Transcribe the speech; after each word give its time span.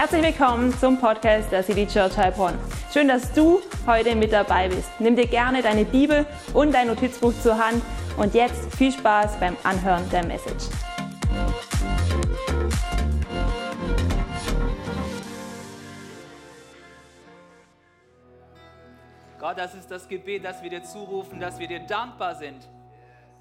Herzlich 0.00 0.22
willkommen 0.22 0.72
zum 0.78 1.00
Podcast 1.00 1.50
der 1.50 1.64
City 1.64 1.84
Church 1.84 2.16
Heilbronn. 2.16 2.56
Schön, 2.92 3.08
dass 3.08 3.32
du 3.32 3.60
heute 3.84 4.14
mit 4.14 4.32
dabei 4.32 4.68
bist. 4.68 4.88
Nimm 5.00 5.16
dir 5.16 5.26
gerne 5.26 5.60
deine 5.60 5.84
Bibel 5.84 6.24
und 6.54 6.72
dein 6.72 6.86
Notizbuch 6.86 7.32
zur 7.42 7.58
Hand 7.58 7.82
und 8.16 8.32
jetzt 8.32 8.72
viel 8.76 8.92
Spaß 8.92 9.40
beim 9.40 9.56
Anhören 9.64 10.08
der 10.10 10.24
Message. 10.24 10.66
Gott, 19.40 19.58
das 19.58 19.74
ist 19.74 19.90
das 19.90 20.06
Gebet, 20.06 20.44
das 20.44 20.62
wir 20.62 20.70
dir 20.70 20.84
zurufen, 20.84 21.40
dass 21.40 21.58
wir 21.58 21.66
dir 21.66 21.80
dankbar 21.80 22.36
sind, 22.36 22.68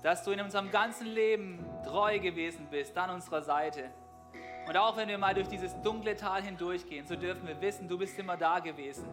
dass 0.01 0.23
du 0.23 0.31
in 0.31 0.41
unserem 0.41 0.71
ganzen 0.71 1.05
Leben 1.05 1.63
treu 1.85 2.17
gewesen 2.17 2.65
bist, 2.71 2.97
an 2.97 3.11
unserer 3.11 3.43
Seite. 3.43 3.91
Und 4.67 4.75
auch 4.75 4.97
wenn 4.97 5.07
wir 5.07 5.17
mal 5.17 5.33
durch 5.33 5.47
dieses 5.47 5.79
dunkle 5.81 6.15
Tal 6.17 6.43
hindurchgehen, 6.43 7.07
so 7.07 7.15
dürfen 7.15 7.47
wir 7.47 7.59
wissen, 7.61 7.87
du 7.87 7.97
bist 7.97 8.19
immer 8.19 8.35
da 8.35 8.59
gewesen. 8.59 9.07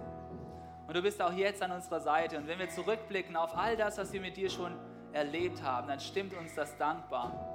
Und 0.86 0.96
du 0.96 1.00
bist 1.00 1.22
auch 1.22 1.32
jetzt 1.32 1.62
an 1.62 1.70
unserer 1.70 2.00
Seite. 2.00 2.36
Und 2.38 2.48
wenn 2.48 2.58
wir 2.58 2.68
zurückblicken 2.68 3.36
auf 3.36 3.56
all 3.56 3.76
das, 3.76 3.96
was 3.96 4.12
wir 4.12 4.20
mit 4.20 4.36
dir 4.36 4.50
schon 4.50 4.76
erlebt 5.12 5.62
haben, 5.62 5.86
dann 5.86 6.00
stimmt 6.00 6.34
uns 6.34 6.54
das 6.54 6.76
dankbar. 6.76 7.54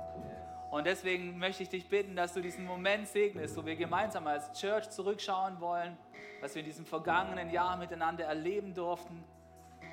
Und 0.71 0.85
deswegen 0.85 1.37
möchte 1.37 1.63
ich 1.63 1.69
dich 1.69 1.89
bitten, 1.89 2.15
dass 2.15 2.33
du 2.33 2.41
diesen 2.41 2.65
Moment 2.65 3.07
segnest, 3.07 3.57
wo 3.57 3.65
wir 3.65 3.75
gemeinsam 3.75 4.27
als 4.27 4.51
Church 4.53 4.89
zurückschauen 4.89 5.59
wollen, 5.59 5.97
was 6.41 6.55
wir 6.55 6.61
in 6.61 6.67
diesem 6.67 6.85
vergangenen 6.85 7.49
Jahr 7.49 7.75
miteinander 7.75 8.23
erleben 8.25 8.73
durften, 8.73 9.23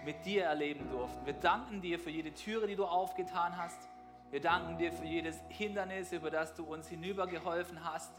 mit 0.05 0.25
dir 0.25 0.45
erleben 0.45 0.88
durften. 0.91 1.27
Wir 1.27 1.33
danken 1.33 1.80
dir 1.80 1.98
für 1.98 2.11
jede 2.11 2.33
Türe, 2.33 2.69
die 2.69 2.77
du 2.77 2.84
aufgetan 2.84 3.56
hast. 3.56 3.88
Wir 4.37 4.43
danken 4.43 4.77
dir 4.77 4.93
für 4.93 5.07
jedes 5.07 5.41
Hindernis, 5.49 6.13
über 6.13 6.31
das 6.31 6.55
du 6.55 6.65
uns 6.65 6.89
hinübergeholfen 6.89 7.83
hast. 7.83 8.12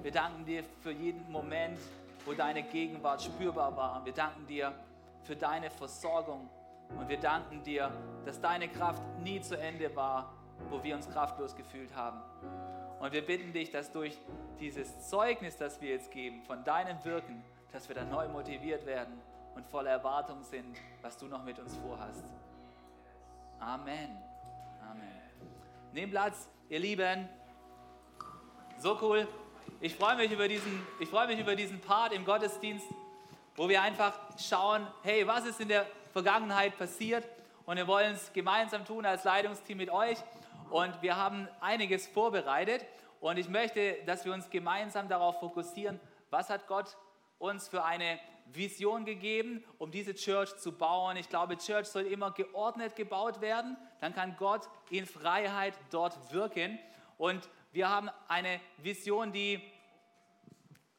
Wir 0.00 0.10
danken 0.10 0.46
dir 0.46 0.64
für 0.64 0.92
jeden 0.92 1.30
Moment, 1.30 1.78
wo 2.24 2.32
deine 2.32 2.62
Gegenwart 2.62 3.20
spürbar 3.20 3.76
war. 3.76 4.02
Wir 4.06 4.14
danken 4.14 4.46
dir 4.46 4.72
für 5.24 5.36
deine 5.36 5.68
Versorgung 5.68 6.48
und 6.98 7.06
wir 7.10 7.18
danken 7.20 7.62
dir, 7.64 7.92
dass 8.24 8.40
deine 8.40 8.70
Kraft 8.70 9.02
nie 9.22 9.42
zu 9.42 9.58
Ende 9.58 9.94
war, 9.94 10.32
wo 10.70 10.82
wir 10.82 10.94
uns 10.94 11.06
kraftlos 11.10 11.54
gefühlt 11.54 11.94
haben. 11.94 12.22
Und 12.98 13.12
wir 13.12 13.26
bitten 13.26 13.52
dich, 13.52 13.70
dass 13.70 13.92
durch 13.92 14.16
dieses 14.58 15.10
Zeugnis, 15.10 15.58
das 15.58 15.82
wir 15.82 15.90
jetzt 15.90 16.10
geben, 16.10 16.40
von 16.44 16.64
deinem 16.64 17.04
Wirken, 17.04 17.44
dass 17.72 17.90
wir 17.90 17.94
dann 17.94 18.08
neu 18.08 18.26
motiviert 18.28 18.86
werden 18.86 19.20
und 19.54 19.66
voller 19.66 19.90
Erwartung 19.90 20.42
sind, 20.42 20.78
was 21.02 21.18
du 21.18 21.26
noch 21.26 21.44
mit 21.44 21.58
uns 21.58 21.76
vorhast. 21.76 22.24
Amen. 23.60 24.16
Amen. 24.90 25.27
Nehmt 25.98 26.12
Platz, 26.12 26.48
ihr 26.68 26.78
Lieben. 26.78 27.28
So 28.78 28.96
cool. 29.02 29.26
Ich 29.80 29.96
freue 29.96 30.14
mich 30.14 30.30
über 30.30 30.46
diesen, 30.46 30.86
ich 31.00 31.08
freue 31.08 31.26
mich 31.26 31.40
über 31.40 31.56
diesen 31.56 31.80
Part 31.80 32.12
im 32.12 32.24
Gottesdienst, 32.24 32.86
wo 33.56 33.68
wir 33.68 33.82
einfach 33.82 34.16
schauen, 34.38 34.86
hey, 35.02 35.26
was 35.26 35.44
ist 35.44 35.60
in 35.60 35.66
der 35.66 35.86
Vergangenheit 36.12 36.78
passiert? 36.78 37.28
Und 37.66 37.78
wir 37.78 37.88
wollen 37.88 38.12
es 38.12 38.32
gemeinsam 38.32 38.84
tun 38.84 39.06
als 39.06 39.24
Leitungsteam 39.24 39.76
mit 39.76 39.90
euch. 39.90 40.18
Und 40.70 41.02
wir 41.02 41.16
haben 41.16 41.48
einiges 41.60 42.06
vorbereitet. 42.06 42.86
Und 43.18 43.36
ich 43.36 43.48
möchte, 43.48 43.96
dass 44.06 44.24
wir 44.24 44.32
uns 44.32 44.48
gemeinsam 44.50 45.08
darauf 45.08 45.40
fokussieren, 45.40 45.98
was 46.30 46.48
hat 46.48 46.68
Gott 46.68 46.96
uns 47.40 47.66
für 47.66 47.82
eine 47.82 48.20
Vision 48.52 49.04
gegeben, 49.04 49.64
um 49.78 49.90
diese 49.90 50.14
Church 50.14 50.56
zu 50.56 50.72
bauen. 50.72 51.16
Ich 51.16 51.28
glaube, 51.28 51.56
Church 51.58 51.86
soll 51.86 52.06
immer 52.06 52.30
geordnet 52.30 52.96
gebaut 52.96 53.40
werden. 53.40 53.76
Dann 54.00 54.14
kann 54.14 54.36
Gott 54.36 54.68
in 54.90 55.06
Freiheit 55.06 55.74
dort 55.90 56.32
wirken. 56.32 56.78
Und 57.16 57.48
wir 57.72 57.88
haben 57.88 58.10
eine 58.28 58.60
Vision, 58.78 59.32
die 59.32 59.60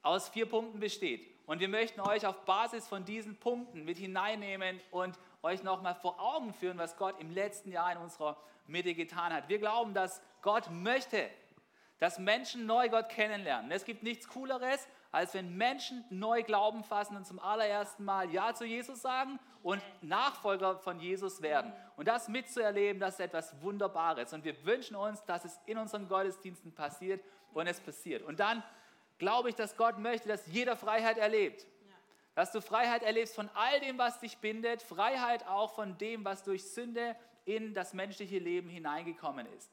aus 0.02 0.30
vier 0.30 0.48
Punkten 0.48 0.80
besteht. 0.80 1.28
Und 1.46 1.60
wir 1.60 1.68
möchten 1.68 2.00
euch 2.02 2.26
auf 2.28 2.46
Basis 2.46 2.88
von 2.88 3.06
diesen 3.06 3.36
Punkten 3.38 3.84
mit 3.84 3.98
hineinnehmen 3.98 4.80
und 4.92 5.18
euch 5.42 5.64
nochmal 5.64 5.96
vor 5.96 6.20
Augen 6.20 6.54
führen, 6.54 6.78
was 6.78 6.96
Gott 6.96 7.20
im 7.20 7.32
letzten 7.32 7.72
Jahr 7.72 7.92
in 7.92 7.98
unserer 7.98 8.38
Mitte 8.68 8.94
getan 8.94 9.34
hat. 9.34 9.50
Wir 9.50 9.58
glauben, 9.58 9.94
dass 9.94 10.22
Gott 10.42 10.70
möchte, 10.70 11.28
dass 11.98 12.20
Menschen 12.20 12.66
neu 12.66 12.90
Gott 12.90 13.10
kennenlernen. 13.10 13.72
Es 13.72 13.84
gibt 13.84 14.04
nichts 14.04 14.28
Cooleres, 14.28 14.88
als 15.12 15.34
wenn 15.34 15.56
Menschen 15.58 16.06
neu 16.10 16.44
Glauben 16.44 16.84
fassen 16.84 17.16
und 17.16 17.26
zum 17.26 17.40
allerersten 17.40 18.04
Mal 18.06 18.30
Ja 18.32 18.54
zu 18.54 18.66
Jesus 18.66 19.02
sagen 19.02 19.40
und 19.64 19.82
Nachfolger 20.02 20.78
von 20.80 21.00
Jesus 21.00 21.42
werden. 21.42 21.74
Und 21.98 22.08
das 22.08 22.28
mitzuerleben, 22.28 23.00
das 23.00 23.16
ist 23.16 23.22
etwas 23.22 23.60
Wunderbares. 23.62 24.34
Und 24.34 24.44
wir 24.44 24.64
wünschen 24.66 24.96
uns, 24.96 25.24
dass 25.26 25.46
es 25.46 25.60
in 25.66 25.78
unseren 25.78 26.08
Gottesdiensten 26.08 26.74
passiert 26.74 27.24
und 27.54 27.68
es 27.68 27.80
passiert. 27.80 28.24
Und 28.24 28.40
dann 28.40 28.64
glaube 29.18 29.50
ich, 29.50 29.56
dass 29.56 29.76
Gott 29.76 29.98
möchte, 29.98 30.28
dass 30.28 30.46
jeder 30.48 30.76
Freiheit 30.76 31.18
erlebt. 31.18 31.66
Dass 32.36 32.52
du 32.52 32.62
Freiheit 32.62 33.04
erlebst 33.04 33.36
von 33.36 33.50
all 33.54 33.80
dem, 33.82 33.98
was 33.98 34.20
dich 34.20 34.38
bindet, 34.38 34.82
Freiheit 34.82 35.46
auch 35.48 35.74
von 35.74 35.98
dem, 35.98 36.24
was 36.24 36.44
durch 36.44 36.64
Sünde 36.72 37.16
in 37.44 37.74
das 37.74 37.94
menschliche 37.94 38.38
Leben 38.38 38.70
hineingekommen 38.70 39.46
ist. 39.58 39.72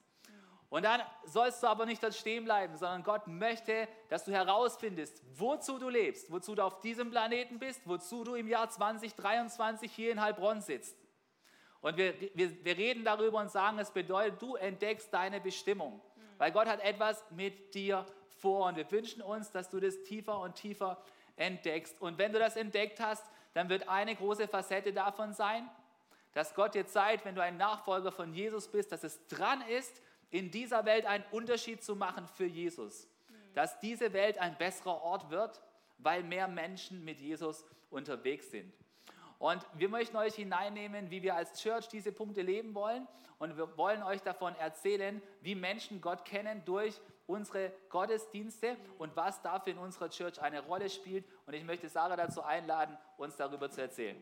Und 0.68 0.84
dann 0.84 1.00
sollst 1.24 1.62
du 1.62 1.68
aber 1.68 1.86
nicht 1.86 2.02
dort 2.02 2.14
stehen 2.14 2.44
bleiben, 2.44 2.76
sondern 2.76 3.04
Gott 3.04 3.28
möchte, 3.28 3.88
dass 4.08 4.24
du 4.24 4.32
herausfindest, 4.32 5.22
wozu 5.34 5.78
du 5.78 5.88
lebst, 5.88 6.30
wozu 6.30 6.54
du 6.54 6.64
auf 6.64 6.80
diesem 6.80 7.10
Planeten 7.10 7.58
bist, 7.58 7.82
wozu 7.84 8.24
du 8.24 8.34
im 8.34 8.48
Jahr 8.48 8.68
2023 8.68 9.92
hier 9.92 10.10
in 10.12 10.20
Heilbronn 10.20 10.60
sitzt. 10.60 10.96
Und 11.80 11.96
wir, 11.96 12.14
wir, 12.34 12.64
wir 12.64 12.76
reden 12.76 13.04
darüber 13.04 13.38
und 13.38 13.50
sagen, 13.50 13.78
es 13.78 13.92
bedeutet, 13.92 14.42
du 14.42 14.56
entdeckst 14.56 15.14
deine 15.14 15.40
Bestimmung. 15.40 16.00
Weil 16.38 16.50
Gott 16.50 16.66
hat 16.66 16.80
etwas 16.80 17.24
mit 17.30 17.74
dir 17.74 18.04
vor 18.38 18.66
und 18.66 18.76
wir 18.76 18.90
wünschen 18.90 19.22
uns, 19.22 19.52
dass 19.52 19.70
du 19.70 19.78
das 19.78 20.02
tiefer 20.02 20.40
und 20.40 20.56
tiefer 20.56 21.00
entdeckst. 21.36 22.00
Und 22.00 22.18
wenn 22.18 22.32
du 22.32 22.38
das 22.38 22.56
entdeckt 22.56 22.98
hast, 22.98 23.24
dann 23.54 23.68
wird 23.68 23.88
eine 23.88 24.14
große 24.16 24.48
Facette 24.48 24.92
davon 24.92 25.32
sein, 25.32 25.68
dass 26.34 26.54
Gott 26.54 26.74
dir 26.74 26.86
zeigt, 26.86 27.24
wenn 27.24 27.34
du 27.34 27.42
ein 27.42 27.56
Nachfolger 27.56 28.12
von 28.12 28.34
Jesus 28.34 28.68
bist, 28.68 28.92
dass 28.92 29.04
es 29.04 29.26
dran 29.28 29.62
ist, 29.62 30.02
in 30.30 30.50
dieser 30.50 30.84
Welt 30.84 31.06
einen 31.06 31.24
Unterschied 31.30 31.82
zu 31.82 31.96
machen 31.96 32.26
für 32.26 32.46
Jesus. 32.46 33.08
Dass 33.54 33.80
diese 33.80 34.12
Welt 34.12 34.38
ein 34.38 34.56
besserer 34.58 35.02
Ort 35.02 35.30
wird, 35.30 35.62
weil 35.98 36.22
mehr 36.22 36.48
Menschen 36.48 37.04
mit 37.04 37.20
Jesus 37.20 37.64
unterwegs 37.90 38.50
sind. 38.50 38.72
Und 39.38 39.64
wir 39.74 39.88
möchten 39.88 40.16
euch 40.16 40.34
hineinnehmen, 40.34 41.10
wie 41.10 41.22
wir 41.22 41.34
als 41.34 41.60
Church 41.60 41.88
diese 41.88 42.12
Punkte 42.12 42.42
leben 42.42 42.74
wollen. 42.74 43.06
Und 43.38 43.56
wir 43.56 43.76
wollen 43.76 44.02
euch 44.02 44.22
davon 44.22 44.54
erzählen, 44.56 45.20
wie 45.42 45.54
Menschen 45.54 46.00
Gott 46.00 46.24
kennen 46.24 46.62
durch 46.64 46.98
unsere 47.26 47.72
Gottesdienste 47.90 48.76
und 48.98 49.14
was 49.14 49.42
dafür 49.42 49.74
in 49.74 49.78
unserer 49.78 50.08
Church 50.08 50.40
eine 50.40 50.60
Rolle 50.60 50.88
spielt. 50.88 51.26
Und 51.44 51.54
ich 51.54 51.64
möchte 51.64 51.88
Sarah 51.88 52.16
dazu 52.16 52.42
einladen, 52.42 52.96
uns 53.18 53.36
darüber 53.36 53.70
zu 53.70 53.82
erzählen. 53.82 54.16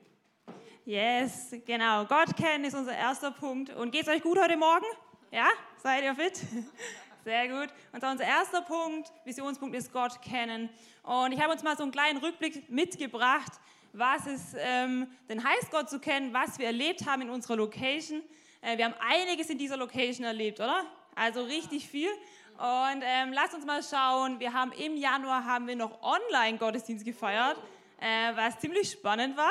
Yes, 0.84 1.54
genau. 1.64 2.04
Gott 2.06 2.36
kennen 2.36 2.64
ist 2.64 2.74
unser 2.74 2.96
erster 2.96 3.30
Punkt. 3.30 3.70
Und 3.70 3.92
geht 3.92 4.02
es 4.02 4.08
euch 4.08 4.22
gut 4.22 4.38
heute 4.38 4.56
Morgen? 4.56 4.86
Ja? 5.34 5.48
Seid 5.82 6.04
ihr 6.04 6.14
fit? 6.14 6.40
Sehr 7.24 7.48
gut. 7.48 7.68
Und 7.92 7.98
zwar 7.98 8.12
unser 8.12 8.22
erster 8.22 8.62
Punkt, 8.62 9.10
Visionspunkt 9.24 9.74
ist 9.74 9.92
Gott 9.92 10.22
kennen. 10.22 10.70
Und 11.02 11.32
ich 11.32 11.40
habe 11.40 11.52
uns 11.52 11.64
mal 11.64 11.76
so 11.76 11.82
einen 11.82 11.90
kleinen 11.90 12.18
Rückblick 12.18 12.70
mitgebracht, 12.70 13.50
was 13.92 14.26
es 14.26 14.54
ähm, 14.56 15.08
denn 15.28 15.42
heißt, 15.42 15.72
Gott 15.72 15.90
zu 15.90 15.98
kennen, 15.98 16.32
was 16.32 16.60
wir 16.60 16.66
erlebt 16.66 17.04
haben 17.04 17.22
in 17.22 17.30
unserer 17.30 17.56
Location. 17.56 18.22
Äh, 18.60 18.78
wir 18.78 18.84
haben 18.84 18.94
einiges 19.00 19.50
in 19.50 19.58
dieser 19.58 19.76
Location 19.76 20.24
erlebt, 20.24 20.60
oder? 20.60 20.84
Also 21.16 21.42
richtig 21.42 21.88
viel. 21.88 22.10
Und 22.56 23.02
ähm, 23.02 23.32
lasst 23.32 23.54
uns 23.54 23.66
mal 23.66 23.82
schauen. 23.82 24.38
Wir 24.38 24.52
haben 24.52 24.70
im 24.70 24.96
Januar 24.96 25.44
haben 25.44 25.66
wir 25.66 25.74
noch 25.74 26.00
Online-Gottesdienst 26.00 27.04
gefeiert, 27.04 27.56
äh, 27.98 28.36
was 28.36 28.60
ziemlich 28.60 28.88
spannend 28.88 29.36
war. 29.36 29.50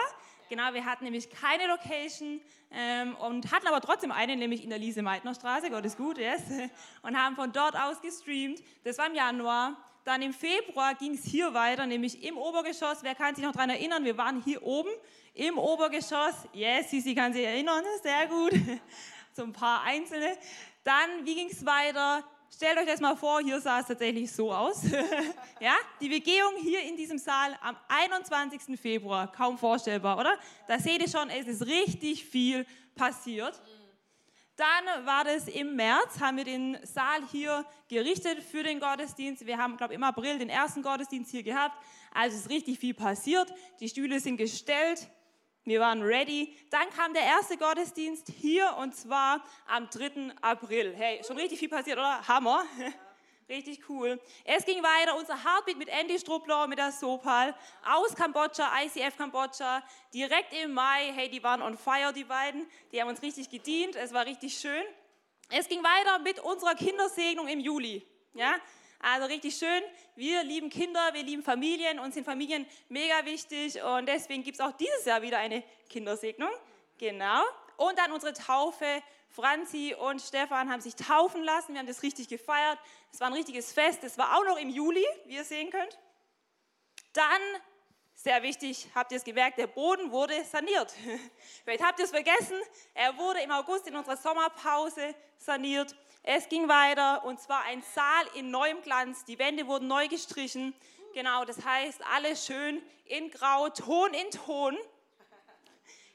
Genau, 0.53 0.72
wir 0.72 0.86
hatten 0.86 1.06
nämlich 1.06 1.31
keine 1.31 1.66
Location 1.66 2.40
ähm, 2.69 3.16
und 3.16 3.52
hatten 3.52 3.66
aber 3.66 3.81
trotzdem 3.81 4.12
eine, 4.12 4.36
nämlich 4.36 4.64
in 4.64 4.69
der 4.69 4.78
Lise-Meitner-Straße, 4.78 5.72
Gott 5.72 5.84
ist 5.84 5.97
gut, 5.97 6.20
yes, 6.20 6.44
und 7.02 7.17
haben 7.17 7.35
von 7.35 7.52
dort 7.52 7.76
aus 7.76 8.00
gestreamt. 8.02 8.61
Das 8.84 9.00
war 9.00 9.08
im 9.08 9.16
Januar. 9.16 9.76
Dann 10.03 10.22
im 10.22 10.32
Februar 10.32 10.94
ging 10.94 11.16
es 11.16 11.26
hier 11.26 11.55
weiter, 11.55 11.88
nämlich 11.88 12.23
im 12.23 12.38
Obergeschoss. 12.38 13.00
Wer 13.02 13.16
kann 13.16 13.34
sich 13.34 13.44
noch 13.44 13.53
daran 13.53 13.72
erinnern? 13.72 14.05
Wir 14.05 14.16
waren 14.16 14.44
hier 14.44 14.61
oben 14.61 14.91
im 15.34 15.58
Obergeschoss. 15.58 16.47
Yes, 16.53 16.91
Sisi 16.91 17.16
kann 17.16 17.34
sich 17.34 17.46
erinnern, 17.46 17.84
sehr 18.03 18.28
gut. 18.28 18.52
so 19.34 19.41
ein 19.41 19.53
paar 19.53 19.82
einzelne. 19.82 20.38
Dann, 20.84 21.26
wie 21.26 21.34
ging 21.34 21.50
es 21.50 21.66
weiter? 21.66 22.23
Stellt 22.55 22.78
euch 22.78 22.85
das 22.85 23.00
mal 23.00 23.16
vor, 23.16 23.41
hier 23.41 23.59
sah 23.59 23.79
es 23.79 23.88
tatsächlich 23.88 24.32
so 24.32 24.53
aus. 24.53 24.84
ja, 25.59 25.73
die 26.00 26.08
Begehung 26.08 26.53
hier 26.61 26.84
in 26.84 26.96
diesem 26.96 27.17
Saal 27.17 27.58
am 27.64 27.76
21. 27.88 28.79
Februar, 28.79 29.32
kaum 29.32 29.58
vorstellbar, 29.58 30.20
oder? 30.20 30.38
Da 30.67 30.78
seht 30.78 31.02
ihr 31.02 31.09
schon, 31.09 31.32
es 31.32 31.47
ist 31.47 31.66
richtig 31.66 32.23
viel 32.26 32.67
passiert. 32.94 33.59
Dann 34.55 35.05
war 35.05 35.23
das 35.23 35.47
im 35.47 35.76
März, 35.76 36.20
haben 36.20 36.38
wir 36.38 36.44
den 36.44 36.78
Saal 36.84 37.28
hier 37.32 37.66
gerichtet 37.90 38.44
für 38.44 38.61
den 38.61 38.79
Gottesdienst. 38.79 39.47
Wir 39.47 39.58
haben, 39.58 39.76
glaube 39.76 39.94
ich, 39.94 39.97
im 39.97 40.03
April 40.03 40.38
den 40.38 40.50
ersten 40.50 40.84
Gottesdienst 40.84 41.32
hier 41.32 41.41
gehabt. 41.41 41.76
Also 42.14 42.38
ist 42.38 42.52
richtig 42.52 42.78
viel 42.78 42.94
passiert. 42.94 43.52
Die 43.79 43.90
Stühle 43.90 44.20
sind 44.20 44.38
gestellt, 44.38 45.09
wir 45.66 45.80
waren 45.80 46.02
ready. 46.02 46.56
Dann 46.70 46.90
kam 46.90 47.14
der 47.14 47.24
erste 47.24 47.58
Gottesdienst 47.58 48.28
hier 48.30 48.76
und 48.80 48.96
zwar 48.96 49.44
am 49.68 49.90
3. 49.90 50.34
April. 50.42 50.94
Hey, 50.96 51.22
schon 51.26 51.38
richtig 51.38 51.60
viel 51.60 51.70
passiert, 51.70 51.98
oder? 51.98 52.28
Hammer. 52.28 52.66
Richtig 53.50 53.90
cool. 53.90 54.22
Es 54.46 54.66
ging 54.66 54.82
weiter, 54.82 55.18
unser 55.18 55.36
Heartbeat 55.44 55.78
mit 55.78 55.90
Andy 55.90 56.18
Struppler, 56.18 56.66
mit 56.66 56.80
der 56.80 56.94
Sopal, 56.94 57.54
aus 57.86 58.16
Kambodscha, 58.16 58.72
ICF 58.84 59.18
Kambodscha, 59.18 59.84
direkt 60.14 60.54
im 60.54 60.74
Mai. 60.74 61.12
Hey, 61.14 61.30
die 61.30 61.44
waren 61.44 61.62
on 61.62 61.78
fire, 61.78 62.14
die 62.14 62.24
beiden. 62.24 62.66
Die 62.94 63.02
haben 63.02 63.10
uns 63.10 63.22
richtig 63.22 63.50
gedient, 63.50 63.98
es 63.98 64.14
war 64.14 64.26
richtig 64.26 64.58
schön. 64.58 64.84
Es 65.50 65.68
ging 65.68 65.84
weiter 65.84 66.20
mit 66.20 66.40
unserer 66.40 66.74
Kindersegnung 66.74 67.48
im 67.50 67.60
Juli. 67.60 68.08
Ja, 68.34 68.56
also 69.03 69.28
richtig 69.28 69.55
schön. 69.58 69.84
Wir 70.16 70.44
lieben 70.44 70.70
Kinder, 70.70 71.14
wir 71.14 71.23
lieben 71.23 71.44
Familien, 71.44 72.00
uns 72.00 72.16
sind 72.16 72.23
Familien 72.23 72.66
mega 72.88 73.26
wichtig 73.26 73.82
und 73.84 74.08
deswegen 74.08 74.44
gibt 74.44 74.59
es 74.59 74.66
auch 74.66 74.72
dieses 74.72 75.03
Jahr 75.03 75.22
wieder 75.22 75.40
eine 75.40 75.61
Kindersegnung. 75.90 76.50
Genau. 76.97 77.44
Und 77.76 78.00
dann 78.00 78.14
unsere 78.14 78.34
Taufe. 78.34 78.85
Franzi 79.28 79.96
und 80.00 80.22
Stefan 80.22 80.72
haben 80.72 80.79
sich 80.79 80.96
taufen 80.96 81.44
lassen. 81.44 81.73
Wir 81.73 81.79
haben 81.79 81.88
das 81.88 82.03
richtig 82.03 82.29
gefeiert. 82.29 82.78
Es 83.11 83.20
war 83.20 83.28
ein 83.28 83.34
richtiges 83.34 83.73
Fest. 83.73 84.03
Es 84.03 84.17
war 84.17 84.38
auch 84.38 84.46
noch 84.46 84.58
im 84.58 84.70
Juli, 84.70 85.05
wie 85.26 85.35
ihr 85.35 85.44
sehen 85.44 85.72
könnt. 85.72 85.97
Dann, 87.14 87.41
sehr 88.14 88.41
wichtig, 88.44 88.88
habt 88.94 89.11
ihr 89.11 89.17
es 89.17 89.23
gemerkt, 89.23 89.58
der 89.58 89.67
Boden 89.67 90.11
wurde 90.11 90.44
saniert. 90.46 90.94
Vielleicht 91.66 91.84
habt 91.84 92.00
ihr 92.00 92.05
es 92.05 92.11
vergessen. 92.11 92.58
Er 92.94 93.17
wurde 93.17 93.41
im 93.41 93.52
August 93.52 93.88
in 93.88 93.96
unserer 93.96 94.17
Sommerpause 94.17 95.16
saniert. 95.40 95.96
Es 96.25 96.47
ging 96.47 96.70
weiter 96.70 97.25
und 97.25 97.41
zwar 97.41 97.64
ein 97.64 97.84
Saal 97.93 98.25
in 98.35 98.49
neuem 98.49 98.81
Glanz. 98.81 99.25
Die 99.25 99.37
Wände 99.37 99.67
wurden 99.67 99.87
neu 99.87 100.08
gestrichen. 100.08 100.73
Genau, 101.14 101.43
das 101.43 101.66
heißt, 101.66 102.02
alles 102.14 102.46
schön 102.46 102.81
in 103.05 103.29
Grau, 103.29 103.67
Ton 103.70 104.14
in 104.14 104.31
Ton. 104.31 104.78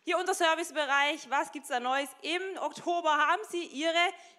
Hier 0.05 0.17
unser 0.17 0.33
Servicebereich, 0.33 1.29
was 1.29 1.53
gibt 1.53 1.65
es 1.65 1.69
da 1.69 1.79
Neues? 1.79 2.09
Im 2.23 2.41
Oktober 2.63 3.11
haben 3.11 3.43
sie 3.51 3.65
ihre 3.65 3.93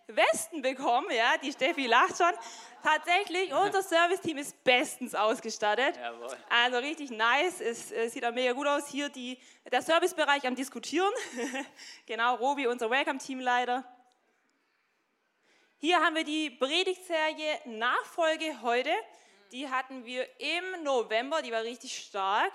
Westen 0.07 0.63
bekommen. 0.63 1.11
Ja, 1.11 1.37
die 1.37 1.51
Steffi 1.51 1.85
lacht 1.85 2.17
schon. 2.17 2.33
Tatsächlich, 2.81 3.53
unser 3.65 3.83
Serviceteam 3.83 4.39
ist 4.39 4.63
bestens 4.63 5.13
ausgestattet. 5.13 5.97
Jawohl. 5.97 6.35
Also 6.49 6.79
richtig 6.79 7.11
nice. 7.11 7.61
Es, 7.61 7.91
es 7.91 8.13
sieht 8.13 8.25
auch 8.25 8.33
mega 8.33 8.53
gut 8.53 8.65
aus. 8.65 8.87
Hier 8.87 9.09
die, 9.09 9.37
der 9.71 9.83
Servicebereich 9.83 10.47
am 10.47 10.55
Diskutieren. 10.55 11.13
genau, 12.07 12.33
Robi, 12.37 12.65
unser 12.65 12.89
Welcome-Teamleiter. 12.89 13.83
Hier 15.81 16.01
haben 16.01 16.13
wir 16.13 16.25
die 16.25 16.49
Predigtserie 16.49 17.61
Nachfolge 17.63 18.61
heute. 18.63 18.91
Die 19.53 19.69
hatten 19.69 20.03
wir 20.03 20.27
im 20.37 20.83
November, 20.83 21.41
die 21.41 21.53
war 21.53 21.63
richtig 21.63 21.97
stark. 21.97 22.51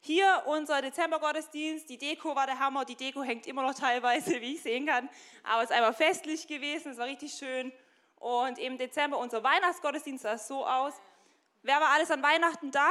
Hier 0.00 0.42
unser 0.46 0.82
Dezember-Gottesdienst, 0.82 1.88
die 1.88 1.96
Deko 1.96 2.34
war 2.34 2.46
der 2.46 2.58
Hammer, 2.58 2.84
die 2.84 2.96
Deko 2.96 3.22
hängt 3.22 3.46
immer 3.46 3.62
noch 3.62 3.74
teilweise, 3.74 4.32
wie 4.40 4.56
ich 4.56 4.62
sehen 4.62 4.86
kann, 4.86 5.08
aber 5.44 5.62
es 5.62 5.70
ist 5.70 5.76
einfach 5.76 5.96
festlich 5.96 6.48
gewesen, 6.48 6.90
es 6.90 6.98
war 6.98 7.06
richtig 7.06 7.34
schön. 7.34 7.70
Und 8.16 8.58
im 8.58 8.76
Dezember 8.76 9.18
unser 9.18 9.44
Weihnachtsgottesdienst 9.44 10.24
sah 10.24 10.38
so 10.38 10.66
aus. 10.66 10.94
Wer 11.62 11.80
war 11.80 11.90
alles 11.90 12.10
an 12.10 12.20
Weihnachten 12.20 12.72
da? 12.72 12.90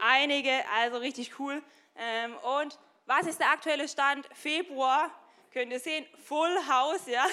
Einige, 0.00 0.50
also 0.76 0.96
richtig 0.96 1.38
cool. 1.38 1.62
Ähm, 1.94 2.34
und 2.58 2.76
was 3.06 3.28
ist 3.28 3.38
der 3.38 3.50
aktuelle 3.50 3.86
Stand? 3.86 4.26
Februar, 4.34 5.12
könnt 5.52 5.72
ihr 5.72 5.80
sehen, 5.80 6.06
Full 6.24 6.56
House, 6.68 7.06
ja. 7.06 7.26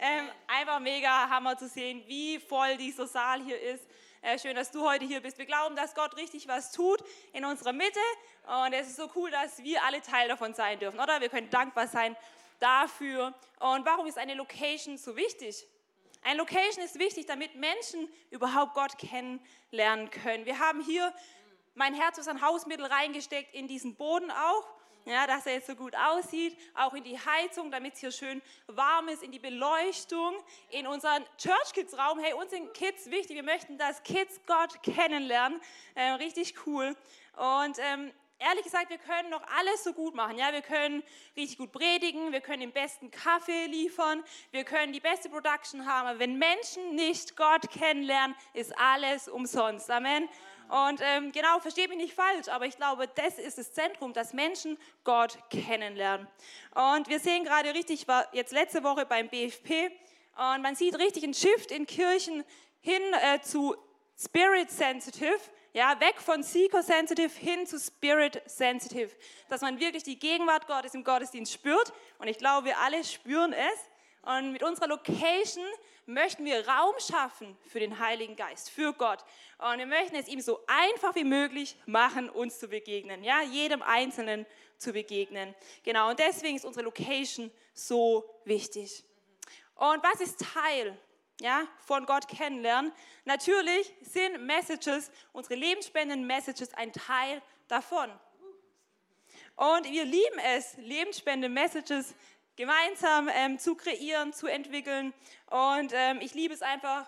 ähm, 0.00 0.28
einfach 0.46 0.80
mega 0.80 1.28
Hammer 1.28 1.56
zu 1.56 1.68
sehen, 1.68 2.02
wie 2.06 2.38
voll 2.38 2.76
dieser 2.76 3.06
Saal 3.06 3.42
hier 3.42 3.60
ist. 3.60 3.84
Äh, 4.20 4.38
schön, 4.38 4.54
dass 4.54 4.70
du 4.70 4.86
heute 4.86 5.04
hier 5.04 5.20
bist. 5.20 5.38
Wir 5.38 5.46
glauben, 5.46 5.74
dass 5.74 5.94
Gott 5.94 6.16
richtig 6.16 6.46
was 6.46 6.72
tut 6.72 7.02
in 7.32 7.44
unserer 7.44 7.72
Mitte. 7.72 8.00
Und 8.64 8.72
es 8.72 8.88
ist 8.88 8.96
so 8.96 9.10
cool, 9.16 9.30
dass 9.30 9.62
wir 9.62 9.82
alle 9.82 10.00
Teil 10.02 10.28
davon 10.28 10.54
sein 10.54 10.78
dürfen, 10.78 11.00
oder? 11.00 11.20
Wir 11.20 11.28
können 11.28 11.50
dankbar 11.50 11.88
sein 11.88 12.16
dafür. 12.60 13.34
Und 13.58 13.84
warum 13.86 14.06
ist 14.06 14.18
eine 14.18 14.34
Location 14.34 14.98
so 14.98 15.16
wichtig? 15.16 15.66
Eine 16.22 16.38
Location 16.38 16.84
ist 16.84 16.98
wichtig, 16.98 17.26
damit 17.26 17.56
Menschen 17.56 18.08
überhaupt 18.30 18.74
Gott 18.74 18.96
kennenlernen 18.98 20.10
können. 20.10 20.46
Wir 20.46 20.58
haben 20.58 20.80
hier 20.80 21.12
mein 21.74 21.94
Herz 21.94 22.18
ist 22.18 22.28
ein 22.28 22.42
Hausmittel 22.42 22.84
reingesteckt 22.84 23.54
in 23.54 23.66
diesen 23.66 23.94
Boden 23.94 24.30
auch 24.30 24.64
ja, 25.04 25.26
dass 25.26 25.46
er 25.46 25.54
jetzt 25.54 25.66
so 25.66 25.74
gut 25.74 25.94
aussieht, 25.96 26.56
auch 26.74 26.94
in 26.94 27.04
die 27.04 27.18
Heizung, 27.18 27.70
damit 27.70 27.94
es 27.94 28.00
hier 28.00 28.12
schön 28.12 28.42
warm 28.66 29.08
ist, 29.08 29.22
in 29.22 29.32
die 29.32 29.38
Beleuchtung, 29.38 30.36
in 30.70 30.86
unseren 30.86 31.24
Church 31.38 31.72
Kids 31.72 31.96
Raum. 31.96 32.18
Hey, 32.18 32.32
uns 32.34 32.50
sind 32.50 32.72
Kids 32.74 33.10
wichtig. 33.10 33.36
Wir 33.36 33.42
möchten, 33.42 33.78
dass 33.78 34.02
Kids 34.02 34.40
Gott 34.46 34.82
kennenlernen. 34.82 35.60
Ähm, 35.96 36.14
richtig 36.16 36.54
cool. 36.66 36.96
Und 37.36 37.78
ähm, 37.78 38.12
ehrlich 38.38 38.64
gesagt, 38.64 38.90
wir 38.90 38.98
können 38.98 39.30
noch 39.30 39.42
alles 39.58 39.84
so 39.84 39.92
gut 39.92 40.14
machen. 40.14 40.36
Ja, 40.38 40.52
wir 40.52 40.62
können 40.62 41.02
richtig 41.36 41.58
gut 41.58 41.72
predigen, 41.72 42.32
wir 42.32 42.40
können 42.40 42.60
den 42.60 42.72
besten 42.72 43.10
Kaffee 43.10 43.66
liefern, 43.66 44.22
wir 44.50 44.64
können 44.64 44.92
die 44.92 45.00
beste 45.00 45.28
Production 45.28 45.86
haben. 45.86 46.08
Aber 46.08 46.18
wenn 46.18 46.38
Menschen 46.38 46.94
nicht 46.94 47.36
Gott 47.36 47.70
kennenlernen, 47.70 48.36
ist 48.52 48.76
alles 48.78 49.28
umsonst. 49.28 49.90
Amen. 49.90 50.28
Und 50.68 51.00
ähm, 51.02 51.32
genau, 51.32 51.58
versteht 51.60 51.88
mich 51.88 51.98
nicht 51.98 52.14
falsch, 52.14 52.48
aber 52.48 52.66
ich 52.66 52.76
glaube, 52.76 53.08
das 53.08 53.38
ist 53.38 53.58
das 53.58 53.72
Zentrum, 53.72 54.12
dass 54.12 54.32
Menschen 54.32 54.78
Gott 55.04 55.38
kennenlernen. 55.50 56.26
Und 56.74 57.08
wir 57.08 57.18
sehen 57.20 57.44
gerade 57.44 57.74
richtig, 57.74 58.02
ich 58.02 58.08
war 58.08 58.26
jetzt 58.32 58.52
letzte 58.52 58.82
Woche 58.82 59.04
beim 59.06 59.28
BFP 59.28 59.90
und 60.36 60.62
man 60.62 60.74
sieht 60.74 60.98
richtig 60.98 61.24
einen 61.24 61.34
Shift 61.34 61.70
in 61.70 61.86
Kirchen 61.86 62.44
hin 62.80 63.02
äh, 63.22 63.40
zu 63.40 63.76
Spirit 64.16 64.70
Sensitive. 64.70 65.38
Ja, 65.74 65.98
weg 66.00 66.20
von 66.20 66.42
Seeker 66.42 66.82
Sensitive 66.82 67.34
hin 67.38 67.66
zu 67.66 67.78
Spirit 67.78 68.42
Sensitive. 68.46 69.10
Dass 69.48 69.62
man 69.62 69.80
wirklich 69.80 70.02
die 70.02 70.18
Gegenwart 70.18 70.66
Gottes 70.66 70.94
im 70.94 71.02
Gottesdienst 71.02 71.52
spürt. 71.52 71.92
Und 72.18 72.28
ich 72.28 72.38
glaube, 72.38 72.66
wir 72.66 72.78
alle 72.78 73.02
spüren 73.04 73.52
es. 73.52 73.78
Und 74.22 74.52
mit 74.52 74.62
unserer 74.62 74.86
Location 74.86 75.64
möchten 76.06 76.44
wir 76.44 76.66
Raum 76.66 76.94
schaffen 76.98 77.56
für 77.66 77.80
den 77.80 77.98
Heiligen 77.98 78.36
Geist, 78.36 78.70
für 78.70 78.92
Gott. 78.92 79.24
Und 79.58 79.78
wir 79.78 79.86
möchten 79.86 80.16
es 80.16 80.28
ihm 80.28 80.40
so 80.40 80.60
einfach 80.66 81.14
wie 81.14 81.24
möglich 81.24 81.76
machen, 81.86 82.30
uns 82.30 82.58
zu 82.58 82.68
begegnen, 82.68 83.24
ja, 83.24 83.42
jedem 83.42 83.82
Einzelnen 83.82 84.46
zu 84.76 84.92
begegnen. 84.92 85.54
Genau, 85.82 86.10
und 86.10 86.18
deswegen 86.18 86.56
ist 86.56 86.64
unsere 86.64 86.84
Location 86.84 87.50
so 87.74 88.24
wichtig. 88.44 89.04
Und 89.74 90.02
was 90.04 90.20
ist 90.20 90.44
Teil 90.54 90.96
ja, 91.40 91.66
von 91.78 92.06
Gott 92.06 92.28
kennenlernen? 92.28 92.92
Natürlich 93.24 93.92
sind 94.02 94.44
Messages, 94.44 95.10
unsere 95.32 95.56
lebensspendenden 95.56 96.26
Messages, 96.26 96.72
ein 96.74 96.92
Teil 96.92 97.42
davon. 97.66 98.10
Und 99.56 99.84
wir 99.90 100.04
lieben 100.04 100.38
es, 100.56 100.76
lebensspendende 100.78 101.48
Messages 101.48 102.14
gemeinsam 102.56 103.28
ähm, 103.32 103.58
zu 103.58 103.74
kreieren, 103.74 104.32
zu 104.32 104.46
entwickeln. 104.46 105.12
Und 105.50 105.92
ähm, 105.94 106.20
ich 106.20 106.34
liebe 106.34 106.54
es 106.54 106.62
einfach, 106.62 107.06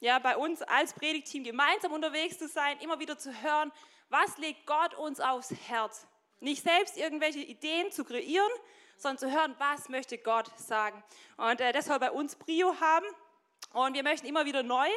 ja, 0.00 0.18
bei 0.18 0.36
uns 0.36 0.62
als 0.62 0.92
Predigteam 0.92 1.44
gemeinsam 1.44 1.92
unterwegs 1.92 2.38
zu 2.38 2.48
sein, 2.48 2.78
immer 2.80 2.98
wieder 2.98 3.18
zu 3.18 3.32
hören, 3.42 3.72
was 4.08 4.36
legt 4.38 4.66
Gott 4.66 4.94
uns 4.94 5.20
aufs 5.20 5.52
Herz. 5.68 6.06
Nicht 6.40 6.62
selbst 6.62 6.96
irgendwelche 6.96 7.40
Ideen 7.40 7.90
zu 7.90 8.04
kreieren, 8.04 8.50
sondern 8.98 9.18
zu 9.18 9.30
hören, 9.30 9.54
was 9.58 9.88
möchte 9.88 10.18
Gott 10.18 10.50
sagen. 10.58 11.02
Und 11.36 11.60
äh, 11.60 11.72
das 11.72 11.86
soll 11.86 11.98
bei 11.98 12.10
uns 12.10 12.36
Brio 12.36 12.78
haben. 12.80 13.06
Und 13.72 13.94
wir 13.94 14.02
möchten 14.02 14.26
immer 14.26 14.44
wieder 14.44 14.62
neu 14.62 14.88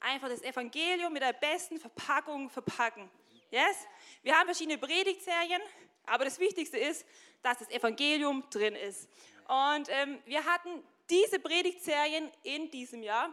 einfach 0.00 0.28
das 0.28 0.42
Evangelium 0.42 1.12
mit 1.12 1.22
der 1.22 1.32
besten 1.32 1.78
Verpackung 1.78 2.50
verpacken. 2.50 3.10
Yes? 3.50 3.86
Wir 4.22 4.36
haben 4.36 4.46
verschiedene 4.46 4.78
Predigtserien, 4.78 5.60
aber 6.06 6.24
das 6.24 6.38
Wichtigste 6.38 6.78
ist, 6.78 7.06
dass 7.42 7.58
das 7.58 7.70
Evangelium 7.70 8.44
drin 8.50 8.74
ist. 8.74 9.08
Und 9.48 9.88
ähm, 9.88 10.22
wir 10.26 10.44
hatten 10.44 10.84
diese 11.08 11.40
Predigtserien 11.40 12.30
in 12.42 12.70
diesem 12.70 13.02
Jahr, 13.02 13.32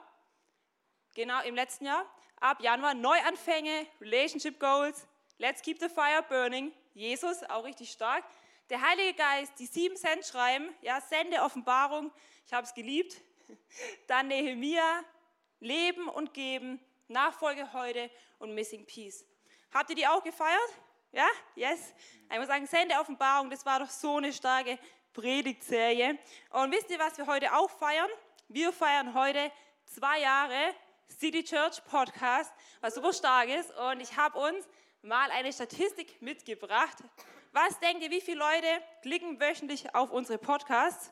genau 1.14 1.42
im 1.44 1.56
letzten 1.56 1.86
Jahr, 1.86 2.06
ab 2.40 2.62
Januar 2.62 2.94
Neuanfänge, 2.94 3.86
Relationship 4.00 4.58
Goals, 4.58 5.06
Let's 5.38 5.62
Keep 5.62 5.80
the 5.82 5.90
Fire 5.90 6.24
Burning, 6.30 6.72
Jesus, 6.94 7.44
auch 7.44 7.66
richtig 7.66 7.92
stark. 7.92 8.24
Der 8.70 8.82
Heilige 8.82 9.14
Geist, 9.14 9.60
die 9.60 9.66
sieben 9.66 9.98
Cent 9.98 10.26
schreiben, 10.26 10.74
ja, 10.82 11.02
Sende 11.02 11.42
Offenbarung, 11.42 12.12
ich 12.46 12.54
habe 12.54 12.66
es 12.66 12.74
geliebt. 12.74 13.22
Dann 14.08 14.30
Nehemia, 14.30 15.04
Leben 15.60 16.08
und 16.08 16.34
Geben, 16.34 16.80
Nachfolge 17.10 17.74
heute 17.74 18.10
und 18.40 18.56
Missing 18.56 18.86
Peace. 18.86 19.26
Habt 19.74 19.90
ihr 19.90 19.98
die 19.98 20.08
auch 20.08 20.24
gefeiert? 20.24 20.74
Ja? 21.12 21.28
Yes? 21.56 21.94
Ich 22.32 22.38
muss 22.38 22.48
sagen, 22.48 22.66
Sende 22.68 22.96
Offenbarung, 22.96 23.50
das 23.50 23.66
war 23.66 23.80
doch 23.80 23.90
so 23.90 24.16
eine 24.16 24.32
starke 24.32 24.80
Predigtserie. 25.16 26.20
Und 26.52 26.72
wisst 26.72 26.90
ihr, 26.90 27.00
was 27.00 27.18
wir 27.18 27.26
heute 27.26 27.54
auch 27.54 27.70
feiern? 27.70 28.10
Wir 28.50 28.72
feiern 28.72 29.14
heute 29.14 29.52
zwei 29.86 30.20
Jahre 30.20 30.76
City 31.10 31.44
Church 31.44 31.84
Podcast, 31.86 32.52
was 32.82 32.96
super 32.96 33.14
stark 33.14 33.48
ist. 33.48 33.72
Und 33.78 34.02
ich 34.02 34.16
habe 34.18 34.38
uns 34.38 34.68
mal 35.02 35.32
eine 35.32 35.54
Statistik 35.54 36.22
mitgebracht. 36.22 36.98
Was 37.54 37.80
denkt 37.80 38.04
ihr, 38.04 38.12
wie 38.12 38.20
viele 38.20 38.40
Leute 38.40 38.68
klicken 39.02 39.40
wöchentlich 39.40 39.96
auf 39.96 40.12
unsere 40.12 40.38
Podcasts? 40.38 41.12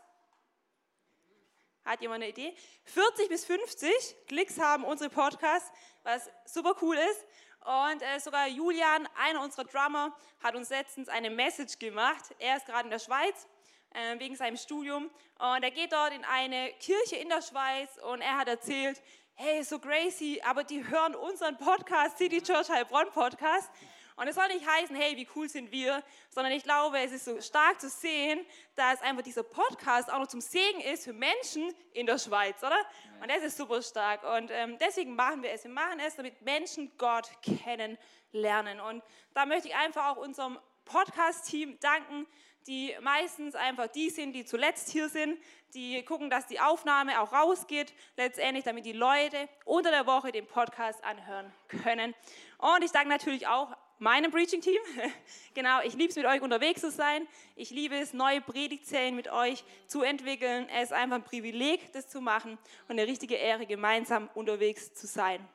Hat 1.85 2.01
jemand 2.01 2.23
eine 2.23 2.31
Idee? 2.31 2.53
40 2.83 3.29
bis 3.29 3.45
50 3.45 3.93
Klicks 4.27 4.59
haben 4.59 4.83
unsere 4.83 5.09
Podcasts, 5.09 5.71
was 6.03 6.29
super 6.45 6.75
cool 6.81 6.97
ist. 6.97 7.25
Und 7.61 8.01
äh, 8.01 8.19
sogar 8.19 8.47
Julian, 8.47 9.07
einer 9.15 9.41
unserer 9.41 9.63
Drummer, 9.63 10.13
hat 10.41 10.55
uns 10.55 10.69
letztens 10.69 11.07
eine 11.07 11.29
Message 11.29 11.79
gemacht. 11.79 12.35
Er 12.39 12.57
ist 12.57 12.65
gerade 12.65 12.83
in 12.83 12.91
der 12.91 12.99
Schweiz 12.99 13.47
äh, 13.93 14.19
wegen 14.19 14.35
seinem 14.35 14.57
Studium. 14.57 15.09
Und 15.39 15.63
er 15.63 15.71
geht 15.71 15.93
dort 15.93 16.13
in 16.13 16.23
eine 16.25 16.71
Kirche 16.79 17.15
in 17.15 17.29
der 17.29 17.41
Schweiz 17.41 17.97
und 18.11 18.21
er 18.21 18.37
hat 18.37 18.47
erzählt, 18.47 19.01
hey, 19.35 19.63
so 19.63 19.79
Gracie, 19.79 20.41
aber 20.43 20.63
die 20.63 20.87
hören 20.87 21.15
unseren 21.15 21.57
Podcast, 21.57 22.17
City 22.17 22.41
Church 22.41 22.69
Heilbronn 22.69 23.11
Podcast. 23.11 23.69
Und 24.15 24.27
es 24.27 24.35
soll 24.35 24.47
nicht 24.47 24.65
heißen, 24.65 24.95
hey, 24.95 25.17
wie 25.17 25.27
cool 25.35 25.49
sind 25.49 25.71
wir, 25.71 26.03
sondern 26.29 26.53
ich 26.53 26.63
glaube, 26.63 26.99
es 26.99 27.11
ist 27.11 27.25
so 27.25 27.41
stark 27.41 27.81
zu 27.81 27.89
sehen, 27.89 28.45
dass 28.75 29.01
einfach 29.01 29.23
dieser 29.23 29.41
Podcast 29.41 30.11
auch 30.11 30.19
noch 30.19 30.27
zum 30.27 30.41
Segen 30.41 30.81
ist 30.81 31.05
für 31.05 31.13
Menschen 31.13 31.73
in 31.93 32.05
der 32.05 32.19
Schweiz, 32.19 32.59
oder? 32.59 32.77
Und 33.21 33.31
das 33.31 33.41
ist 33.41 33.57
super 33.57 33.81
stark. 33.81 34.23
Und 34.23 34.51
ähm, 34.51 34.77
deswegen 34.79 35.15
machen 35.15 35.41
wir 35.41 35.51
es. 35.51 35.63
Wir 35.63 35.71
machen 35.71 35.99
es, 35.99 36.15
damit 36.15 36.41
Menschen 36.43 36.91
Gott 36.97 37.27
kennenlernen. 37.41 38.79
Und 38.79 39.03
da 39.33 39.47
möchte 39.47 39.69
ich 39.69 39.75
einfach 39.75 40.09
auch 40.09 40.17
unserem 40.17 40.59
Podcast-Team 40.85 41.79
danken, 41.79 42.27
die 42.67 42.95
meistens 43.01 43.55
einfach 43.55 43.87
die 43.87 44.09
sind, 44.09 44.33
die 44.33 44.45
zuletzt 44.45 44.89
hier 44.89 45.09
sind, 45.09 45.37
die 45.73 46.03
gucken, 46.03 46.29
dass 46.29 46.47
die 46.47 46.59
Aufnahme 46.59 47.21
auch 47.21 47.33
rausgeht, 47.33 47.93
letztendlich, 48.17 48.63
damit 48.63 48.85
die 48.85 48.93
Leute 48.93 49.49
unter 49.65 49.91
der 49.91 50.05
Woche 50.05 50.31
den 50.31 50.45
Podcast 50.45 51.03
anhören 51.03 51.51
können. 51.67 52.13
Und 52.57 52.83
ich 52.83 52.91
danke 52.91 53.09
natürlich 53.09 53.47
auch 53.47 53.75
meinem 53.99 54.31
Preaching-Team. 54.31 54.79
genau, 55.53 55.81
ich 55.81 55.93
liebe 55.93 56.09
es, 56.09 56.15
mit 56.15 56.25
euch 56.25 56.41
unterwegs 56.41 56.81
zu 56.81 56.91
sein. 56.91 57.27
Ich 57.55 57.69
liebe 57.69 57.95
es, 57.95 58.13
neue 58.13 58.41
Predigtzellen 58.41 59.15
mit 59.15 59.31
euch 59.31 59.63
zu 59.87 60.01
entwickeln. 60.01 60.67
Es 60.69 60.85
ist 60.85 60.93
einfach 60.93 61.15
ein 61.15 61.23
Privileg, 61.23 61.91
das 61.93 62.09
zu 62.09 62.21
machen 62.21 62.57
und 62.87 62.99
eine 62.99 63.07
richtige 63.07 63.35
Ehre, 63.35 63.65
gemeinsam 63.65 64.29
unterwegs 64.35 64.93
zu 64.93 65.07
sein. 65.07 65.47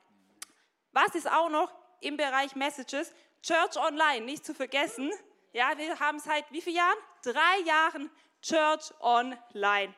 Was 0.92 1.14
ist 1.14 1.30
auch 1.30 1.50
noch 1.50 1.72
im 2.00 2.16
Bereich 2.16 2.56
Messages? 2.56 3.14
Church 3.42 3.76
Online, 3.76 4.24
nicht 4.24 4.44
zu 4.44 4.54
vergessen. 4.54 5.12
Ja, 5.54 5.78
wir 5.78 5.98
haben 5.98 6.18
seit 6.18 6.52
wie 6.52 6.60
vielen 6.60 6.76
Jahren? 6.76 6.98
Drei 7.22 7.60
Jahren 7.64 8.10
Church 8.42 8.92
Online. 9.00 9.94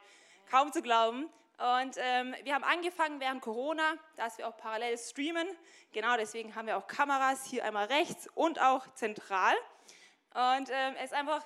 Kaum 0.48 0.72
zu 0.72 0.80
glauben. 0.80 1.28
Und 1.58 1.96
ähm, 1.96 2.36
wir 2.44 2.54
haben 2.54 2.62
angefangen 2.62 3.18
während 3.18 3.42
Corona, 3.42 3.94
dass 4.16 4.38
wir 4.38 4.46
auch 4.46 4.56
parallel 4.56 4.96
streamen. 4.96 5.48
Genau 5.92 6.16
deswegen 6.16 6.54
haben 6.54 6.68
wir 6.68 6.76
auch 6.76 6.86
Kameras 6.86 7.46
hier 7.46 7.64
einmal 7.64 7.86
rechts 7.86 8.28
und 8.36 8.60
auch 8.60 8.94
zentral. 8.94 9.54
Und 10.34 10.70
ähm, 10.70 10.94
es 10.98 11.06
ist 11.06 11.14
einfach 11.14 11.44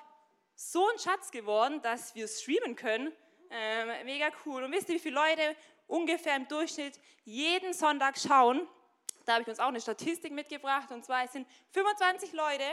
so 0.54 0.86
ein 0.86 0.98
Schatz 0.98 1.30
geworden, 1.30 1.80
dass 1.80 2.14
wir 2.14 2.28
streamen 2.28 2.76
können. 2.76 3.10
Ähm, 3.48 4.04
mega 4.04 4.28
cool. 4.44 4.64
Und 4.64 4.72
wisst 4.72 4.90
ihr, 4.90 4.96
wie 4.96 5.00
viele 5.00 5.14
Leute 5.14 5.56
ungefähr 5.86 6.36
im 6.36 6.46
Durchschnitt 6.46 7.00
jeden 7.24 7.72
Sonntag 7.72 8.18
schauen? 8.18 8.68
Da 9.24 9.32
habe 9.32 9.42
ich 9.42 9.48
uns 9.48 9.60
auch 9.60 9.68
eine 9.68 9.80
Statistik 9.80 10.32
mitgebracht. 10.32 10.90
Und 10.90 11.06
zwar 11.06 11.24
es 11.24 11.32
sind 11.32 11.48
25 11.72 12.34
Leute 12.34 12.64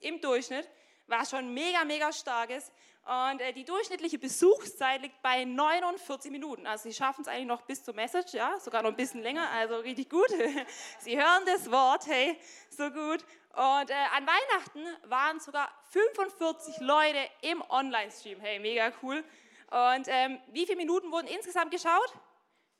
im 0.00 0.20
Durchschnitt, 0.20 0.68
was 1.08 1.30
schon 1.30 1.52
mega, 1.52 1.84
mega 1.84 2.12
stark 2.12 2.50
ist. 2.50 2.72
Und 3.04 3.40
äh, 3.40 3.54
die 3.54 3.64
durchschnittliche 3.64 4.18
Besuchszeit 4.18 5.00
liegt 5.00 5.22
bei 5.22 5.46
49 5.46 6.30
Minuten. 6.30 6.66
Also 6.66 6.90
sie 6.90 6.94
schaffen 6.94 7.22
es 7.22 7.28
eigentlich 7.28 7.46
noch 7.46 7.62
bis 7.62 7.82
zur 7.82 7.94
Message, 7.94 8.34
ja, 8.34 8.60
sogar 8.60 8.82
noch 8.82 8.90
ein 8.90 8.96
bisschen 8.96 9.22
länger, 9.22 9.48
also 9.50 9.78
richtig 9.78 10.10
gut. 10.10 10.28
sie 10.98 11.16
hören 11.16 11.42
das 11.46 11.70
Wort, 11.70 12.06
hey, 12.06 12.38
so 12.68 12.90
gut. 12.90 13.24
Und 13.54 13.90
äh, 13.90 13.94
an 14.14 14.26
Weihnachten 14.26 14.84
waren 15.08 15.40
sogar 15.40 15.72
45 15.90 16.80
Leute 16.80 17.18
im 17.40 17.62
Online-Stream, 17.70 18.40
hey, 18.40 18.58
mega 18.58 18.92
cool. 19.02 19.24
Und 19.70 20.06
ähm, 20.06 20.38
wie 20.52 20.66
viele 20.66 20.76
Minuten 20.76 21.10
wurden 21.10 21.28
insgesamt 21.28 21.70
geschaut? 21.70 22.12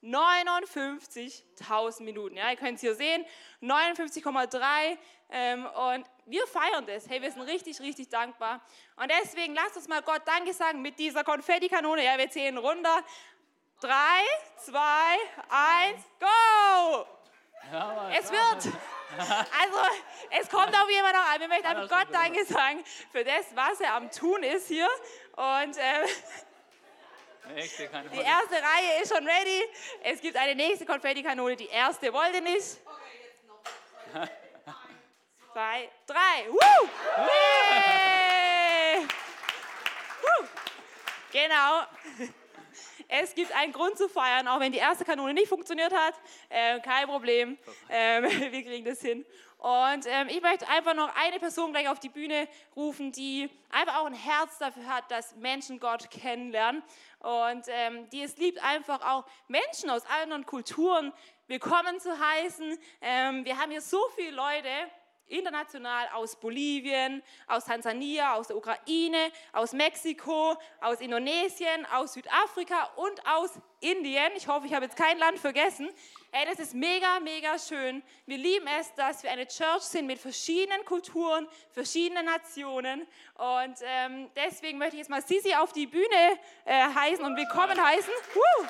59.000 0.02 2.02
Minuten. 2.02 2.36
Ja, 2.36 2.50
ihr 2.50 2.56
könnt 2.56 2.74
es 2.76 2.82
hier 2.82 2.94
sehen, 2.94 3.24
59,3. 3.62 4.98
Ähm, 5.30 5.66
und 5.66 6.06
wir 6.26 6.46
feiern 6.46 6.86
das. 6.86 7.08
Hey, 7.08 7.20
wir 7.20 7.30
sind 7.30 7.42
richtig, 7.42 7.80
richtig 7.80 8.08
dankbar. 8.08 8.60
Und 8.96 9.10
deswegen 9.10 9.54
lasst 9.54 9.76
uns 9.76 9.88
mal 9.88 10.02
Gott 10.02 10.22
Danke 10.24 10.52
sagen 10.52 10.80
mit 10.80 10.98
dieser 10.98 11.24
Konfettikanone. 11.24 12.04
Ja, 12.04 12.16
wir 12.16 12.30
zählen 12.30 12.56
runter. 12.56 13.02
Drei, 13.80 14.22
zwei, 14.56 15.16
eins, 15.48 16.02
go! 16.18 17.06
Es 18.12 18.30
wird. 18.30 18.74
Also, 19.18 19.78
es 20.30 20.48
kommt 20.48 20.74
auf 20.74 20.88
jeden 20.90 21.02
Fall 21.02 21.12
noch 21.12 21.34
an. 21.34 21.40
Wir 21.40 21.48
möchten 21.48 21.66
einfach 21.66 21.88
Gott 21.88 22.14
Danke 22.14 22.44
sagen 22.44 22.84
für 23.10 23.24
das, 23.24 23.46
was 23.54 23.80
er 23.80 23.94
am 23.94 24.10
Tun 24.10 24.42
ist 24.42 24.68
hier. 24.68 24.88
Und. 25.36 25.76
Äh, 25.76 26.06
die 28.12 28.20
erste 28.20 28.56
Reihe 28.56 29.02
ist 29.02 29.14
schon 29.14 29.26
ready. 29.26 29.62
Es 30.02 30.20
gibt 30.20 30.36
eine 30.36 30.54
nächste 30.54 30.84
Konfettikanone. 30.84 31.56
Die 31.56 31.68
erste 31.68 32.12
wollte 32.12 32.42
nicht. 32.42 32.78
Okay, 32.84 33.02
jetzt 33.24 33.46
noch. 34.14 34.28
Zwei, 35.58 35.90
drei. 36.06 36.48
Woo! 36.52 36.88
Hey! 37.16 39.00
Woo! 40.22 40.46
Genau. 41.32 41.82
Es 43.08 43.34
gibt 43.34 43.50
einen 43.50 43.72
Grund 43.72 43.98
zu 43.98 44.08
feiern, 44.08 44.46
auch 44.46 44.60
wenn 44.60 44.70
die 44.70 44.78
erste 44.78 45.04
Kanone 45.04 45.34
nicht 45.34 45.48
funktioniert 45.48 45.92
hat. 45.92 46.14
Äh, 46.48 46.78
kein 46.78 47.08
Problem. 47.08 47.58
Ähm, 47.90 48.22
wir 48.52 48.62
kriegen 48.62 48.84
das 48.84 49.00
hin. 49.00 49.26
Und 49.56 50.06
ähm, 50.06 50.28
ich 50.28 50.40
möchte 50.40 50.68
einfach 50.68 50.94
noch 50.94 51.12
eine 51.16 51.40
Person 51.40 51.72
gleich 51.72 51.88
auf 51.88 51.98
die 51.98 52.08
Bühne 52.08 52.46
rufen, 52.76 53.10
die 53.10 53.50
einfach 53.68 53.96
auch 53.96 54.06
ein 54.06 54.14
Herz 54.14 54.58
dafür 54.58 54.86
hat, 54.86 55.10
dass 55.10 55.34
Menschen 55.34 55.80
Gott 55.80 56.08
kennenlernen 56.08 56.84
und 57.18 57.64
ähm, 57.66 58.08
die 58.10 58.22
es 58.22 58.36
liebt, 58.36 58.62
einfach 58.62 59.00
auch 59.00 59.24
Menschen 59.48 59.90
aus 59.90 60.06
anderen 60.22 60.46
Kulturen 60.46 61.12
willkommen 61.48 61.98
zu 61.98 62.16
heißen. 62.16 62.78
Ähm, 63.00 63.44
wir 63.44 63.58
haben 63.58 63.72
hier 63.72 63.82
so 63.82 63.98
viele 64.14 64.30
Leute, 64.30 64.70
international 65.28 66.08
aus 66.14 66.36
Bolivien, 66.36 67.22
aus 67.46 67.64
Tansania, 67.64 68.34
aus 68.34 68.48
der 68.48 68.56
Ukraine, 68.56 69.30
aus 69.52 69.72
Mexiko, 69.72 70.56
aus 70.80 71.00
Indonesien, 71.00 71.86
aus 71.92 72.14
Südafrika 72.14 72.90
und 72.96 73.26
aus 73.26 73.50
Indien. 73.80 74.32
Ich 74.36 74.48
hoffe, 74.48 74.66
ich 74.66 74.74
habe 74.74 74.86
jetzt 74.86 74.96
kein 74.96 75.18
Land 75.18 75.38
vergessen. 75.38 75.88
Ey, 76.32 76.46
das 76.46 76.58
ist 76.58 76.74
mega, 76.74 77.20
mega 77.20 77.58
schön. 77.58 78.02
Wir 78.26 78.38
lieben 78.38 78.66
es, 78.78 78.92
dass 78.94 79.22
wir 79.22 79.30
eine 79.30 79.46
Church 79.46 79.82
sind 79.82 80.06
mit 80.06 80.18
verschiedenen 80.18 80.84
Kulturen, 80.84 81.46
verschiedenen 81.70 82.26
Nationen. 82.26 83.06
Und 83.34 83.76
ähm, 83.82 84.30
deswegen 84.36 84.78
möchte 84.78 84.96
ich 84.96 85.00
jetzt 85.00 85.10
mal 85.10 85.22
Sisi 85.22 85.54
auf 85.54 85.72
die 85.72 85.86
Bühne 85.86 86.38
äh, 86.64 86.82
heißen 86.94 87.24
und 87.24 87.36
willkommen 87.36 87.82
heißen. 87.82 88.12
Woo! 88.34 88.66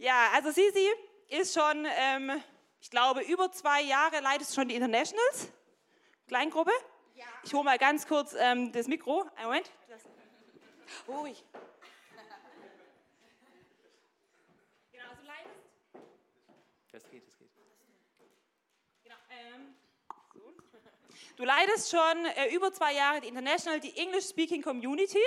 Ja, 0.00 0.30
also 0.32 0.52
Sisi 0.52 0.88
ist 1.26 1.52
schon, 1.52 1.84
ähm, 1.84 2.40
ich 2.80 2.88
glaube, 2.88 3.20
über 3.22 3.50
zwei 3.50 3.82
Jahre 3.82 4.20
leitet 4.20 4.48
schon 4.48 4.68
die 4.68 4.76
Internationals, 4.76 5.48
Kleingruppe. 6.28 6.70
Ja. 7.16 7.24
Ich 7.42 7.52
hole 7.52 7.64
mal 7.64 7.78
ganz 7.78 8.06
kurz 8.06 8.32
ähm, 8.38 8.70
das 8.70 8.86
Mikro. 8.86 9.28
Einen 9.34 9.46
Moment. 9.46 9.70
Ruhig. 11.08 11.44
Genau, 14.92 15.04
du 15.20 15.26
leitest. 15.26 15.64
Das 16.92 17.10
geht, 17.10 17.26
das 17.26 17.36
geht. 17.36 17.50
Genau, 19.02 19.16
ähm, 19.30 19.74
so. 20.32 20.52
Du 21.36 21.44
leitest 21.44 21.90
schon 21.90 22.24
äh, 22.24 22.54
über 22.54 22.72
zwei 22.72 22.94
Jahre 22.94 23.20
die 23.20 23.28
International, 23.28 23.80
die 23.80 23.96
English 23.96 24.28
Speaking 24.28 24.62
Community. 24.62 25.18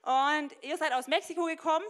Und 0.00 0.50
ihr 0.62 0.78
seid 0.78 0.92
aus 0.94 1.08
Mexiko 1.08 1.44
gekommen 1.44 1.84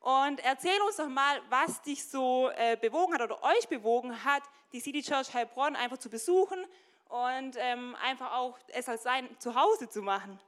und 0.00 0.40
erzähl 0.44 0.80
uns 0.82 0.96
doch 0.96 1.08
mal, 1.08 1.42
was 1.48 1.82
dich 1.82 2.04
so 2.04 2.50
äh, 2.50 2.76
bewogen 2.76 3.14
hat 3.14 3.22
oder 3.22 3.42
euch 3.42 3.68
bewogen 3.68 4.24
hat, 4.24 4.42
die 4.72 4.80
City 4.80 5.02
Church 5.02 5.32
Heilbronn 5.34 5.76
einfach 5.76 5.98
zu 5.98 6.08
besuchen 6.08 6.64
und 7.08 7.56
ähm, 7.56 7.96
einfach 7.96 8.32
auch 8.32 8.58
es 8.68 8.88
als 8.88 9.02
sein 9.02 9.28
Zuhause 9.40 9.88
zu 9.88 10.02
machen. 10.02 10.38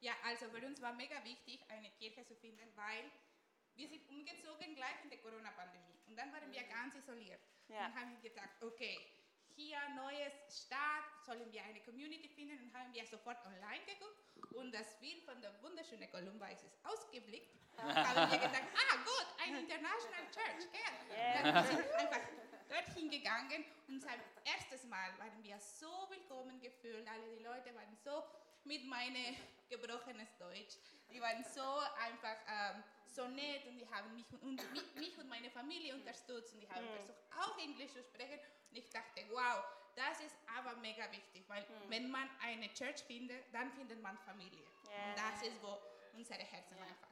Ja, 0.00 0.12
also 0.24 0.46
für 0.48 0.64
uns 0.64 0.80
war 0.80 0.92
mega 0.94 1.22
wichtig, 1.24 1.60
eine 1.68 1.90
Kirche 1.90 2.24
zu 2.24 2.34
finden, 2.36 2.70
weil 2.76 3.10
wir 3.74 3.88
sind 3.88 4.08
umgezogen 4.08 4.74
gleich 4.74 5.02
in 5.02 5.10
der 5.10 5.18
Corona-Pandemie 5.18 6.00
und 6.06 6.16
dann 6.16 6.32
waren 6.32 6.50
wir 6.52 6.62
ganz 6.62 6.94
isoliert. 6.94 7.40
Ja. 7.68 7.86
Und 7.86 7.94
haben 7.94 8.12
wir 8.20 8.30
gedacht, 8.30 8.62
okay, 8.62 8.98
hier 9.60 9.78
neues 9.94 10.32
Start, 10.48 11.04
sollen 11.24 11.52
wir 11.52 11.62
eine 11.62 11.80
Community 11.80 12.28
finden? 12.28 12.58
Und 12.64 12.74
haben 12.74 12.92
wir 12.94 13.04
sofort 13.06 13.38
online 13.44 13.84
geguckt. 13.84 14.54
Und 14.54 14.72
das 14.72 14.98
Bild 15.00 15.22
von 15.22 15.40
der 15.40 15.52
wunderschönen 15.62 16.10
Columba 16.10 16.48
ist 16.48 16.64
ausgeblickt. 16.82 17.54
haben 17.76 18.30
wir 18.30 18.38
gedacht, 18.48 18.68
ah 18.74 18.96
gut, 19.04 19.26
ein 19.44 19.56
International 19.56 20.24
Church, 20.32 20.64
gell? 20.72 21.16
Yeah. 21.16 21.52
Dann 21.52 21.66
sind 21.66 21.78
wir 21.78 21.98
einfach 21.98 22.20
dorthin 22.68 23.10
gegangen. 23.10 23.64
Und 23.88 23.94
unser 23.94 24.10
erstes 24.44 24.84
Mal 24.84 25.10
waren 25.18 25.42
wir 25.42 25.58
so 25.58 26.08
willkommen 26.08 26.60
gefühlt, 26.60 27.06
alle 27.08 27.36
die 27.36 27.42
Leute 27.42 27.74
waren 27.74 27.96
so 28.02 28.24
mit 28.64 28.84
meinem 28.86 29.36
gebrochenes 29.68 30.36
Deutsch, 30.38 30.76
die 31.10 31.20
waren 31.20 31.42
so 31.44 31.78
einfach 31.96 32.36
ähm, 32.46 32.84
so 33.06 33.26
nett. 33.28 33.66
Und 33.66 33.78
die 33.78 33.88
haben 33.88 34.14
mich 34.14 34.26
und, 34.42 34.62
mich 34.96 35.18
und 35.18 35.28
meine 35.28 35.50
Familie 35.50 35.94
unterstützt. 35.94 36.54
Und 36.54 36.60
die 36.60 36.68
haben 36.70 36.86
versucht 36.96 37.18
auch 37.38 37.58
Englisch 37.58 37.92
zu 37.92 38.02
sprechen. 38.02 38.38
und 38.38 38.59
ich 38.72 38.88
dachte, 38.90 39.22
wow, 39.30 39.64
das 39.96 40.20
ist 40.20 40.36
aber 40.56 40.76
mega 40.76 41.10
wichtig, 41.12 41.44
weil 41.48 41.62
mhm. 41.62 41.90
wenn 41.90 42.10
man 42.10 42.28
eine 42.40 42.72
Church 42.72 43.02
findet, 43.06 43.52
dann 43.52 43.70
findet 43.72 44.00
man 44.02 44.16
Familie. 44.18 44.64
Yeah. 44.88 45.08
Und 45.08 45.18
das 45.18 45.42
ist, 45.48 45.62
wo 45.62 45.78
unsere 46.16 46.40
Herzen 46.40 46.76
yeah. 46.76 46.86
einfach, 46.86 47.10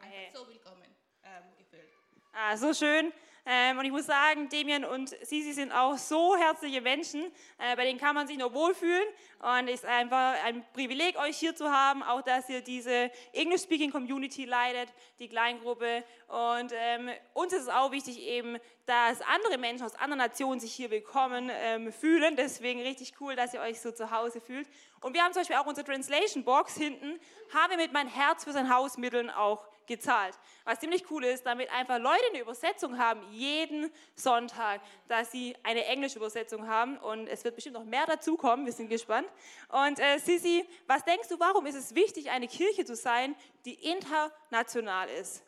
einfach 0.00 0.34
so 0.34 0.48
willkommen 0.48 0.96
ähm, 1.22 1.56
gefühlt. 1.56 1.99
Ah, 2.32 2.56
so 2.56 2.72
schön. 2.72 3.12
Ähm, 3.44 3.78
und 3.78 3.84
ich 3.84 3.90
muss 3.90 4.06
sagen, 4.06 4.48
Damien 4.48 4.84
und 4.84 5.08
Sisi 5.26 5.52
sind 5.52 5.72
auch 5.72 5.96
so 5.98 6.36
herzliche 6.36 6.80
Menschen, 6.80 7.24
äh, 7.58 7.74
bei 7.74 7.84
denen 7.84 7.98
kann 7.98 8.14
man 8.14 8.28
sich 8.28 8.38
nur 8.38 8.52
wohlfühlen. 8.54 9.08
Und 9.40 9.66
es 9.66 9.80
ist 9.80 9.86
einfach 9.86 10.34
ein 10.44 10.64
Privileg, 10.72 11.18
euch 11.18 11.38
hier 11.38 11.56
zu 11.56 11.68
haben, 11.68 12.04
auch 12.04 12.22
dass 12.22 12.48
ihr 12.48 12.60
diese 12.60 13.10
English-Speaking 13.32 13.90
Community 13.90 14.44
leitet, 14.44 14.92
die 15.18 15.28
Kleingruppe. 15.28 16.04
Und 16.28 16.72
ähm, 16.72 17.10
uns 17.32 17.52
ist 17.52 17.62
es 17.62 17.68
auch 17.68 17.90
wichtig 17.90 18.20
eben, 18.20 18.58
dass 18.86 19.20
andere 19.22 19.58
Menschen 19.58 19.84
aus 19.84 19.96
anderen 19.96 20.18
Nationen 20.18 20.60
sich 20.60 20.72
hier 20.72 20.90
willkommen 20.90 21.50
ähm, 21.52 21.92
fühlen. 21.92 22.36
Deswegen 22.36 22.82
richtig 22.82 23.14
cool, 23.20 23.34
dass 23.34 23.54
ihr 23.54 23.60
euch 23.60 23.80
so 23.80 23.90
zu 23.90 24.12
Hause 24.12 24.40
fühlt. 24.40 24.68
Und 25.00 25.14
wir 25.14 25.24
haben 25.24 25.32
zum 25.32 25.40
Beispiel 25.40 25.56
auch 25.56 25.66
unsere 25.66 25.86
Translation 25.86 26.44
Box 26.44 26.76
hinten, 26.76 27.18
haben 27.52 27.70
wir 27.70 27.78
mit 27.78 27.92
mein 27.92 28.06
Herz 28.06 28.44
für 28.44 28.52
sein 28.52 28.72
Haus 28.72 28.98
Mitteln 28.98 29.30
auch 29.30 29.66
gezahlt. 29.90 30.38
Was 30.64 30.78
ziemlich 30.78 31.10
cool 31.10 31.24
ist, 31.24 31.44
damit 31.44 31.70
einfach 31.72 31.98
Leute 31.98 32.22
eine 32.30 32.40
Übersetzung 32.40 32.96
haben, 32.96 33.20
jeden 33.32 33.90
Sonntag, 34.14 34.80
dass 35.08 35.32
sie 35.32 35.56
eine 35.64 35.84
englische 35.84 36.18
Übersetzung 36.18 36.66
haben 36.68 36.96
und 36.98 37.26
es 37.26 37.44
wird 37.44 37.56
bestimmt 37.56 37.74
noch 37.74 37.84
mehr 37.84 38.06
dazukommen, 38.06 38.64
wir 38.64 38.72
sind 38.72 38.88
gespannt. 38.88 39.28
Und 39.68 39.98
äh, 39.98 40.18
Sisi, 40.18 40.64
was 40.86 41.04
denkst 41.04 41.28
du, 41.28 41.38
warum 41.40 41.66
ist 41.66 41.74
es 41.74 41.94
wichtig, 41.94 42.30
eine 42.30 42.46
Kirche 42.46 42.84
zu 42.84 42.94
sein, 42.94 43.34
die 43.64 43.74
international 43.74 45.08
ist? 45.08 45.42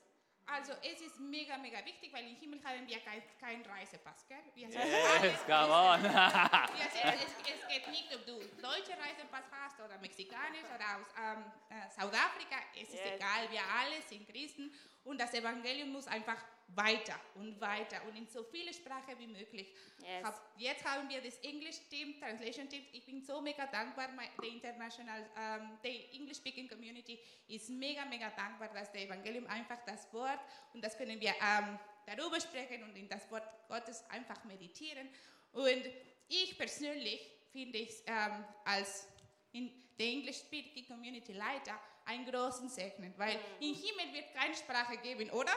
Also 0.47 0.73
es 0.83 1.01
ist 1.01 1.19
mega, 1.21 1.57
mega 1.57 1.85
wichtig, 1.85 2.13
weil 2.13 2.27
im 2.29 2.37
Himmel 2.37 2.61
haben 2.65 2.87
wir 2.87 2.99
keinen 3.01 3.23
kein 3.41 3.63
Reisepass, 3.65 4.27
gell? 4.29 4.39
Wir 4.55 4.69
Yes, 4.69 5.45
come 5.47 5.73
on. 5.73 6.05
es, 6.05 7.33
es 7.55 7.69
geht 7.69 7.89
nicht, 7.89 8.15
ob 8.15 8.27
du 8.27 8.39
deutsche 8.61 8.93
Reisepass 8.99 9.45
hast 9.51 9.81
oder 9.81 9.99
mexikanisch 9.99 10.67
oder 10.75 10.97
aus 10.99 11.07
ähm, 11.19 11.45
äh, 11.71 11.89
Südafrika, 11.91 12.57
es 12.75 12.89
ist 12.89 12.95
Yes. 12.95 13.15
egal, 13.17 13.51
wir 13.51 13.63
alle 13.63 14.03
sind 14.03 14.29
Christen 14.29 14.73
und 15.05 15.19
das 15.21 15.33
Evangelium 15.35 15.91
muss 15.91 16.07
einfach 16.07 16.39
weiter 16.75 17.19
und 17.35 17.61
weiter 17.61 18.03
und 18.07 18.17
in 18.17 18.27
so 18.27 18.43
viele 18.45 18.73
Sprachen 18.73 19.19
wie 19.19 19.27
möglich. 19.27 19.75
Yes. 19.99 20.25
Hab, 20.25 20.53
jetzt 20.57 20.85
haben 20.85 21.09
wir 21.09 21.21
das 21.21 21.37
English-Team, 21.39 22.19
Translation-Team. 22.19 22.85
Ich 22.93 23.05
bin 23.05 23.23
so 23.23 23.41
mega 23.41 23.67
dankbar, 23.67 24.09
die 24.43 24.49
International, 24.49 25.25
ähm, 25.37 25.79
die 25.85 26.17
English-Speaking 26.17 26.69
Community 26.69 27.19
ist 27.49 27.71
mega, 27.71 28.05
mega 28.05 28.31
dankbar, 28.31 28.69
dass 28.69 28.91
das 28.93 29.03
Evangelium 29.03 29.47
einfach 29.47 29.79
das 29.85 30.13
Wort 30.13 30.41
und 30.73 30.83
das 30.83 30.97
können 30.97 31.21
wir 31.21 31.31
ähm, 31.31 31.79
darüber 32.07 32.41
sprechen 32.41 32.83
und 32.85 32.97
in 32.97 33.09
das 33.09 33.31
Wort 33.31 33.45
Gottes 33.69 34.05
einfach 34.11 34.43
meditieren. 34.45 35.09
Und 35.53 35.85
ich 36.29 36.57
persönlich 36.57 37.31
finde 37.53 37.79
ich 37.79 38.03
ähm, 38.07 38.45
als 38.65 39.09
in 39.53 39.71
der 39.99 40.07
English 40.07 40.39
Speaking 40.39 40.87
Community 40.87 41.33
Leiter 41.33 41.79
einen 42.05 42.25
großen 42.25 42.69
Segen, 42.69 43.13
weil 43.17 43.39
im 43.61 43.75
Himmel 43.75 44.13
wird 44.13 44.35
keine 44.35 44.55
Sprache 44.55 44.97
geben, 44.99 45.31
oder? 45.31 45.53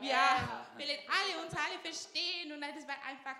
Wir 0.00 0.16
wollen 0.76 0.98
alle 1.08 1.44
uns 1.46 1.54
alle 1.56 1.78
verstehen 1.82 2.52
und 2.52 2.60
das 2.60 2.86
war 2.86 2.96
einfach 3.06 3.36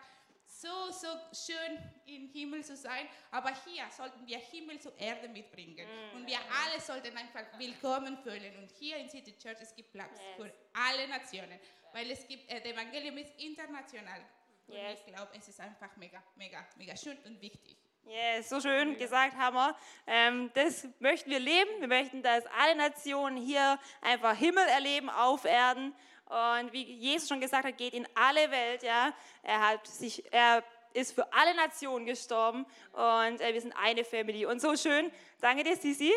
so, 0.47 0.91
so 0.91 1.09
schön 1.33 1.79
im 2.07 2.29
Himmel 2.29 2.65
zu 2.65 2.77
sein. 2.77 3.09
Aber 3.31 3.51
hier 3.67 3.85
sollten 3.91 4.27
wir 4.27 4.39
Himmel 4.39 4.81
zur 4.81 4.97
Erde 4.99 5.29
mitbringen. 5.29 5.87
Und 6.15 6.27
wir 6.27 6.39
alle 6.39 6.81
sollten 6.81 7.17
einfach 7.17 7.43
willkommen 7.59 8.17
fühlen. 8.19 8.57
Und 8.59 8.71
hier 8.79 8.97
in 8.99 9.09
City 9.09 9.37
Church, 9.37 9.59
es 9.61 9.75
gibt 9.75 9.93
Platz 9.93 10.21
für 10.37 10.51
alle 10.73 11.09
Nationen. 11.09 11.59
Weil 11.93 12.11
es 12.11 12.27
gibt, 12.27 12.51
äh, 12.51 12.61
das 12.61 12.73
Evangelium 12.73 13.19
ist 13.19 13.33
international. 13.39 14.21
Und 14.67 14.75
Yes. 14.75 14.99
ich 15.01 15.13
glaube, 15.15 15.31
es 15.37 15.49
ist 15.49 15.61
einfach 15.61 15.95
mega, 15.97 16.23
mega, 16.37 16.67
mega 16.77 16.97
schön 16.97 17.19
und 17.25 17.41
wichtig. 17.41 17.77
Yes, 18.07 18.49
so 18.49 18.61
schön 18.61 18.97
gesagt 18.99 19.37
haben 19.37 19.57
wir. 19.57 19.77
Ähm, 20.07 20.51
das 20.55 20.87
möchten 20.99 21.31
wir 21.31 21.39
leben. 21.39 21.81
Wir 21.81 21.89
möchten, 21.89 22.23
dass 22.23 22.45
alle 22.47 22.75
Nationen 22.75 23.37
hier 23.37 23.79
einfach 24.01 24.37
Himmel 24.37 24.67
erleben 24.69 25.09
auf 25.11 25.45
Erden. 25.45 25.95
Und 26.27 26.73
wie 26.73 26.83
Jesus 26.83 27.29
schon 27.29 27.41
gesagt 27.41 27.65
hat, 27.65 27.77
geht 27.77 27.95
in 27.95 28.07
alle 28.15 28.51
Welt. 28.51 28.83
Ja, 28.83 29.13
er 29.43 29.69
hat 29.69 29.87
sich, 29.87 30.23
er 30.33 30.65
ist 30.95 31.13
für 31.13 31.31
alle 31.33 31.55
Nationen 31.55 32.07
gestorben 32.07 32.65
und 32.93 33.41
äh, 33.41 33.53
wir 33.53 33.61
sind 33.61 33.73
eine 33.73 34.05
Family. 34.05 34.47
Und 34.47 34.61
so 34.61 34.77
schön. 34.77 35.11
Danke 35.41 35.65
dir, 35.65 35.77
Sisi, 35.77 36.13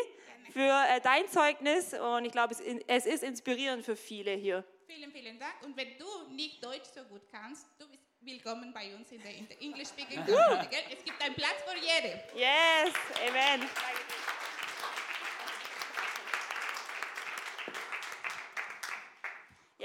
für 0.52 0.84
äh, 0.88 1.00
dein 1.00 1.28
Zeugnis. 1.28 1.94
Und 1.94 2.24
ich 2.24 2.32
glaube, 2.32 2.54
es, 2.86 3.06
ist 3.06 3.22
inspirierend 3.22 3.84
für 3.84 3.96
viele 3.96 4.32
hier. 4.32 4.64
Vielen, 4.86 5.12
vielen 5.12 5.38
Dank. 5.38 5.54
Und 5.64 5.76
wenn 5.76 5.98
du 5.98 6.06
nicht 6.32 6.64
Deutsch 6.64 6.88
so 6.94 7.02
gut 7.04 7.22
kannst, 7.30 7.66
du 7.78 7.86
bist 7.88 8.04
willkommen 8.20 8.72
bei 8.72 8.94
uns 8.94 9.10
in 9.12 9.22
der 9.22 9.32
English 9.60 9.88
Speaking 9.88 10.24
Community. 10.24 10.76
Es 10.90 11.04
gibt 11.04 11.22
einen 11.22 11.34
Platz 11.34 11.62
für 11.66 11.76
jeden. 11.76 12.20
Yes, 12.34 12.94
Amen. 13.28 13.68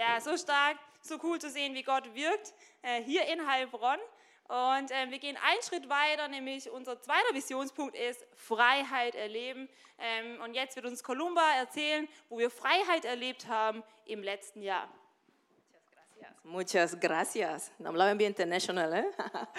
Ja, 0.05 0.19
so 0.19 0.35
stark, 0.35 0.77
so 1.01 1.17
cool 1.23 1.39
zu 1.39 1.49
sehen, 1.49 1.73
wie 1.75 1.83
Gott 1.83 2.13
wirkt 2.13 2.53
äh, 2.81 3.01
hier 3.03 3.25
in 3.27 3.47
Heilbronn. 3.47 3.99
Und 4.49 4.91
äh, 4.91 5.09
wir 5.09 5.17
gehen 5.17 5.37
einen 5.37 5.61
Schritt 5.61 5.87
weiter, 5.87 6.27
nämlich 6.27 6.69
unser 6.69 7.01
zweiter 7.01 7.33
Visionspunkt 7.33 7.95
ist 7.95 8.27
Freiheit 8.35 9.15
erleben. 9.15 9.69
Ähm, 9.97 10.41
und 10.41 10.55
jetzt 10.55 10.75
wird 10.75 10.87
uns 10.87 11.03
Columba 11.03 11.53
erzählen, 11.57 12.09
wo 12.27 12.37
wir 12.37 12.49
Freiheit 12.49 13.05
erlebt 13.05 13.47
haben 13.47 13.81
im 14.05 14.21
letzten 14.21 14.61
Jahr. 14.61 14.89
Muchas 16.43 16.99
gracias. 16.99 17.71
Dann 17.79 17.93
bleiben 17.93 18.19
wir 18.19 18.27
international. 18.27 18.93
Eh? 18.93 19.03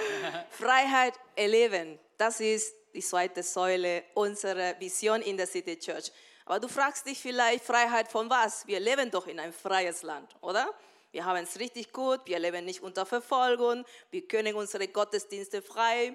Freiheit 0.50 1.14
erleben, 1.34 1.98
das 2.18 2.40
ist 2.40 2.74
die 2.92 3.00
zweite 3.00 3.42
Säule 3.42 4.04
unserer 4.12 4.78
Vision 4.78 5.22
in 5.22 5.38
der 5.38 5.46
City 5.46 5.78
Church. 5.78 6.12
Aber 6.44 6.60
du 6.60 6.68
fragst 6.68 7.06
dich 7.06 7.20
vielleicht, 7.20 7.64
Freiheit 7.64 8.08
von 8.08 8.28
was? 8.28 8.66
Wir 8.66 8.80
leben 8.80 9.10
doch 9.10 9.26
in 9.26 9.40
einem 9.40 9.52
freies 9.52 10.02
Land, 10.02 10.34
oder? 10.40 10.68
Wir 11.10 11.24
haben 11.24 11.42
es 11.42 11.58
richtig 11.58 11.92
gut, 11.92 12.20
wir 12.24 12.38
leben 12.38 12.64
nicht 12.64 12.82
unter 12.82 13.06
Verfolgung, 13.06 13.84
wir 14.10 14.26
können 14.26 14.54
unsere 14.54 14.88
Gottesdienste 14.88 15.62
frei 15.62 16.14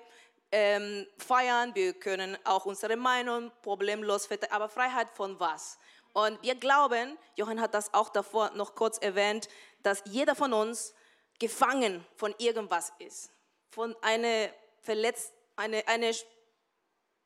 ähm, 0.51 1.07
feiern, 1.17 1.73
wir 1.73 1.93
können 1.93 2.37
auch 2.43 2.65
unsere 2.65 2.95
Meinung 2.97 3.51
problemlos 3.61 4.25
vertreten. 4.25 4.53
Aber 4.53 4.69
Freiheit 4.69 5.09
von 5.11 5.39
was? 5.39 5.77
Und 6.13 6.41
wir 6.43 6.55
glauben, 6.55 7.17
Johann 7.35 7.61
hat 7.61 7.73
das 7.73 7.93
auch 7.93 8.09
davor 8.09 8.51
noch 8.51 8.75
kurz 8.75 8.97
erwähnt, 8.97 9.47
dass 9.83 10.03
jeder 10.05 10.35
von 10.35 10.53
uns 10.53 10.93
gefangen 11.39 12.05
von 12.15 12.35
irgendwas 12.37 12.91
ist. 12.99 13.31
Von 13.69 13.95
einer 14.01 14.49
verletzt, 14.81 15.33
eine, 15.55 15.87
eine 15.87 16.11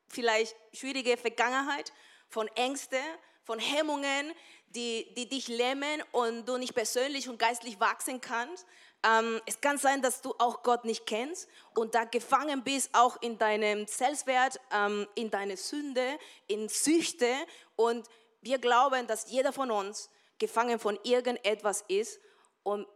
vielleicht 0.08 0.54
schwierige 0.72 1.16
Vergangenheit, 1.16 1.92
von 2.34 2.48
Ängsten, 2.56 2.98
von 3.44 3.60
Hemmungen, 3.60 4.32
die, 4.66 5.06
die 5.14 5.28
dich 5.28 5.46
lähmen 5.46 6.02
und 6.10 6.46
du 6.46 6.56
nicht 6.56 6.74
persönlich 6.74 7.28
und 7.28 7.38
geistlich 7.38 7.78
wachsen 7.78 8.20
kannst. 8.20 8.66
Ähm, 9.04 9.40
es 9.46 9.60
kann 9.60 9.78
sein, 9.78 10.02
dass 10.02 10.20
du 10.20 10.34
auch 10.38 10.64
Gott 10.64 10.84
nicht 10.84 11.06
kennst 11.06 11.48
und 11.76 11.94
da 11.94 12.02
gefangen 12.02 12.64
bist, 12.64 12.90
auch 12.92 13.22
in 13.22 13.38
deinem 13.38 13.86
Selbstwert, 13.86 14.58
ähm, 14.72 15.06
in 15.14 15.30
deine 15.30 15.56
Sünde, 15.56 16.18
in 16.48 16.68
Süchte. 16.68 17.32
Und 17.76 18.08
wir 18.40 18.58
glauben, 18.58 19.06
dass 19.06 19.30
jeder 19.30 19.52
von 19.52 19.70
uns 19.70 20.10
gefangen 20.38 20.80
von 20.80 20.98
irgendetwas 21.04 21.84
ist 21.86 22.18
und 22.64 22.88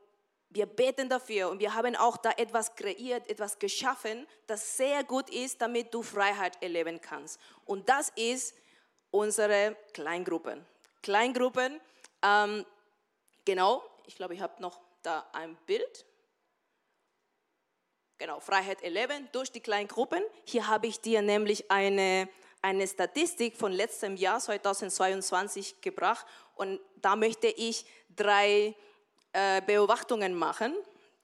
wir 0.50 0.66
beten 0.66 1.08
dafür 1.08 1.50
und 1.50 1.60
wir 1.60 1.74
haben 1.74 1.94
auch 1.94 2.16
da 2.16 2.32
etwas 2.32 2.74
kreiert, 2.74 3.30
etwas 3.30 3.56
geschaffen, 3.60 4.26
das 4.48 4.76
sehr 4.76 5.04
gut 5.04 5.30
ist, 5.30 5.60
damit 5.60 5.94
du 5.94 6.02
Freiheit 6.02 6.60
erleben 6.60 7.00
kannst. 7.00 7.38
Und 7.66 7.88
das 7.88 8.08
ist 8.16 8.56
unsere 9.10 9.76
Kleingruppen. 9.92 10.64
Kleingruppen, 11.02 11.80
ähm, 12.22 12.64
genau, 13.44 13.82
ich 14.06 14.16
glaube, 14.16 14.34
ich 14.34 14.40
habe 14.40 14.60
noch 14.60 14.80
da 15.02 15.26
ein 15.32 15.56
Bild. 15.66 16.04
Genau, 18.18 18.40
Freiheit 18.40 18.82
erleben 18.82 19.28
durch 19.32 19.52
die 19.52 19.60
Kleingruppen. 19.60 20.22
Hier 20.44 20.66
habe 20.66 20.88
ich 20.88 21.00
dir 21.00 21.22
nämlich 21.22 21.70
eine, 21.70 22.28
eine 22.62 22.88
Statistik 22.88 23.56
von 23.56 23.70
letztem 23.70 24.16
Jahr, 24.16 24.40
2022, 24.40 25.80
gebracht. 25.80 26.26
Und 26.56 26.80
da 26.96 27.14
möchte 27.14 27.46
ich 27.46 27.86
drei 28.16 28.74
äh, 29.32 29.62
Beobachtungen 29.62 30.34
machen. 30.34 30.74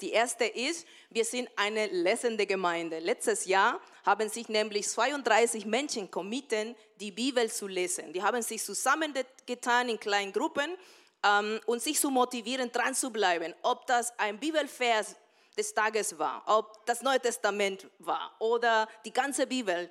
Die 0.05 0.13
erste 0.13 0.45
ist, 0.45 0.87
wir 1.09 1.25
sind 1.25 1.49
eine 1.57 1.87
lesende 1.87 2.45
Gemeinde. 2.45 2.99
Letztes 2.99 3.47
Jahr 3.47 3.81
haben 4.05 4.29
sich 4.29 4.51
nämlich 4.51 4.87
32 4.87 5.65
Menschen 5.65 6.11
committen, 6.11 6.77
die 7.01 7.11
Bibel 7.11 7.51
zu 7.51 7.67
lesen. 7.67 8.13
Die 8.13 8.23
haben 8.23 8.43
sich 8.43 8.63
zusammengetan 8.63 9.89
in 9.89 9.99
kleinen 9.99 10.31
Gruppen 10.31 10.77
ähm, 11.25 11.59
und 11.65 11.81
sich 11.81 11.99
zu 11.99 12.11
motivieren, 12.11 12.71
dran 12.71 12.95
zu 12.95 13.11
bleiben. 13.11 13.55
Ob 13.63 13.87
das 13.87 14.13
ein 14.19 14.39
Bibelvers 14.39 15.17
des 15.57 15.73
Tages 15.73 16.19
war, 16.19 16.43
ob 16.49 16.85
das 16.85 17.01
Neue 17.01 17.21
Testament 17.21 17.89
war 17.99 18.37
oder 18.41 18.87
die 19.07 19.13
ganze 19.13 19.47
Bibel. 19.47 19.91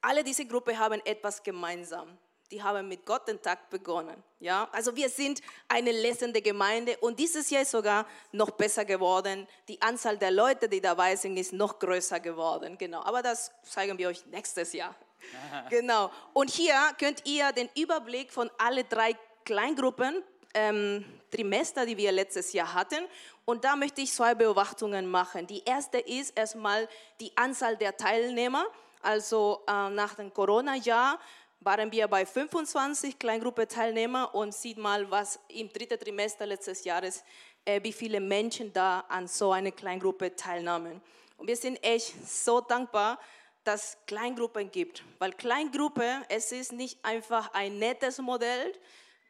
Alle 0.00 0.24
diese 0.24 0.46
Gruppen 0.46 0.76
haben 0.76 1.00
etwas 1.04 1.40
gemeinsam. 1.40 2.18
Die 2.52 2.62
haben 2.62 2.86
mit 2.86 3.06
Gott 3.06 3.26
den 3.26 3.40
Tag 3.40 3.70
begonnen. 3.70 4.22
Ja? 4.38 4.68
Also 4.72 4.94
wir 4.94 5.08
sind 5.08 5.40
eine 5.68 5.90
lesende 5.90 6.42
Gemeinde 6.42 6.98
und 6.98 7.18
dieses 7.18 7.48
Jahr 7.48 7.62
ist 7.62 7.70
sogar 7.70 8.06
noch 8.30 8.50
besser 8.50 8.84
geworden. 8.84 9.48
Die 9.68 9.80
Anzahl 9.80 10.18
der 10.18 10.30
Leute, 10.30 10.68
die 10.68 10.80
dabei 10.80 11.16
sind, 11.16 11.38
ist 11.38 11.54
noch 11.54 11.78
größer 11.78 12.20
geworden. 12.20 12.76
Genau. 12.76 13.02
Aber 13.04 13.22
das 13.22 13.50
zeigen 13.62 13.96
wir 13.96 14.08
euch 14.08 14.26
nächstes 14.26 14.74
Jahr. 14.74 14.94
genau. 15.70 16.10
Und 16.34 16.50
hier 16.50 16.74
könnt 16.98 17.26
ihr 17.26 17.52
den 17.52 17.70
Überblick 17.74 18.30
von 18.30 18.50
alle 18.58 18.84
drei 18.84 19.16
Kleingruppen 19.46 20.22
ähm, 20.52 21.04
Trimester, 21.30 21.86
die 21.86 21.96
wir 21.96 22.12
letztes 22.12 22.52
Jahr 22.52 22.74
hatten. 22.74 23.02
Und 23.46 23.64
da 23.64 23.76
möchte 23.76 24.02
ich 24.02 24.12
zwei 24.12 24.34
Beobachtungen 24.34 25.10
machen. 25.10 25.46
Die 25.46 25.64
erste 25.64 25.98
ist 25.98 26.36
erstmal 26.36 26.86
die 27.18 27.34
Anzahl 27.34 27.78
der 27.78 27.96
Teilnehmer. 27.96 28.66
Also 29.02 29.62
äh, 29.66 29.90
nach 29.90 30.14
dem 30.14 30.32
Corona-Jahr 30.32 31.18
waren 31.64 31.92
wir 31.92 32.08
bei 32.08 32.26
25 32.26 33.18
Kleingruppe-Teilnehmer 33.18 34.34
und 34.34 34.52
sieht 34.54 34.78
mal, 34.78 35.08
was 35.10 35.38
im 35.48 35.68
dritten 35.72 35.98
Trimester 35.98 36.46
letztes 36.46 36.84
Jahres, 36.84 37.22
äh, 37.64 37.82
wie 37.82 37.92
viele 37.92 38.20
Menschen 38.20 38.72
da 38.72 39.00
an 39.08 39.28
so 39.28 39.52
einer 39.52 39.70
Kleingruppe 39.70 40.34
teilnahmen. 40.34 41.00
Und 41.36 41.46
wir 41.46 41.56
sind 41.56 41.82
echt 41.84 42.14
so 42.28 42.60
dankbar, 42.60 43.18
dass 43.64 43.90
es 43.90 43.98
Kleingruppen 44.06 44.70
gibt, 44.70 45.04
weil 45.18 45.32
Kleingruppe, 45.32 46.22
es 46.28 46.50
ist 46.50 46.72
nicht 46.72 46.98
einfach 47.04 47.52
ein 47.52 47.78
nettes 47.78 48.18
Modell, 48.18 48.72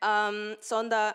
ähm, 0.03 0.57
sondern 0.61 1.15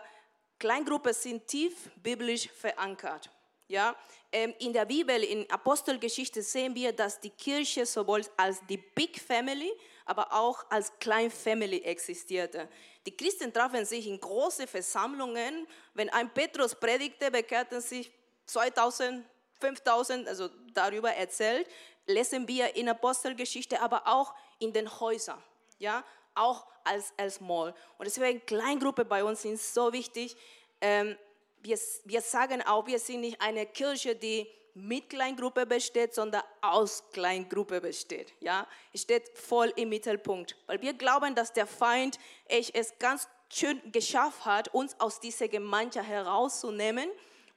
Kleingruppen 0.59 1.13
sind 1.13 1.47
tief 1.47 1.89
biblisch 1.95 2.47
verankert. 2.49 3.31
Ja, 3.67 3.95
ähm, 4.31 4.53
in 4.59 4.71
der 4.71 4.85
Bibel, 4.85 5.21
in 5.23 5.49
Apostelgeschichte 5.49 6.41
sehen 6.41 6.73
wir, 6.73 6.93
dass 6.93 7.19
die 7.19 7.31
Kirche 7.31 7.85
sowohl 7.85 8.23
als 8.37 8.65
die 8.67 8.77
Big 8.77 9.19
Family, 9.19 9.71
aber 10.07 10.31
auch 10.33 10.65
als 10.69 10.91
Klein 10.99 11.29
Family 11.29 11.81
existierte. 11.81 12.67
Die 13.05 13.15
Christen 13.15 13.53
trafen 13.53 13.85
sich 13.85 14.07
in 14.07 14.19
große 14.19 14.67
Versammlungen. 14.67 15.67
Wenn 15.93 16.09
ein 16.09 16.33
Petrus 16.33 16.75
predigte, 16.75 17.31
bekehrten 17.31 17.81
sich 17.81 18.11
2000, 18.45 19.25
5000, 19.59 20.27
also 20.27 20.49
darüber 20.73 21.11
erzählt, 21.13 21.67
lesen 22.05 22.47
wir 22.47 22.75
in 22.75 22.89
Apostelgeschichte, 22.89 23.81
aber 23.81 24.07
auch 24.07 24.33
in 24.59 24.73
den 24.73 24.99
Häusern. 24.99 25.41
Ja, 25.79 26.03
auch 26.33 26.65
als, 26.83 27.13
als 27.17 27.41
Mall. 27.41 27.73
Und 27.97 28.05
deswegen 28.05 28.45
Kleingruppe 28.45 29.05
bei 29.05 29.23
uns 29.23 29.41
sind 29.41 29.59
so 29.59 29.91
wichtig. 29.91 30.35
Ähm, 30.81 31.17
wir, 31.61 31.77
wir 32.05 32.21
sagen 32.21 32.61
auch, 32.61 32.85
wir 32.87 32.99
sind 32.99 33.21
nicht 33.21 33.41
eine 33.41 33.65
Kirche, 33.65 34.15
die 34.15 34.47
mit 34.77 35.09
Kleingruppe 35.09 35.65
besteht, 35.65 36.13
sondern 36.13 36.43
aus 36.61 37.03
Kleingruppe 37.11 37.81
besteht. 37.81 38.33
Ja, 38.39 38.67
steht 38.93 39.37
voll 39.37 39.73
im 39.75 39.89
Mittelpunkt, 39.89 40.55
weil 40.67 40.81
wir 40.81 40.93
glauben, 40.93 41.33
dass 41.35 41.51
der 41.51 41.67
Feind 41.67 42.19
es 42.47 42.93
ganz 42.99 43.27
schön 43.51 43.81
geschafft 43.91 44.45
hat, 44.45 44.73
uns 44.73 44.99
aus 44.99 45.19
dieser 45.19 45.47
Gemeinschaft 45.47 46.07
herauszunehmen 46.07 47.09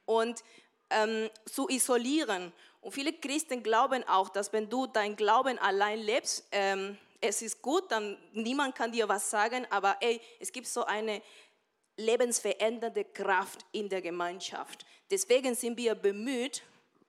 und 0.05 0.43
ähm, 0.89 1.29
zu 1.45 1.69
isolieren. 1.69 2.51
Und 2.81 2.91
viele 2.91 3.13
Christen 3.13 3.61
glauben 3.61 4.03
auch, 4.07 4.29
dass 4.29 4.51
wenn 4.51 4.69
du 4.69 4.87
dein 4.87 5.15
Glauben 5.15 5.59
allein 5.59 5.99
lebst, 5.99 6.47
ähm, 6.51 6.97
es 7.19 7.43
ist 7.43 7.61
gut, 7.61 7.91
dann 7.91 8.17
niemand 8.33 8.73
kann 8.73 8.91
dir 8.91 9.07
was 9.07 9.29
sagen, 9.29 9.67
aber 9.69 9.97
ey, 9.99 10.19
es 10.39 10.51
gibt 10.51 10.65
so 10.65 10.83
eine 10.85 11.21
lebensverändernde 11.97 13.05
Kraft 13.05 13.63
in 13.71 13.87
der 13.87 14.01
Gemeinschaft. 14.01 14.85
Deswegen 15.11 15.53
sind 15.53 15.77
wir 15.77 15.93
bemüht, 15.93 16.63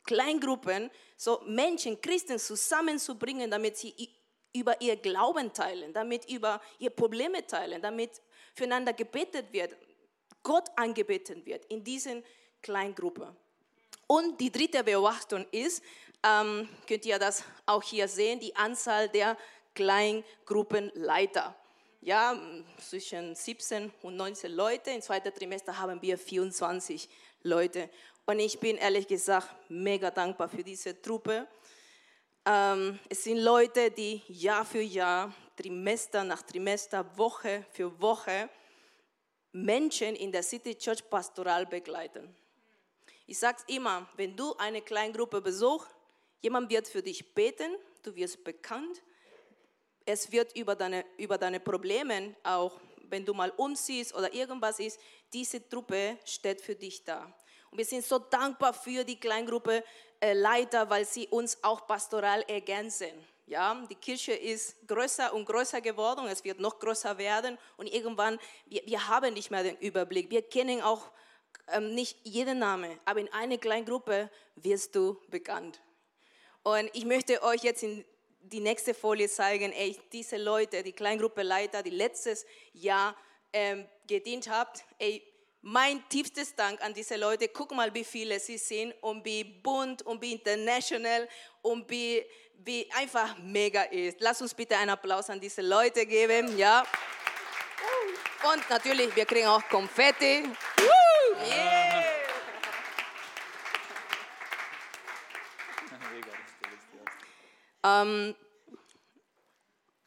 Kleingruppen, 0.05 0.91
so 1.17 1.41
Menschen, 1.47 2.01
Christen 2.01 2.38
zusammenzubringen, 2.38 3.51
damit 3.51 3.77
sie 3.77 3.95
über 4.55 4.81
ihr 4.81 4.97
Glauben 4.97 5.53
teilen, 5.53 5.93
damit 5.93 6.29
über 6.31 6.61
ihre 6.79 6.91
Probleme 6.91 7.47
teilen, 7.47 7.81
damit 7.81 8.21
füreinander 8.55 8.93
gebetet 8.93 9.53
wird, 9.53 9.77
Gott 10.43 10.69
angebetet 10.77 11.45
wird 11.47 11.65
in 11.67 11.83
diesen 11.85 12.23
Kleingruppen. 12.61 13.29
Und 14.07 14.41
die 14.41 14.51
dritte 14.51 14.85
Beobachtung 14.85 15.47
ist, 15.53 15.83
ähm, 16.23 16.69
könnt 16.87 17.07
ihr 17.07 17.19
das 17.19 17.45
auch 17.67 17.83
hier 17.83 18.09
sehen, 18.09 18.41
die 18.41 18.55
Anzahl 18.55 19.09
der 19.09 19.37
Kleingruppenleiter. 19.75 21.57
Ja, 22.01 22.37
zwischen 22.79 23.35
17 23.35 23.93
und 24.03 24.17
19 24.17 24.51
Leute. 24.53 24.91
Im 24.91 25.01
zweiten 25.01 25.33
Trimester 25.33 25.79
haben 25.79 26.03
wir 26.03 26.19
24 26.19 27.09
Leute. 27.45 27.88
Und 28.25 28.39
ich 28.39 28.59
bin 28.59 28.77
ehrlich 28.77 29.07
gesagt 29.09 29.49
mega 29.69 30.11
dankbar 30.11 30.49
für 30.49 30.63
diese 30.63 31.01
Truppe. 31.03 31.47
Ähm, 32.45 32.99
es 33.09 33.25
sind 33.25 33.39
Leute, 33.39 33.91
die 33.91 34.23
Jahr 34.29 34.65
für 34.65 34.81
Jahr, 34.81 35.35
Trimester 35.57 36.23
nach 36.23 36.43
Trimester, 36.43 37.05
Woche 37.19 37.65
für 37.73 38.01
Woche 38.01 38.49
Menschen 39.53 40.15
in 40.17 40.31
der 40.31 40.43
City 40.43 40.75
Church 40.77 41.09
pastoral 41.11 41.67
begleiten. 41.67 42.35
Ich 43.27 43.39
sage 43.39 43.59
es 43.61 43.75
immer, 43.75 44.09
wenn 44.17 44.37
du 44.37 44.55
eine 44.57 44.83
Kleingruppe 44.83 45.41
besuchst, 45.41 45.89
jemand 46.41 46.71
wird 46.71 46.89
für 46.89 47.03
dich 47.03 47.35
beten, 47.35 47.77
du 48.03 48.15
wirst 48.15 48.43
bekannt, 48.45 49.03
es 50.07 50.31
wird 50.31 50.57
über 50.57 50.75
deine, 50.75 51.05
über 51.19 51.39
deine 51.39 51.61
Probleme, 51.61 52.35
auch 52.45 52.81
wenn 53.09 53.25
du 53.25 53.35
mal 53.35 53.51
umziehst 53.51 54.15
oder 54.15 54.33
irgendwas 54.33 54.79
ist, 54.81 54.99
diese 55.33 55.69
Truppe 55.69 56.19
steht 56.25 56.61
für 56.61 56.75
dich 56.75 57.05
da. 57.05 57.33
Und 57.73 57.79
wir 57.79 57.87
sind 57.87 58.05
so 58.05 58.19
dankbar 58.19 58.75
für 58.75 59.03
die 59.03 59.19
Kleingruppe 59.19 59.83
äh, 60.21 60.35
Leiter, 60.35 60.89
weil 60.91 61.07
sie 61.07 61.27
uns 61.29 61.57
auch 61.63 61.87
pastoral 61.87 62.43
ergänzen. 62.43 63.11
Ja, 63.47 63.83
die 63.89 63.95
Kirche 63.95 64.35
ist 64.35 64.87
größer 64.87 65.33
und 65.33 65.47
größer 65.47 65.81
geworden, 65.81 66.27
es 66.27 66.45
wird 66.45 66.61
noch 66.61 66.79
größer 66.79 67.17
werden 67.17 67.57
und 67.79 67.87
irgendwann, 67.87 68.39
wir, 68.67 68.83
wir 68.85 69.09
haben 69.09 69.33
nicht 69.33 69.51
mehr 69.51 69.63
den 69.63 69.77
Überblick. 69.79 70.31
Wir 70.31 70.43
kennen 70.43 70.83
auch 70.83 71.11
ähm, 71.69 71.95
nicht 71.95 72.19
jeden 72.25 72.59
Namen, 72.59 73.01
aber 73.07 73.21
in 73.21 73.33
einer 73.33 73.57
kleinen 73.57 73.87
Gruppe 73.87 74.31
wirst 74.57 74.95
du 74.95 75.19
bekannt. 75.29 75.81
Und 76.63 76.91
ich 76.93 77.07
möchte 77.07 77.43
euch 77.43 77.63
jetzt 77.63 77.83
in 77.83 78.05
die 78.43 78.61
nächste 78.61 78.93
Folie 78.93 79.29
zeigen, 79.29 79.73
ey, 79.73 79.99
diese 80.13 80.37
Leute, 80.37 80.83
die 80.83 80.93
Kleingruppeleiter, 80.93 81.83
die 81.83 81.91
letztes 81.91 82.45
Jahr 82.75 83.17
ähm, 83.51 83.87
gedient 84.07 84.51
habt, 84.51 84.85
ey, 84.99 85.23
mein 85.62 86.07
tiefstes 86.09 86.55
Dank 86.55 86.83
an 86.83 86.92
diese 86.92 87.16
Leute. 87.16 87.48
Guck 87.48 87.72
mal, 87.72 87.94
wie 87.94 88.05
viele 88.05 88.38
sie 88.40 88.59
sind 88.59 88.92
und 89.01 89.25
wie 89.25 89.44
bunt 89.44 90.03
und 90.03 90.20
wie 90.20 90.33
international 90.33 91.29
und 91.62 91.88
wie, 91.88 92.25
wie 92.59 92.90
einfach 92.92 93.38
mega 93.38 93.83
ist. 93.85 94.20
Lass 94.20 94.42
uns 94.42 94.53
bitte 94.53 94.77
einen 94.77 94.90
Applaus 94.90 95.31
an 95.31 95.40
diese 95.40 95.62
Leute 95.62 96.05
geben, 96.05 96.57
ja. 96.59 96.85
Und 98.53 98.68
natürlich, 98.68 99.14
wir 99.14 99.25
kriegen 99.25 99.46
auch 99.46 99.62
Konfetti. 99.68 100.44
Yeah. 101.44 102.03
Ähm, 107.85 108.35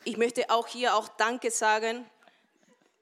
ich 0.04 0.18
möchte 0.18 0.50
auch 0.50 0.68
hier 0.68 0.96
auch 0.96 1.08
Danke 1.10 1.52
sagen 1.52 2.10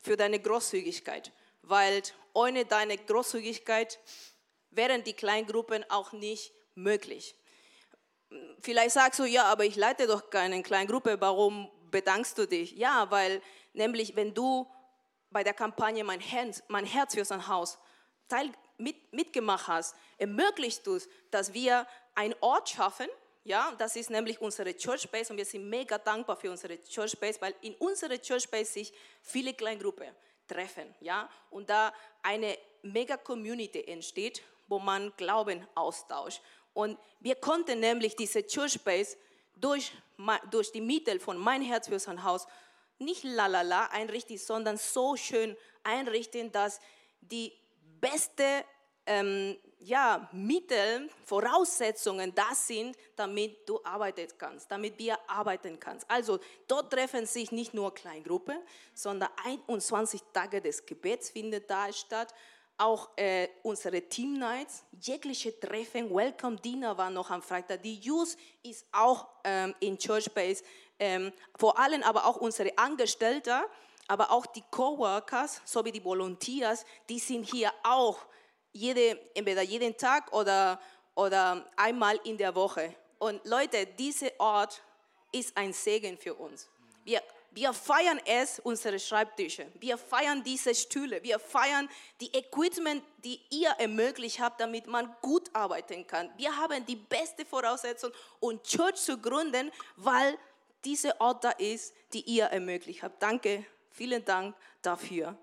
für 0.01 0.17
deine 0.17 0.39
Großzügigkeit, 0.39 1.31
weil 1.61 2.01
ohne 2.33 2.65
deine 2.65 2.97
Großzügigkeit 2.97 3.99
wären 4.71 5.03
die 5.03 5.13
Kleingruppen 5.13 5.85
auch 5.89 6.11
nicht 6.11 6.51
möglich. 6.75 7.35
Vielleicht 8.61 8.91
sagst 8.91 9.19
du, 9.19 9.25
ja, 9.25 9.45
aber 9.45 9.65
ich 9.65 9.75
leite 9.75 10.07
doch 10.07 10.29
keine 10.29 10.61
Kleingruppe, 10.63 11.21
warum 11.21 11.69
bedankst 11.91 12.37
du 12.37 12.47
dich? 12.47 12.71
Ja, 12.71 13.09
weil 13.11 13.41
nämlich, 13.73 14.15
wenn 14.15 14.33
du 14.33 14.67
bei 15.29 15.43
der 15.43 15.53
Kampagne 15.53 16.03
Mein 16.03 16.19
Herz, 16.19 16.63
mein 16.67 16.85
Herz 16.85 17.13
für 17.13 17.25
sein 17.25 17.47
Haus 17.47 17.77
teil, 18.27 18.51
mit, 18.77 19.13
mitgemacht 19.13 19.67
hast, 19.67 19.95
ermöglicht 20.17 20.85
du, 20.87 20.99
dass 21.29 21.53
wir 21.53 21.87
einen 22.15 22.35
Ort 22.41 22.69
schaffen, 22.69 23.07
ja, 23.43 23.73
das 23.77 23.95
ist 23.95 24.09
nämlich 24.09 24.39
unsere 24.39 24.75
Church 24.75 25.09
Base 25.09 25.31
und 25.31 25.37
wir 25.37 25.45
sind 25.45 25.69
mega 25.69 25.97
dankbar 25.97 26.37
für 26.37 26.49
unsere 26.49 26.81
Church 26.83 27.19
Base, 27.19 27.41
weil 27.41 27.53
in 27.61 27.75
unserer 27.75 28.17
Church 28.17 28.49
Base 28.49 28.71
sich 28.71 28.93
viele 29.21 29.53
Kleingruppen 29.53 30.07
treffen, 30.47 30.93
ja, 30.99 31.29
und 31.49 31.69
da 31.69 31.93
eine 32.21 32.57
mega 32.81 33.17
Community 33.17 33.83
entsteht, 33.85 34.41
wo 34.67 34.79
man 34.79 35.13
Glauben 35.17 35.65
austauscht. 35.75 36.41
Und 36.73 36.97
wir 37.19 37.35
konnten 37.35 37.79
nämlich 37.79 38.15
diese 38.15 38.45
Church 38.45 38.79
Base 38.81 39.17
durch, 39.55 39.91
durch 40.51 40.71
die 40.71 40.81
Mittel 40.81 41.19
von 41.19 41.37
Mein 41.37 41.61
Herz 41.61 41.87
für 41.87 41.99
sein 41.99 42.23
Haus 42.23 42.47
nicht 42.99 43.23
lalala 43.23 43.87
einrichten, 43.87 44.37
sondern 44.37 44.77
so 44.77 45.15
schön 45.15 45.55
einrichten, 45.83 46.51
dass 46.51 46.79
die 47.21 47.53
beste 47.99 48.65
ähm, 49.05 49.57
ja, 49.85 50.29
Mittel, 50.31 51.09
Voraussetzungen 51.25 52.33
da 52.33 52.55
sind, 52.55 52.95
damit 53.15 53.67
du 53.67 53.79
arbeiten 53.83 54.27
kannst, 54.37 54.71
damit 54.71 54.97
wir 54.97 55.17
arbeiten 55.27 55.79
kannst. 55.79 56.09
Also 56.09 56.39
dort 56.67 56.91
treffen 56.91 57.25
sich 57.25 57.51
nicht 57.51 57.73
nur 57.73 57.93
Kleingruppen, 57.93 58.57
sondern 58.93 59.29
21 59.43 60.21
Tage 60.31 60.61
des 60.61 60.85
Gebets 60.85 61.29
findet 61.29 61.69
da 61.69 61.91
statt. 61.91 62.33
Auch 62.77 63.09
äh, 63.17 63.49
unsere 63.61 64.01
Team 64.01 64.33
Nights, 64.33 64.83
jegliche 64.99 65.59
Treffen, 65.59 66.09
Welcome 66.13 66.57
Dinner 66.57 66.97
war 66.97 67.09
noch 67.09 67.29
am 67.29 67.41
Freitag. 67.41 67.83
Die 67.83 67.99
Youth 67.99 68.35
ist 68.63 68.85
auch 68.91 69.27
ähm, 69.43 69.75
in 69.79 69.97
Church 69.97 70.31
Base. 70.31 70.63
Ähm, 70.97 71.31
vor 71.55 71.77
allem 71.77 72.01
aber 72.03 72.25
auch 72.25 72.37
unsere 72.37 72.75
Angestellten, 72.77 73.61
aber 74.07 74.31
auch 74.31 74.45
die 74.45 74.63
Coworkers 74.71 75.61
sowie 75.65 75.91
die 75.91 76.03
Volunteers, 76.03 76.85
die 77.09 77.19
sind 77.19 77.43
hier 77.43 77.71
auch 77.83 78.25
jede, 78.73 79.19
entweder 79.33 79.61
jeden 79.61 79.95
Tag 79.95 80.33
oder, 80.33 80.79
oder 81.15 81.65
einmal 81.77 82.19
in 82.25 82.37
der 82.37 82.53
Woche. 82.53 82.93
Und 83.19 83.43
Leute, 83.45 83.85
dieser 83.85 84.31
Ort 84.39 84.81
ist 85.31 85.55
ein 85.55 85.71
Segen 85.71 86.17
für 86.17 86.33
uns. 86.33 86.67
Wir, 87.05 87.21
Wir 87.55 87.71
feiern 87.71 88.19
es, 88.25 88.59
unsere 88.59 88.97
Schreibtische. 88.97 89.67
Wir 89.79 89.95
feiern 89.97 90.43
diese 90.43 90.73
Stühle. 90.73 91.21
Wir 91.21 91.37
feiern 91.37 91.87
die 92.19 92.33
Equipment, 92.33 93.03
die 93.23 93.39
ihr 93.51 93.69
ermöglicht 93.77 94.39
habt, 94.39 94.59
damit 94.59 94.87
man 94.87 95.15
gut 95.21 95.49
arbeiten 95.53 96.07
kann. 96.07 96.31
Wir 96.35 96.55
haben 96.57 96.83
die 96.85 96.95
beste 96.95 97.45
Voraussetzung, 97.45 98.11
um 98.39 98.61
Church 98.63 98.95
zu 98.95 99.17
gründen, 99.19 99.71
weil 99.97 100.37
dieser 100.83 101.13
Ort 101.21 101.43
da 101.43 101.51
ist, 101.51 101.93
die 102.11 102.21
ihr 102.21 102.45
ermöglicht 102.45 103.03
habt. 103.03 103.21
Danke, 103.21 103.65
vielen 103.91 104.25
Dank 104.25 104.55
dafür. 104.81 105.37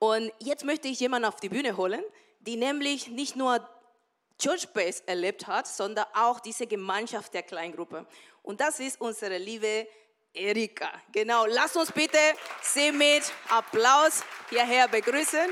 Und 0.00 0.32
jetzt 0.38 0.64
möchte 0.64 0.88
ich 0.88 0.98
jemanden 0.98 1.28
auf 1.28 1.36
die 1.36 1.50
Bühne 1.50 1.76
holen, 1.76 2.02
die 2.40 2.56
nämlich 2.56 3.08
nicht 3.08 3.36
nur 3.36 3.68
Church 4.38 4.66
Base 4.70 5.02
erlebt 5.04 5.46
hat, 5.46 5.68
sondern 5.68 6.06
auch 6.14 6.40
diese 6.40 6.66
Gemeinschaft 6.66 7.34
der 7.34 7.42
Kleingruppe. 7.42 8.06
Und 8.42 8.62
das 8.62 8.80
ist 8.80 8.98
unsere 8.98 9.36
liebe 9.36 9.86
Erika. 10.32 10.90
Genau, 11.12 11.44
lass 11.44 11.76
uns 11.76 11.92
bitte 11.92 12.16
sie 12.62 12.90
mit 12.92 13.30
Applaus 13.50 14.24
hierher 14.48 14.88
begrüßen. 14.88 15.50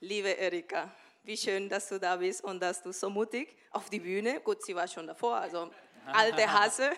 Liebe 0.00 0.30
Erika, 0.30 0.90
wie 1.24 1.36
schön, 1.36 1.68
dass 1.68 1.90
du 1.90 2.00
da 2.00 2.16
bist 2.16 2.42
und 2.42 2.58
dass 2.58 2.82
du 2.82 2.90
so 2.90 3.10
mutig 3.10 3.54
auf 3.70 3.90
die 3.90 4.00
Bühne, 4.00 4.40
gut, 4.40 4.64
sie 4.64 4.74
war 4.74 4.88
schon 4.88 5.06
davor, 5.06 5.36
also 5.36 5.70
alte 6.06 6.50
Hase. 6.50 6.90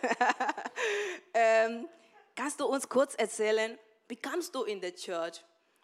ähm, 1.35 1.89
kannst 2.35 2.61
du 2.61 2.67
uns 2.67 2.89
kurz 2.89 3.15
erzählen, 3.15 3.79
wie 4.09 4.17
kamst 4.17 4.55
du 4.55 4.65
in 4.65 4.81
die 4.81 4.93
Church 4.95 5.43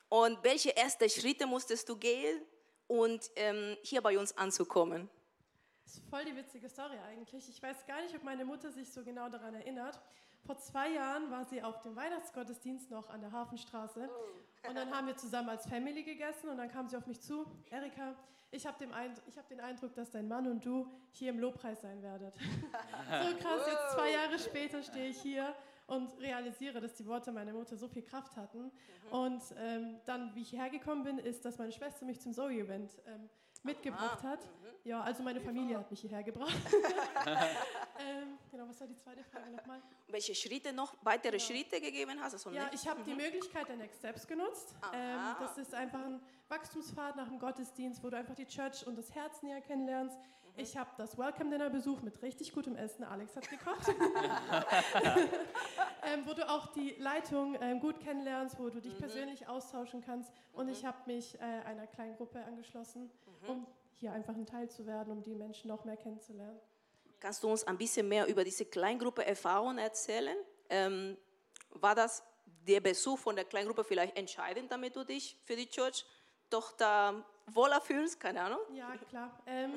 und 0.09 0.43
welche 0.43 0.77
ersten 0.77 1.09
Schritte 1.09 1.47
musstest 1.47 1.89
du 1.89 1.97
gehen, 1.97 2.43
und 2.91 3.31
ähm, 3.37 3.77
hier 3.83 4.03
bei 4.03 4.19
uns 4.19 4.37
anzukommen? 4.37 5.09
Das 5.85 5.95
ist 5.95 6.11
voll 6.11 6.25
die 6.25 6.35
witzige 6.35 6.69
Story 6.69 6.99
eigentlich. 7.09 7.49
Ich 7.49 7.63
weiß 7.63 7.87
gar 7.87 8.03
nicht, 8.03 8.15
ob 8.17 8.25
meine 8.25 8.45
Mutter 8.45 8.73
sich 8.73 8.91
so 8.93 9.05
genau 9.05 9.29
daran 9.29 9.55
erinnert. 9.55 10.01
Vor 10.45 10.59
zwei 10.59 10.91
Jahren 10.91 11.31
war 11.31 11.45
sie 11.45 11.63
auf 11.63 11.81
dem 11.83 11.95
Weihnachtsgottesdienst 11.95 12.91
noch 12.91 13.09
an 13.11 13.21
der 13.21 13.31
Hafenstraße. 13.31 14.11
Und 14.69 14.75
dann 14.75 14.91
haben 14.93 15.07
wir 15.07 15.17
zusammen 15.17 15.51
als 15.51 15.67
Family 15.67 16.03
gegessen 16.03 16.49
und 16.49 16.57
dann 16.57 16.69
kam 16.69 16.89
sie 16.89 16.97
auf 16.97 17.07
mich 17.07 17.21
zu. 17.21 17.47
Erika, 17.71 18.17
ich 18.51 18.67
habe 18.67 18.85
hab 18.89 19.49
den 19.49 19.61
Eindruck, 19.61 19.95
dass 19.95 20.11
dein 20.11 20.27
Mann 20.27 20.49
und 20.49 20.65
du 20.65 20.91
hier 21.13 21.31
im 21.31 21.39
Lobpreis 21.39 21.81
sein 21.83 22.03
werdet. 22.03 22.35
so 22.39 23.37
krass, 23.37 23.63
jetzt 23.69 23.93
zwei 23.95 24.11
Jahre 24.11 24.39
später 24.39 24.83
stehe 24.83 25.11
ich 25.11 25.23
hier 25.23 25.55
und 25.91 26.17
realisiere, 26.21 26.81
dass 26.81 26.95
die 26.95 27.07
Worte 27.07 27.33
meiner 27.33 27.53
Mutter 27.53 27.77
so 27.77 27.89
viel 27.89 28.03
Kraft 28.03 28.37
hatten. 28.37 28.65
Mhm. 28.65 28.71
Und 29.11 29.43
ähm, 29.59 29.97
dann, 30.07 30.35
wie 30.35 30.43
ich 30.43 30.53
hergekommen 30.53 31.03
bin, 31.03 31.19
ist, 31.19 31.45
dass 31.45 31.59
meine 31.59 31.73
Schwester 31.73 32.07
mich 32.07 32.21
zum 32.21 32.33
Zoe-Event 32.33 32.93
ähm, 33.07 33.29
mitgebracht 33.65 34.21
Aha. 34.21 34.29
hat. 34.31 34.45
Mhm. 34.45 34.71
Ja, 34.85 35.03
also 35.03 35.23
meine 35.23 35.41
Familie 35.41 35.79
hat 35.79 35.91
mich 35.91 36.01
hierher 36.01 36.23
gebracht. 36.23 36.55
ähm, 37.99 38.39
genau, 38.51 38.69
was 38.69 38.81
war 38.81 38.87
die 38.87 38.97
zweite 38.97 39.25
Frage 39.25 39.51
nochmal? 39.51 39.83
Welche 40.09 40.35
Schritte 40.35 40.73
noch, 40.73 40.95
weitere 41.03 41.39
genau. 41.39 41.45
Schritte 41.45 41.81
gegeben 41.81 42.21
hast 42.21 42.47
du? 42.47 42.51
Ja, 42.51 42.71
ich 42.73 42.87
habe 42.87 43.01
mhm. 43.01 43.05
die 43.07 43.15
Möglichkeit 43.15 43.69
der 43.69 43.77
Next 43.77 43.99
Steps 43.99 44.27
genutzt. 44.27 44.75
Ähm, 44.95 45.19
das 45.41 45.59
ist 45.59 45.75
einfach 45.75 46.05
ein 46.05 46.21
Wachstumspfad 46.49 47.17
nach 47.17 47.29
dem 47.29 47.41
Gottesdienst, 47.41 48.03
wo 48.03 48.11
du 48.11 48.17
einfach 48.17 48.37
die 48.37 48.47
Church 48.47 48.87
und 48.87 48.97
das 48.97 49.13
Herz 49.13 49.43
näher 49.43 49.61
kennenlernst. 49.61 50.17
Ich 50.57 50.77
habe 50.77 50.91
das 50.97 51.17
Welcome 51.17 51.51
Dinner 51.51 51.71
besucht 51.71 52.03
mit 52.03 52.21
richtig 52.23 52.53
gutem 52.53 52.77
Essen. 52.77 53.05
Alex 53.05 53.37
hat 53.37 53.49
gekocht. 53.49 53.89
ähm, 56.03 56.27
wo 56.27 56.35
du 56.35 56.49
auch 56.49 56.67
die 56.73 56.97
Leitung 56.99 57.57
ähm, 57.61 57.81
gut 57.81 58.01
kennenlernst, 58.01 58.59
wo 58.59 58.69
du 58.69 58.81
dich 58.81 58.95
mhm. 58.95 58.99
persönlich 58.99 59.49
austauschen 59.49 60.03
kannst. 60.05 60.33
Und 60.53 60.67
mhm. 60.67 60.73
ich 60.73 60.85
habe 60.85 60.99
mich 61.07 61.41
äh, 61.41 61.45
einer 61.67 61.87
kleinen 61.87 62.17
Gruppe 62.17 62.45
angeschlossen, 62.45 63.11
mhm. 63.43 63.49
um 63.49 63.67
hier 63.95 64.13
einfach 64.13 64.35
ein 64.35 64.47
Teil 64.47 64.69
zu 64.69 64.87
werden, 64.87 65.13
um 65.13 65.23
die 65.23 65.35
Menschen 65.35 65.69
noch 65.69 65.85
mehr 65.85 65.97
kennenzulernen. 65.97 66.59
Kannst 67.21 67.43
du 67.43 67.49
uns 67.49 67.65
ein 67.65 67.77
bisschen 67.77 68.09
mehr 68.09 68.27
über 68.27 68.45
diese 68.45 68.65
Kleingruppe 68.65 69.25
Erfahrung 69.25 69.79
erzählen? 69.79 70.37
Ähm, 70.71 71.17
war 71.71 71.95
das 71.95 72.23
der 72.67 72.81
Besuch 72.81 73.19
von 73.19 73.37
der 73.37 73.45
Kleingruppe 73.45 73.85
vielleicht 73.85 74.17
entscheidend, 74.17 74.73
damit 74.73 74.97
du 74.97 75.05
dich 75.05 75.37
für 75.45 75.57
die 75.57 75.69
Church 75.69 76.05
doch 76.49 76.73
da 76.73 77.25
wohler 77.55 77.81
fühlst? 77.81 78.21
Keine 78.21 78.43
Ahnung. 78.43 78.61
Ja, 78.73 78.93
klar. 79.09 79.31
Ähm, 79.47 79.73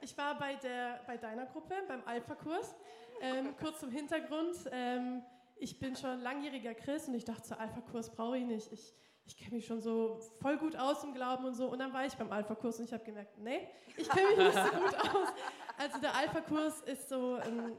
ich 0.00 0.16
war 0.16 0.38
bei, 0.38 0.54
der, 0.56 1.00
bei 1.06 1.16
deiner 1.16 1.46
Gruppe, 1.46 1.74
beim 1.86 2.02
Alpha-Kurs. 2.06 2.74
Ähm, 3.20 3.54
kurz 3.58 3.80
zum 3.80 3.90
Hintergrund. 3.90 4.56
Ähm, 4.70 5.22
ich 5.56 5.78
bin 5.78 5.96
schon 5.96 6.20
langjähriger 6.20 6.74
Christ 6.74 7.08
und 7.08 7.14
ich 7.14 7.24
dachte, 7.24 7.46
so 7.46 7.54
Alpha-Kurs 7.54 8.10
brauche 8.10 8.38
ich 8.38 8.44
nicht. 8.44 8.72
Ich, 8.72 8.94
ich 9.26 9.36
kenne 9.36 9.56
mich 9.56 9.66
schon 9.66 9.80
so 9.80 10.20
voll 10.40 10.56
gut 10.56 10.76
aus 10.76 11.02
im 11.04 11.12
Glauben 11.12 11.44
und 11.44 11.54
so. 11.54 11.68
Und 11.68 11.80
dann 11.80 11.92
war 11.92 12.04
ich 12.04 12.14
beim 12.14 12.30
Alpha-Kurs 12.30 12.78
und 12.78 12.84
ich 12.84 12.92
habe 12.92 13.04
gemerkt, 13.04 13.36
nee, 13.38 13.68
ich 13.96 14.08
kenne 14.08 14.28
mich 14.28 14.38
nicht 14.38 14.54
so 14.54 14.78
gut 14.78 14.94
aus. 14.94 15.28
Also 15.76 15.98
der 16.00 16.14
Alpha-Kurs 16.14 16.80
ist 16.82 17.08
so 17.08 17.38
ähm, 17.38 17.76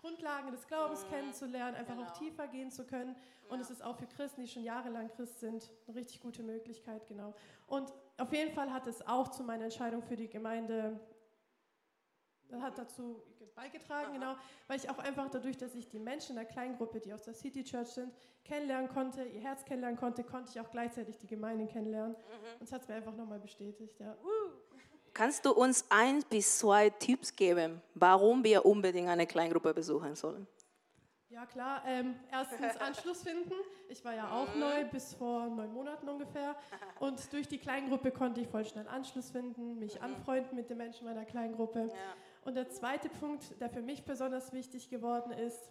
Grundlagen 0.00 0.52
des 0.52 0.66
Glaubens 0.66 1.04
kennenzulernen, 1.08 1.74
einfach 1.76 1.98
auch 1.98 2.12
tiefer 2.12 2.46
gehen 2.46 2.70
zu 2.70 2.84
können. 2.86 3.16
Und 3.48 3.60
es 3.60 3.70
ist 3.70 3.82
auch 3.82 3.96
für 3.96 4.06
Christen, 4.06 4.42
die 4.42 4.48
schon 4.48 4.62
jahrelang 4.62 5.08
Christ 5.08 5.40
sind, 5.40 5.70
eine 5.86 5.96
richtig 5.96 6.20
gute 6.20 6.42
Möglichkeit, 6.42 7.06
genau. 7.08 7.34
Und 7.66 7.92
auf 8.18 8.32
jeden 8.32 8.52
Fall 8.52 8.72
hat 8.72 8.86
es 8.86 9.06
auch 9.06 9.28
zu 9.28 9.42
meiner 9.42 9.64
Entscheidung 9.64 10.02
für 10.02 10.16
die 10.16 10.28
Gemeinde 10.28 10.98
hat 12.60 12.78
dazu 12.78 13.22
beigetragen, 13.54 14.12
genau, 14.12 14.36
weil 14.66 14.78
ich 14.78 14.88
auch 14.88 14.98
einfach 14.98 15.28
dadurch, 15.30 15.56
dass 15.56 15.74
ich 15.74 15.88
die 15.88 15.98
Menschen 15.98 16.30
in 16.30 16.36
der 16.36 16.44
Kleingruppe, 16.44 17.00
die 17.00 17.12
aus 17.12 17.22
der 17.22 17.34
City 17.34 17.64
Church 17.64 17.88
sind, 17.88 18.12
kennenlernen 18.44 18.88
konnte, 18.88 19.24
ihr 19.24 19.40
Herz 19.40 19.64
kennenlernen 19.64 19.98
konnte, 19.98 20.22
konnte 20.24 20.50
ich 20.52 20.60
auch 20.60 20.70
gleichzeitig 20.70 21.18
die 21.18 21.26
Gemeinde 21.26 21.66
kennenlernen. 21.66 22.12
Mhm. 22.12 22.60
Und 22.60 22.62
es 22.62 22.72
hat 22.72 22.82
es 22.82 22.88
mir 22.88 22.94
einfach 22.94 23.14
nochmal 23.14 23.40
bestätigt. 23.40 23.98
Ja. 23.98 24.16
Kannst 25.14 25.46
du 25.46 25.52
uns 25.52 25.86
ein 25.88 26.22
bis 26.28 26.58
zwei 26.58 26.90
Tipps 26.90 27.34
geben, 27.34 27.80
warum 27.94 28.44
wir 28.44 28.64
unbedingt 28.66 29.08
eine 29.08 29.26
Kleingruppe 29.26 29.72
besuchen 29.72 30.14
sollen? 30.14 30.46
Ja 31.28 31.44
klar, 31.44 31.82
ähm, 31.86 32.14
erstens 32.30 32.76
Anschluss 32.80 33.22
finden. 33.22 33.54
Ich 33.88 34.04
war 34.04 34.14
ja 34.14 34.30
auch 34.30 34.54
neu, 34.54 34.84
bis 34.84 35.14
vor 35.14 35.46
neun 35.48 35.72
Monaten 35.72 36.08
ungefähr. 36.08 36.54
Und 37.00 37.32
durch 37.32 37.48
die 37.48 37.58
Kleingruppe 37.58 38.12
konnte 38.12 38.40
ich 38.40 38.48
voll 38.48 38.64
schnell 38.64 38.86
Anschluss 38.86 39.30
finden, 39.30 39.78
mich 39.78 40.00
anfreunden 40.02 40.54
mit 40.54 40.70
den 40.70 40.78
Menschen 40.78 41.04
meiner 41.04 41.24
Kleingruppe. 41.24 41.90
Und 42.44 42.54
der 42.54 42.68
zweite 42.68 43.08
Punkt, 43.08 43.60
der 43.60 43.68
für 43.68 43.82
mich 43.82 44.04
besonders 44.04 44.52
wichtig 44.52 44.88
geworden 44.88 45.32
ist, 45.32 45.70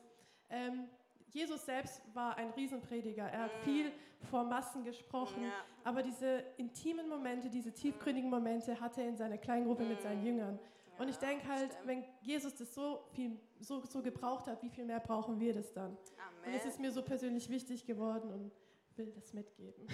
ähm, 0.49 0.89
Jesus 1.29 1.65
selbst 1.65 2.01
war 2.13 2.37
ein 2.37 2.51
Riesenprediger. 2.51 3.23
Er 3.23 3.43
hat 3.43 3.51
viel 3.63 3.91
vor 4.29 4.43
Massen 4.43 4.83
gesprochen, 4.83 5.51
aber 5.83 6.01
diese 6.01 6.43
intimen 6.57 7.09
Momente, 7.09 7.49
diese 7.49 7.73
tiefgründigen 7.73 8.29
Momente 8.29 8.79
hatte 8.79 9.01
er 9.01 9.09
in 9.09 9.17
seiner 9.17 9.37
Kleingruppe 9.37 9.83
mit 9.83 10.01
seinen 10.01 10.25
Jüngern. 10.25 10.59
Und 10.97 11.09
ich 11.09 11.17
denke 11.17 11.47
halt, 11.47 11.71
wenn 11.83 12.05
Jesus 12.21 12.55
das 12.55 12.73
so 12.73 13.05
viel 13.13 13.37
so, 13.59 13.83
so 13.85 14.01
gebraucht 14.01 14.47
hat, 14.47 14.61
wie 14.63 14.69
viel 14.69 14.85
mehr 14.85 14.99
brauchen 14.99 15.39
wir 15.39 15.53
das 15.53 15.73
dann? 15.73 15.97
Amen. 16.17 16.45
Und 16.45 16.53
es 16.53 16.65
ist 16.65 16.79
mir 16.79 16.91
so 16.91 17.01
persönlich 17.01 17.49
wichtig 17.49 17.85
geworden 17.85 18.31
und 18.31 18.51
will 18.97 19.11
das 19.11 19.33
mitgeben. 19.33 19.87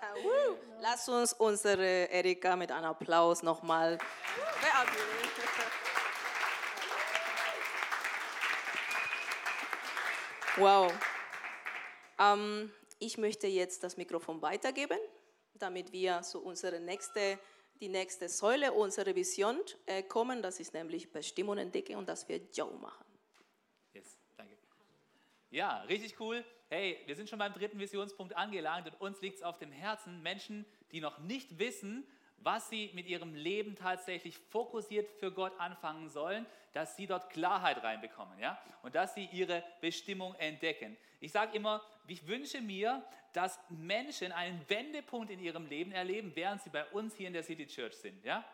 Lass 0.80 1.08
uns 1.08 1.32
unsere 1.32 2.08
Erika 2.10 2.54
mit 2.54 2.70
einem 2.70 2.86
Applaus 2.86 3.42
nochmal 3.42 3.98
Wow. 10.56 10.92
Ähm, 12.18 12.72
ich 12.98 13.16
möchte 13.16 13.46
jetzt 13.46 13.84
das 13.84 13.96
Mikrofon 13.96 14.42
weitergeben, 14.42 14.98
damit 15.54 15.92
wir 15.92 16.22
zu 16.22 16.42
unserer 16.42 16.80
nächsten 16.80 17.38
die 17.80 17.88
nächste 17.88 18.28
Säule 18.28 18.72
unserer 18.72 19.14
Vision 19.14 19.58
äh, 19.86 20.02
kommen. 20.02 20.42
Das 20.42 20.60
ist 20.60 20.74
nämlich 20.74 21.10
Bestimmung 21.12 21.58
entdecken 21.58 21.96
und 21.96 22.08
das 22.08 22.28
wird 22.28 22.56
Joe 22.56 22.74
machen. 22.78 23.04
Yes, 23.92 24.18
danke. 24.36 24.56
Ja, 25.50 25.82
richtig 25.82 26.18
cool. 26.20 26.44
Hey, 26.68 26.98
wir 27.06 27.16
sind 27.16 27.30
schon 27.30 27.38
beim 27.38 27.52
dritten 27.52 27.78
Visionspunkt 27.78 28.36
angelangt 28.36 28.86
und 28.86 29.00
uns 29.00 29.20
liegt 29.20 29.36
es 29.36 29.42
auf 29.42 29.58
dem 29.58 29.72
Herzen, 29.72 30.22
Menschen, 30.22 30.66
die 30.92 31.00
noch 31.00 31.18
nicht 31.18 31.58
wissen, 31.58 32.06
was 32.40 32.68
sie 32.68 32.90
mit 32.94 33.06
ihrem 33.06 33.34
Leben 33.34 33.74
tatsächlich 33.76 34.38
fokussiert 34.38 35.08
für 35.18 35.32
Gott 35.32 35.52
anfangen 35.58 36.08
sollen, 36.08 36.46
dass 36.72 36.96
sie 36.96 37.06
dort 37.06 37.30
Klarheit 37.30 37.82
reinbekommen, 37.82 38.38
ja? 38.38 38.58
Und 38.82 38.94
dass 38.94 39.14
sie 39.14 39.28
ihre 39.32 39.64
Bestimmung 39.80 40.34
entdecken. 40.36 40.96
Ich 41.20 41.32
sage 41.32 41.56
immer, 41.56 41.82
ich 42.06 42.26
wünsche 42.26 42.60
mir, 42.60 43.02
dass 43.32 43.58
Menschen 43.68 44.32
einen 44.32 44.64
Wendepunkt 44.68 45.30
in 45.30 45.40
ihrem 45.40 45.66
Leben 45.66 45.92
erleben, 45.92 46.32
während 46.34 46.62
sie 46.62 46.70
bei 46.70 46.84
uns 46.86 47.14
hier 47.16 47.26
in 47.26 47.32
der 47.32 47.42
City 47.42 47.66
Church 47.66 47.94
sind, 47.94 48.24
ja? 48.24 48.44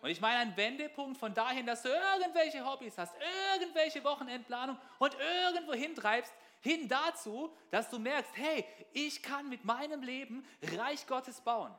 Und 0.00 0.10
ich 0.10 0.20
meine 0.20 0.40
einen 0.40 0.56
Wendepunkt 0.56 1.16
von 1.16 1.32
dahin, 1.32 1.64
dass 1.64 1.82
du 1.82 1.88
irgendwelche 1.88 2.62
Hobbys 2.62 2.98
hast, 2.98 3.14
irgendwelche 3.54 4.04
Wochenendplanung 4.04 4.76
und 4.98 5.16
irgendwo 5.18 5.72
hintreibst, 5.72 6.30
hin 6.60 6.88
dazu, 6.88 7.54
dass 7.70 7.88
du 7.88 7.98
merkst, 7.98 8.30
hey, 8.36 8.66
ich 8.92 9.22
kann 9.22 9.48
mit 9.48 9.64
meinem 9.64 10.02
Leben 10.02 10.46
Reich 10.76 11.06
Gottes 11.06 11.40
bauen. 11.40 11.74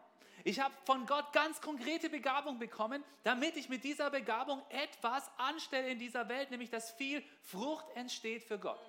Ich 0.48 0.60
habe 0.60 0.76
von 0.86 1.08
Gott 1.08 1.34
ganz 1.34 1.60
konkrete 1.60 2.08
Begabung 2.08 2.60
bekommen, 2.60 3.04
damit 3.24 3.58
ich 3.58 3.68
mit 3.68 3.84
dieser 3.84 4.12
Begabung 4.12 4.62
etwas 4.70 5.28
anstelle 5.38 5.90
in 5.90 5.98
dieser 5.98 6.30
Welt, 6.30 6.52
nämlich 6.52 6.70
dass 6.70 6.92
viel 6.92 7.24
Frucht 7.42 7.84
entsteht 7.96 8.44
für 8.44 8.60
Gott. 8.60 8.80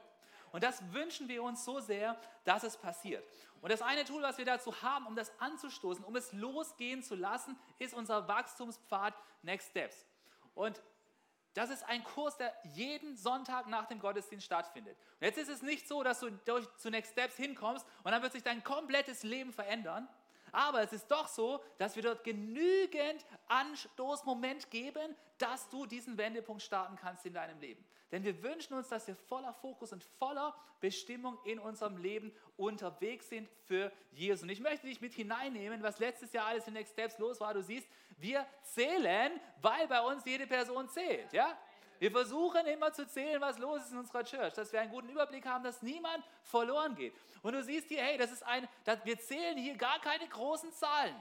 Und 0.53 0.63
das 0.63 0.93
wünschen 0.93 1.29
wir 1.29 1.43
uns 1.43 1.65
so 1.65 1.81
sehr, 1.81 2.21
dass 2.45 2.63
es 2.63 2.77
passiert. 2.77 3.27
Und 3.63 3.73
das 3.73 3.81
eine 3.81 4.05
Tool, 4.05 4.21
was 4.21 4.37
wir 4.37 4.45
dazu 4.45 4.83
haben, 4.83 5.07
um 5.07 5.17
das 5.17 5.33
anzustoßen, 5.41 6.05
um 6.05 6.15
es 6.15 6.31
losgehen 6.35 7.03
zu 7.03 7.15
lassen, 7.15 7.59
ist 7.79 7.95
unser 7.95 8.29
Wachstumspfad 8.29 9.15
Next 9.43 9.71
Steps. 9.71 10.05
Und 10.55 10.83
Das 11.57 11.71
ist 11.71 11.85
ein 11.85 12.05
Kurs, 12.05 12.37
der 12.37 12.55
jeden 12.75 13.17
Sonntag 13.17 13.67
nach 13.67 13.87
dem 13.87 13.99
Gottesdienst 13.99 14.45
stattfindet. 14.45 14.95
Und 15.19 15.27
jetzt 15.27 15.39
ist 15.39 15.49
es 15.49 15.63
nicht 15.63 15.89
so, 15.89 16.03
dass 16.03 16.21
du 16.21 16.31
durch 16.45 16.69
zu 16.77 16.91
Next 16.91 17.13
Steps 17.13 17.35
hinkommst 17.37 17.87
und 18.05 18.13
dann 18.13 18.21
wird 18.21 18.33
sich 18.33 18.43
dein 18.43 18.63
komplettes 18.63 19.23
Leben 19.23 19.55
verändern, 19.55 20.07
aber 20.57 20.81
es 20.81 20.93
ist 20.95 21.11
doch 21.11 21.29
so, 21.29 21.63
dass 21.77 21.97
wir 21.97 22.03
dort 22.03 22.25
genügend 22.25 23.27
Anstoßmoment 23.49 24.71
geben, 24.71 25.15
dass 25.37 25.69
du 25.69 25.85
diesen 25.85 26.17
Wendepunkt 26.17 26.63
starten 26.63 26.97
kannst 26.97 27.27
in 27.27 27.35
deinem 27.35 27.61
Leben. 27.61 27.85
Denn 28.11 28.25
wir 28.25 28.43
wünschen 28.43 28.73
uns, 28.73 28.89
dass 28.89 29.07
wir 29.07 29.17
voller 29.17 29.53
Fokus 29.53 29.93
und 29.93 30.03
voller 30.03 30.55
Bestimmung 30.81 31.39
in 31.45 31.59
unserem 31.59 31.99
Leben 31.99 32.33
unterwegs 32.57 33.29
sind 33.29 33.51
für 33.67 33.93
Jesus. 34.13 34.45
Und 34.45 34.49
ich 34.49 34.61
möchte 34.61 34.87
dich 34.87 35.03
mit 35.03 35.13
hineinnehmen, 35.13 35.83
was 35.83 35.99
letztes 35.99 36.33
Jahr 36.33 36.47
alles 36.47 36.67
in 36.67 36.73
Next 36.73 36.95
Steps 36.95 37.19
los 37.19 37.39
war. 37.39 37.53
Du 37.53 37.63
siehst, 37.63 37.87
wir 38.17 38.47
zählen, 38.63 39.39
weil 39.61 39.87
bei 39.89 40.01
uns 40.01 40.25
jede 40.25 40.47
Person 40.47 40.89
zählt. 40.89 41.33
Ja? 41.35 41.59
Wir 41.99 42.11
versuchen 42.11 42.67
immer 42.67 42.93
zu 42.93 43.07
zählen, 43.07 43.41
was 43.41 43.59
los 43.59 43.83
ist 43.83 43.93
in 43.93 43.99
unserer 43.99 44.25
Church, 44.25 44.55
dass 44.55 44.73
wir 44.73 44.81
einen 44.81 44.91
guten 44.91 45.09
Überblick 45.09 45.47
haben, 45.47 45.65
dass 45.65 45.83
niemand 45.83 46.25
verloren 46.43 46.95
geht. 46.95 47.15
Und 47.43 47.53
du 47.53 47.63
siehst 47.63 47.89
hier, 47.89 48.03
hey, 48.03 48.19
das 48.19 48.33
ist 48.33 48.43
ein, 48.43 48.69
das, 48.85 48.99
wir 49.05 49.19
zählen 49.19 49.57
hier 49.57 49.77
gar 49.77 49.99
keine 50.01 50.27
großen 50.29 50.73
Zahlen. 50.73 51.15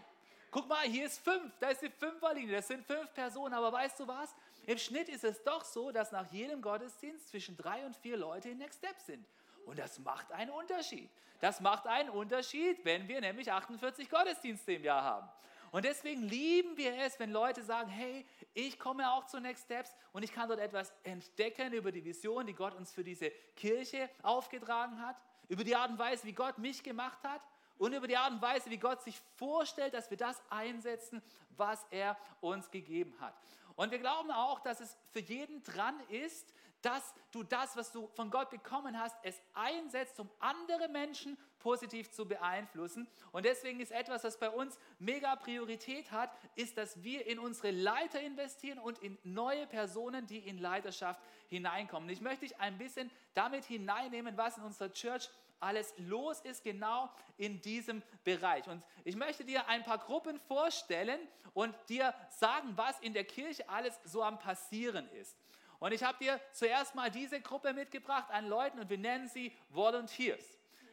Guck 0.51 0.67
mal, 0.67 0.83
hier 0.83 1.05
ist 1.05 1.19
fünf, 1.19 1.53
da 1.59 1.69
ist 1.69 1.81
die 1.81 1.89
Fünferlinie, 1.89 2.55
das 2.55 2.67
sind 2.67 2.85
fünf 2.85 3.13
Personen, 3.13 3.53
aber 3.53 3.71
weißt 3.71 3.99
du 3.99 4.07
was? 4.07 4.33
Im 4.65 4.77
Schnitt 4.77 5.09
ist 5.09 5.23
es 5.23 5.43
doch 5.43 5.63
so, 5.63 5.91
dass 5.91 6.11
nach 6.11 6.31
jedem 6.31 6.61
Gottesdienst 6.61 7.29
zwischen 7.29 7.55
drei 7.57 7.85
und 7.85 7.95
vier 7.97 8.17
Leute 8.17 8.49
in 8.49 8.57
Next 8.57 8.79
Step 8.79 8.99
sind. 8.99 9.25
Und 9.65 9.79
das 9.79 9.99
macht 9.99 10.31
einen 10.31 10.51
Unterschied. 10.51 11.09
Das 11.41 11.59
macht 11.59 11.87
einen 11.87 12.09
Unterschied, 12.09 12.83
wenn 12.85 13.07
wir 13.07 13.21
nämlich 13.21 13.51
48 13.51 14.09
Gottesdienste 14.09 14.73
im 14.73 14.83
Jahr 14.83 15.03
haben. 15.03 15.29
Und 15.75 15.83
deswegen 15.83 16.21
lieben 16.21 16.77
wir 16.77 16.97
es, 16.99 17.19
wenn 17.19 17.31
Leute 17.31 17.61
sagen, 17.61 17.89
hey, 17.89 18.25
ich 18.53 18.79
komme 18.79 19.11
auch 19.11 19.25
zu 19.25 19.41
Next 19.41 19.65
Steps 19.65 19.93
und 20.13 20.23
ich 20.23 20.31
kann 20.31 20.47
dort 20.47 20.61
etwas 20.61 20.93
entdecken 21.03 21.73
über 21.73 21.91
die 21.91 22.05
Vision, 22.05 22.47
die 22.47 22.53
Gott 22.53 22.73
uns 22.75 22.93
für 22.93 23.03
diese 23.03 23.29
Kirche 23.57 24.09
aufgetragen 24.23 25.05
hat, 25.05 25.17
über 25.49 25.65
die 25.65 25.75
Art 25.75 25.91
und 25.91 25.99
Weise, 25.99 26.23
wie 26.23 26.31
Gott 26.31 26.59
mich 26.59 26.81
gemacht 26.81 27.21
hat 27.23 27.41
und 27.77 27.91
über 27.91 28.07
die 28.07 28.15
Art 28.15 28.31
und 28.31 28.41
Weise, 28.41 28.69
wie 28.69 28.77
Gott 28.77 29.01
sich 29.01 29.19
vorstellt, 29.35 29.93
dass 29.93 30.09
wir 30.09 30.15
das 30.15 30.41
einsetzen, 30.49 31.21
was 31.57 31.85
er 31.91 32.15
uns 32.39 32.71
gegeben 32.71 33.13
hat. 33.19 33.33
Und 33.75 33.91
wir 33.91 33.99
glauben 33.99 34.31
auch, 34.31 34.61
dass 34.61 34.79
es 34.79 34.97
für 35.11 35.19
jeden 35.19 35.61
dran 35.61 35.99
ist, 36.07 36.53
dass 36.85 37.15
du 37.31 37.41
das, 37.41 37.75
was 37.75 37.91
du 37.91 38.07
von 38.09 38.29
Gott 38.29 38.51
bekommen 38.51 38.99
hast, 38.99 39.15
es 39.23 39.41
einsetzt, 39.55 40.19
um 40.19 40.29
andere 40.39 40.87
Menschen 40.87 41.35
positiv 41.57 42.11
zu 42.11 42.27
beeinflussen. 42.27 43.07
Und 43.31 43.45
deswegen 43.45 43.79
ist 43.79 43.91
etwas, 43.91 44.23
was 44.23 44.37
bei 44.37 44.51
uns 44.51 44.77
mega 44.99 45.35
Priorität 45.35 46.11
hat, 46.11 46.29
ist, 46.53 46.77
dass 46.77 47.03
wir 47.03 47.25
in 47.25 47.39
unsere 47.39 47.71
Leiter 47.71 48.21
investieren 48.21 48.77
und 48.77 48.99
in 48.99 49.17
neue 49.23 49.65
Personen, 49.65 50.27
die 50.27 50.37
in 50.37 50.59
Leiterschaft 50.59 51.19
hineinkommen. 51.47 52.07
ich 52.09 52.21
möchte 52.21 52.45
dich 52.45 52.59
ein 52.59 52.77
bisschen 52.77 53.09
damit 53.33 53.65
hineinnehmen, 53.65 54.37
was 54.37 54.57
in 54.57 54.63
unserer 54.63 54.93
Church 54.93 55.29
alles 55.59 55.91
los 55.97 56.41
ist, 56.41 56.63
genau 56.63 57.09
in 57.37 57.61
diesem 57.61 58.03
Bereich. 58.23 58.67
Und 58.67 58.83
ich 59.03 59.15
möchte 59.15 59.43
dir 59.43 59.67
ein 59.67 59.83
paar 59.83 59.97
Gruppen 59.97 60.39
vorstellen 60.39 61.19
und 61.53 61.73
dir 61.89 62.13
sagen, 62.29 62.73
was 62.75 62.99
in 62.99 63.13
der 63.13 63.23
Kirche 63.23 63.67
alles 63.69 63.99
so 64.03 64.21
am 64.21 64.37
Passieren 64.37 65.09
ist. 65.13 65.35
Und 65.79 65.91
ich 65.91 66.03
habe 66.03 66.17
dir 66.17 66.39
zuerst 66.51 66.95
mal 66.95 67.11
diese 67.11 67.41
Gruppe 67.41 67.73
mitgebracht 67.73 68.31
an 68.31 68.47
Leuten 68.47 68.79
und 68.79 68.89
wir 68.89 68.97
nennen 68.97 69.27
sie 69.27 69.51
Volunteers. 69.69 70.43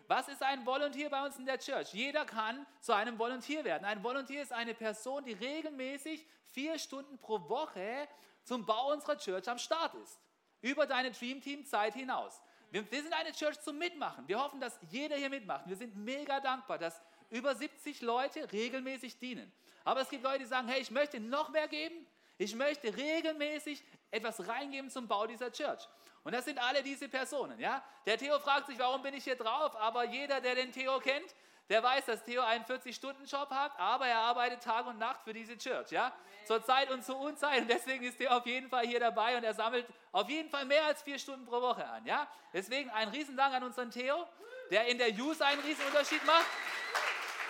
Was 0.09 0.29
ist 0.29 0.43
ein 0.43 0.67
Volunteer 0.67 1.09
bei 1.09 1.25
uns 1.25 1.39
in 1.39 1.47
der 1.47 1.59
Church? 1.59 1.95
Jeder 1.95 2.25
kann 2.25 2.67
zu 2.81 2.93
einem 2.93 3.19
Volunteer 3.19 3.65
werden. 3.65 3.85
Ein 3.85 4.03
Volunteer 4.03 4.43
ist 4.43 4.53
eine 4.53 4.75
Person, 4.75 5.25
die 5.25 5.33
regelmäßig 5.33 6.27
vier 6.51 6.79
Stunden 6.79 7.19
pro 7.19 7.49
Woche 7.49 8.09
zum 8.45 8.67
Bau 8.67 8.93
unserer 8.93 9.17
Church 9.17 9.49
am 9.49 9.59
Start 9.59 9.95
ist. 9.95 10.21
Über 10.61 10.87
deine 10.87 11.11
Dream 11.13 11.41
Team 11.41 11.65
Zeit 11.65 11.95
hinaus. 11.95 12.43
Wir, 12.71 12.91
wir 12.91 13.03
sind 13.03 13.13
eine 13.13 13.33
Church 13.33 13.61
zum 13.61 13.79
Mitmachen. 13.79 14.27
Wir 14.29 14.39
hoffen, 14.39 14.61
dass 14.61 14.79
jeder 14.91 15.17
hier 15.17 15.31
mitmacht. 15.31 15.67
Wir 15.67 15.77
sind 15.77 15.97
mega 15.97 16.41
dankbar, 16.41 16.79
dass 16.79 17.01
über 17.31 17.55
70 17.55 18.03
Leute 18.03 18.53
regelmäßig 18.53 19.19
dienen. 19.19 19.51
Aber 19.85 20.01
es 20.01 20.09
gibt 20.09 20.23
Leute, 20.23 20.41
die 20.41 20.45
sagen, 20.45 20.69
hey, 20.69 20.81
ich 20.81 20.91
möchte 20.91 21.21
noch 21.21 21.49
mehr 21.51 21.69
geben. 21.69 22.07
Ich 22.39 22.55
möchte 22.55 22.97
regelmäßig 22.97 23.83
etwas 24.13 24.47
reingeben 24.47 24.89
zum 24.91 25.09
Bau 25.09 25.27
dieser 25.27 25.51
Church. 25.51 25.89
Und 26.23 26.33
das 26.33 26.45
sind 26.45 26.59
alle 26.59 26.83
diese 26.83 27.09
Personen. 27.09 27.59
Ja? 27.59 27.83
Der 28.07 28.17
Theo 28.17 28.39
fragt 28.39 28.69
sich, 28.69 28.79
warum 28.79 29.03
bin 29.03 29.15
ich 29.15 29.25
hier 29.25 29.37
drauf? 29.37 29.75
Aber 29.77 30.05
jeder, 30.05 30.41
der 30.41 30.55
den 30.55 30.71
Theo 30.71 31.01
kennt, 31.01 31.35
der 31.69 31.83
weiß, 31.83 32.05
dass 32.07 32.25
Theo 32.25 32.43
einen 32.43 32.65
40-Stunden-Job 32.65 33.51
hat, 33.51 33.73
aber 33.79 34.07
er 34.07 34.19
arbeitet 34.19 34.63
Tag 34.63 34.87
und 34.87 34.99
Nacht 34.99 35.23
für 35.25 35.33
diese 35.33 35.57
Church. 35.57 35.91
Ja? 35.91 36.13
Zur 36.45 36.63
Zeit 36.63 36.91
und 36.91 37.05
zur 37.05 37.19
Unzeit. 37.19 37.63
Und 37.63 37.69
deswegen 37.69 38.05
ist 38.05 38.19
Theo 38.19 38.31
auf 38.31 38.47
jeden 38.47 38.69
Fall 38.69 38.87
hier 38.87 39.01
dabei 39.01 39.37
und 39.37 39.45
er 39.45 39.55
sammelt 39.55 39.87
auf 40.13 40.29
jeden 40.29 40.51
Fall 40.51 40.65
mehr 40.65 40.85
als 40.85 41.03
vier 41.03 41.19
Stunden 41.19 41.47
pro 41.47 41.61
Woche 41.61 41.85
an. 41.89 42.05
Ja? 42.05 42.29
Deswegen 42.53 42.91
ein 42.91 43.09
Riesendank 43.09 43.55
an 43.55 43.65
unseren 43.65 43.91
Theo, 43.91 44.29
der 44.71 44.87
in 44.87 44.99
der 44.99 45.09
Use 45.09 45.45
einen 45.45 45.63
Riesenunterschied 45.63 46.25
macht. 46.27 46.47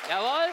Jawohl. 0.09 0.51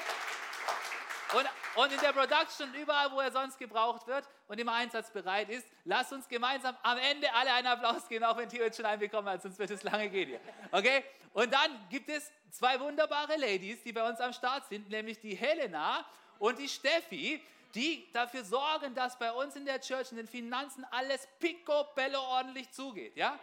Und, 1.37 1.49
und 1.75 1.91
in 1.91 1.99
der 1.99 2.13
Production, 2.13 2.73
überall, 2.73 3.11
wo 3.11 3.19
er 3.19 3.31
sonst 3.31 3.57
gebraucht 3.57 4.07
wird 4.07 4.27
und 4.47 4.59
im 4.59 4.69
Einsatz 4.69 5.11
bereit 5.11 5.49
ist, 5.49 5.67
lasst 5.85 6.11
uns 6.11 6.27
gemeinsam 6.27 6.75
am 6.83 6.97
Ende 6.97 7.33
alle 7.33 7.53
einen 7.53 7.67
Applaus 7.67 8.07
geben, 8.07 8.25
auch 8.25 8.37
wenn 8.37 8.49
Theo 8.49 8.63
jetzt 8.63 8.77
schon 8.77 8.85
einen 8.85 8.99
bekommen 8.99 9.29
hat, 9.29 9.41
sonst 9.41 9.59
wird 9.59 9.71
es 9.71 9.83
lange 9.83 10.09
gehen 10.09 10.29
hier. 10.29 10.39
Okay? 10.71 11.03
Und 11.33 11.53
dann 11.53 11.87
gibt 11.89 12.09
es 12.09 12.31
zwei 12.51 12.79
wunderbare 12.79 13.37
Ladies, 13.37 13.81
die 13.83 13.93
bei 13.93 14.07
uns 14.07 14.19
am 14.19 14.33
Start 14.33 14.67
sind, 14.67 14.89
nämlich 14.89 15.19
die 15.19 15.35
Helena 15.35 16.05
und 16.39 16.57
die 16.57 16.67
Steffi, 16.67 17.41
die 17.75 18.11
dafür 18.11 18.43
sorgen, 18.43 18.95
dass 18.95 19.17
bei 19.17 19.31
uns 19.31 19.55
in 19.55 19.65
der 19.65 19.79
Church 19.79 20.11
in 20.11 20.17
den 20.17 20.27
Finanzen 20.27 20.85
alles 20.89 21.27
picobello 21.39 22.19
ordentlich 22.19 22.71
zugeht. 22.71 23.15
Ja? 23.15 23.37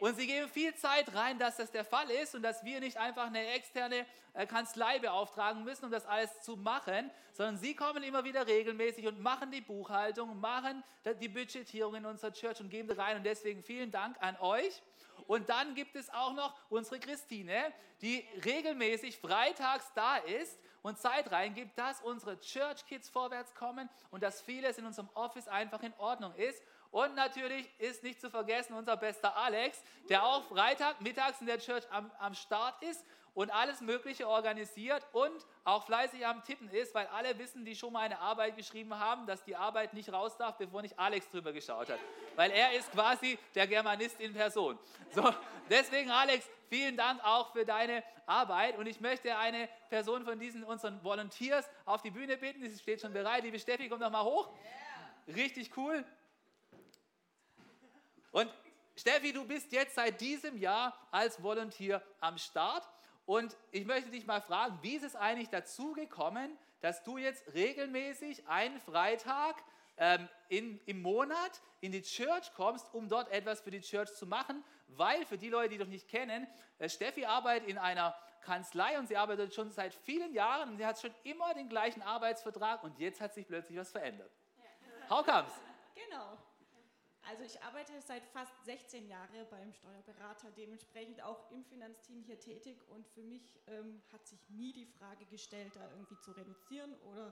Und 0.00 0.16
sie 0.16 0.26
geben 0.26 0.48
viel 0.48 0.74
Zeit 0.74 1.14
rein, 1.14 1.38
dass 1.38 1.58
das 1.58 1.70
der 1.70 1.84
Fall 1.84 2.10
ist 2.10 2.34
und 2.34 2.42
dass 2.42 2.64
wir 2.64 2.80
nicht 2.80 2.96
einfach 2.96 3.26
eine 3.26 3.46
externe 3.48 4.06
äh, 4.32 4.46
Kanzlei 4.46 4.98
beauftragen 4.98 5.62
müssen, 5.62 5.84
um 5.84 5.90
das 5.90 6.06
alles 6.06 6.40
zu 6.40 6.56
machen, 6.56 7.10
sondern 7.32 7.58
sie 7.58 7.76
kommen 7.76 8.02
immer 8.02 8.24
wieder 8.24 8.46
regelmäßig 8.46 9.06
und 9.06 9.20
machen 9.20 9.50
die 9.50 9.60
Buchhaltung, 9.60 10.40
machen 10.40 10.82
die 11.20 11.28
Budgetierung 11.28 11.94
in 11.96 12.06
unserer 12.06 12.32
Church 12.32 12.60
und 12.60 12.70
geben 12.70 12.90
rein. 12.90 13.18
Und 13.18 13.24
deswegen 13.24 13.62
vielen 13.62 13.90
Dank 13.90 14.16
an 14.20 14.38
euch. 14.40 14.82
Und 15.26 15.48
dann 15.50 15.74
gibt 15.74 15.94
es 15.96 16.08
auch 16.10 16.32
noch 16.32 16.54
unsere 16.70 16.98
Christine, 16.98 17.72
die 18.00 18.26
regelmäßig 18.44 19.18
freitags 19.18 19.92
da 19.94 20.16
ist 20.16 20.58
und 20.82 20.98
Zeit 20.98 21.30
reingibt, 21.30 21.78
dass 21.78 22.00
unsere 22.00 22.40
Church 22.40 22.86
Kids 22.86 23.08
vorwärts 23.08 23.54
kommen 23.54 23.88
und 24.10 24.22
dass 24.22 24.40
vieles 24.40 24.78
in 24.78 24.86
unserem 24.86 25.10
Office 25.14 25.46
einfach 25.46 25.82
in 25.82 25.92
Ordnung 25.98 26.34
ist. 26.36 26.62
Und 26.90 27.14
natürlich 27.14 27.68
ist 27.78 28.02
nicht 28.02 28.20
zu 28.20 28.30
vergessen 28.30 28.74
unser 28.74 28.96
bester 28.96 29.36
Alex, 29.36 29.82
der 30.08 30.24
auch 30.24 30.44
Freitag 30.44 31.00
mittags 31.00 31.40
in 31.40 31.46
der 31.46 31.58
Church 31.58 31.84
am, 31.90 32.10
am 32.18 32.34
Start 32.34 32.82
ist 32.82 33.04
und 33.34 33.50
alles 33.50 33.80
Mögliche 33.80 34.28
organisiert 34.28 35.06
und 35.12 35.46
auch 35.64 35.86
fleißig 35.86 36.26
am 36.26 36.42
Tippen 36.42 36.68
ist, 36.68 36.94
weil 36.94 37.06
alle 37.08 37.38
wissen, 37.38 37.64
die 37.64 37.76
schon 37.76 37.92
mal 37.92 38.00
eine 38.00 38.18
Arbeit 38.18 38.56
geschrieben 38.56 38.98
haben, 38.98 39.26
dass 39.26 39.44
die 39.44 39.54
Arbeit 39.54 39.94
nicht 39.94 40.12
raus 40.12 40.36
darf, 40.36 40.56
bevor 40.56 40.82
nicht 40.82 40.98
Alex 40.98 41.30
drüber 41.30 41.52
geschaut 41.52 41.88
hat. 41.88 41.98
Weil 42.34 42.50
er 42.50 42.72
ist 42.72 42.90
quasi 42.90 43.38
der 43.54 43.68
Germanist 43.68 44.20
in 44.20 44.34
Person. 44.34 44.78
So, 45.14 45.32
deswegen 45.68 46.10
Alex, 46.10 46.44
vielen 46.68 46.96
Dank 46.96 47.24
auch 47.24 47.52
für 47.52 47.64
deine 47.64 48.02
Arbeit 48.26 48.76
und 48.78 48.86
ich 48.86 49.00
möchte 49.00 49.36
eine 49.36 49.68
Person 49.88 50.24
von 50.24 50.38
diesen 50.38 50.64
unseren 50.64 51.02
Volunteers 51.04 51.68
auf 51.84 52.02
die 52.02 52.10
Bühne 52.10 52.36
bitten. 52.36 52.68
Sie 52.68 52.78
steht 52.78 53.00
schon 53.00 53.12
bereit. 53.12 53.44
Liebe 53.44 53.58
Steffi, 53.58 53.88
komm 53.88 54.00
doch 54.00 54.10
mal 54.10 54.24
hoch. 54.24 54.50
Richtig 55.28 55.76
cool. 55.76 56.04
Und 58.30 58.50
Steffi, 58.96 59.32
du 59.32 59.46
bist 59.46 59.72
jetzt 59.72 59.94
seit 59.94 60.20
diesem 60.20 60.58
Jahr 60.58 60.94
als 61.10 61.42
Volunteer 61.42 62.02
am 62.20 62.38
Start. 62.38 62.88
Und 63.26 63.56
ich 63.70 63.86
möchte 63.86 64.10
dich 64.10 64.26
mal 64.26 64.40
fragen, 64.40 64.78
wie 64.82 64.96
ist 64.96 65.04
es 65.04 65.16
eigentlich 65.16 65.48
dazu 65.48 65.92
gekommen, 65.92 66.58
dass 66.80 67.02
du 67.04 67.18
jetzt 67.18 67.54
regelmäßig 67.54 68.46
einen 68.48 68.80
Freitag 68.80 69.62
ähm, 69.96 70.28
in, 70.48 70.80
im 70.86 71.02
Monat 71.02 71.60
in 71.80 71.92
die 71.92 72.02
Church 72.02 72.52
kommst, 72.54 72.92
um 72.92 73.08
dort 73.08 73.30
etwas 73.30 73.60
für 73.60 73.70
die 73.70 73.80
Church 73.80 74.12
zu 74.14 74.26
machen? 74.26 74.64
Weil 74.88 75.24
für 75.26 75.38
die 75.38 75.48
Leute, 75.48 75.70
die 75.70 75.78
dich 75.78 75.88
nicht 75.88 76.08
kennen, 76.08 76.46
äh, 76.78 76.88
Steffi 76.88 77.24
arbeitet 77.24 77.68
in 77.68 77.78
einer 77.78 78.16
Kanzlei 78.40 78.98
und 78.98 79.06
sie 79.06 79.16
arbeitet 79.16 79.54
schon 79.54 79.70
seit 79.70 79.94
vielen 79.94 80.32
Jahren 80.34 80.70
und 80.70 80.76
sie 80.78 80.86
hat 80.86 81.00
schon 81.00 81.14
immer 81.22 81.54
den 81.54 81.68
gleichen 81.68 82.02
Arbeitsvertrag 82.02 82.82
und 82.82 82.98
jetzt 82.98 83.20
hat 83.20 83.34
sich 83.34 83.46
plötzlich 83.46 83.78
was 83.78 83.92
verändert. 83.92 84.32
Ja. 84.58 85.10
How 85.10 85.24
comes? 85.24 85.52
Genau. 85.94 86.38
Also 87.30 87.44
ich 87.44 87.62
arbeite 87.62 87.92
seit 88.00 88.26
fast 88.26 88.52
16 88.64 89.06
Jahren 89.06 89.46
beim 89.50 89.72
Steuerberater, 89.72 90.50
dementsprechend 90.56 91.22
auch 91.22 91.48
im 91.52 91.62
Finanzteam 91.64 92.24
hier 92.24 92.40
tätig 92.40 92.76
und 92.88 93.06
für 93.06 93.22
mich 93.22 93.60
ähm, 93.68 94.02
hat 94.12 94.26
sich 94.26 94.40
nie 94.48 94.72
die 94.72 94.86
Frage 94.86 95.24
gestellt, 95.26 95.70
da 95.76 95.90
irgendwie 95.92 96.18
zu 96.18 96.32
reduzieren 96.32 96.92
oder 97.02 97.30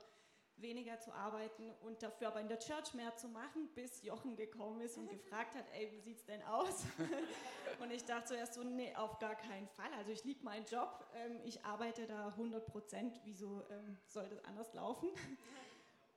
weniger 0.59 1.01
zu 1.01 1.13
arbeiten 1.13 1.73
und 1.83 2.01
dafür 2.01 2.29
aber 2.29 2.41
in 2.41 2.47
der 2.47 2.61
Church 2.61 2.95
mehr 2.95 3.17
zu 3.17 3.27
machen, 3.29 3.69
bis 3.75 4.05
Jochen 4.05 4.37
gekommen 4.37 4.81
ist 4.83 4.97
und 4.99 5.09
gefragt 5.11 5.57
hat, 5.57 5.65
ey, 5.73 5.91
wie 5.91 6.01
sieht's 6.01 6.25
denn 6.25 6.45
aus? 6.45 6.85
und 7.81 7.91
ich 7.91 8.05
dachte 8.05 8.27
zuerst 8.29 8.55
so, 8.55 8.63
nee, 8.63 8.95
auf 8.95 9.19
gar 9.19 9.35
keinen 9.35 9.67
Fall. 9.67 9.93
Also 9.97 10.13
ich 10.13 10.23
liebe 10.23 10.45
meinen 10.45 10.67
Job, 10.67 11.09
ähm, 11.17 11.41
ich 11.43 11.65
arbeite 11.65 12.07
da 12.07 12.29
100 12.29 12.65
Prozent, 12.67 13.21
wieso 13.25 13.65
ähm, 13.69 13.99
soll 14.07 14.29
das 14.29 14.45
anders 14.45 14.73
laufen? 14.75 15.09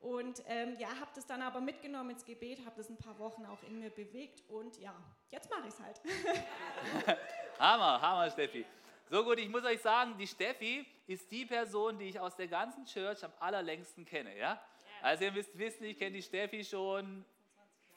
Und 0.01 0.41
ähm, 0.47 0.75
ja, 0.79 0.87
habe 0.99 1.11
das 1.13 1.27
dann 1.27 1.43
aber 1.43 1.61
mitgenommen 1.61 2.09
ins 2.09 2.25
Gebet, 2.25 2.65
habe 2.65 2.75
das 2.75 2.89
ein 2.89 2.97
paar 2.97 3.17
Wochen 3.19 3.45
auch 3.45 3.61
in 3.63 3.79
mir 3.79 3.91
bewegt 3.91 4.43
und 4.49 4.77
ja, 4.79 4.95
jetzt 5.29 5.49
mache 5.51 5.67
ich 5.67 5.73
es 5.73 5.79
halt. 5.79 6.01
hammer, 7.59 8.01
Hammer, 8.01 8.31
Steffi. 8.31 8.65
So 9.11 9.23
gut, 9.23 9.37
ich 9.37 9.49
muss 9.49 9.63
euch 9.63 9.79
sagen, 9.79 10.17
die 10.17 10.25
Steffi 10.25 10.87
ist 11.05 11.29
die 11.31 11.45
Person, 11.45 11.99
die 11.99 12.05
ich 12.05 12.19
aus 12.19 12.35
der 12.35 12.47
ganzen 12.47 12.85
Church 12.85 13.23
am 13.23 13.31
allerlängsten 13.39 14.03
kenne. 14.03 14.35
Ja? 14.35 14.59
Also 15.03 15.25
ihr 15.25 15.31
müsst 15.31 15.55
wissen, 15.55 15.83
ich 15.83 15.99
kenne 15.99 16.13
die 16.13 16.23
Steffi 16.23 16.63
schon 16.63 17.23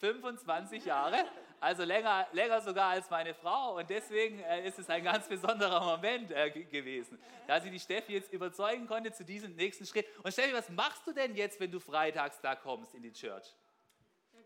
25 0.01 0.85
Jahre, 0.85 1.25
also 1.61 1.85
länger, 1.85 2.27
länger 2.33 2.61
sogar 2.61 2.91
als 2.91 3.09
meine 3.11 3.35
Frau. 3.35 3.77
Und 3.77 3.89
deswegen 3.89 4.41
äh, 4.41 4.67
ist 4.67 4.79
es 4.79 4.89
ein 4.89 5.03
ganz 5.03 5.29
besonderer 5.29 5.85
Moment 5.85 6.31
äh, 6.31 6.51
gewesen, 6.51 7.19
dass 7.47 7.65
ich 7.65 7.71
die 7.71 7.81
Steffi 7.81 8.15
jetzt 8.15 8.33
überzeugen 8.33 8.87
konnte 8.87 9.13
zu 9.13 9.25
diesem 9.25 9.55
nächsten 9.55 9.87
Schritt. 9.87 10.07
Und 10.23 10.33
Steffi, 10.33 10.53
was 10.53 10.69
machst 10.71 11.07
du 11.07 11.13
denn 11.13 11.35
jetzt, 11.35 11.61
wenn 11.61 11.71
du 11.71 11.81
freitags 11.81 12.41
da 12.41 12.55
kommst 12.55 12.95
in 12.95 13.03
die 13.03 13.13
Church? 13.13 13.55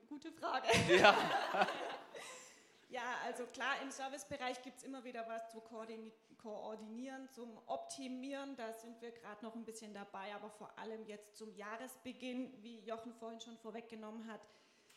Gute 0.09 0.33
Frage. 0.33 0.69
Ja. 0.89 1.15
ja, 2.89 3.03
also 3.27 3.45
klar, 3.45 3.75
im 3.83 3.91
Servicebereich 3.91 4.63
gibt 4.63 4.79
es 4.79 4.85
immer 4.85 5.05
wieder 5.05 5.27
was 5.29 5.51
zu 5.51 5.61
koordinieren, 5.61 7.29
zum 7.31 7.59
Optimieren. 7.67 8.57
Da 8.57 8.73
sind 8.73 9.01
wir 9.03 9.11
gerade 9.13 9.45
noch 9.45 9.55
ein 9.55 9.67
bisschen 9.67 9.93
dabei, 9.93 10.35
aber 10.35 10.49
vor 10.51 10.79
allem 10.79 11.05
jetzt 11.07 11.37
zum 11.37 11.55
Jahresbeginn, 11.55 12.55
wie 12.63 12.81
Jochen 12.81 13.13
vorhin 13.15 13.41
schon 13.41 13.59
vorweggenommen 13.59 14.27
hat, 14.33 14.41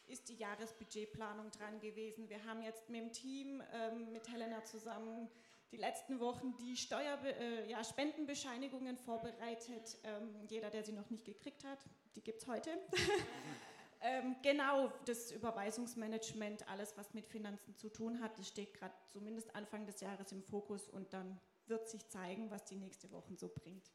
ist 0.07 0.29
die 0.29 0.35
Jahresbudgetplanung 0.35 1.51
dran 1.51 1.79
gewesen. 1.79 2.29
Wir 2.29 2.43
haben 2.45 2.61
jetzt 2.61 2.89
mit 2.89 3.01
dem 3.01 3.11
Team, 3.11 3.63
ähm, 3.73 4.11
mit 4.11 4.27
Helena 4.29 4.63
zusammen, 4.63 5.29
die 5.71 5.77
letzten 5.77 6.19
Wochen 6.19 6.55
die 6.57 6.75
Steuer, 6.75 7.17
äh, 7.23 7.69
ja, 7.69 7.83
Spendenbescheinigungen 7.83 8.97
vorbereitet. 8.97 9.97
Ähm, 10.03 10.35
jeder, 10.49 10.69
der 10.69 10.83
sie 10.83 10.91
noch 10.91 11.09
nicht 11.09 11.23
gekriegt 11.23 11.63
hat, 11.63 11.79
die 12.15 12.21
gibt 12.21 12.41
es 12.41 12.47
heute. 12.47 12.71
ähm, 14.01 14.35
genau, 14.41 14.91
das 15.05 15.31
Überweisungsmanagement, 15.31 16.67
alles, 16.67 16.97
was 16.97 17.13
mit 17.13 17.25
Finanzen 17.25 17.75
zu 17.77 17.89
tun 17.89 18.19
hat, 18.19 18.37
das 18.37 18.49
steht 18.49 18.73
gerade 18.73 18.93
zumindest 19.13 19.55
Anfang 19.55 19.85
des 19.85 20.01
Jahres 20.01 20.31
im 20.33 20.43
Fokus 20.43 20.89
und 20.89 21.13
dann 21.13 21.39
wird 21.67 21.87
sich 21.87 22.05
zeigen, 22.09 22.51
was 22.51 22.65
die 22.65 22.75
nächste 22.75 23.09
Woche 23.11 23.35
so 23.35 23.47
bringt. 23.47 23.91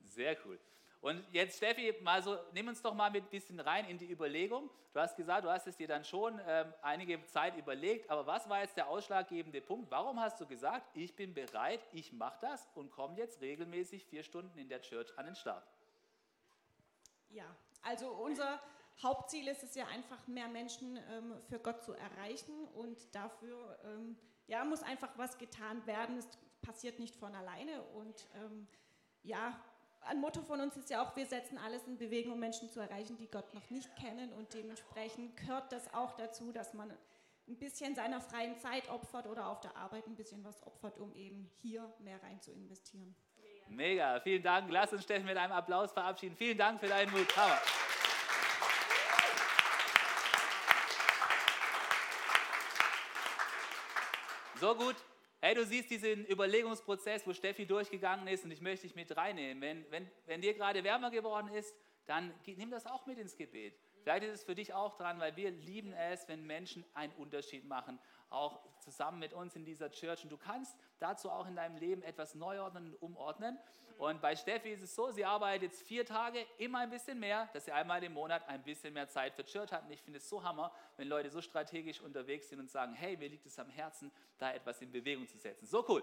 Sehr 0.00 0.36
cool. 0.44 0.60
Und 1.04 1.22
jetzt, 1.32 1.58
Steffi, 1.58 1.94
mal 2.00 2.22
so, 2.22 2.38
nimm 2.54 2.66
uns 2.66 2.80
doch 2.80 2.94
mal 2.94 3.14
ein 3.14 3.22
bisschen 3.24 3.60
rein 3.60 3.84
in 3.90 3.98
die 3.98 4.10
Überlegung. 4.10 4.70
Du 4.94 5.00
hast 5.00 5.14
gesagt, 5.14 5.44
du 5.44 5.50
hast 5.50 5.66
es 5.66 5.76
dir 5.76 5.86
dann 5.86 6.02
schon 6.02 6.40
ähm, 6.46 6.72
einige 6.80 7.22
Zeit 7.26 7.58
überlegt, 7.58 8.08
aber 8.08 8.26
was 8.26 8.48
war 8.48 8.62
jetzt 8.62 8.78
der 8.78 8.88
ausschlaggebende 8.88 9.60
Punkt? 9.60 9.90
Warum 9.90 10.18
hast 10.18 10.40
du 10.40 10.46
gesagt, 10.46 10.96
ich 10.96 11.14
bin 11.14 11.34
bereit, 11.34 11.86
ich 11.92 12.14
mache 12.14 12.38
das 12.40 12.66
und 12.74 12.90
komme 12.90 13.18
jetzt 13.18 13.42
regelmäßig 13.42 14.06
vier 14.06 14.22
Stunden 14.22 14.56
in 14.56 14.70
der 14.70 14.80
Church 14.80 15.12
an 15.18 15.26
den 15.26 15.34
Start? 15.34 15.68
Ja, 17.28 17.54
also 17.82 18.08
unser 18.08 18.58
Hauptziel 19.02 19.46
ist 19.48 19.62
es 19.62 19.74
ja 19.74 19.86
einfach, 19.88 20.26
mehr 20.26 20.48
Menschen 20.48 20.96
ähm, 20.96 21.34
für 21.50 21.58
Gott 21.58 21.82
zu 21.82 21.92
erreichen 21.92 22.64
und 22.76 23.14
dafür 23.14 23.78
ähm, 23.84 24.16
ja, 24.46 24.64
muss 24.64 24.82
einfach 24.82 25.10
was 25.18 25.36
getan 25.36 25.86
werden. 25.86 26.16
Es 26.16 26.30
passiert 26.62 26.98
nicht 26.98 27.14
von 27.14 27.34
alleine 27.34 27.82
und 27.82 28.26
ähm, 28.36 28.66
ja, 29.22 29.60
ein 30.06 30.20
Motto 30.20 30.42
von 30.42 30.60
uns 30.60 30.76
ist 30.76 30.90
ja 30.90 31.02
auch, 31.02 31.16
wir 31.16 31.26
setzen 31.26 31.58
alles 31.58 31.86
in 31.86 31.96
Bewegung, 31.96 32.32
um 32.32 32.40
Menschen 32.40 32.70
zu 32.70 32.80
erreichen, 32.80 33.16
die 33.16 33.28
Gott 33.28 33.52
noch 33.54 33.68
nicht 33.70 33.94
kennen. 33.96 34.32
Und 34.32 34.52
dementsprechend 34.54 35.36
gehört 35.36 35.72
das 35.72 35.92
auch 35.94 36.16
dazu, 36.16 36.52
dass 36.52 36.74
man 36.74 36.90
ein 37.46 37.56
bisschen 37.56 37.94
seiner 37.94 38.20
freien 38.20 38.58
Zeit 38.58 38.88
opfert 38.88 39.26
oder 39.26 39.48
auf 39.48 39.60
der 39.60 39.76
Arbeit 39.76 40.06
ein 40.06 40.14
bisschen 40.14 40.42
was 40.44 40.62
opfert, 40.66 40.98
um 40.98 41.14
eben 41.14 41.50
hier 41.60 41.92
mehr 41.98 42.22
rein 42.22 42.40
zu 42.40 42.52
investieren. 42.52 43.14
Mega, 43.68 44.20
vielen 44.20 44.42
Dank. 44.42 44.70
Lass 44.70 44.92
uns 44.92 45.04
Steffen 45.04 45.26
mit 45.26 45.36
einem 45.36 45.52
Applaus 45.52 45.92
verabschieden. 45.92 46.36
Vielen 46.36 46.58
Dank 46.58 46.80
für 46.80 46.88
deinen 46.88 47.10
Mut. 47.10 47.36
Hammer. 47.36 47.58
So 54.60 54.74
gut. 54.74 54.96
Hey, 55.46 55.54
du 55.54 55.62
siehst 55.66 55.90
diesen 55.90 56.24
Überlegungsprozess, 56.24 57.26
wo 57.26 57.34
Steffi 57.34 57.66
durchgegangen 57.66 58.26
ist 58.28 58.46
und 58.46 58.50
ich 58.50 58.62
möchte 58.62 58.86
dich 58.86 58.96
mit 58.96 59.14
reinnehmen. 59.14 59.60
Wenn, 59.60 59.84
wenn, 59.90 60.10
wenn 60.24 60.40
dir 60.40 60.54
gerade 60.54 60.82
wärmer 60.82 61.10
geworden 61.10 61.48
ist, 61.48 61.76
dann 62.06 62.32
nimm 62.46 62.70
das 62.70 62.86
auch 62.86 63.04
mit 63.04 63.18
ins 63.18 63.36
Gebet. 63.36 63.78
Vielleicht 64.02 64.24
ist 64.24 64.32
es 64.32 64.44
für 64.44 64.54
dich 64.54 64.72
auch 64.72 64.96
dran, 64.96 65.20
weil 65.20 65.36
wir 65.36 65.50
lieben 65.50 65.92
es, 65.92 66.26
wenn 66.28 66.46
Menschen 66.46 66.82
einen 66.94 67.12
Unterschied 67.16 67.66
machen, 67.66 67.98
auch 68.34 68.60
zusammen 68.78 69.18
mit 69.18 69.32
uns 69.32 69.56
in 69.56 69.64
dieser 69.64 69.90
Church. 69.90 70.24
Und 70.24 70.30
du 70.30 70.36
kannst 70.36 70.76
dazu 70.98 71.30
auch 71.30 71.46
in 71.46 71.56
deinem 71.56 71.76
Leben 71.76 72.02
etwas 72.02 72.34
neu 72.34 72.60
ordnen 72.60 72.86
und 72.86 73.02
umordnen. 73.02 73.58
Und 73.96 74.20
bei 74.20 74.34
Steffi 74.34 74.70
ist 74.70 74.82
es 74.82 74.94
so, 74.94 75.10
sie 75.10 75.24
arbeitet 75.24 75.70
jetzt 75.70 75.82
vier 75.82 76.04
Tage, 76.04 76.44
immer 76.58 76.80
ein 76.80 76.90
bisschen 76.90 77.18
mehr, 77.18 77.48
dass 77.52 77.64
sie 77.64 77.72
einmal 77.72 78.02
im 78.02 78.12
Monat 78.12 78.46
ein 78.48 78.62
bisschen 78.62 78.92
mehr 78.92 79.08
Zeit 79.08 79.34
für 79.34 79.44
Church 79.44 79.72
hat. 79.72 79.84
Und 79.84 79.92
ich 79.92 80.02
finde 80.02 80.18
es 80.18 80.28
so 80.28 80.42
hammer, 80.42 80.72
wenn 80.96 81.08
Leute 81.08 81.30
so 81.30 81.40
strategisch 81.40 82.00
unterwegs 82.00 82.48
sind 82.48 82.58
und 82.58 82.70
sagen, 82.70 82.92
hey, 82.94 83.16
mir 83.16 83.28
liegt 83.28 83.46
es 83.46 83.58
am 83.58 83.70
Herzen, 83.70 84.10
da 84.38 84.52
etwas 84.52 84.82
in 84.82 84.90
Bewegung 84.90 85.28
zu 85.28 85.38
setzen. 85.38 85.66
So 85.66 85.84
cool. 85.88 86.02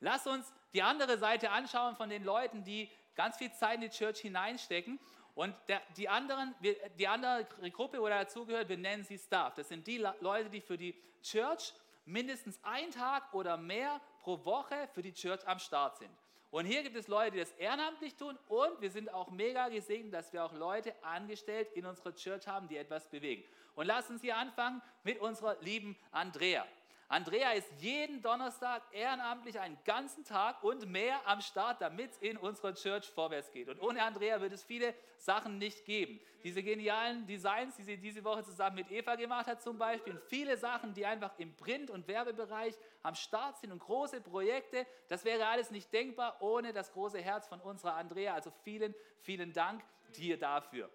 Lass 0.00 0.26
uns 0.26 0.52
die 0.74 0.82
andere 0.82 1.16
Seite 1.16 1.50
anschauen 1.50 1.96
von 1.96 2.10
den 2.10 2.24
Leuten, 2.24 2.64
die 2.64 2.90
ganz 3.14 3.36
viel 3.36 3.52
Zeit 3.52 3.76
in 3.76 3.82
die 3.82 3.90
Church 3.90 4.20
hineinstecken. 4.20 4.98
Und 5.34 5.54
der, 5.68 5.80
die, 5.96 6.08
anderen, 6.08 6.54
die 6.98 7.08
andere 7.08 7.46
Gruppe, 7.70 8.00
wo 8.00 8.08
dazugehört, 8.08 8.68
wir 8.68 8.76
nennen 8.76 9.02
sie 9.04 9.18
Staff. 9.18 9.54
Das 9.54 9.68
sind 9.68 9.86
die 9.86 9.98
Leute, 10.20 10.50
die 10.50 10.60
für 10.60 10.76
die 10.76 10.94
Church 11.22 11.72
mindestens 12.04 12.62
einen 12.62 12.90
Tag 12.90 13.32
oder 13.32 13.56
mehr 13.56 14.00
pro 14.20 14.44
Woche 14.44 14.88
für 14.92 15.02
die 15.02 15.12
Church 15.12 15.46
am 15.46 15.58
Start 15.58 15.98
sind. 15.98 16.10
Und 16.50 16.66
hier 16.66 16.82
gibt 16.82 16.96
es 16.96 17.08
Leute, 17.08 17.30
die 17.30 17.38
das 17.38 17.52
ehrenamtlich 17.52 18.14
tun 18.14 18.38
und 18.48 18.78
wir 18.82 18.90
sind 18.90 19.12
auch 19.12 19.30
mega 19.30 19.70
gesegnet, 19.70 20.12
dass 20.12 20.34
wir 20.34 20.44
auch 20.44 20.52
Leute 20.52 20.94
angestellt 21.02 21.70
in 21.72 21.86
unserer 21.86 22.14
Church 22.14 22.46
haben, 22.46 22.68
die 22.68 22.76
etwas 22.76 23.08
bewegen. 23.08 23.42
Und 23.74 23.86
lasst 23.86 24.10
uns 24.10 24.20
hier 24.20 24.36
anfangen 24.36 24.82
mit 25.02 25.18
unserer 25.18 25.56
lieben 25.62 25.96
Andrea. 26.10 26.66
Andrea 27.12 27.52
ist 27.52 27.70
jeden 27.76 28.22
Donnerstag 28.22 28.82
ehrenamtlich 28.90 29.60
einen 29.60 29.76
ganzen 29.84 30.24
Tag 30.24 30.64
und 30.64 30.90
mehr 30.90 31.20
am 31.26 31.42
Start, 31.42 31.82
damit 31.82 32.12
es 32.12 32.16
in 32.16 32.38
unserer 32.38 32.72
Church 32.72 33.10
vorwärts 33.10 33.50
geht. 33.50 33.68
Und 33.68 33.82
ohne 33.82 34.02
Andrea 34.02 34.40
wird 34.40 34.54
es 34.54 34.64
viele 34.64 34.94
Sachen 35.18 35.58
nicht 35.58 35.84
geben. 35.84 36.18
Diese 36.42 36.62
genialen 36.62 37.26
Designs, 37.26 37.76
die 37.76 37.82
sie 37.82 37.98
diese 37.98 38.24
Woche 38.24 38.44
zusammen 38.44 38.76
mit 38.76 38.90
Eva 38.90 39.16
gemacht 39.16 39.46
hat 39.46 39.60
zum 39.60 39.76
Beispiel, 39.76 40.14
und 40.14 40.22
viele 40.22 40.56
Sachen, 40.56 40.94
die 40.94 41.04
einfach 41.04 41.38
im 41.38 41.54
Print- 41.54 41.90
und 41.90 42.08
Werbebereich 42.08 42.78
am 43.02 43.14
Start 43.14 43.58
sind 43.58 43.72
und 43.72 43.80
große 43.80 44.22
Projekte, 44.22 44.86
das 45.08 45.26
wäre 45.26 45.46
alles 45.48 45.70
nicht 45.70 45.92
denkbar 45.92 46.38
ohne 46.40 46.72
das 46.72 46.92
große 46.92 47.20
Herz 47.20 47.46
von 47.46 47.60
unserer 47.60 47.94
Andrea. 47.96 48.32
Also 48.32 48.50
vielen, 48.64 48.94
vielen 49.20 49.52
Dank 49.52 49.84
dir 50.16 50.38
dafür. 50.38 50.88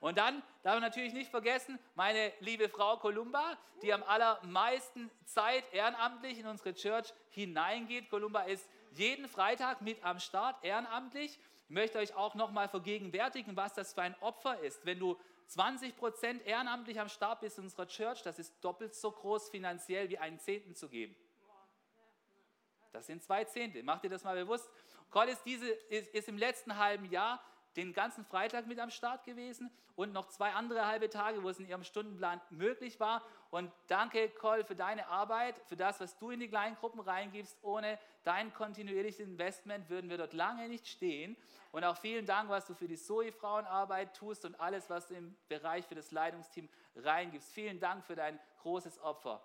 Und 0.00 0.18
dann 0.18 0.42
darf 0.62 0.74
man 0.74 0.82
natürlich 0.82 1.12
nicht 1.12 1.30
vergessen, 1.30 1.78
meine 1.94 2.32
liebe 2.40 2.68
Frau 2.68 2.96
Columba, 2.98 3.58
die 3.82 3.92
am 3.92 4.02
allermeisten 4.02 5.10
Zeit 5.24 5.64
ehrenamtlich 5.72 6.38
in 6.38 6.46
unsere 6.46 6.74
Church 6.74 7.12
hineingeht. 7.30 8.10
Columba 8.10 8.42
ist 8.42 8.68
jeden 8.92 9.28
Freitag 9.28 9.80
mit 9.80 10.02
am 10.04 10.20
Start 10.20 10.62
ehrenamtlich. 10.64 11.38
Ich 11.68 11.70
möchte 11.70 11.98
euch 11.98 12.14
auch 12.14 12.34
nochmal 12.34 12.68
vergegenwärtigen, 12.68 13.56
was 13.56 13.74
das 13.74 13.94
für 13.94 14.02
ein 14.02 14.14
Opfer 14.20 14.60
ist. 14.60 14.84
Wenn 14.84 14.98
du 14.98 15.18
20 15.46 15.96
Prozent 15.96 16.46
ehrenamtlich 16.46 17.00
am 17.00 17.08
Start 17.08 17.40
bist 17.40 17.58
in 17.58 17.64
unserer 17.64 17.86
Church, 17.86 18.22
das 18.22 18.38
ist 18.38 18.54
doppelt 18.62 18.94
so 18.94 19.10
groß 19.10 19.50
finanziell 19.50 20.08
wie 20.10 20.18
einen 20.18 20.38
Zehnten 20.38 20.74
zu 20.74 20.88
geben. 20.88 21.16
Das 22.92 23.06
sind 23.06 23.22
zwei 23.22 23.44
Zehnte. 23.44 23.82
Macht 23.82 24.04
dir 24.04 24.10
das 24.10 24.22
mal 24.24 24.36
bewusst. 24.36 24.70
Ist, 25.28 25.44
diese, 25.44 25.68
ist, 25.68 26.08
ist 26.08 26.28
im 26.28 26.38
letzten 26.38 26.76
halben 26.76 27.04
Jahr 27.10 27.40
den 27.76 27.92
ganzen 27.92 28.24
Freitag 28.24 28.66
mit 28.66 28.78
am 28.78 28.90
Start 28.90 29.24
gewesen 29.24 29.70
und 29.96 30.12
noch 30.12 30.28
zwei 30.28 30.52
andere 30.52 30.86
halbe 30.86 31.08
Tage, 31.08 31.42
wo 31.42 31.48
es 31.48 31.58
in 31.58 31.68
ihrem 31.68 31.84
Stundenplan 31.84 32.40
möglich 32.50 33.00
war. 33.00 33.22
Und 33.50 33.70
danke, 33.86 34.28
Cole, 34.28 34.64
für 34.64 34.74
deine 34.74 35.06
Arbeit, 35.08 35.60
für 35.66 35.76
das, 35.76 36.00
was 36.00 36.18
du 36.18 36.30
in 36.30 36.40
die 36.40 36.48
kleinen 36.48 36.76
Gruppen 36.76 37.00
reingibst. 37.00 37.56
Ohne 37.62 37.98
dein 38.24 38.52
kontinuierliches 38.52 39.20
Investment 39.20 39.88
würden 39.88 40.10
wir 40.10 40.18
dort 40.18 40.32
lange 40.32 40.68
nicht 40.68 40.86
stehen. 40.86 41.36
Und 41.72 41.84
auch 41.84 41.96
vielen 41.96 42.26
Dank, 42.26 42.48
was 42.48 42.66
du 42.66 42.74
für 42.74 42.88
die 42.88 42.96
Zoe-Frauenarbeit 42.96 44.16
tust 44.16 44.44
und 44.44 44.60
alles, 44.60 44.90
was 44.90 45.08
du 45.08 45.14
im 45.14 45.36
Bereich 45.48 45.86
für 45.86 45.94
das 45.94 46.10
Leitungsteam 46.10 46.68
reingibst. 46.96 47.52
Vielen 47.52 47.80
Dank 47.80 48.04
für 48.04 48.14
dein 48.14 48.38
großes 48.62 49.00
Opfer. 49.00 49.42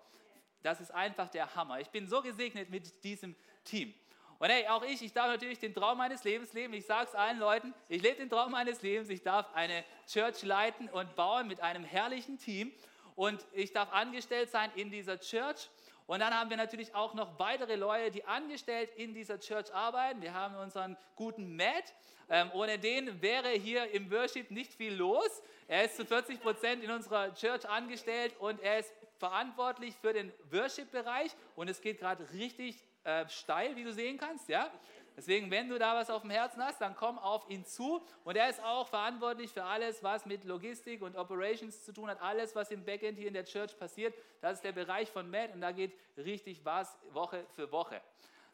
Das 0.62 0.80
ist 0.80 0.92
einfach 0.92 1.28
der 1.28 1.54
Hammer. 1.54 1.80
Ich 1.80 1.90
bin 1.90 2.06
so 2.06 2.22
gesegnet 2.22 2.70
mit 2.70 3.02
diesem 3.02 3.34
Team. 3.64 3.94
Und 4.40 4.48
hey, 4.48 4.66
auch 4.68 4.82
ich, 4.82 5.02
ich 5.02 5.12
darf 5.12 5.26
natürlich 5.26 5.58
den 5.58 5.74
Traum 5.74 5.98
meines 5.98 6.24
Lebens 6.24 6.54
leben. 6.54 6.72
Ich 6.72 6.86
sage 6.86 7.08
es 7.08 7.14
allen 7.14 7.38
Leuten, 7.38 7.74
ich 7.90 8.00
lebe 8.00 8.16
den 8.16 8.30
Traum 8.30 8.52
meines 8.52 8.80
Lebens. 8.80 9.10
Ich 9.10 9.22
darf 9.22 9.52
eine 9.52 9.84
Church 10.06 10.42
leiten 10.42 10.88
und 10.88 11.14
bauen 11.14 11.46
mit 11.46 11.60
einem 11.60 11.84
herrlichen 11.84 12.38
Team. 12.38 12.72
Und 13.16 13.44
ich 13.52 13.74
darf 13.74 13.92
angestellt 13.92 14.50
sein 14.50 14.70
in 14.76 14.90
dieser 14.90 15.20
Church. 15.20 15.68
Und 16.06 16.20
dann 16.20 16.32
haben 16.32 16.48
wir 16.48 16.56
natürlich 16.56 16.94
auch 16.94 17.12
noch 17.12 17.38
weitere 17.38 17.76
Leute, 17.76 18.10
die 18.12 18.24
angestellt 18.24 18.88
in 18.96 19.12
dieser 19.12 19.38
Church 19.38 19.74
arbeiten. 19.74 20.22
Wir 20.22 20.32
haben 20.32 20.56
unseren 20.56 20.96
guten 21.16 21.54
Matt. 21.54 21.92
Ähm, 22.30 22.50
ohne 22.54 22.78
den 22.78 23.20
wäre 23.20 23.50
hier 23.50 23.90
im 23.90 24.10
Worship 24.10 24.50
nicht 24.50 24.72
viel 24.72 24.94
los. 24.94 25.42
Er 25.68 25.84
ist 25.84 25.96
zu 25.96 26.06
40 26.06 26.40
Prozent 26.40 26.82
in 26.82 26.90
unserer 26.90 27.34
Church 27.34 27.68
angestellt 27.68 28.34
und 28.38 28.58
er 28.62 28.78
ist 28.78 28.94
verantwortlich 29.18 29.94
für 30.00 30.14
den 30.14 30.32
Worship-Bereich. 30.50 31.32
Und 31.56 31.68
es 31.68 31.82
geht 31.82 31.98
gerade 31.98 32.26
richtig 32.32 32.82
äh, 33.04 33.28
steil, 33.28 33.76
wie 33.76 33.84
du 33.84 33.92
sehen 33.92 34.18
kannst. 34.18 34.48
Ja? 34.48 34.70
Deswegen, 35.16 35.50
wenn 35.50 35.68
du 35.68 35.78
da 35.78 35.94
was 35.94 36.08
auf 36.08 36.22
dem 36.22 36.30
Herzen 36.30 36.64
hast, 36.64 36.80
dann 36.80 36.94
komm 36.94 37.18
auf 37.18 37.48
ihn 37.50 37.64
zu. 37.64 38.02
Und 38.24 38.36
er 38.36 38.48
ist 38.48 38.62
auch 38.62 38.88
verantwortlich 38.88 39.50
für 39.50 39.64
alles, 39.64 40.02
was 40.02 40.24
mit 40.24 40.44
Logistik 40.44 41.02
und 41.02 41.16
Operations 41.16 41.84
zu 41.84 41.92
tun 41.92 42.08
hat. 42.08 42.22
Alles, 42.22 42.54
was 42.54 42.70
im 42.70 42.84
Backend 42.84 43.18
hier 43.18 43.28
in 43.28 43.34
der 43.34 43.44
Church 43.44 43.78
passiert, 43.78 44.14
das 44.40 44.54
ist 44.54 44.64
der 44.64 44.72
Bereich 44.72 45.10
von 45.10 45.30
Matt 45.30 45.52
und 45.52 45.60
da 45.60 45.72
geht 45.72 45.92
richtig 46.16 46.64
was 46.64 46.96
Woche 47.12 47.44
für 47.54 47.70
Woche. 47.70 48.00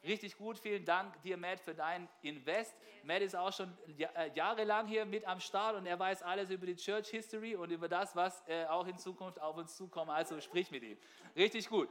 Richtig 0.03 0.37
gut, 0.37 0.59
vielen 0.59 0.85
Dank 0.85 1.21
dir, 1.21 1.37
Matt, 1.37 1.59
für 1.59 1.73
dein 1.73 2.07
Invest. 2.21 2.75
Matt 3.03 3.21
ist 3.21 3.35
auch 3.35 3.51
schon 3.51 3.75
äh, 3.97 4.31
jahrelang 4.35 4.87
hier 4.87 5.05
mit 5.05 5.25
am 5.25 5.39
Start 5.39 5.75
und 5.75 5.85
er 5.85 5.97
weiß 5.97 6.21
alles 6.21 6.49
über 6.49 6.65
die 6.65 6.75
Church 6.75 7.09
History 7.09 7.55
und 7.55 7.71
über 7.71 7.87
das, 7.87 8.15
was 8.15 8.43
äh, 8.47 8.65
auch 8.65 8.87
in 8.87 8.97
Zukunft 8.97 9.41
auf 9.41 9.57
uns 9.57 9.75
zukommt. 9.75 10.11
Also 10.11 10.39
sprich 10.39 10.69
mit 10.71 10.83
ihm. 10.83 10.97
Richtig 11.35 11.67
gut. 11.67 11.89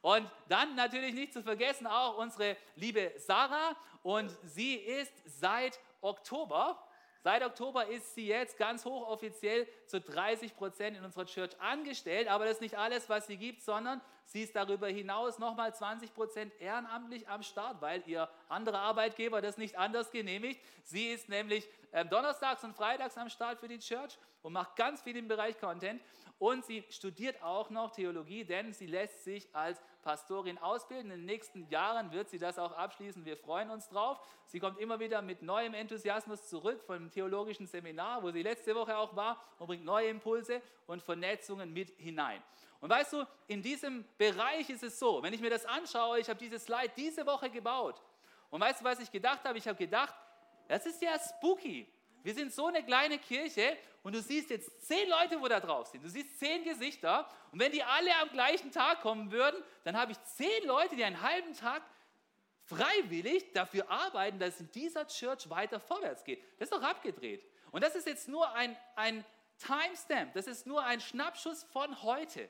Und 0.00 0.30
dann 0.48 0.74
natürlich 0.74 1.14
nicht 1.14 1.32
zu 1.32 1.42
vergessen 1.42 1.86
auch 1.86 2.18
unsere 2.18 2.56
liebe 2.76 3.12
Sarah 3.16 3.76
und 4.02 4.30
sie 4.44 4.74
ist 4.74 5.12
seit 5.26 5.78
Oktober 6.00 6.78
Seit 7.20 7.42
Oktober 7.42 7.86
ist 7.88 8.14
sie 8.14 8.28
jetzt 8.28 8.56
ganz 8.56 8.84
hochoffiziell 8.84 9.66
zu 9.86 10.00
30 10.00 10.56
Prozent 10.56 10.96
in 10.96 11.04
unserer 11.04 11.26
Church 11.26 11.50
angestellt. 11.60 12.28
Aber 12.28 12.44
das 12.44 12.54
ist 12.54 12.60
nicht 12.60 12.78
alles, 12.78 13.08
was 13.08 13.26
sie 13.26 13.36
gibt, 13.36 13.62
sondern 13.62 14.00
sie 14.28 14.42
ist 14.42 14.54
darüber 14.54 14.88
hinaus 14.88 15.38
nochmal 15.38 15.74
20 15.74 16.14
Prozent 16.14 16.52
ehrenamtlich 16.60 17.28
am 17.28 17.42
Start, 17.42 17.80
weil 17.80 18.02
ihr 18.06 18.28
anderer 18.48 18.80
Arbeitgeber 18.80 19.42
das 19.42 19.58
nicht 19.58 19.76
anders 19.76 20.10
genehmigt. 20.10 20.60
Sie 20.84 21.08
ist 21.08 21.28
nämlich 21.28 21.68
äh, 21.92 22.04
donnerstags 22.04 22.62
und 22.64 22.74
freitags 22.74 23.18
am 23.18 23.28
Start 23.28 23.58
für 23.58 23.68
die 23.68 23.78
Church 23.78 24.18
und 24.42 24.52
macht 24.52 24.76
ganz 24.76 25.02
viel 25.02 25.16
im 25.16 25.28
Bereich 25.28 25.58
Content. 25.58 26.00
Und 26.38 26.64
sie 26.64 26.84
studiert 26.88 27.42
auch 27.42 27.68
noch 27.68 27.90
Theologie, 27.90 28.44
denn 28.44 28.72
sie 28.72 28.86
lässt 28.86 29.24
sich 29.24 29.52
als 29.54 29.82
Pastorin 30.02 30.56
ausbilden. 30.58 31.10
In 31.10 31.18
den 31.18 31.26
nächsten 31.26 31.68
Jahren 31.68 32.12
wird 32.12 32.30
sie 32.30 32.38
das 32.38 32.60
auch 32.60 32.72
abschließen. 32.72 33.24
Wir 33.24 33.36
freuen 33.36 33.70
uns 33.70 33.88
drauf. 33.88 34.20
Sie 34.46 34.60
kommt 34.60 34.78
immer 34.78 35.00
wieder 35.00 35.20
mit 35.20 35.42
neuem 35.42 35.74
Enthusiasmus 35.74 36.46
zurück 36.48 36.80
vom 36.86 37.10
theologischen 37.10 37.66
Seminar, 37.66 38.22
wo 38.22 38.30
sie 38.30 38.42
letzte 38.42 38.74
Woche 38.76 38.96
auch 38.96 39.16
war, 39.16 39.42
und 39.58 39.66
bringt 39.66 39.84
neue 39.84 40.08
Impulse 40.08 40.62
und 40.86 41.02
Vernetzungen 41.02 41.72
mit 41.72 41.90
hinein. 41.98 42.40
Und 42.80 42.90
weißt 42.90 43.12
du, 43.12 43.24
in 43.48 43.60
diesem 43.60 44.04
Bereich 44.16 44.70
ist 44.70 44.82
es 44.82 44.98
so, 44.98 45.22
wenn 45.22 45.32
ich 45.32 45.40
mir 45.40 45.50
das 45.50 45.64
anschaue, 45.64 46.20
ich 46.20 46.28
habe 46.28 46.38
dieses 46.38 46.64
Slide 46.64 46.92
diese 46.96 47.26
Woche 47.26 47.50
gebaut. 47.50 48.00
Und 48.50 48.60
weißt 48.60 48.80
du, 48.80 48.84
was 48.84 49.00
ich 49.00 49.10
gedacht 49.10 49.44
habe? 49.44 49.58
Ich 49.58 49.66
habe 49.66 49.76
gedacht, 49.76 50.14
das 50.68 50.86
ist 50.86 51.02
ja 51.02 51.18
spooky. 51.18 51.86
Wir 52.22 52.34
sind 52.34 52.52
so 52.52 52.66
eine 52.66 52.84
kleine 52.84 53.18
Kirche 53.18 53.76
und 54.02 54.14
du 54.14 54.20
siehst 54.20 54.50
jetzt 54.50 54.86
zehn 54.86 55.08
Leute, 55.08 55.40
wo 55.40 55.48
da 55.48 55.60
drauf 55.60 55.88
sind. 55.88 56.04
Du 56.04 56.08
siehst 56.08 56.38
zehn 56.38 56.62
Gesichter 56.64 57.28
und 57.52 57.60
wenn 57.60 57.72
die 57.72 57.82
alle 57.82 58.14
am 58.20 58.28
gleichen 58.30 58.70
Tag 58.70 59.00
kommen 59.00 59.30
würden, 59.32 59.62
dann 59.84 59.96
habe 59.96 60.12
ich 60.12 60.22
zehn 60.24 60.66
Leute, 60.66 60.94
die 60.94 61.04
einen 61.04 61.22
halben 61.22 61.54
Tag 61.54 61.82
freiwillig 62.64 63.52
dafür 63.52 63.90
arbeiten, 63.90 64.38
dass 64.38 64.60
in 64.60 64.70
dieser 64.72 65.06
Church 65.06 65.48
weiter 65.48 65.80
vorwärts 65.80 66.22
geht. 66.22 66.42
Das 66.58 66.68
ist 66.68 66.72
doch 66.72 66.82
abgedreht. 66.82 67.44
Und 67.70 67.82
das 67.82 67.94
ist 67.94 68.06
jetzt 68.06 68.28
nur 68.28 68.52
ein, 68.52 68.76
ein 68.94 69.24
Timestamp, 69.58 70.34
das 70.34 70.46
ist 70.46 70.66
nur 70.66 70.84
ein 70.84 71.00
Schnappschuss 71.00 71.64
von 71.64 72.02
heute. 72.02 72.48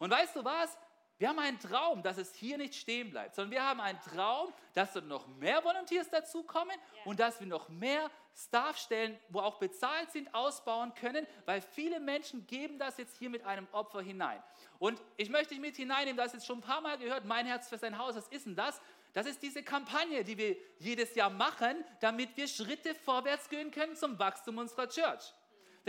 Und 0.00 0.10
weißt 0.10 0.34
du 0.34 0.44
was? 0.44 0.76
Wir 1.18 1.28
haben 1.28 1.38
einen 1.38 1.60
Traum, 1.60 2.02
dass 2.02 2.16
es 2.16 2.34
hier 2.34 2.56
nicht 2.56 2.74
stehen 2.74 3.10
bleibt, 3.10 3.34
sondern 3.34 3.50
wir 3.50 3.62
haben 3.62 3.78
einen 3.78 4.00
Traum, 4.00 4.54
dass 4.72 4.94
dort 4.94 5.06
noch 5.06 5.26
mehr 5.26 5.62
Volunteers 5.62 6.08
dazukommen 6.08 6.74
yeah. 6.74 7.04
und 7.04 7.20
dass 7.20 7.38
wir 7.40 7.46
noch 7.46 7.68
mehr 7.68 8.10
Staffstellen, 8.34 9.18
wo 9.28 9.40
auch 9.40 9.58
bezahlt 9.58 10.10
sind, 10.12 10.34
ausbauen 10.34 10.94
können, 10.94 11.26
weil 11.44 11.60
viele 11.60 12.00
Menschen 12.00 12.46
geben 12.46 12.78
das 12.78 12.96
jetzt 12.96 13.18
hier 13.18 13.28
mit 13.28 13.44
einem 13.44 13.68
Opfer 13.72 14.00
hinein. 14.00 14.42
Und 14.78 14.98
ich 15.18 15.28
möchte 15.28 15.50
dich 15.50 15.60
mit 15.60 15.76
hineinnehmen, 15.76 16.16
das 16.16 16.32
jetzt 16.32 16.46
schon 16.46 16.60
ein 16.60 16.62
paar 16.62 16.80
Mal 16.80 16.96
gehört, 16.96 17.26
mein 17.26 17.44
Herz 17.44 17.68
für 17.68 17.76
sein 17.76 17.98
Haus, 17.98 18.16
was 18.16 18.28
ist 18.28 18.46
denn 18.46 18.56
das? 18.56 18.80
Das 19.12 19.26
ist 19.26 19.42
diese 19.42 19.62
Kampagne, 19.62 20.24
die 20.24 20.38
wir 20.38 20.56
jedes 20.78 21.14
Jahr 21.14 21.28
machen, 21.28 21.84
damit 22.00 22.34
wir 22.38 22.48
Schritte 22.48 22.94
vorwärts 22.94 23.50
gehen 23.50 23.70
können 23.70 23.94
zum 23.94 24.18
Wachstum 24.18 24.56
unserer 24.56 24.88
Church. 24.88 25.34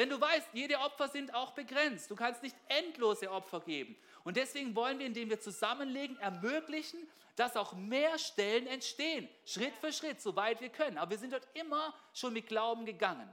Denn 0.02 0.10
du 0.10 0.20
weißt, 0.20 0.48
jede 0.54 0.80
Opfer 0.80 1.10
sind 1.10 1.32
auch 1.36 1.52
begrenzt. 1.52 2.10
Du 2.10 2.16
kannst 2.16 2.42
nicht 2.42 2.56
endlose 2.70 3.30
Opfer 3.30 3.60
geben. 3.60 3.96
Und 4.24 4.36
deswegen 4.36 4.76
wollen 4.76 4.98
wir, 4.98 5.06
indem 5.06 5.30
wir 5.30 5.40
zusammenlegen, 5.40 6.18
ermöglichen, 6.18 7.08
dass 7.36 7.56
auch 7.56 7.74
mehr 7.74 8.18
Stellen 8.18 8.66
entstehen. 8.66 9.30
Schritt 9.46 9.78
für 9.80 9.94
Schritt, 9.94 10.20
soweit 10.20 10.60
wir 10.60 10.70
können. 10.70 10.98
Aber 10.98 11.12
wir 11.12 11.20
sind 11.20 11.34
dort 11.34 11.48
immer 11.54 11.94
schon 12.16 12.34
mit 12.34 12.48
Glauben 12.48 12.84
gegangen. 12.84 13.30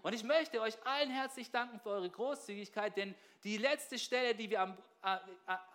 Und 0.00 0.14
ich 0.14 0.24
möchte 0.24 0.58
euch 0.62 0.74
allen 0.86 1.10
herzlich 1.10 1.50
danken 1.50 1.80
für 1.80 1.90
eure 1.90 2.08
Großzügigkeit, 2.08 2.96
denn 2.96 3.14
die 3.44 3.58
letzte 3.58 3.98
Stelle, 3.98 4.34
die 4.34 4.48
wir 4.48 4.62
am, 4.62 4.78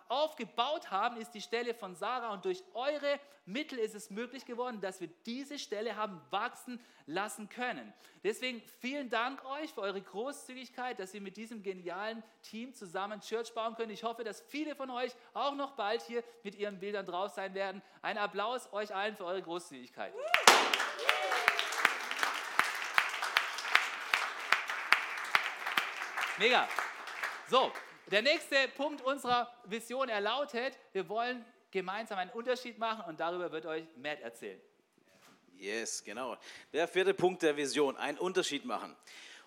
aufgebaut 0.08 0.90
haben, 0.90 1.16
ist 1.16 1.32
die 1.32 1.40
Stelle 1.40 1.74
von 1.74 1.94
Sarah. 1.94 2.32
Und 2.32 2.44
durch 2.44 2.62
eure 2.74 3.18
Mittel 3.44 3.78
ist 3.78 3.94
es 3.94 4.10
möglich 4.10 4.44
geworden, 4.44 4.80
dass 4.80 5.00
wir 5.00 5.08
diese 5.26 5.58
Stelle 5.58 5.96
haben 5.96 6.20
wachsen 6.30 6.80
lassen 7.06 7.48
können. 7.48 7.92
Deswegen 8.22 8.62
vielen 8.80 9.10
Dank 9.10 9.44
euch 9.44 9.72
für 9.72 9.80
eure 9.80 10.00
Großzügigkeit, 10.00 10.98
dass 10.98 11.14
ihr 11.14 11.20
mit 11.20 11.36
diesem 11.36 11.62
genialen 11.62 12.22
Team 12.42 12.72
zusammen 12.74 13.20
Church 13.20 13.52
bauen 13.54 13.74
könnt. 13.74 13.90
Ich 13.90 14.04
hoffe, 14.04 14.22
dass 14.22 14.40
viele 14.42 14.76
von 14.76 14.90
euch 14.90 15.12
auch 15.34 15.54
noch 15.54 15.72
bald 15.72 16.02
hier 16.02 16.22
mit 16.44 16.54
ihren 16.54 16.78
Bildern 16.78 17.06
drauf 17.06 17.32
sein 17.32 17.54
werden. 17.54 17.82
Ein 18.00 18.18
Applaus 18.18 18.72
euch 18.72 18.94
allen 18.94 19.16
für 19.16 19.24
eure 19.24 19.42
Großzügigkeit. 19.42 20.12
Mega. 26.38 26.68
So, 27.48 27.72
der 28.10 28.22
nächste 28.22 28.56
Punkt 28.76 29.02
unserer 29.02 29.52
Vision 29.64 30.08
erlautet, 30.08 30.78
wir 30.92 31.08
wollen 31.08 31.44
gemeinsam 31.70 32.18
einen 32.18 32.30
Unterschied 32.30 32.78
machen 32.78 33.04
und 33.08 33.20
darüber 33.20 33.50
wird 33.50 33.66
euch 33.66 33.84
Matt 33.96 34.20
erzählen. 34.20 34.60
Yes, 35.56 36.02
genau. 36.02 36.36
Der 36.72 36.88
vierte 36.88 37.14
Punkt 37.14 37.42
der 37.42 37.56
Vision, 37.56 37.96
einen 37.96 38.18
Unterschied 38.18 38.64
machen. 38.64 38.96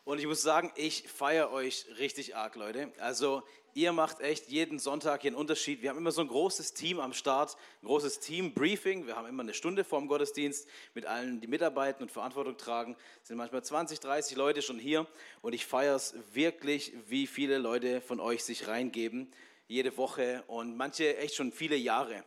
Und 0.05 0.19
ich 0.19 0.27
muss 0.27 0.43
sagen, 0.43 0.71
ich 0.75 1.09
feiere 1.09 1.51
euch 1.51 1.87
richtig 1.97 2.35
arg, 2.35 2.55
Leute. 2.55 2.91
Also 2.99 3.41
ihr 3.73 3.91
macht 3.91 4.19
echt 4.19 4.49
jeden 4.49 4.77
Sonntag 4.77 5.23
hier 5.23 5.29
einen 5.29 5.35
Unterschied. 5.35 5.81
Wir 5.81 5.89
haben 5.89 5.97
immer 5.97 6.11
so 6.11 6.21
ein 6.21 6.27
großes 6.27 6.75
Team 6.75 6.99
am 6.99 7.11
Start, 7.11 7.57
ein 7.81 7.87
großes 7.87 8.19
Team-Briefing. 8.19 9.07
Wir 9.07 9.15
haben 9.15 9.27
immer 9.27 9.41
eine 9.41 9.55
Stunde 9.55 9.83
vorm 9.83 10.07
Gottesdienst 10.07 10.67
mit 10.93 11.07
allen, 11.07 11.41
die 11.41 11.47
mitarbeiten 11.47 12.03
und 12.03 12.11
Verantwortung 12.11 12.55
tragen. 12.55 12.95
Es 13.23 13.29
sind 13.29 13.37
manchmal 13.37 13.63
20, 13.63 13.99
30 13.99 14.37
Leute 14.37 14.61
schon 14.61 14.77
hier. 14.77 15.07
Und 15.41 15.53
ich 15.53 15.65
feiere 15.65 15.95
es 15.95 16.13
wirklich, 16.33 16.93
wie 17.07 17.25
viele 17.25 17.57
Leute 17.57 17.99
von 17.99 18.19
euch 18.19 18.43
sich 18.43 18.67
reingeben, 18.67 19.33
jede 19.67 19.97
Woche 19.97 20.43
und 20.45 20.77
manche 20.77 21.17
echt 21.17 21.33
schon 21.33 21.51
viele 21.51 21.77
Jahre. 21.77 22.23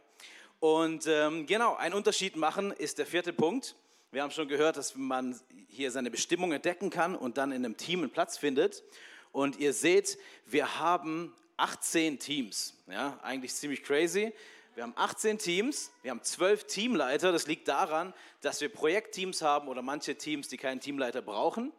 Und 0.58 1.06
ähm, 1.06 1.46
genau, 1.46 1.76
einen 1.76 1.94
Unterschied 1.94 2.34
machen 2.34 2.72
ist 2.72 2.98
der 2.98 3.06
vierte 3.06 3.32
Punkt. 3.32 3.76
Wir 4.10 4.22
haben 4.22 4.30
schon 4.30 4.48
gehört, 4.48 4.78
dass 4.78 4.96
man 4.96 5.38
hier 5.68 5.90
seine 5.90 6.10
Bestimmung 6.10 6.52
entdecken 6.52 6.88
kann 6.88 7.14
und 7.14 7.36
dann 7.36 7.52
in 7.52 7.62
einem 7.62 7.76
Team 7.76 8.00
einen 8.00 8.10
Platz 8.10 8.38
findet. 8.38 8.82
Und 9.32 9.58
ihr 9.58 9.74
seht, 9.74 10.16
wir 10.46 10.78
haben 10.78 11.34
18 11.58 12.18
Teams. 12.18 12.72
Ja, 12.86 13.20
eigentlich 13.22 13.54
ziemlich 13.54 13.82
crazy. 13.82 14.32
Wir 14.74 14.84
haben 14.84 14.94
18 14.96 15.36
Teams, 15.36 15.90
wir 16.00 16.10
haben 16.10 16.22
12 16.22 16.64
Teamleiter. 16.64 17.32
Das 17.32 17.46
liegt 17.46 17.68
daran, 17.68 18.14
dass 18.40 18.62
wir 18.62 18.70
Projektteams 18.70 19.42
haben 19.42 19.68
oder 19.68 19.82
manche 19.82 20.14
Teams, 20.14 20.48
die 20.48 20.56
keinen 20.56 20.80
Teamleiter 20.80 21.20
brauchen. 21.20 21.70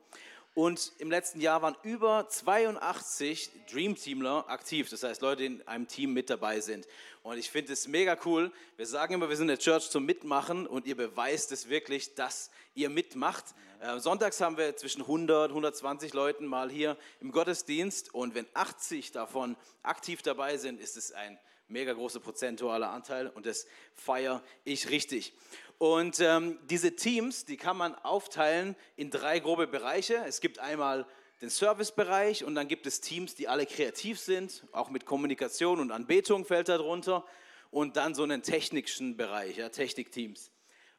Und 0.53 0.91
im 0.99 1.09
letzten 1.09 1.41
Jahr 1.41 1.63
waren 1.63 1.77
über 1.81 2.27
82 2.29 3.49
Dream 3.71 3.95
Teamler 3.95 4.47
aktiv, 4.49 4.89
das 4.89 5.01
heißt 5.01 5.21
Leute, 5.21 5.41
die 5.41 5.45
in 5.47 5.67
einem 5.67 5.87
Team 5.87 6.13
mit 6.13 6.29
dabei 6.29 6.59
sind. 6.59 6.85
Und 7.29 7.37
ich 7.37 7.51
finde 7.51 7.73
es 7.73 7.87
mega 7.87 8.17
cool. 8.25 8.51
Wir 8.75 8.87
sagen 8.87 9.13
immer, 9.13 9.29
wir 9.29 9.35
sind 9.35 9.51
eine 9.51 9.59
Church 9.59 9.91
zum 9.91 10.03
Mitmachen 10.03 10.65
und 10.65 10.87
ihr 10.87 10.97
beweist 10.97 11.51
es 11.51 11.69
wirklich, 11.69 12.15
dass 12.15 12.49
ihr 12.73 12.89
mitmacht. 12.89 13.45
Äh, 13.81 13.99
sonntags 13.99 14.41
haben 14.41 14.57
wir 14.57 14.75
zwischen 14.77 15.03
100, 15.03 15.51
120 15.51 16.13
Leuten 16.13 16.47
mal 16.47 16.71
hier 16.71 16.97
im 17.19 17.31
Gottesdienst 17.31 18.15
und 18.15 18.33
wenn 18.33 18.47
80 18.55 19.11
davon 19.11 19.57
aktiv 19.83 20.23
dabei 20.23 20.57
sind, 20.57 20.81
ist 20.81 20.97
es 20.97 21.11
ein 21.11 21.37
mega 21.67 21.93
großer 21.93 22.19
prozentualer 22.19 22.89
Anteil 22.89 23.27
und 23.27 23.45
das 23.45 23.67
feiere 23.93 24.41
ich 24.63 24.89
richtig. 24.89 25.35
Und 25.77 26.19
ähm, 26.21 26.57
diese 26.63 26.95
Teams, 26.95 27.45
die 27.45 27.57
kann 27.57 27.77
man 27.77 27.93
aufteilen 27.93 28.75
in 28.95 29.11
drei 29.11 29.37
grobe 29.37 29.67
Bereiche. 29.67 30.15
Es 30.25 30.41
gibt 30.41 30.57
einmal 30.57 31.05
den 31.41 31.49
Servicebereich 31.49 32.43
und 32.43 32.55
dann 32.55 32.67
gibt 32.67 32.85
es 32.85 33.01
Teams, 33.01 33.35
die 33.35 33.47
alle 33.47 33.65
kreativ 33.65 34.19
sind, 34.19 34.65
auch 34.71 34.89
mit 34.89 35.05
Kommunikation 35.05 35.79
und 35.79 35.91
Anbetung 35.91 36.45
fällt 36.45 36.69
darunter. 36.69 37.25
Und 37.71 37.97
dann 37.97 38.15
so 38.15 38.23
einen 38.23 38.41
technischen 38.41 39.15
Bereich, 39.15 39.57
ja, 39.57 39.69
Technikteams. 39.69 40.49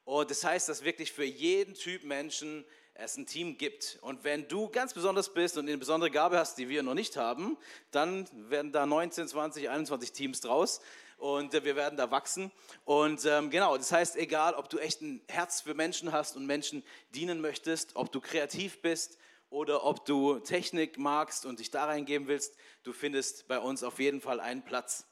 Und 0.05 0.31
das 0.31 0.45
heißt, 0.45 0.69
dass 0.69 0.85
wirklich 0.85 1.13
für 1.13 1.25
jeden 1.25 1.75
Typ 1.75 2.05
Menschen 2.05 2.65
es 2.95 3.17
ein 3.17 3.27
Team 3.27 3.59
gibt. 3.59 3.99
Und 4.03 4.23
wenn 4.23 4.47
du 4.47 4.69
ganz 4.69 4.95
besonders 4.95 5.35
bist 5.35 5.59
und 5.59 5.69
eine 5.69 5.79
besondere 5.79 6.13
Gabe 6.13 6.39
hast, 6.39 6.59
die 6.59 6.69
wir 6.69 6.85
noch 6.85 6.95
nicht 6.95 7.17
haben, 7.17 7.57
dann 7.91 8.29
werden 8.51 8.71
da 8.71 8.87
19, 8.87 9.27
20, 9.27 9.69
21 9.69 10.13
Teams 10.13 10.41
draus 10.41 10.81
und 11.19 11.55
äh, 11.55 11.65
wir 11.65 11.77
werden 11.77 11.97
da 11.97 12.11
wachsen. 12.11 12.53
Und 12.85 13.25
ähm, 13.25 13.51
genau, 13.51 13.77
das 13.77 13.91
heißt, 13.91 14.17
egal, 14.17 14.55
ob 14.55 14.69
du 14.69 14.79
echt 14.79 15.01
ein 15.03 15.23
Herz 15.29 15.61
für 15.61 15.75
Menschen 15.75 16.13
hast 16.13 16.37
und 16.37 16.47
Menschen 16.47 16.85
dienen 17.15 17.41
möchtest, 17.41 17.97
ob 17.97 18.13
du 18.13 18.21
kreativ 18.21 18.81
bist 18.81 19.19
oder 19.51 19.85
ob 19.85 20.05
du 20.05 20.39
Technik 20.39 20.97
magst 20.97 21.45
und 21.45 21.59
dich 21.59 21.71
da 21.71 21.85
reingeben 21.85 22.29
willst, 22.29 22.57
du 22.85 22.93
findest 22.93 23.49
bei 23.49 23.59
uns 23.59 23.83
auf 23.83 23.99
jeden 23.99 24.21
Fall 24.21 24.41
einen 24.41 24.63
Platz. 24.63 25.07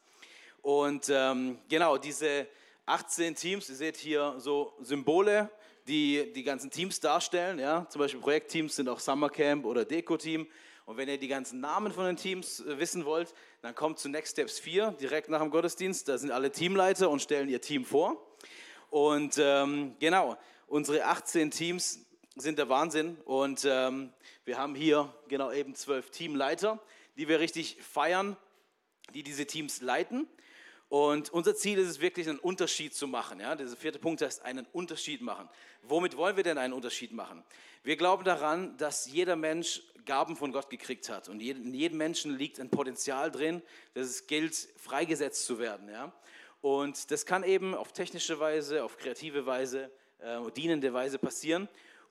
Und 0.62 1.08
ähm, 1.10 1.58
genau, 1.68 1.98
diese 1.98 2.46
18 2.86 3.34
Teams, 3.34 3.68
ihr 3.68 3.74
seht 3.74 3.96
hier 3.96 4.36
so 4.38 4.74
Symbole, 4.80 5.50
die 5.88 6.32
die 6.32 6.42
ganzen 6.42 6.70
Teams 6.70 7.00
darstellen. 7.00 7.58
Ja? 7.58 7.86
Zum 7.88 8.00
Beispiel 8.00 8.20
Projektteams 8.20 8.76
sind 8.76 8.88
auch 8.88 9.00
Summercamp 9.00 9.64
oder 9.64 9.84
Deko-Team. 9.84 10.46
Und 10.86 10.96
wenn 10.96 11.08
ihr 11.08 11.18
die 11.18 11.28
ganzen 11.28 11.60
Namen 11.60 11.92
von 11.92 12.06
den 12.06 12.16
Teams 12.16 12.60
äh, 12.60 12.78
wissen 12.78 13.04
wollt, 13.04 13.34
dann 13.60 13.74
kommt 13.74 13.98
zu 13.98 14.08
Next 14.08 14.32
Steps 14.32 14.58
4, 14.58 14.92
direkt 14.92 15.28
nach 15.28 15.40
dem 15.40 15.50
Gottesdienst. 15.50 16.08
Da 16.08 16.16
sind 16.16 16.30
alle 16.30 16.50
Teamleiter 16.50 17.10
und 17.10 17.20
stellen 17.20 17.48
ihr 17.48 17.60
Team 17.60 17.84
vor. 17.84 18.16
Und 18.88 19.36
ähm, 19.38 19.96
genau, 19.98 20.38
unsere 20.66 21.04
18 21.04 21.50
Teams 21.50 22.06
sind 22.40 22.58
der 22.58 22.68
Wahnsinn. 22.68 23.16
Und 23.24 23.64
ähm, 23.64 24.12
wir 24.44 24.58
haben 24.58 24.74
hier 24.74 25.12
genau 25.28 25.52
eben 25.52 25.74
zwölf 25.74 26.10
Teamleiter, 26.10 26.78
die 27.16 27.28
wir 27.28 27.40
richtig 27.40 27.76
feiern, 27.82 28.36
die 29.14 29.22
diese 29.22 29.46
Teams 29.46 29.80
leiten. 29.80 30.28
Und 30.88 31.30
unser 31.30 31.54
Ziel 31.54 31.78
ist 31.78 31.88
es 31.88 32.00
wirklich, 32.00 32.28
einen 32.28 32.38
Unterschied 32.38 32.94
zu 32.94 33.06
machen. 33.06 33.40
Ja? 33.40 33.54
Dieser 33.54 33.76
vierte 33.76 33.98
Punkt 33.98 34.22
heißt, 34.22 34.42
einen 34.42 34.66
Unterschied 34.72 35.20
machen. 35.20 35.48
Womit 35.82 36.16
wollen 36.16 36.36
wir 36.36 36.44
denn 36.44 36.56
einen 36.56 36.72
Unterschied 36.72 37.12
machen? 37.12 37.44
Wir 37.82 37.96
glauben 37.96 38.24
daran, 38.24 38.76
dass 38.78 39.06
jeder 39.06 39.36
Mensch 39.36 39.82
Gaben 40.06 40.36
von 40.36 40.52
Gott 40.52 40.70
gekriegt 40.70 41.10
hat. 41.10 41.28
Und 41.28 41.40
in 41.40 41.74
jedem 41.74 41.98
Menschen 41.98 42.36
liegt 42.36 42.58
ein 42.58 42.70
Potenzial 42.70 43.30
drin, 43.30 43.62
dass 43.92 44.06
es 44.06 44.26
gilt, 44.26 44.54
freigesetzt 44.78 45.44
zu 45.44 45.58
werden. 45.58 45.90
Ja? 45.90 46.12
Und 46.62 47.10
das 47.10 47.26
kann 47.26 47.44
eben 47.44 47.74
auf 47.74 47.92
technische 47.92 48.40
Weise, 48.40 48.82
auf 48.82 48.96
kreative 48.96 49.44
Weise, 49.44 49.90
äh, 50.20 50.50
dienende 50.52 50.92
Weise 50.94 51.18
passieren. 51.18 51.68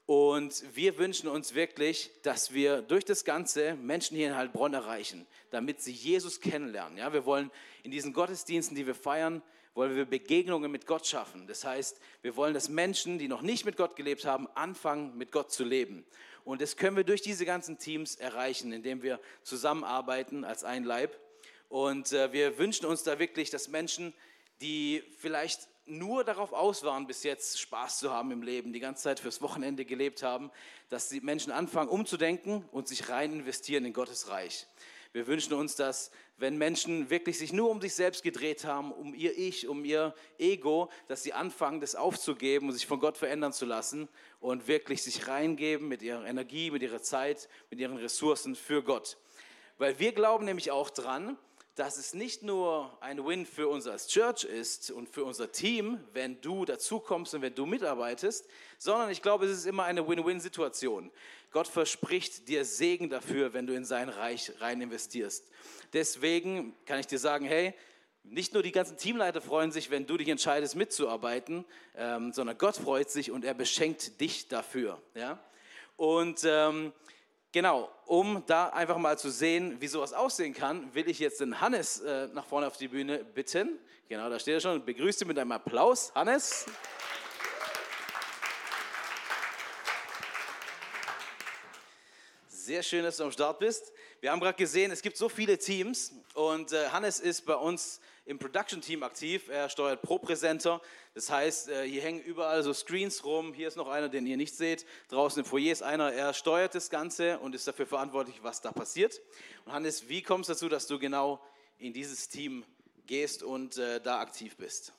Und 0.08 0.64
wir 0.74 0.98
wünschen 0.98 1.28
uns 1.28 1.54
wirklich, 1.54 2.12
dass 2.24 2.54
wir 2.54 2.82
durch 2.82 3.04
das 3.04 3.26
Ganze 3.26 3.76
Menschen 3.76 4.16
hier 4.16 4.30
in 4.30 4.38
Heilbronn 4.38 4.74
erreichen, 4.74 5.28
damit 5.52 5.82
sie 5.82 5.92
Jesus 5.92 6.40
kennenlernen. 6.40 6.98
Ja, 6.98 7.12
wir 7.12 7.26
wollen 7.26 7.52
in 7.84 7.92
diesen 7.92 8.14
Gottesdiensten, 8.14 8.74
die 8.74 8.88
wir 8.88 8.96
feiern, 8.96 9.42
wollen 9.74 9.98
wir 9.98 10.06
Begegnungen 10.06 10.72
mit 10.72 10.88
Gott 10.88 11.06
schaffen. 11.06 11.46
Das 11.46 11.66
heißt, 11.66 12.00
wir 12.22 12.38
wollen, 12.38 12.54
dass 12.54 12.70
Menschen, 12.70 13.20
die 13.20 13.28
noch 13.28 13.42
nicht 13.42 13.66
mit 13.66 13.76
Gott 13.76 13.98
gelebt 13.98 14.24
haben, 14.24 14.48
anfangen, 14.56 15.18
mit 15.18 15.34
Gott 15.34 15.52
zu 15.52 15.66
leben. 15.66 16.06
Und 16.46 16.62
das 16.62 16.78
können 16.78 16.96
wir 16.96 17.04
durch 17.04 17.22
diese 17.22 17.46
ganzen 17.46 17.78
Teams 17.78 18.16
erreichen, 18.16 18.72
indem 18.72 19.04
wir 19.04 19.20
zusammenarbeiten 19.44 20.46
als 20.46 20.64
ein 20.64 20.86
Leib. 20.86 21.20
Und 21.68 22.14
äh, 22.14 22.32
wir 22.32 22.58
wünschen 22.58 22.86
uns 22.86 23.04
da 23.04 23.20
wirklich, 23.20 23.50
dass 23.50 23.68
Menschen, 23.68 24.14
die 24.62 25.04
vielleicht 25.20 25.68
nur 25.88 26.24
darauf 26.24 26.54
aus 26.54 26.84
waren, 26.84 27.08
bis 27.08 27.24
jetzt 27.24 27.60
Spaß 27.60 28.00
zu 28.00 28.12
haben 28.12 28.32
im 28.32 28.42
Leben, 28.42 28.74
die 28.74 28.80
ganze 28.80 29.04
Zeit 29.04 29.20
fürs 29.20 29.42
Wochenende 29.42 29.86
gelebt 29.86 30.24
haben, 30.24 30.52
dass 30.90 31.10
die 31.10 31.22
Menschen 31.22 31.52
anfangen 31.52 31.90
umzudenken 31.90 32.66
und 32.72 32.88
sich 32.88 33.10
rein 33.10 33.34
investieren 33.34 33.86
in 33.86 33.94
Gottes 33.94 34.30
Reich. 34.30 34.68
Wir 35.14 35.28
wünschen 35.28 35.54
uns, 35.54 35.76
dass 35.76 36.12
wenn 36.38 36.58
Menschen 36.58 37.10
wirklich 37.10 37.40
sich 37.40 37.52
nur 37.52 37.72
um 37.72 37.82
sich 37.82 37.96
selbst 37.96 38.22
gedreht 38.22 38.66
haben, 38.66 38.92
um 38.92 39.16
ihr 39.16 39.36
Ich, 39.38 39.68
um 39.68 39.84
ihr 39.84 40.14
Ego, 40.38 40.90
dass 41.08 41.24
sie 41.24 41.34
anfangen, 41.34 41.82
das 41.82 41.96
aufzugeben 41.96 42.68
und 42.68 42.74
sich 42.74 42.86
von 42.86 43.00
Gott 43.00 43.18
verändern 43.18 43.54
zu 43.54 43.66
lassen 43.66 44.08
und 44.40 44.68
wirklich 44.68 45.02
sich 45.02 45.28
reingeben 45.28 45.88
mit 45.88 46.04
ihrer 46.04 46.26
Energie, 46.26 46.70
mit 46.70 46.84
ihrer 46.84 47.02
Zeit, 47.02 47.50
mit 47.72 47.80
ihren 47.80 47.98
Ressourcen 47.98 48.56
für 48.56 48.84
Gott. 48.84 49.18
Weil 49.80 49.98
wir 49.98 50.12
glauben 50.12 50.46
nämlich 50.46 50.70
auch 50.70 50.90
dran, 50.90 51.38
dass 51.78 51.98
es 51.98 52.16
nicht 52.16 52.42
nur 52.42 52.98
ein 53.02 53.24
Win 53.24 53.46
für 53.46 53.68
uns 53.68 53.86
als 53.86 54.08
Church 54.08 54.46
ist 54.46 54.90
und 54.90 55.08
für 55.08 55.24
unser 55.24 55.52
Team, 55.52 56.00
wenn 56.12 56.42
du 56.42 56.66
dazukommst 56.66 57.36
und 57.36 57.44
wenn 57.44 57.54
du 57.54 57.68
mitarbeitest, 57.68 58.48
sondern 58.80 59.12
ich 59.12 59.22
glaube, 59.22 59.46
es 59.46 59.60
ist 59.60 59.68
immer 59.68 59.84
eine 59.84 60.08
Win-Win-Situation. 60.08 61.12
Gott 61.52 61.68
verspricht 61.68 62.48
dir 62.48 62.66
Segen 62.66 63.12
dafür, 63.12 63.54
wenn 63.54 63.68
du 63.68 63.76
in 63.76 63.86
sein 63.86 64.10
Reich 64.10 64.52
rein 64.60 64.82
investierst. 64.82 65.46
Deswegen 65.94 66.76
kann 66.86 67.00
ich 67.00 67.06
dir 67.06 67.20
sagen, 67.20 67.46
hey, 67.46 67.76
nicht 68.24 68.56
nur 68.56 68.64
die 68.64 68.72
ganzen 68.72 68.98
Teamleiter 68.98 69.40
freuen 69.40 69.72
sich, 69.72 69.92
wenn 69.92 70.08
du 70.08 70.18
dich 70.18 70.30
entscheidest 70.30 70.76
mitzuarbeiten, 70.76 71.64
ähm, 71.96 72.34
sondern 72.34 72.58
Gott 72.58 72.78
freut 72.78 73.12
sich 73.12 73.30
und 73.30 73.46
er 73.46 73.54
beschenkt 73.54 74.20
dich 74.20 74.48
dafür. 74.48 75.00
Ja? 75.14 75.40
Und 75.96 76.44
ähm, 76.44 76.92
Genau, 77.54 77.90
um 78.06 78.44
da 78.46 78.70
einfach 78.70 78.98
mal 78.98 79.18
zu 79.18 79.32
sehen, 79.32 79.80
wie 79.80 79.88
sowas 79.88 80.12
aussehen 80.12 80.54
kann, 80.54 80.94
will 80.94 81.10
ich 81.10 81.20
jetzt 81.20 81.40
den 81.40 81.62
Hannes 81.62 82.02
äh, 82.02 82.28
nach 82.34 82.46
vorne 82.46 82.68
auf 82.68 82.76
die 82.76 82.90
Bühne 82.90 83.24
bitten. 83.24 83.80
Genau, 84.10 84.30
da 84.30 84.38
steht 84.38 84.56
er 84.56 84.60
schon. 84.60 84.84
Begrüße 84.84 85.24
mit 85.24 85.40
einem 85.40 85.54
Applaus. 85.54 86.12
Hannes. 86.14 86.66
Sehr 92.50 92.84
schön, 92.84 93.06
dass 93.06 93.16
du 93.16 93.24
am 93.24 93.32
Start 93.32 93.60
bist. 93.60 93.94
Wir 94.20 94.30
haben 94.30 94.42
gerade 94.42 94.58
gesehen, 94.58 94.92
es 94.92 95.02
gibt 95.02 95.16
so 95.16 95.30
viele 95.30 95.58
Teams 95.58 96.12
und 96.34 96.74
äh, 96.74 96.90
Hannes 96.90 97.22
ist 97.22 97.46
bei 97.46 97.56
uns 97.56 98.02
im 98.28 98.38
Production-Team 98.40 99.04
aktiv. 99.04 99.48
Er 99.48 99.70
steuert 99.70 100.02
Pro-Presenter. 100.02 100.82
Das 101.14 101.32
heißt, 101.32 101.70
äh, 101.70 101.88
hier 101.88 102.02
hängen 102.02 102.22
überall 102.22 102.62
so 102.62 102.74
Screens 102.74 103.24
rum. 103.24 103.54
Hier 103.54 103.70
ist 103.70 103.78
noch 103.78 103.88
einer, 103.88 104.10
den 104.10 104.28
ihr 104.28 104.36
nicht 104.36 104.54
seht. 104.54 104.86
Draußen 105.08 105.44
im 105.44 105.46
Foyer 105.46 105.72
ist 105.72 105.82
einer. 105.82 106.12
Er 106.12 106.34
steuert 106.34 106.76
das 106.76 106.90
Ganze 106.90 107.40
und 107.40 107.56
ist 107.56 107.68
dafür 107.68 107.88
verantwortlich, 107.88 108.44
was 108.44 108.62
da 108.62 108.72
passiert. 108.72 109.22
Und 109.66 109.72
Hannes, 109.72 110.10
wie 110.10 110.22
kommst 110.22 110.50
du 110.50 110.54
dazu, 110.54 110.68
dass 110.68 110.88
du 110.88 111.00
genau 111.00 111.42
in 111.78 111.94
dieses 111.94 112.28
Team 112.28 112.66
gehst 113.06 113.44
und 113.44 113.78
äh, 113.78 114.02
da 114.02 114.20
aktiv 114.20 114.58
bist? 114.58 114.94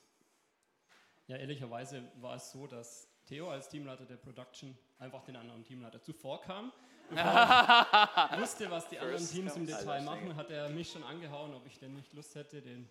Ja, 1.27 1.37
ehrlicherweise 1.37 2.11
war 2.15 2.35
es 2.35 2.51
so, 2.51 2.65
dass 2.65 3.07
Theo 3.27 3.51
als 3.51 3.69
Teamleiter 3.69 4.05
der 4.05 4.17
Production 4.17 4.75
einfach 4.97 5.23
den 5.23 5.35
anderen 5.35 5.63
Teamleiter 5.63 6.01
zuvor 6.01 6.41
kam. 6.41 6.73
wusste, 8.39 8.69
was 8.69 8.87
die 8.87 8.97
anderen 8.99 9.27
Teams 9.27 9.55
im 9.55 9.65
Detail 9.65 10.01
machen, 10.01 10.35
hat 10.35 10.49
er 10.49 10.69
mich 10.69 10.91
schon 10.91 11.03
angehauen, 11.03 11.53
ob 11.53 11.65
ich 11.65 11.77
denn 11.79 11.95
nicht 11.95 12.13
Lust 12.13 12.35
hätte, 12.35 12.61
den 12.61 12.87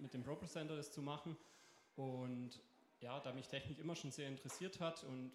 mit 0.00 0.14
dem 0.14 0.22
Pro 0.22 0.36
Presenter 0.36 0.76
das 0.76 0.92
zu 0.92 1.02
machen. 1.02 1.36
Und 1.96 2.60
ja, 3.00 3.20
da 3.20 3.32
mich 3.32 3.48
Technik 3.48 3.78
immer 3.78 3.96
schon 3.96 4.10
sehr 4.10 4.28
interessiert 4.28 4.80
hat 4.80 5.04
und 5.04 5.32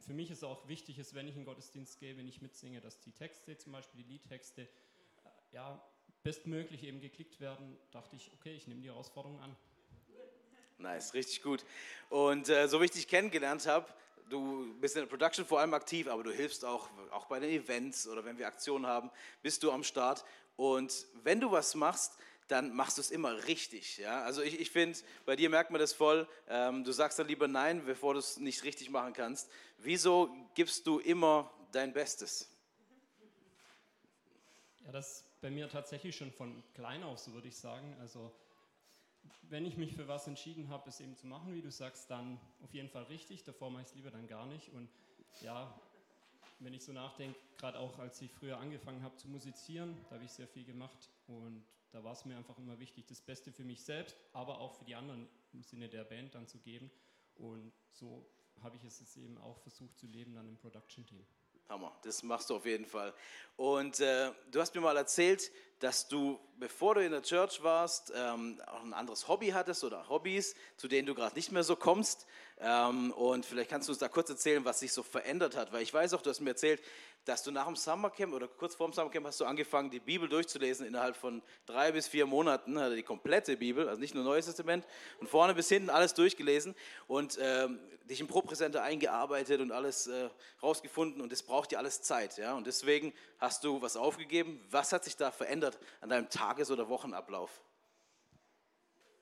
für 0.00 0.14
mich 0.14 0.30
ist 0.30 0.44
auch 0.44 0.66
wichtig, 0.68 0.98
ist, 0.98 1.14
wenn 1.14 1.28
ich 1.28 1.34
in 1.34 1.42
den 1.42 1.46
Gottesdienst 1.46 1.98
gehe, 1.98 2.16
wenn 2.16 2.26
ich 2.26 2.40
mitsinge, 2.40 2.80
dass 2.80 3.00
die 3.00 3.12
Texte, 3.12 3.58
zum 3.58 3.72
Beispiel 3.72 4.02
die 4.02 4.12
Liedtexte, 4.12 4.62
äh, 4.62 4.68
ja, 5.52 5.82
bestmöglich 6.22 6.82
eben 6.84 7.00
geklickt 7.00 7.40
werden, 7.40 7.76
dachte 7.90 8.16
ich, 8.16 8.32
okay, 8.32 8.54
ich 8.54 8.66
nehme 8.66 8.80
die 8.80 8.88
Herausforderung 8.88 9.40
an. 9.40 9.54
Nice, 10.78 11.14
richtig 11.14 11.42
gut. 11.42 11.64
Und 12.10 12.48
äh, 12.48 12.68
so 12.68 12.80
wie 12.80 12.86
ich 12.86 12.90
dich 12.90 13.08
kennengelernt 13.08 13.66
habe, 13.66 13.86
du 14.28 14.74
bist 14.80 14.96
in 14.96 15.02
der 15.02 15.08
Production 15.08 15.46
vor 15.46 15.60
allem 15.60 15.72
aktiv, 15.74 16.08
aber 16.08 16.22
du 16.22 16.32
hilfst 16.32 16.64
auch, 16.64 16.88
auch 17.10 17.26
bei 17.26 17.38
den 17.38 17.50
Events 17.50 18.06
oder 18.08 18.24
wenn 18.24 18.38
wir 18.38 18.46
Aktionen 18.46 18.86
haben, 18.86 19.10
bist 19.42 19.62
du 19.62 19.70
am 19.70 19.84
Start. 19.84 20.24
Und 20.56 21.06
wenn 21.22 21.40
du 21.40 21.50
was 21.50 21.74
machst, 21.74 22.18
dann 22.48 22.74
machst 22.74 22.98
du 22.98 23.00
es 23.00 23.10
immer 23.10 23.46
richtig. 23.46 23.98
Ja? 23.98 24.22
Also 24.22 24.42
ich, 24.42 24.60
ich 24.60 24.70
finde, 24.70 24.98
bei 25.24 25.36
dir 25.36 25.50
merkt 25.50 25.70
man 25.70 25.80
das 25.80 25.92
voll. 25.92 26.28
Ähm, 26.48 26.84
du 26.84 26.92
sagst 26.92 27.18
dann 27.18 27.26
lieber 27.26 27.48
Nein, 27.48 27.84
bevor 27.84 28.14
du 28.14 28.20
es 28.20 28.38
nicht 28.38 28.64
richtig 28.64 28.90
machen 28.90 29.12
kannst. 29.12 29.50
Wieso 29.78 30.34
gibst 30.54 30.86
du 30.86 30.98
immer 30.98 31.50
dein 31.72 31.92
Bestes? 31.92 32.48
Ja, 34.84 34.92
das 34.92 35.18
ist 35.18 35.40
bei 35.40 35.50
mir 35.50 35.68
tatsächlich 35.68 36.16
schon 36.16 36.30
von 36.32 36.62
klein 36.74 37.02
auf, 37.02 37.18
so 37.18 37.32
würde 37.32 37.48
ich 37.48 37.56
sagen. 37.56 37.96
Also 38.00 38.32
wenn 39.48 39.64
ich 39.66 39.76
mich 39.76 39.94
für 39.94 40.06
was 40.08 40.26
entschieden 40.26 40.68
habe, 40.68 40.88
es 40.88 41.00
eben 41.00 41.16
zu 41.16 41.26
machen, 41.26 41.54
wie 41.54 41.62
du 41.62 41.70
sagst, 41.70 42.10
dann 42.10 42.38
auf 42.62 42.72
jeden 42.72 42.88
Fall 42.88 43.04
richtig. 43.04 43.44
Davor 43.44 43.70
mache 43.70 43.82
ich 43.82 43.88
es 43.88 43.94
lieber 43.94 44.10
dann 44.10 44.26
gar 44.28 44.46
nicht. 44.46 44.72
Und 44.72 44.88
ja, 45.42 45.78
wenn 46.60 46.74
ich 46.74 46.84
so 46.84 46.92
nachdenke, 46.92 47.38
gerade 47.58 47.78
auch 47.78 47.98
als 47.98 48.20
ich 48.22 48.30
früher 48.32 48.58
angefangen 48.58 49.02
habe 49.02 49.16
zu 49.16 49.28
musizieren, 49.28 49.96
da 50.08 50.16
habe 50.16 50.24
ich 50.24 50.32
sehr 50.32 50.48
viel 50.48 50.64
gemacht 50.64 51.10
und 51.26 51.64
da 51.96 52.04
war 52.04 52.12
es 52.12 52.26
mir 52.26 52.36
einfach 52.36 52.58
immer 52.58 52.78
wichtig, 52.78 53.06
das 53.06 53.22
Beste 53.22 53.50
für 53.50 53.64
mich 53.64 53.82
selbst, 53.82 54.18
aber 54.34 54.60
auch 54.60 54.74
für 54.74 54.84
die 54.84 54.94
anderen 54.94 55.26
im 55.54 55.62
Sinne 55.62 55.88
der 55.88 56.04
Band 56.04 56.34
dann 56.34 56.46
zu 56.46 56.58
geben. 56.58 56.90
Und 57.36 57.72
so 57.90 58.28
habe 58.62 58.76
ich 58.76 58.84
es 58.84 59.00
jetzt 59.00 59.16
eben 59.16 59.38
auch 59.38 59.58
versucht 59.60 59.96
zu 59.98 60.06
leben 60.06 60.34
dann 60.34 60.46
im 60.46 60.58
Production 60.58 61.06
Team. 61.06 61.26
Hammer, 61.70 61.98
das 62.02 62.22
machst 62.22 62.50
du 62.50 62.56
auf 62.56 62.66
jeden 62.66 62.84
Fall. 62.84 63.14
Und 63.56 63.98
äh, 64.00 64.30
du 64.50 64.60
hast 64.60 64.74
mir 64.74 64.82
mal 64.82 64.96
erzählt, 64.96 65.50
dass 65.78 66.06
du, 66.06 66.38
bevor 66.58 66.96
du 66.96 67.04
in 67.04 67.12
der 67.12 67.22
Church 67.22 67.62
warst, 67.62 68.12
ähm, 68.14 68.60
auch 68.66 68.84
ein 68.84 68.92
anderes 68.92 69.26
Hobby 69.26 69.48
hattest 69.48 69.82
oder 69.82 70.08
Hobbys, 70.08 70.54
zu 70.76 70.88
denen 70.88 71.06
du 71.06 71.14
gerade 71.14 71.34
nicht 71.34 71.50
mehr 71.50 71.64
so 71.64 71.76
kommst. 71.76 72.26
Ähm, 72.58 73.10
und 73.12 73.46
vielleicht 73.46 73.70
kannst 73.70 73.88
du 73.88 73.92
uns 73.92 73.98
da 73.98 74.08
kurz 74.08 74.28
erzählen, 74.28 74.64
was 74.66 74.80
sich 74.80 74.92
so 74.92 75.02
verändert 75.02 75.56
hat. 75.56 75.72
Weil 75.72 75.82
ich 75.82 75.92
weiß 75.92 76.12
auch, 76.12 76.22
du 76.22 76.28
hast 76.28 76.40
mir 76.40 76.50
erzählt, 76.50 76.82
dass 77.26 77.42
du 77.42 77.50
nach 77.50 77.66
dem 77.66 77.74
Summercamp 77.74 78.32
oder 78.32 78.46
kurz 78.46 78.76
vor 78.76 78.88
dem 78.88 78.92
Summercamp 78.92 79.26
hast 79.26 79.40
du 79.40 79.44
angefangen, 79.44 79.90
die 79.90 79.98
Bibel 79.98 80.28
durchzulesen 80.28 80.86
innerhalb 80.86 81.16
von 81.16 81.42
drei 81.66 81.90
bis 81.90 82.06
vier 82.06 82.24
Monaten, 82.24 82.78
also 82.78 82.94
die 82.94 83.02
komplette 83.02 83.56
Bibel, 83.56 83.88
also 83.88 84.00
nicht 84.00 84.14
nur 84.14 84.22
Neues 84.22 84.46
Testament, 84.46 84.86
und 85.18 85.28
vorne 85.28 85.52
bis 85.52 85.68
hinten 85.68 85.90
alles 85.90 86.14
durchgelesen 86.14 86.76
und 87.08 87.36
ähm, 87.40 87.80
dich 88.08 88.20
im 88.20 88.28
Pro-Präsenter 88.28 88.82
eingearbeitet 88.82 89.60
und 89.60 89.72
alles 89.72 90.06
äh, 90.06 90.30
rausgefunden 90.62 91.20
und 91.20 91.32
das 91.32 91.42
braucht 91.42 91.72
ja 91.72 91.80
alles 91.80 92.00
Zeit. 92.00 92.38
Ja? 92.38 92.54
Und 92.54 92.68
deswegen 92.68 93.12
hast 93.38 93.64
du 93.64 93.82
was 93.82 93.96
aufgegeben. 93.96 94.64
Was 94.70 94.92
hat 94.92 95.02
sich 95.02 95.16
da 95.16 95.32
verändert 95.32 95.78
an 96.00 96.10
deinem 96.10 96.30
Tages- 96.30 96.70
oder 96.70 96.88
Wochenablauf? 96.88 97.60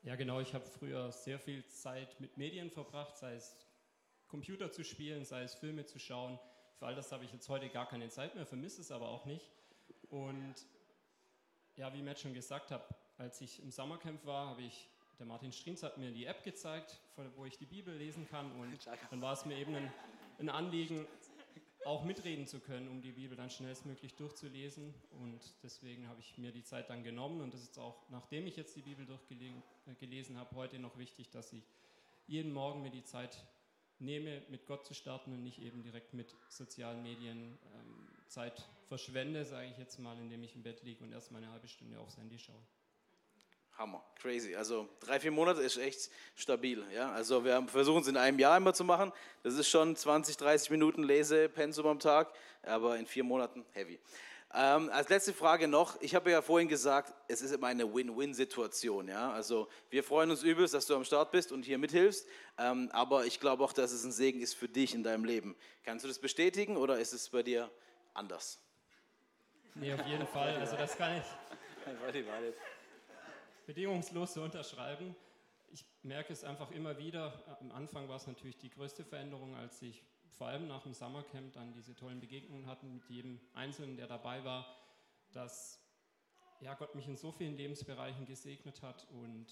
Ja, 0.03 0.17
genau. 0.17 0.41
Ich 0.41 0.53
habe 0.53 0.67
früher 0.67 1.11
sehr 1.11 1.39
viel 1.39 1.67
Zeit 1.69 2.21
mit 2.21 2.37
Medien 2.37 2.71
verbracht, 2.71 3.17
sei 3.17 3.37
es 3.37 3.57
Computer 4.29 4.71
zu 4.71 4.85
spielen, 4.85 5.25
sei 5.25 5.45
es 5.45 5.55
Filme 5.55 5.87
zu 5.87 5.99
schauen. 5.99 6.39
Für 6.79 6.87
all 6.87 6.95
das 6.95 7.13
habe 7.13 7.25
ich 7.25 7.33
jetzt 7.33 7.49
heute 7.49 7.69
gar 7.69 7.87
keine 7.87 8.09
Zeit 8.09 8.35
mehr, 8.35 8.47
vermisse 8.47 8.81
es 8.81 8.91
aber 8.91 9.09
auch 9.09 9.25
nicht. 9.25 9.51
Und 10.11 10.55
ja, 11.77 11.93
wie 11.95 12.03
Matt 12.03 12.21
schon 12.21 12.35
gesagt 12.35 12.71
hat, 12.71 12.87
als 13.19 13.41
ich 13.41 13.63
im 13.63 13.71
Sommercamp 13.71 14.25
war, 14.27 14.49
habe 14.49 14.63
ich 14.63 14.89
der 15.19 15.27
Martin 15.27 15.53
Strins 15.53 15.83
hat 15.83 15.97
mir 15.97 16.11
die 16.11 16.27
App 16.27 16.43
gezeigt, 16.43 17.01
wo 17.37 17.45
ich 17.45 17.57
die 17.57 17.67
Bibel 17.67 17.95
lesen 17.95 18.27
kann. 18.29 18.51
Und 18.53 18.77
dann 19.11 19.21
war 19.21 19.33
es 19.33 19.45
mir 19.45 19.57
eben 19.57 19.75
ein, 19.75 19.93
ein 20.39 20.49
Anliegen, 20.49 21.07
auch 21.85 22.03
mitreden 22.05 22.47
zu 22.47 22.61
können, 22.61 22.89
um 22.89 23.01
die 23.01 23.13
Bibel 23.13 23.37
dann 23.37 23.51
schnellstmöglich 23.51 24.15
durchzulesen. 24.17 24.93
Und 25.21 25.41
deswegen 25.63 26.09
habe 26.09 26.21
ich 26.21 26.37
mir 26.39 26.51
die 26.51 26.65
Zeit 26.65 26.91
dann 26.91 27.05
genommen. 27.05 27.41
Und 27.43 27.55
das 27.55 27.63
ist 27.63 27.79
auch, 27.79 27.97
nachdem 28.11 28.47
ich 28.47 28.57
jetzt 28.57 28.75
die 28.75 28.83
Bibel 28.83 29.07
durchgelesen 29.07 30.37
habe, 30.37 30.57
heute 30.57 30.79
noch 30.79 30.99
wichtig, 30.99 31.31
dass 31.31 31.53
ich 31.53 31.65
jeden 32.27 32.53
Morgen 32.53 32.83
mir 32.83 32.91
die 32.91 33.05
Zeit 33.05 33.45
nehme, 33.99 34.43
mit 34.49 34.67
Gott 34.67 34.85
zu 34.85 34.95
starten 34.95 35.33
und 35.33 35.43
nicht 35.43 35.61
eben 35.61 35.83
direkt 35.83 36.15
mit 36.15 36.35
sozialen 36.49 37.03
Medien 37.03 37.59
ähm, 37.75 38.09
Zeit 38.29 38.69
verschwende, 38.89 39.45
sage 39.45 39.69
ich 39.71 39.79
jetzt 39.79 39.99
mal, 39.99 40.17
indem 40.19 40.43
ich 40.43 40.55
im 40.55 40.63
Bett 40.63 40.83
liege 40.83 41.03
und 41.05 41.13
erst 41.13 41.31
mal 41.31 41.39
eine 41.39 41.51
halbe 41.51 41.69
Stunde 41.69 41.99
aufs 41.99 42.17
Handy 42.17 42.39
schaue. 42.39 42.63
Hammer, 43.79 44.05
crazy. 44.17 44.55
Also 44.55 44.89
drei, 45.01 45.19
vier 45.19 45.33
Monate 45.33 45.61
ist 45.61 45.77
echt 45.79 46.11
stabil. 46.37 46.85
Ja? 46.95 47.11
Also 47.11 47.45
wir 47.45 47.67
versuchen 47.67 48.03
es 48.03 48.09
in 48.09 48.17
einem 48.17 48.39
Jahr 48.39 48.57
immer 48.57 48.73
zu 48.73 48.85
machen. 48.85 49.13
Das 49.43 49.55
ist 49.55 49.69
schon 49.69 49.97
20, 49.97 50.37
30 50.37 50.71
Minuten 50.71 51.03
Lesepensum 51.03 51.87
am 51.87 51.99
Tag, 51.99 52.33
aber 52.63 52.97
in 52.99 53.07
vier 53.07 53.25
Monaten 53.25 53.65
heavy. 53.73 53.99
Ähm, 54.57 54.89
als 54.91 55.09
letzte 55.09 55.33
Frage 55.33 55.67
noch, 55.67 56.01
ich 56.01 56.15
habe 56.15 56.31
ja 56.31 56.41
vorhin 56.41 56.69
gesagt, 56.69 57.13
es 57.27 57.43
ist 57.43 57.51
immer 57.51 57.67
eine 57.67 57.93
Win-Win-Situation. 57.93 59.09
Ja? 59.09 59.33
Also 59.33 59.69
wir 59.91 60.05
freuen 60.05 60.31
uns 60.31 60.45
übelst, 60.45 60.75
dass 60.75 60.87
du 60.87 60.95
am 60.95 61.05
Start 61.05 61.33
bist 61.33 61.51
und 61.51 61.65
hier 61.65 61.77
mithilfst, 61.77 62.25
ähm, 62.59 62.89
aber 62.93 63.27
ich 63.27 63.41
glaube 63.41 63.65
auch, 63.65 63.73
dass 63.73 63.91
es 63.91 64.05
ein 64.05 64.13
Segen 64.13 64.41
ist 64.41 64.55
für 64.55 64.69
dich 64.69 64.95
in 64.95 65.03
deinem 65.03 65.25
Leben. 65.25 65.57
Kannst 65.83 66.05
du 66.05 66.09
das 66.09 66.21
bestätigen 66.21 66.77
oder 66.77 67.01
ist 67.01 67.13
es 67.13 67.31
bei 67.31 67.43
dir 67.43 67.69
anders? 68.13 68.61
Nee, 69.75 69.93
auf 69.93 70.07
jeden 70.07 70.27
Fall. 70.29 70.57
Also 70.59 70.77
das 70.77 70.97
kann 70.97 71.17
ich 71.17 72.25
bedingungslos 73.67 74.35
so 74.35 74.43
unterschreiben. 74.43 75.17
Ich 75.73 75.85
merke 76.05 76.33
es 76.33 76.45
einfach 76.45 76.71
immer 76.71 76.97
wieder. 76.99 77.43
Am 77.61 77.73
Anfang 77.73 78.09
war 78.09 78.17
es 78.17 78.29
natürlich 78.29 78.57
die 78.57 78.71
größte 78.71 79.05
Veränderung, 79.05 79.57
als 79.57 79.83
ich 79.83 80.05
vor 80.35 80.49
allem 80.49 80.67
nach 80.67 80.83
dem 80.83 80.95
Summercamp 80.95 81.53
dann 81.53 81.73
diese 81.73 81.95
tollen 81.95 82.21
Begegnungen 82.21 82.67
hatten 82.67 82.93
mit 82.93 83.05
jedem 83.09 83.41
Einzelnen, 83.55 83.97
der 83.97 84.07
dabei 84.07 84.45
war, 84.45 84.67
dass 85.33 85.81
ja, 86.61 86.75
Gott 86.75 86.95
mich 86.95 87.07
in 87.07 87.17
so 87.17 87.33
vielen 87.33 87.57
Lebensbereichen 87.57 88.27
gesegnet 88.27 88.83
hat 88.83 89.07
und 89.11 89.47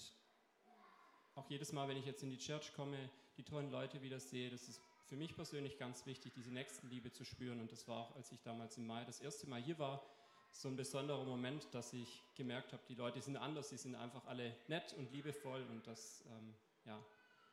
auch 1.35 1.49
jedes 1.49 1.71
Mal, 1.71 1.87
wenn 1.87 1.97
ich 1.97 2.05
jetzt 2.05 2.23
in 2.23 2.29
die 2.29 2.37
Church 2.37 2.73
komme, 2.73 3.09
die 3.37 3.43
tollen 3.43 3.71
Leute 3.71 4.01
wieder 4.01 4.19
sehe, 4.19 4.49
das 4.49 4.67
ist 4.67 4.81
für 5.05 5.15
mich 5.15 5.35
persönlich 5.35 5.77
ganz 5.77 6.05
wichtig, 6.05 6.33
diese 6.33 6.51
Nächstenliebe 6.51 7.11
zu 7.11 7.25
spüren. 7.25 7.59
Und 7.59 7.71
das 7.71 7.87
war 7.87 7.97
auch, 7.97 8.15
als 8.15 8.31
ich 8.31 8.41
damals 8.41 8.77
im 8.77 8.87
Mai 8.87 9.03
das 9.05 9.19
erste 9.19 9.47
Mal 9.47 9.61
hier 9.61 9.77
war, 9.79 10.03
so 10.51 10.67
ein 10.67 10.75
besonderer 10.75 11.23
Moment, 11.23 11.67
dass 11.73 11.93
ich 11.93 12.23
gemerkt 12.35 12.73
habe, 12.73 12.83
die 12.87 12.95
Leute 12.95 13.21
sind 13.21 13.37
anders, 13.37 13.69
sie 13.69 13.77
sind 13.77 13.95
einfach 13.95 14.25
alle 14.25 14.55
nett 14.67 14.93
und 14.93 15.11
liebevoll 15.11 15.63
und 15.71 15.85
das, 15.87 16.23
ähm, 16.27 16.53
ja, 16.85 17.03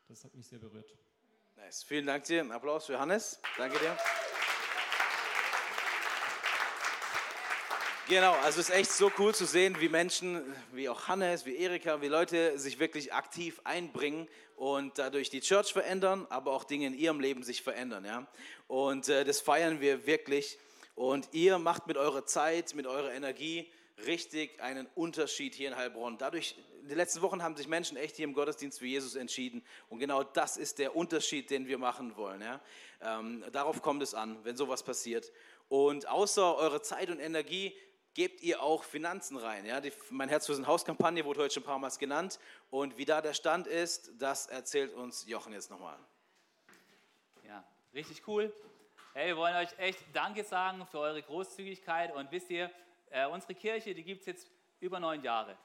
das 0.08 0.24
hat 0.24 0.34
mich 0.34 0.46
sehr 0.46 0.58
berührt. 0.58 0.96
Nice. 1.64 1.82
Vielen 1.82 2.06
Dank 2.06 2.24
dir. 2.24 2.40
Ein 2.40 2.52
Applaus 2.52 2.86
für 2.86 2.98
Hannes. 2.98 3.38
Danke 3.58 3.78
dir. 3.78 3.96
Genau, 8.08 8.32
also 8.42 8.60
es 8.60 8.70
ist 8.70 8.74
echt 8.74 8.90
so 8.90 9.12
cool 9.18 9.34
zu 9.34 9.44
sehen, 9.44 9.76
wie 9.78 9.88
Menschen, 9.88 10.42
wie 10.72 10.88
auch 10.88 11.08
Hannes, 11.08 11.44
wie 11.44 11.56
Erika, 11.56 12.00
wie 12.00 12.08
Leute 12.08 12.58
sich 12.58 12.78
wirklich 12.78 13.12
aktiv 13.12 13.60
einbringen 13.64 14.26
und 14.56 14.98
dadurch 14.98 15.28
die 15.28 15.40
Church 15.40 15.72
verändern, 15.72 16.26
aber 16.30 16.52
auch 16.52 16.64
Dinge 16.64 16.86
in 16.86 16.94
ihrem 16.94 17.20
Leben 17.20 17.42
sich 17.42 17.62
verändern. 17.62 18.04
Ja? 18.04 18.26
Und 18.66 19.08
äh, 19.08 19.24
das 19.24 19.40
feiern 19.40 19.80
wir 19.80 20.06
wirklich. 20.06 20.58
Und 20.94 21.28
ihr 21.32 21.58
macht 21.58 21.86
mit 21.86 21.98
eurer 21.98 22.24
Zeit, 22.24 22.74
mit 22.74 22.86
eurer 22.86 23.12
Energie 23.12 23.70
richtig 24.06 24.60
einen 24.60 24.86
Unterschied 24.94 25.54
hier 25.54 25.68
in 25.68 25.76
Heilbronn. 25.76 26.18
Dadurch, 26.18 26.56
in 26.82 26.88
den 26.88 26.96
letzten 26.96 27.22
Wochen 27.22 27.42
haben 27.42 27.56
sich 27.56 27.68
Menschen 27.68 27.96
echt 27.96 28.16
hier 28.16 28.24
im 28.24 28.32
Gottesdienst 28.32 28.78
für 28.78 28.86
Jesus 28.86 29.14
entschieden. 29.14 29.64
Und 29.88 29.98
genau 29.98 30.22
das 30.22 30.56
ist 30.56 30.78
der 30.78 30.96
Unterschied, 30.96 31.50
den 31.50 31.66
wir 31.66 31.78
machen 31.78 32.16
wollen. 32.16 32.40
Ja? 32.40 32.60
Ähm, 33.00 33.44
darauf 33.52 33.82
kommt 33.82 34.02
es 34.02 34.14
an, 34.14 34.44
wenn 34.44 34.56
sowas 34.56 34.82
passiert. 34.82 35.32
Und 35.68 36.08
außer 36.08 36.56
eurer 36.56 36.82
Zeit 36.82 37.10
und 37.10 37.20
Energie 37.20 37.74
gebt 38.14 38.42
ihr 38.42 38.62
auch 38.62 38.82
Finanzen 38.84 39.36
rein. 39.36 39.64
Ja? 39.66 39.80
Die, 39.80 39.92
mein 40.10 40.28
Herz 40.28 40.46
für 40.46 40.54
ein 40.54 40.66
Hauskampagne 40.66 41.24
wurde 41.24 41.40
heute 41.40 41.54
schon 41.54 41.62
ein 41.62 41.66
paar 41.66 41.78
Mal 41.78 41.90
genannt. 41.98 42.38
Und 42.70 42.98
wie 42.98 43.04
da 43.04 43.20
der 43.20 43.34
Stand 43.34 43.66
ist, 43.66 44.12
das 44.18 44.46
erzählt 44.46 44.94
uns 44.94 45.26
Jochen 45.26 45.52
jetzt 45.52 45.70
nochmal. 45.70 45.98
Ja, 47.46 47.64
richtig 47.94 48.26
cool. 48.26 48.52
Hey, 49.12 49.28
wir 49.28 49.36
wollen 49.36 49.56
euch 49.56 49.76
echt 49.78 49.98
Danke 50.12 50.44
sagen 50.44 50.86
für 50.90 51.00
eure 51.00 51.20
Großzügigkeit. 51.22 52.14
Und 52.14 52.30
wisst 52.30 52.50
ihr, 52.50 52.70
äh, 53.10 53.26
unsere 53.26 53.54
Kirche, 53.54 53.94
die 53.94 54.02
gibt 54.02 54.20
es 54.20 54.26
jetzt 54.26 54.50
über 54.80 54.98
neun 54.98 55.22
Jahre. 55.22 55.56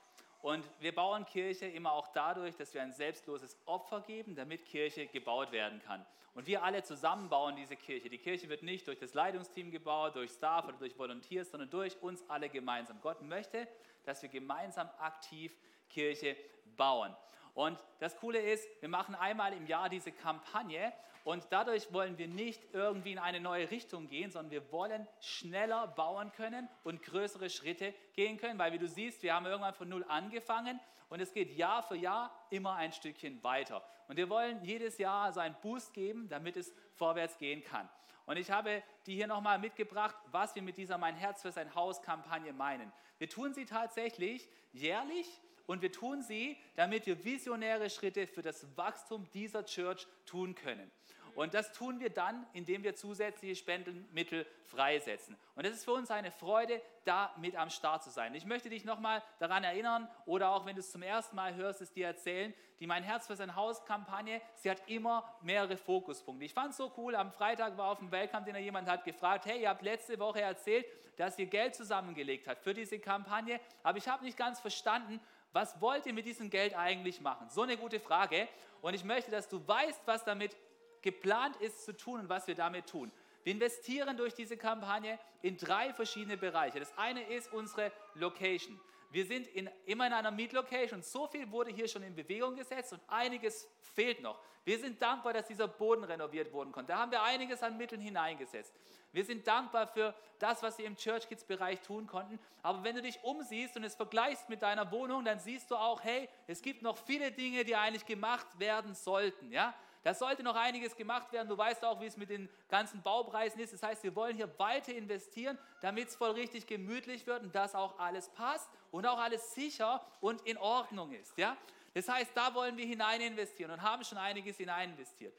Und 0.41 0.69
wir 0.79 0.93
bauen 0.93 1.25
Kirche 1.25 1.65
immer 1.65 1.93
auch 1.93 2.09
dadurch, 2.09 2.55
dass 2.55 2.73
wir 2.73 2.81
ein 2.83 2.93
selbstloses 2.93 3.57
Opfer 3.65 4.01
geben, 4.01 4.35
damit 4.35 4.65
Kirche 4.65 5.07
gebaut 5.07 5.51
werden 5.51 5.81
kann. 5.81 6.05
Und 6.35 6.47
wir 6.47 6.63
alle 6.63 6.83
zusammen 6.83 7.29
bauen 7.29 7.55
diese 7.55 7.75
Kirche. 7.75 8.09
Die 8.09 8.17
Kirche 8.17 8.49
wird 8.49 8.61
nicht 8.61 8.85
durch 8.87 8.99
das 8.99 9.13
Leitungsteam 9.13 9.71
gebaut, 9.71 10.15
durch 10.15 10.31
Staff 10.31 10.65
oder 10.67 10.77
durch 10.77 10.97
Volunteers, 10.99 11.49
sondern 11.49 11.69
durch 11.69 11.99
uns 12.01 12.23
alle 12.29 12.49
gemeinsam. 12.49 12.99
Gott 13.01 13.21
möchte, 13.21 13.67
dass 14.03 14.21
wir 14.21 14.29
gemeinsam 14.29 14.89
aktiv 14.99 15.55
Kirche 15.89 16.35
bauen. 16.75 17.15
Und 17.53 17.81
das 17.99 18.17
Coole 18.17 18.39
ist, 18.39 18.67
wir 18.81 18.89
machen 18.89 19.15
einmal 19.15 19.53
im 19.53 19.65
Jahr 19.65 19.87
diese 19.87 20.11
Kampagne 20.11 20.91
und 21.25 21.47
dadurch 21.49 21.91
wollen 21.91 22.19
wir 22.19 22.27
nicht 22.27 22.61
irgendwie 22.71 23.13
in 23.13 23.17
eine 23.17 23.39
neue 23.39 23.71
Richtung 23.71 24.07
gehen, 24.07 24.29
sondern 24.29 24.51
wir 24.51 24.71
wollen 24.71 25.07
schneller 25.19 25.87
bauen 25.87 26.31
können 26.31 26.69
und 26.83 27.01
größere 27.01 27.49
Schritte 27.49 27.95
gehen 28.13 28.37
können, 28.37 28.59
weil 28.59 28.71
wie 28.73 28.77
du 28.77 28.87
siehst, 28.87 29.23
wir 29.23 29.33
haben 29.33 29.47
irgendwann 29.47 29.73
von 29.73 29.89
Null 29.89 30.05
angefangen 30.07 30.79
und 31.09 31.19
es 31.19 31.33
geht 31.33 31.51
Jahr 31.57 31.81
für 31.81 31.95
Jahr 31.95 32.31
immer 32.51 32.75
ein 32.75 32.91
Stückchen 32.91 33.43
weiter. 33.43 33.83
Und 34.07 34.17
wir 34.17 34.29
wollen 34.29 34.63
jedes 34.63 34.99
Jahr 34.99 35.33
so 35.33 35.39
einen 35.39 35.55
Boost 35.63 35.95
geben, 35.95 36.29
damit 36.29 36.57
es 36.57 36.71
vorwärts 36.93 37.39
gehen 37.39 37.63
kann. 37.63 37.89
Und 38.27 38.37
ich 38.37 38.51
habe 38.51 38.83
die 39.07 39.15
hier 39.15 39.25
nochmal 39.25 39.57
mitgebracht, 39.57 40.15
was 40.29 40.53
wir 40.53 40.61
mit 40.61 40.77
dieser 40.77 40.99
Mein 40.99 41.15
Herz 41.15 41.41
für 41.41 41.51
sein 41.51 41.73
Haus 41.73 42.03
Kampagne 42.03 42.53
meinen. 42.53 42.91
Wir 43.17 43.29
tun 43.29 43.51
sie 43.55 43.65
tatsächlich 43.65 44.47
jährlich 44.73 45.41
und 45.67 45.81
wir 45.81 45.91
tun 45.91 46.21
sie, 46.21 46.57
damit 46.75 47.05
wir 47.05 47.23
visionäre 47.23 47.89
Schritte 47.89 48.27
für 48.27 48.41
das 48.41 48.65
Wachstum 48.77 49.27
dieser 49.33 49.65
Church 49.65 50.07
tun 50.25 50.55
können. 50.55 50.91
Und 51.35 51.53
das 51.53 51.73
tun 51.73 51.99
wir 51.99 52.09
dann, 52.09 52.47
indem 52.53 52.83
wir 52.83 52.95
zusätzliche 52.95 53.55
Spendenmittel 53.55 54.47
freisetzen. 54.63 55.35
Und 55.55 55.65
es 55.65 55.75
ist 55.75 55.83
für 55.83 55.91
uns 55.91 56.09
eine 56.09 56.31
Freude, 56.31 56.81
da 57.03 57.35
mit 57.37 57.57
am 57.57 57.69
Start 57.69 58.03
zu 58.03 58.09
sein. 58.09 58.33
Ich 58.35 58.45
möchte 58.45 58.69
dich 58.69 58.85
nochmal 58.85 59.21
daran 59.39 59.65
erinnern 59.65 60.07
oder 60.25 60.51
auch 60.51 60.65
wenn 60.65 60.75
du 60.75 60.79
es 60.79 60.91
zum 60.91 61.01
ersten 61.01 61.35
Mal 61.35 61.53
hörst, 61.55 61.81
es 61.81 61.91
dir 61.91 62.07
erzählen, 62.07 62.53
die 62.79 62.87
Mein 62.87 63.03
Herz 63.03 63.27
für 63.27 63.35
sein 63.35 63.55
Haus 63.55 63.83
Kampagne, 63.85 64.41
sie 64.55 64.71
hat 64.71 64.81
immer 64.87 65.29
mehrere 65.41 65.75
Fokuspunkte. 65.75 66.45
Ich 66.45 66.53
fand 66.53 66.71
es 66.71 66.77
so 66.77 66.91
cool, 66.97 67.15
am 67.15 67.31
Freitag 67.31 67.77
war 67.77 67.91
auf 67.91 67.99
dem 67.99 68.11
Welcome, 68.11 68.45
den 68.45 68.55
jemand 68.55 68.87
hat 68.89 69.03
gefragt, 69.03 69.45
hey, 69.45 69.61
ihr 69.61 69.69
habt 69.69 69.81
letzte 69.81 70.17
Woche 70.19 70.41
erzählt, 70.41 70.85
dass 71.17 71.37
ihr 71.37 71.45
Geld 71.45 71.75
zusammengelegt 71.75 72.47
habt 72.47 72.63
für 72.63 72.73
diese 72.73 72.99
Kampagne, 72.99 73.59
aber 73.83 73.97
ich 73.97 74.07
habe 74.07 74.23
nicht 74.23 74.37
ganz 74.37 74.59
verstanden, 74.59 75.19
was 75.55 75.79
wollt 75.79 76.05
ihr 76.05 76.13
mit 76.13 76.25
diesem 76.25 76.49
Geld 76.49 76.75
eigentlich 76.75 77.21
machen? 77.21 77.49
So 77.49 77.61
eine 77.61 77.77
gute 77.77 78.01
Frage. 78.01 78.49
Und 78.81 78.93
ich 78.93 79.05
möchte, 79.05 79.31
dass 79.31 79.47
du 79.47 79.65
weißt, 79.65 80.01
was 80.05 80.25
damit 80.25 80.55
geplant 81.01 81.55
ist 81.57 81.85
zu 81.85 81.95
tun 81.95 82.19
und 82.19 82.29
was 82.29 82.45
wir 82.47 82.55
damit 82.55 82.87
tun. 82.87 83.09
Wir 83.43 83.53
investieren 83.53 84.17
durch 84.17 84.33
diese 84.33 84.57
Kampagne 84.57 85.17
in 85.41 85.55
drei 85.55 85.93
verschiedene 85.93 86.35
Bereiche. 86.35 86.79
Das 86.79 86.97
eine 86.97 87.23
ist 87.23 87.53
unsere 87.53 87.93
Location. 88.15 88.77
Wir 89.15 89.25
sind 89.25 89.47
in, 89.47 89.69
immer 89.85 90.07
in 90.07 90.11
einer 90.11 90.29
Mietlocation. 90.29 91.01
So 91.01 91.25
viel 91.25 91.49
wurde 91.49 91.71
hier 91.71 91.87
schon 91.87 92.03
in 92.03 92.13
Bewegung 92.13 92.53
gesetzt 92.53 92.91
und 92.91 93.01
einiges 93.07 93.65
fehlt 93.79 94.21
noch. 94.21 94.37
Wir 94.65 94.77
sind 94.77 95.01
dankbar, 95.01 95.31
dass 95.31 95.47
dieser 95.47 95.69
Boden 95.69 96.03
renoviert 96.03 96.51
worden 96.51 96.73
konnte. 96.73 96.91
Da 96.91 96.99
haben 96.99 97.13
wir 97.13 97.23
einiges 97.23 97.63
an 97.63 97.77
Mitteln 97.77 98.01
hineingesetzt. 98.01 98.73
Wir 99.13 99.23
sind 99.23 99.47
dankbar 99.47 99.87
für 99.87 100.13
das, 100.37 100.61
was 100.61 100.77
wir 100.77 100.85
im 100.85 100.97
Church 100.97 101.29
Kids 101.29 101.45
Bereich 101.45 101.79
tun 101.79 102.07
konnten. 102.07 102.37
Aber 102.61 102.83
wenn 102.83 102.93
du 102.93 103.01
dich 103.01 103.23
umsiehst 103.23 103.77
und 103.77 103.85
es 103.85 103.95
vergleichst 103.95 104.49
mit 104.49 104.61
deiner 104.61 104.91
Wohnung, 104.91 105.23
dann 105.23 105.39
siehst 105.39 105.71
du 105.71 105.77
auch, 105.77 106.03
hey, 106.03 106.27
es 106.47 106.61
gibt 106.61 106.81
noch 106.81 106.97
viele 106.97 107.31
Dinge, 107.31 107.63
die 107.63 107.77
eigentlich 107.77 108.05
gemacht 108.05 108.59
werden 108.59 108.95
sollten. 108.95 109.49
Ja? 109.49 109.73
Da 110.05 110.13
sollte 110.13 110.43
noch 110.43 110.55
einiges 110.55 110.95
gemacht 110.95 111.33
werden. 111.33 111.47
Du 111.47 111.57
weißt 111.57 111.83
auch, 111.83 111.99
wie 111.99 112.05
es 112.05 112.15
mit 112.15 112.29
den 112.29 112.47
ganzen 112.69 113.01
Baupreisen 113.01 113.59
ist. 113.59 113.73
Das 113.73 113.81
heißt, 113.81 114.03
wir 114.03 114.15
wollen 114.15 114.35
hier 114.35 114.47
weiter 114.59 114.93
investieren, 114.93 115.57
damit 115.81 116.09
es 116.09 116.15
voll 116.15 116.29
richtig 116.29 116.67
gemütlich 116.67 117.25
wird 117.25 117.41
und 117.41 117.55
dass 117.55 117.73
auch 117.73 117.97
alles 117.97 118.29
passt 118.29 118.69
und 118.91 119.07
auch 119.07 119.17
alles 119.17 119.55
sicher 119.55 120.05
und 120.21 120.41
in 120.41 120.59
Ordnung 120.59 121.11
ist. 121.11 121.35
Ja? 121.39 121.57
Das 121.95 122.07
heißt, 122.07 122.29
da 122.35 122.53
wollen 122.53 122.77
wir 122.77 122.85
hinein 122.85 123.19
investieren 123.19 123.71
und 123.71 123.81
haben 123.81 124.03
schon 124.03 124.19
einiges 124.19 124.57
hinein 124.57 124.91
investiert. 124.91 125.33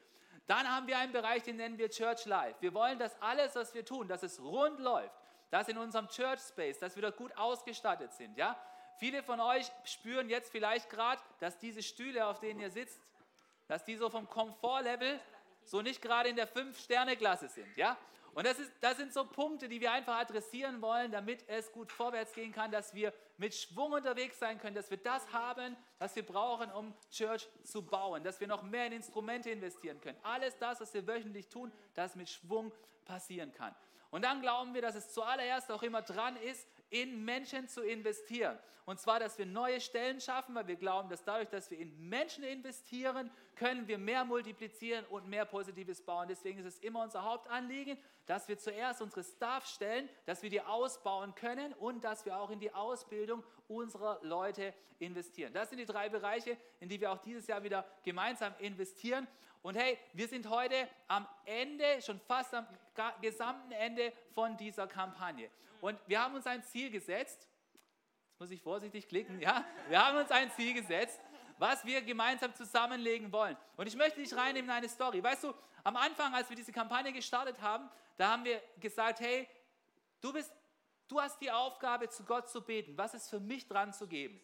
Dann 0.47 0.69
haben 0.69 0.85
wir 0.85 0.97
einen 0.97 1.13
Bereich, 1.13 1.43
den 1.43 1.55
nennen 1.55 1.77
wir 1.77 1.89
Church 1.89 2.25
Life. 2.25 2.57
Wir 2.59 2.73
wollen, 2.73 2.99
dass 2.99 3.15
alles, 3.21 3.55
was 3.55 3.73
wir 3.73 3.85
tun, 3.85 4.09
dass 4.09 4.21
es 4.21 4.37
rund 4.37 4.81
läuft, 4.81 5.15
dass 5.49 5.69
in 5.69 5.77
unserem 5.77 6.09
Church 6.09 6.41
Space, 6.41 6.77
dass 6.77 6.93
wir 6.93 7.03
dort 7.03 7.15
gut 7.15 7.31
ausgestattet 7.37 8.11
sind. 8.11 8.37
Ja? 8.37 8.61
Viele 8.97 9.23
von 9.23 9.39
euch 9.39 9.71
spüren 9.85 10.29
jetzt 10.29 10.51
vielleicht 10.51 10.89
gerade, 10.89 11.21
dass 11.39 11.57
diese 11.57 11.81
Stühle, 11.81 12.27
auf 12.27 12.41
denen 12.41 12.59
ihr 12.59 12.69
sitzt, 12.69 12.99
dass 13.67 13.83
die 13.83 13.95
so 13.95 14.09
vom 14.09 14.29
Komfortlevel 14.29 15.19
so 15.63 15.81
nicht 15.81 16.01
gerade 16.01 16.29
in 16.29 16.35
der 16.35 16.47
Fünf-Sterne-Klasse 16.47 17.49
sind. 17.49 17.75
Ja? 17.77 17.97
Und 18.37 18.45
das, 18.45 18.59
ist, 18.59 18.71
das 18.81 18.97
sind 18.97 19.11
so 19.13 19.25
Punkte, 19.25 19.67
die 19.67 19.81
wir 19.81 19.91
einfach 19.91 20.17
adressieren 20.17 20.79
wollen, 20.81 21.11
damit 21.11 21.43
es 21.47 21.71
gut 21.71 21.91
vorwärts 21.91 22.33
gehen 22.33 22.51
kann, 22.51 22.69
dass 22.69 22.93
wir 22.93 23.11
mit 23.37 23.55
Schwung 23.55 23.93
unterwegs 23.93 24.37
sein 24.37 24.59
können, 24.59 24.75
dass 24.75 24.91
wir 24.91 24.97
das 24.97 25.33
haben, 25.33 25.75
was 25.97 26.15
wir 26.15 26.23
brauchen, 26.23 26.71
um 26.71 26.93
Church 27.09 27.47
zu 27.63 27.81
bauen, 27.81 28.23
dass 28.23 28.39
wir 28.39 28.47
noch 28.47 28.61
mehr 28.61 28.85
in 28.85 28.93
Instrumente 28.93 29.49
investieren 29.49 29.99
können. 30.01 30.19
Alles 30.21 30.55
das, 30.59 30.79
was 30.79 30.93
wir 30.93 31.07
wöchentlich 31.07 31.49
tun, 31.49 31.71
das 31.95 32.15
mit 32.15 32.29
Schwung 32.29 32.71
passieren 33.05 33.51
kann. 33.53 33.73
Und 34.11 34.23
dann 34.23 34.41
glauben 34.41 34.73
wir, 34.75 34.83
dass 34.83 34.95
es 34.95 35.11
zuallererst 35.13 35.71
auch 35.71 35.81
immer 35.81 36.03
dran 36.03 36.37
ist, 36.37 36.67
in 36.91 37.25
Menschen 37.25 37.67
zu 37.67 37.81
investieren. 37.81 38.57
Und 38.85 38.99
zwar, 38.99 39.19
dass 39.19 39.37
wir 39.37 39.45
neue 39.45 39.81
Stellen 39.81 40.21
schaffen, 40.21 40.55
weil 40.55 40.67
wir 40.67 40.77
glauben, 40.77 41.09
dass 41.09 41.23
dadurch, 41.23 41.49
dass 41.49 41.69
wir 41.71 41.79
in 41.79 42.07
Menschen 42.07 42.43
investieren, 42.43 43.29
können 43.57 43.87
wir 43.87 43.97
mehr 43.97 44.23
multiplizieren 44.23 45.05
und 45.05 45.27
mehr 45.27 45.45
Positives 45.45 46.01
bauen. 46.01 46.27
Deswegen 46.27 46.59
ist 46.59 46.65
es 46.65 46.79
immer 46.79 47.03
unser 47.03 47.23
Hauptanliegen, 47.23 47.97
dass 48.25 48.47
wir 48.47 48.57
zuerst 48.57 49.01
unsere 49.01 49.23
Staff 49.23 49.65
stellen, 49.65 50.07
dass 50.25 50.43
wir 50.43 50.49
die 50.49 50.61
ausbauen 50.61 51.35
können 51.35 51.73
und 51.73 52.03
dass 52.03 52.25
wir 52.25 52.37
auch 52.39 52.49
in 52.49 52.59
die 52.59 52.73
Ausbildung 52.73 53.43
unserer 53.67 54.19
Leute 54.21 54.73
investieren. 54.99 55.53
Das 55.53 55.69
sind 55.69 55.79
die 55.79 55.85
drei 55.85 56.09
Bereiche, 56.09 56.57
in 56.79 56.89
die 56.89 57.01
wir 57.01 57.11
auch 57.11 57.19
dieses 57.19 57.47
Jahr 57.47 57.63
wieder 57.63 57.85
gemeinsam 58.03 58.53
investieren. 58.59 59.27
Und 59.61 59.75
hey, 59.75 59.97
wir 60.13 60.27
sind 60.27 60.49
heute 60.49 60.87
am 61.07 61.27
Ende, 61.45 62.01
schon 62.01 62.19
fast 62.21 62.53
am 62.53 62.67
gesamten 63.21 63.71
Ende 63.71 64.13
von 64.33 64.55
dieser 64.55 64.87
Kampagne. 64.87 65.49
Und 65.81 65.99
wir 66.07 66.23
haben 66.23 66.35
uns 66.35 66.47
ein 66.47 66.63
Ziel 66.63 66.89
gesetzt. 66.89 67.47
Jetzt 68.29 68.39
muss 68.39 68.51
ich 68.51 68.61
vorsichtig 68.61 69.07
klicken, 69.07 69.39
ja? 69.39 69.65
Wir 69.89 70.05
haben 70.05 70.17
uns 70.17 70.31
ein 70.31 70.51
Ziel 70.51 70.73
gesetzt, 70.73 71.19
was 71.57 71.85
wir 71.85 72.01
gemeinsam 72.01 72.53
zusammenlegen 72.53 73.31
wollen. 73.31 73.57
Und 73.75 73.87
ich 73.87 73.95
möchte 73.95 74.19
dich 74.19 74.35
reinnehmen 74.35 74.69
in 74.69 74.75
eine 74.75 74.89
Story. 74.89 75.23
Weißt 75.23 75.43
du, 75.43 75.53
am 75.83 75.95
Anfang, 75.95 76.33
als 76.33 76.49
wir 76.49 76.55
diese 76.55 76.71
Kampagne 76.71 77.11
gestartet 77.13 77.61
haben, 77.61 77.89
da 78.17 78.31
haben 78.31 78.43
wir 78.43 78.61
gesagt, 78.79 79.19
hey, 79.19 79.47
du 80.21 80.33
bist, 80.33 80.51
du 81.07 81.21
hast 81.21 81.39
die 81.41 81.51
Aufgabe, 81.51 82.09
zu 82.09 82.23
Gott 82.23 82.49
zu 82.49 82.61
beten. 82.61 82.97
Was 82.97 83.13
ist 83.13 83.29
für 83.29 83.39
mich 83.39 83.67
dran 83.67 83.93
zu 83.93 84.07
geben? 84.07 84.39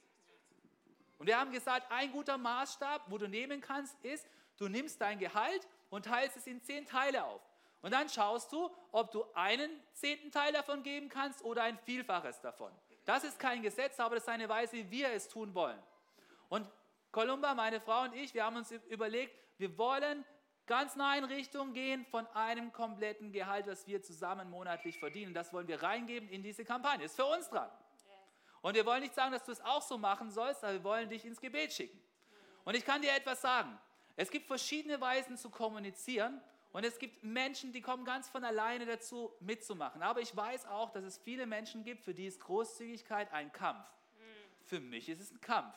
Und 1.18 1.28
wir 1.28 1.40
haben 1.40 1.52
gesagt, 1.52 1.92
ein 1.92 2.12
guter 2.12 2.38
Maßstab, 2.38 3.04
wo 3.08 3.18
du 3.18 3.28
nehmen 3.28 3.62
kannst, 3.62 3.96
ist, 4.04 4.28
du 4.58 4.68
nimmst 4.68 5.00
dein 5.00 5.20
Gehalt 5.20 5.68
und 5.90 6.06
teilst 6.06 6.38
es 6.38 6.48
in 6.48 6.62
zehn 6.62 6.86
Teile 6.86 7.24
auf. 7.24 7.42
Und 7.82 7.92
dann 7.92 8.10
schaust 8.10 8.52
du, 8.52 8.70
ob 8.92 9.12
du 9.12 9.26
einen 9.34 9.70
zehnten 9.94 10.32
Teil 10.32 10.54
davon 10.54 10.84
geben 10.84 11.10
kannst 11.10 11.44
oder 11.44 11.64
ein 11.64 11.78
Vielfaches 11.80 12.40
davon. 12.40 12.72
Das 13.06 13.26
ist 13.26 13.38
kein 13.38 13.62
Gesetz, 13.62 14.00
aber 14.00 14.16
das 14.16 14.24
ist 14.24 14.30
eine 14.30 14.48
Weise, 14.48 14.78
wie 14.78 14.90
wir 14.90 15.10
es 15.10 15.28
tun 15.28 15.54
wollen. 15.54 15.78
Und 16.48 16.66
Columba, 17.14 17.54
meine 17.54 17.80
Frau 17.80 18.02
und 18.02 18.16
ich, 18.16 18.34
wir 18.34 18.44
haben 18.44 18.58
uns 18.58 18.72
überlegt, 18.90 19.38
wir 19.60 19.78
wollen 19.78 20.26
ganz 20.66 20.96
nah 20.96 21.16
in 21.16 21.24
Richtung 21.24 21.72
gehen 21.72 22.06
von 22.06 22.26
einem 22.34 22.74
kompletten 22.74 23.32
Gehalt, 23.32 23.68
das 23.68 23.86
wir 23.86 24.02
zusammen 24.02 24.50
monatlich 24.50 24.98
verdienen. 24.98 25.32
Das 25.32 25.54
wollen 25.54 25.68
wir 25.68 25.84
reingeben 25.84 26.28
in 26.28 26.42
diese 26.42 26.66
Kampagne. 26.66 27.06
Ist 27.06 27.16
für 27.16 27.26
uns 27.26 27.48
dran. 27.50 27.70
Und 28.64 28.74
wir 28.74 28.84
wollen 28.88 29.04
nicht 29.04 29.14
sagen, 29.14 29.32
dass 29.32 29.46
du 29.46 29.52
es 29.52 29.62
auch 29.62 29.84
so 29.84 30.00
machen 30.00 30.32
sollst, 30.32 30.64
aber 30.64 30.74
wir 30.74 30.84
wollen 30.84 31.08
dich 31.08 31.24
ins 31.24 31.40
Gebet 31.40 31.72
schicken. 31.72 32.02
Und 32.66 32.76
ich 32.76 32.84
kann 32.84 33.02
dir 33.04 33.14
etwas 33.14 33.42
sagen. 33.42 33.78
Es 34.16 34.32
gibt 34.32 34.48
verschiedene 34.48 35.00
Weisen 35.00 35.38
zu 35.38 35.52
kommunizieren 35.52 36.42
und 36.72 36.84
es 36.84 36.98
gibt 36.98 37.24
Menschen, 37.24 37.74
die 37.74 37.82
kommen 37.82 38.06
ganz 38.06 38.28
von 38.28 38.44
alleine 38.44 38.88
dazu, 38.88 39.32
mitzumachen. 39.40 40.02
Aber 40.02 40.20
ich 40.20 40.36
weiß 40.36 40.66
auch, 40.66 40.90
dass 40.90 41.04
es 41.04 41.20
viele 41.20 41.46
Menschen 41.46 41.84
gibt, 41.84 42.04
für 42.04 42.16
die 42.16 42.26
ist 42.26 42.40
Großzügigkeit 42.40 43.32
ein 43.34 43.52
Kampf. 43.52 43.86
Für 44.66 44.80
mich 44.80 45.10
ist 45.10 45.22
es 45.22 45.32
ein 45.32 45.42
Kampf. 45.42 45.76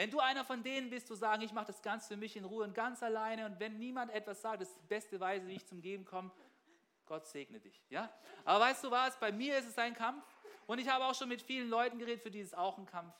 Wenn 0.00 0.10
du 0.10 0.18
einer 0.18 0.46
von 0.46 0.62
denen 0.62 0.88
bist, 0.88 1.10
du 1.10 1.14
sagen, 1.14 1.42
ich 1.42 1.52
mache 1.52 1.66
das 1.66 1.82
ganz 1.82 2.08
für 2.08 2.16
mich 2.16 2.34
in 2.34 2.46
Ruhe 2.46 2.64
und 2.64 2.74
ganz 2.74 3.02
alleine 3.02 3.44
und 3.44 3.60
wenn 3.60 3.76
niemand 3.76 4.10
etwas 4.10 4.40
sagt, 4.40 4.62
das 4.62 4.70
ist 4.70 4.78
die 4.78 4.86
beste 4.86 5.20
Weise, 5.20 5.46
wie 5.46 5.56
ich 5.56 5.66
zum 5.66 5.82
Geben 5.82 6.06
komme, 6.06 6.30
Gott 7.04 7.26
segne 7.26 7.60
dich. 7.60 7.82
Ja? 7.90 8.10
Aber 8.46 8.64
weißt 8.64 8.82
du 8.82 8.90
was, 8.90 9.20
bei 9.20 9.30
mir 9.30 9.58
ist 9.58 9.68
es 9.68 9.76
ein 9.76 9.92
Kampf 9.92 10.24
und 10.66 10.78
ich 10.78 10.88
habe 10.88 11.04
auch 11.04 11.14
schon 11.14 11.28
mit 11.28 11.42
vielen 11.42 11.68
Leuten 11.68 11.98
geredet, 11.98 12.22
für 12.22 12.30
die 12.30 12.40
ist 12.40 12.46
es 12.46 12.54
auch 12.54 12.78
ein 12.78 12.86
Kampf. 12.86 13.12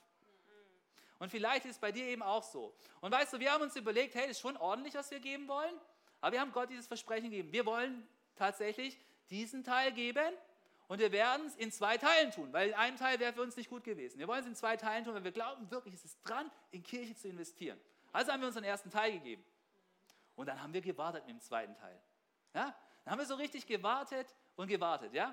Und 1.19 1.29
vielleicht 1.29 1.67
ist 1.67 1.73
es 1.73 1.79
bei 1.79 1.93
dir 1.93 2.07
eben 2.07 2.23
auch 2.23 2.45
so. 2.45 2.75
Und 3.03 3.13
weißt 3.13 3.35
du, 3.35 3.41
wir 3.41 3.53
haben 3.53 3.61
uns 3.61 3.77
überlegt, 3.77 4.15
hey, 4.15 4.23
das 4.23 4.39
ist 4.39 4.41
schon 4.41 4.57
ordentlich, 4.57 4.95
was 4.95 5.11
wir 5.11 5.21
geben 5.21 5.49
wollen. 5.49 5.75
Aber 6.23 6.33
wir 6.33 6.41
haben 6.41 6.53
Gott 6.53 6.71
dieses 6.71 6.87
Versprechen 6.87 7.31
gegeben. 7.31 7.53
Wir 7.53 7.67
wollen 7.67 8.09
tatsächlich 8.37 8.99
diesen 9.29 9.65
Teil 9.65 9.93
geben 9.93 10.33
und 10.91 10.99
wir 10.99 11.13
werden 11.13 11.47
es 11.47 11.55
in 11.55 11.71
zwei 11.71 11.97
Teilen 11.99 12.33
tun, 12.33 12.53
weil 12.53 12.75
ein 12.75 12.97
Teil 12.97 13.21
wäre 13.21 13.33
für 13.33 13.43
uns 13.43 13.57
nicht 13.57 13.71
gut 13.71 13.85
gewesen. 13.85 14.19
Wir 14.19 14.27
wollen 14.27 14.41
es 14.41 14.47
in 14.47 14.57
zwei 14.57 14.77
Teilen 14.77 15.05
tun, 15.05 15.15
weil 15.15 15.23
wir 15.23 15.31
glauben 15.31 15.71
wirklich, 15.71 15.95
es 15.95 16.05
ist 16.05 16.19
dran, 16.25 16.51
in 16.73 16.83
Kirche 16.83 17.15
zu 17.15 17.29
investieren. 17.29 17.81
Also 18.11 18.33
haben 18.33 18.41
wir 18.41 18.49
unseren 18.49 18.65
ersten 18.65 18.91
Teil 18.91 19.13
gegeben. 19.13 19.45
Und 20.35 20.47
dann 20.47 20.61
haben 20.61 20.75
wir 20.75 20.81
gewartet 20.81 21.25
mit 21.27 21.37
dem 21.37 21.41
zweiten 21.41 21.77
Teil. 21.77 21.97
Ja? 22.55 22.75
Dann 23.05 23.13
haben 23.13 23.21
wir 23.21 23.27
so 23.27 23.37
richtig 23.37 23.69
gewartet 23.69 24.35
und 24.57 24.67
gewartet, 24.67 25.15
ja? 25.15 25.33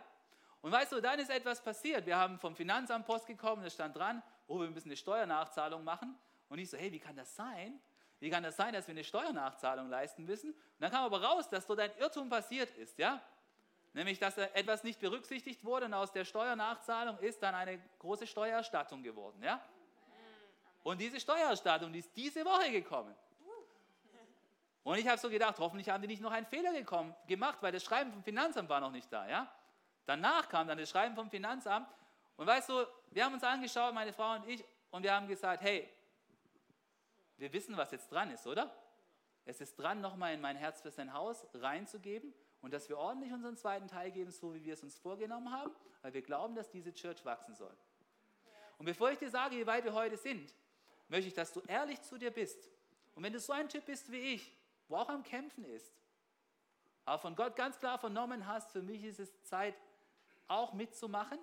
Und 0.61 0.71
weißt 0.71 0.91
du, 0.91 1.01
dann 1.01 1.17
ist 1.17 1.31
etwas 1.31 1.59
passiert. 1.59 2.05
Wir 2.05 2.17
haben 2.17 2.37
vom 2.37 2.55
Finanzamt 2.55 3.07
Post 3.07 3.25
gekommen, 3.25 3.63
da 3.63 3.69
stand 3.71 3.97
dran, 3.97 4.21
oh, 4.45 4.59
wir 4.59 4.69
müssen 4.69 4.89
eine 4.89 4.95
Steuernachzahlung 4.95 5.83
machen. 5.83 6.15
Und 6.49 6.59
ich 6.59 6.69
so, 6.69 6.77
hey, 6.77 6.91
wie 6.91 6.99
kann 6.99 7.15
das 7.15 7.35
sein? 7.35 7.81
Wie 8.19 8.29
kann 8.29 8.43
das 8.43 8.57
sein, 8.57 8.75
dass 8.75 8.85
wir 8.85 8.93
eine 8.93 9.03
Steuernachzahlung 9.03 9.89
leisten 9.89 10.23
müssen? 10.23 10.51
Und 10.51 10.59
dann 10.77 10.91
kam 10.91 11.03
aber 11.03 11.19
raus, 11.19 11.49
dass 11.49 11.65
dort 11.65 11.79
ein 11.79 11.97
Irrtum 11.97 12.29
passiert 12.29 12.69
ist, 12.77 12.99
ja? 12.99 13.23
Nämlich, 13.97 14.19
dass 14.19 14.37
etwas 14.37 14.83
nicht 14.83 14.99
berücksichtigt 14.99 15.65
wurde 15.65 15.87
und 15.87 15.93
aus 15.95 16.11
der 16.11 16.23
Steuernachzahlung 16.23 17.17
ist 17.17 17.41
dann 17.41 17.55
eine 17.55 17.79
große 17.97 18.27
Steuererstattung 18.27 19.01
geworden, 19.01 19.41
ja? 19.41 19.59
Und 20.83 21.01
diese 21.01 21.19
Steuererstattung, 21.19 21.91
die 21.91 21.97
ist 21.97 22.15
diese 22.15 22.45
Woche 22.45 22.71
gekommen. 22.71 23.15
Und 24.83 24.99
ich 24.99 25.07
habe 25.07 25.17
so 25.17 25.31
gedacht, 25.31 25.57
hoffentlich 25.57 25.89
haben 25.89 26.03
die 26.03 26.07
nicht 26.07 26.21
noch 26.21 26.31
einen 26.31 26.45
Fehler 26.45 26.73
gekommen, 26.73 27.15
gemacht, 27.25 27.57
weil 27.61 27.71
das 27.71 27.83
Schreiben 27.83 28.11
vom 28.13 28.23
Finanzamt 28.23 28.69
war 28.69 28.79
noch 28.79 28.91
nicht 28.91 29.11
da, 29.11 29.27
ja? 29.27 29.51
Danach 30.05 30.47
kam 30.47 30.67
dann 30.67 30.77
das 30.77 30.91
Schreiben 30.91 31.15
vom 31.15 31.31
Finanzamt 31.31 31.91
und 32.35 32.45
weißt 32.45 32.69
du, 32.69 32.85
wir 33.09 33.25
haben 33.25 33.33
uns 33.33 33.43
angeschaut, 33.43 33.95
meine 33.95 34.13
Frau 34.13 34.35
und 34.35 34.47
ich, 34.47 34.63
und 34.91 35.01
wir 35.01 35.11
haben 35.11 35.27
gesagt, 35.27 35.63
hey, 35.63 35.91
wir 37.37 37.51
wissen, 37.51 37.75
was 37.75 37.89
jetzt 37.89 38.11
dran 38.11 38.29
ist, 38.29 38.45
oder? 38.45 38.71
Es 39.43 39.59
ist 39.59 39.75
dran, 39.75 40.01
nochmal 40.01 40.35
in 40.35 40.41
mein 40.41 40.55
Herz 40.55 40.81
für 40.83 40.91
sein 40.91 41.13
Haus 41.13 41.47
reinzugeben 41.55 42.31
und 42.61 42.73
dass 42.73 42.89
wir 42.89 42.97
ordentlich 42.97 43.31
unseren 43.31 43.55
zweiten 43.55 43.87
Teil 43.87 44.11
geben, 44.11 44.31
so 44.31 44.53
wie 44.53 44.63
wir 44.63 44.73
es 44.73 44.83
uns 44.83 44.97
vorgenommen 44.97 45.51
haben, 45.51 45.71
weil 46.01 46.13
wir 46.13 46.21
glauben, 46.21 46.55
dass 46.55 46.69
diese 46.69 46.93
Church 46.93 47.23
wachsen 47.25 47.55
soll. 47.55 47.75
Und 48.77 48.85
bevor 48.85 49.11
ich 49.11 49.19
dir 49.19 49.29
sage, 49.29 49.55
wie 49.57 49.65
weit 49.65 49.83
wir 49.83 49.93
heute 49.93 50.17
sind, 50.17 50.53
möchte 51.07 51.27
ich, 51.27 51.33
dass 51.33 51.53
du 51.53 51.61
ehrlich 51.61 52.01
zu 52.01 52.17
dir 52.17 52.31
bist. 52.31 52.69
Und 53.15 53.23
wenn 53.23 53.33
du 53.33 53.39
so 53.39 53.53
ein 53.53 53.69
Typ 53.69 53.85
bist 53.85 54.11
wie 54.11 54.35
ich, 54.35 54.55
wo 54.87 54.97
auch 54.97 55.09
am 55.09 55.23
Kämpfen 55.23 55.65
ist, 55.65 55.91
aber 57.05 57.19
von 57.19 57.35
Gott 57.35 57.55
ganz 57.55 57.79
klar 57.79 57.97
vernommen 57.97 58.45
hast, 58.45 58.71
für 58.71 58.81
mich 58.81 59.03
ist 59.03 59.19
es 59.19 59.43
Zeit, 59.43 59.75
auch 60.47 60.73
mitzumachen, 60.73 61.39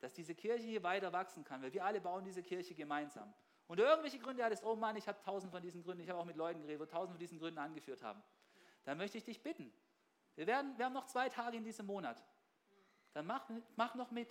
dass 0.00 0.12
diese 0.12 0.34
Kirche 0.34 0.66
hier 0.66 0.82
weiter 0.82 1.12
wachsen 1.12 1.44
kann, 1.44 1.62
weil 1.62 1.72
wir 1.72 1.84
alle 1.84 2.00
bauen 2.00 2.24
diese 2.24 2.42
Kirche 2.42 2.74
gemeinsam 2.74 3.32
und 3.68 3.78
du 3.78 3.84
irgendwelche 3.84 4.18
Gründe 4.18 4.44
hattest, 4.44 4.64
oh 4.64 4.74
Mann, 4.74 4.96
ich 4.96 5.06
habe 5.08 5.20
tausend 5.22 5.52
von 5.52 5.62
diesen 5.62 5.82
Gründen, 5.82 6.02
ich 6.02 6.10
habe 6.10 6.18
auch 6.18 6.24
mit 6.24 6.36
Leuten 6.36 6.60
geredet, 6.60 6.80
wo 6.80 6.86
tausend 6.86 7.12
von 7.12 7.18
diesen 7.18 7.38
Gründen 7.38 7.58
angeführt 7.58 8.02
haben, 8.02 8.22
dann 8.84 8.98
möchte 8.98 9.16
ich 9.16 9.24
dich 9.24 9.42
bitten. 9.42 9.72
Wir, 10.36 10.46
werden, 10.46 10.76
wir 10.78 10.86
haben 10.86 10.92
noch 10.92 11.06
zwei 11.06 11.28
Tage 11.28 11.56
in 11.56 11.64
diesem 11.64 11.86
Monat. 11.86 12.22
Dann 13.12 13.26
mach, 13.26 13.48
mach 13.76 13.94
noch 13.94 14.10
mit. 14.10 14.28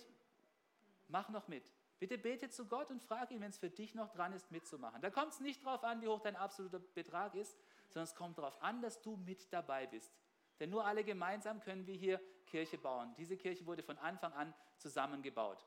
Mach 1.08 1.28
noch 1.28 1.48
mit. 1.48 1.70
Bitte 1.98 2.18
bete 2.18 2.50
zu 2.50 2.66
Gott 2.66 2.90
und 2.90 3.00
frage 3.00 3.34
ihn, 3.34 3.40
wenn 3.40 3.50
es 3.50 3.58
für 3.58 3.70
dich 3.70 3.94
noch 3.94 4.10
dran 4.10 4.32
ist, 4.32 4.50
mitzumachen. 4.50 5.00
Da 5.00 5.10
kommt 5.10 5.32
es 5.32 5.40
nicht 5.40 5.64
darauf 5.64 5.84
an, 5.84 6.02
wie 6.02 6.08
hoch 6.08 6.20
dein 6.20 6.34
absoluter 6.34 6.80
Betrag 6.80 7.34
ist, 7.36 7.56
sondern 7.90 8.04
es 8.04 8.14
kommt 8.16 8.38
darauf 8.38 8.60
an, 8.60 8.82
dass 8.82 9.00
du 9.02 9.16
mit 9.16 9.52
dabei 9.52 9.86
bist. 9.86 10.12
Denn 10.58 10.70
nur 10.70 10.84
alle 10.84 11.04
gemeinsam 11.04 11.60
können 11.60 11.86
wir 11.86 11.94
hier 11.94 12.20
Kirche 12.46 12.78
bauen. 12.78 13.14
Diese 13.16 13.36
Kirche 13.36 13.64
wurde 13.66 13.82
von 13.82 13.98
Anfang 13.98 14.32
an 14.32 14.52
zusammengebaut. 14.78 15.64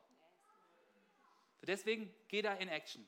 Deswegen 1.62 2.14
geh 2.28 2.42
da 2.42 2.54
in 2.54 2.68
Action. 2.68 3.08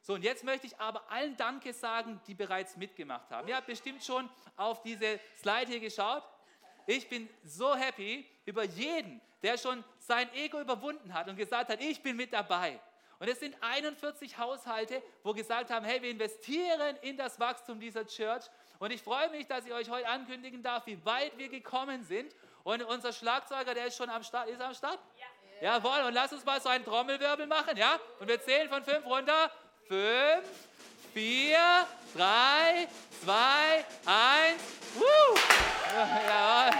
So, 0.00 0.14
und 0.14 0.22
jetzt 0.22 0.44
möchte 0.44 0.66
ich 0.66 0.78
aber 0.78 1.10
allen 1.10 1.36
Danke 1.36 1.72
sagen, 1.72 2.20
die 2.26 2.34
bereits 2.34 2.76
mitgemacht 2.76 3.30
haben. 3.30 3.48
Ihr 3.48 3.56
habt 3.56 3.66
bestimmt 3.66 4.02
schon 4.02 4.28
auf 4.56 4.82
diese 4.82 5.20
Slide 5.36 5.66
hier 5.66 5.80
geschaut. 5.80 6.22
Ich 6.86 7.08
bin 7.08 7.28
so 7.44 7.74
happy 7.74 8.26
über 8.44 8.64
jeden, 8.64 9.20
der 9.42 9.58
schon 9.58 9.84
sein 9.98 10.32
Ego 10.34 10.60
überwunden 10.60 11.12
hat 11.12 11.28
und 11.28 11.36
gesagt 11.36 11.70
hat, 11.70 11.80
ich 11.80 12.02
bin 12.02 12.16
mit 12.16 12.32
dabei. 12.32 12.80
Und 13.18 13.28
es 13.28 13.40
sind 13.40 13.56
41 13.62 14.36
Haushalte, 14.36 15.02
wo 15.22 15.32
gesagt 15.32 15.70
haben, 15.70 15.86
hey, 15.86 16.02
wir 16.02 16.10
investieren 16.10 16.96
in 17.02 17.16
das 17.16 17.40
Wachstum 17.40 17.80
dieser 17.80 18.06
Church. 18.06 18.44
Und 18.78 18.90
ich 18.90 19.02
freue 19.02 19.30
mich, 19.30 19.46
dass 19.46 19.64
ich 19.64 19.72
euch 19.72 19.88
heute 19.88 20.06
ankündigen 20.06 20.62
darf, 20.62 20.86
wie 20.86 21.02
weit 21.04 21.36
wir 21.38 21.48
gekommen 21.48 22.04
sind. 22.04 22.34
Und 22.62 22.82
unser 22.82 23.12
Schlagzeuger, 23.12 23.72
der 23.74 23.86
ist 23.86 23.96
schon 23.96 24.10
am 24.10 24.22
Start. 24.22 24.48
Ist 24.48 24.60
er 24.60 24.68
am 24.68 24.74
Start? 24.74 24.98
Ja. 25.18 25.26
Jawohl, 25.62 26.06
und 26.06 26.12
lass 26.12 26.32
uns 26.32 26.44
mal 26.44 26.60
so 26.60 26.68
einen 26.68 26.84
Trommelwirbel 26.84 27.46
machen, 27.46 27.78
ja? 27.78 27.98
Und 28.20 28.28
wir 28.28 28.40
zählen 28.42 28.68
von 28.68 28.84
fünf 28.84 29.06
runter. 29.06 29.50
Fünf, 29.88 30.68
vier, 31.16 31.86
drei, 32.14 32.86
zwei, 33.24 33.86
eins. 34.04 34.62
Woo! 34.94 35.02
Ja. 35.96 36.70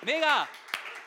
Mega! 0.00 0.48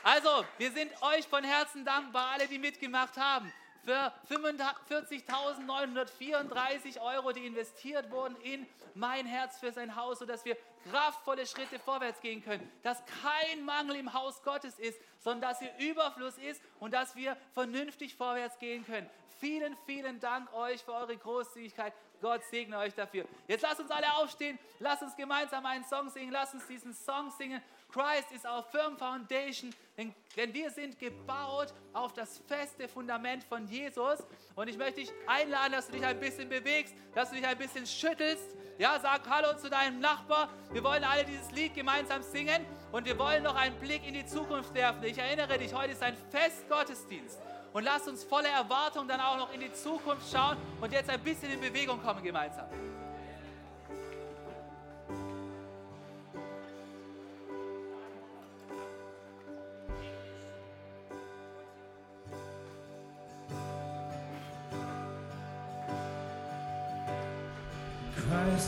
Also, 0.03 0.45
wir 0.59 0.71
sind 0.71 0.91
euch 1.01 1.27
von 1.27 1.43
Herzen 1.43 1.83
dankbar, 1.83 2.33
alle, 2.33 2.47
die 2.47 2.59
mitgemacht 2.59 3.17
haben. 3.17 3.51
Für 3.83 4.11
45.934 4.29 7.01
Euro, 7.01 7.31
die 7.31 7.45
investiert 7.45 8.11
wurden 8.11 8.35
in 8.41 8.67
mein 8.95 9.25
Herz 9.25 9.57
für 9.59 9.71
sein 9.71 9.95
Haus, 9.95 10.19
sodass 10.19 10.43
wir 10.45 10.57
kraftvolle 10.89 11.45
Schritte 11.45 11.79
vorwärts 11.79 12.19
gehen 12.21 12.43
können, 12.43 12.67
dass 12.81 13.03
kein 13.21 13.63
Mangel 13.63 13.97
im 13.97 14.13
Haus 14.13 14.41
Gottes 14.43 14.79
ist, 14.79 14.99
sondern 15.19 15.51
dass 15.51 15.59
hier 15.59 15.71
Überfluss 15.79 16.37
ist 16.37 16.61
und 16.79 16.93
dass 16.93 17.15
wir 17.15 17.37
vernünftig 17.53 18.15
vorwärts 18.15 18.57
gehen 18.59 18.85
können. 18.85 19.09
Vielen, 19.39 19.75
vielen 19.85 20.19
Dank 20.19 20.53
euch 20.53 20.83
für 20.83 20.93
eure 20.93 21.17
Großzügigkeit. 21.17 21.93
Gott 22.21 22.43
segne 22.45 22.77
euch 22.77 22.93
dafür. 22.93 23.25
Jetzt 23.47 23.61
lasst 23.61 23.81
uns 23.81 23.91
alle 23.91 24.13
aufstehen, 24.13 24.57
lasst 24.79 25.03
uns 25.03 25.15
gemeinsam 25.17 25.65
einen 25.65 25.83
Song 25.83 26.09
singen, 26.09 26.31
lasst 26.31 26.53
uns 26.53 26.65
diesen 26.67 26.93
Song 26.93 27.29
singen. 27.31 27.61
Christ 27.93 28.31
is 28.33 28.43
our 28.43 28.63
firm 28.63 28.97
foundation, 28.97 29.71
denn, 29.95 30.15
denn 30.35 30.51
wir 30.51 30.71
sind 30.71 30.97
gebaut 30.97 31.71
auf 31.93 32.11
das 32.13 32.39
feste 32.47 32.87
Fundament 32.87 33.43
von 33.43 33.67
Jesus. 33.67 34.17
Und 34.55 34.67
ich 34.67 34.79
möchte 34.79 35.01
dich 35.01 35.11
einladen, 35.27 35.73
dass 35.73 35.85
du 35.85 35.93
dich 35.93 36.03
ein 36.03 36.19
bisschen 36.19 36.49
bewegst, 36.49 36.95
dass 37.13 37.29
du 37.29 37.35
dich 37.35 37.45
ein 37.45 37.57
bisschen 37.57 37.85
schüttelst. 37.85 38.57
Ja, 38.79 38.99
sag 38.99 39.29
Hallo 39.29 39.55
zu 39.59 39.69
deinem 39.69 39.99
Nachbar. 39.99 40.49
Wir 40.71 40.83
wollen 40.83 41.03
alle 41.03 41.23
dieses 41.23 41.51
Lied 41.51 41.75
gemeinsam 41.75 42.23
singen 42.23 42.65
und 42.91 43.05
wir 43.05 43.19
wollen 43.19 43.43
noch 43.43 43.55
einen 43.55 43.79
Blick 43.79 44.07
in 44.07 44.15
die 44.15 44.25
Zukunft 44.25 44.73
werfen. 44.73 45.03
Ich 45.03 45.19
erinnere 45.19 45.59
dich, 45.59 45.71
heute 45.75 45.91
ist 45.91 46.01
ein 46.01 46.17
Festgottesdienst. 46.31 47.37
Und 47.73 47.83
lass 47.83 48.07
uns 48.07 48.23
voller 48.23 48.49
Erwartung 48.49 49.07
dann 49.07 49.19
auch 49.19 49.37
noch 49.37 49.53
in 49.53 49.59
die 49.59 49.73
Zukunft 49.73 50.31
schauen 50.31 50.57
und 50.81 50.91
jetzt 50.91 51.11
ein 51.11 51.21
bisschen 51.21 51.51
in 51.51 51.61
Bewegung 51.61 52.01
kommen 52.01 52.23
gemeinsam. 52.23 52.65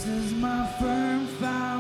Is 0.07 0.33
my 0.33 0.67
firm 0.79 1.25
foundation, 1.25 1.74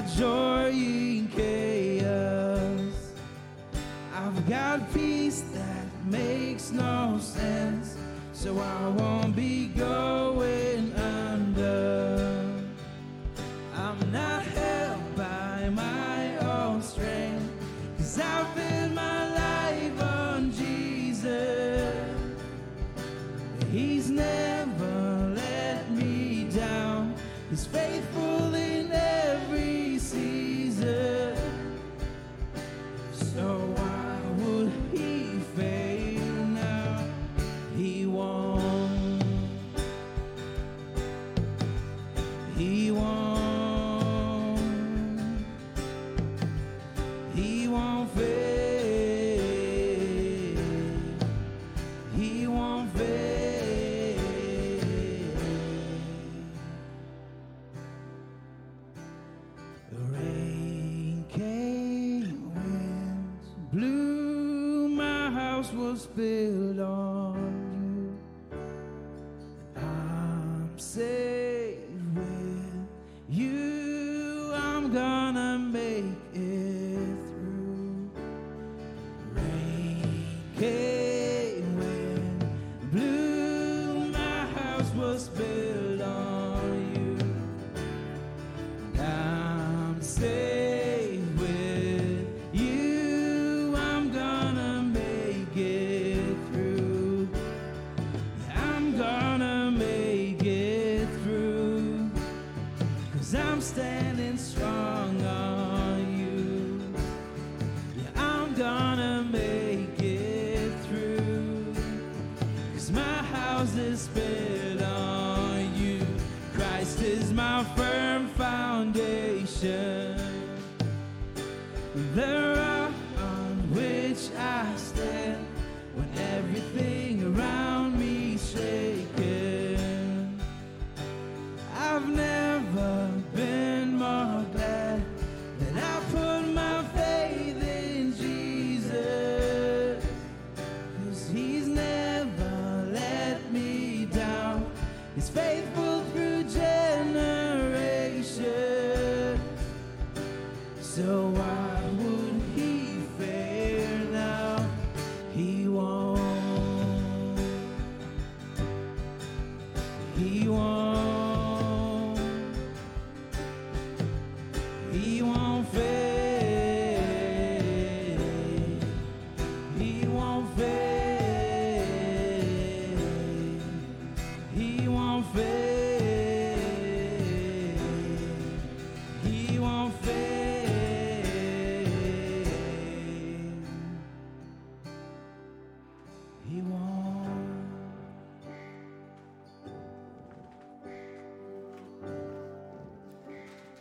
got 0.00 0.08
joy 0.16 0.70
in 0.70 1.28
chaos. 1.28 3.12
I've 4.14 4.48
got 4.48 4.92
peace 4.94 5.42
that 5.52 5.86
makes 6.06 6.70
no 6.70 7.18
sense. 7.20 7.96
So 8.32 8.58
I 8.58 8.88
won't 8.88 9.19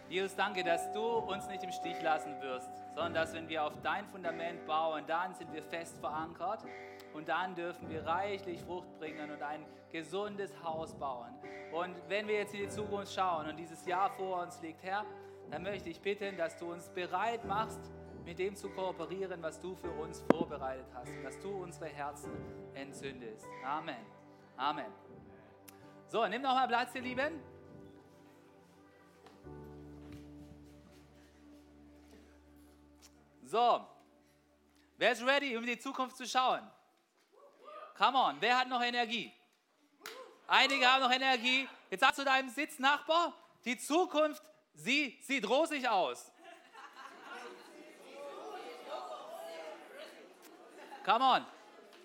Jesus, 0.10 0.36
danke, 0.36 0.64
dass 0.64 0.92
du 0.92 1.04
uns 1.04 1.48
nicht 1.48 1.64
im 1.64 1.72
Stich 1.72 2.02
lassen 2.02 2.42
wirst, 2.42 2.72
sondern 2.96 3.14
dass 3.14 3.34
wenn 3.34 3.48
wir 3.48 3.64
auf 3.64 3.74
dein 3.84 4.08
Fundament 4.08 4.66
bauen, 4.66 5.04
dann 5.06 5.36
sind 5.36 5.54
wir 5.54 5.62
fest 5.62 6.00
verankert 6.00 6.66
und 7.14 7.30
dann 7.30 7.54
dürfen 7.54 7.88
wir 7.90 8.04
reichlich 8.04 8.60
Frucht 8.62 8.98
bringen 8.98 9.30
und 9.30 9.42
ein 9.44 9.64
gesundes 9.92 10.52
Haus 10.64 10.96
bauen. 10.96 11.32
Und 11.72 11.96
wenn 12.08 12.28
wir 12.28 12.36
jetzt 12.36 12.56
in 12.56 12.62
die 12.62 12.70
Zukunft 12.70 13.14
schauen 13.14 13.50
und 13.50 13.58
dieses 13.58 13.86
Jahr 13.86 14.10
vor 14.10 14.42
uns 14.42 14.60
liegt, 14.64 14.82
Herr, 14.82 15.06
dann 15.52 15.62
möchte 15.62 15.90
ich 15.90 16.02
bitten, 16.02 16.38
dass 16.38 16.58
du 16.58 16.72
uns 16.72 16.90
bereit 16.90 17.46
machst, 17.46 17.92
mit 18.26 18.40
dem 18.40 18.56
zu 18.56 18.70
kooperieren, 18.70 19.42
was 19.44 19.60
du 19.60 19.76
für 19.76 19.92
uns 19.92 20.24
vorbereitet 20.32 20.88
hast, 20.96 21.12
dass 21.24 21.40
du 21.40 21.50
unsere 21.50 21.86
Herzen 21.86 22.32
entzündest. 22.74 23.48
Amen. 23.64 24.06
Amen. 24.58 24.92
So, 26.08 26.26
nimm 26.28 26.42
noch 26.42 26.56
mal 26.56 26.68
Platz, 26.68 26.96
ihr 26.96 27.02
Lieben. 27.02 27.40
So, 33.50 33.84
wer 34.98 35.12
ist 35.12 35.26
ready, 35.26 35.58
um 35.58 35.64
in 35.64 35.72
die 35.72 35.80
Zukunft 35.80 36.16
zu 36.16 36.28
schauen? 36.28 36.62
Come 37.98 38.16
on, 38.16 38.38
wer 38.40 38.56
hat 38.56 38.68
noch 38.68 38.80
Energie? 38.80 39.34
Einige 40.46 40.86
haben 40.86 41.02
noch 41.02 41.12
Energie. 41.12 41.68
Jetzt 41.90 42.02
sagst 42.02 42.20
du 42.20 42.24
deinem 42.24 42.50
Sitznachbar, 42.50 43.34
die 43.66 43.76
Zukunft, 43.80 44.44
sie 44.76 45.18
sieht 45.24 45.50
rosig 45.50 45.90
aus. 45.90 46.32
Come 51.04 51.26
on. 51.26 51.46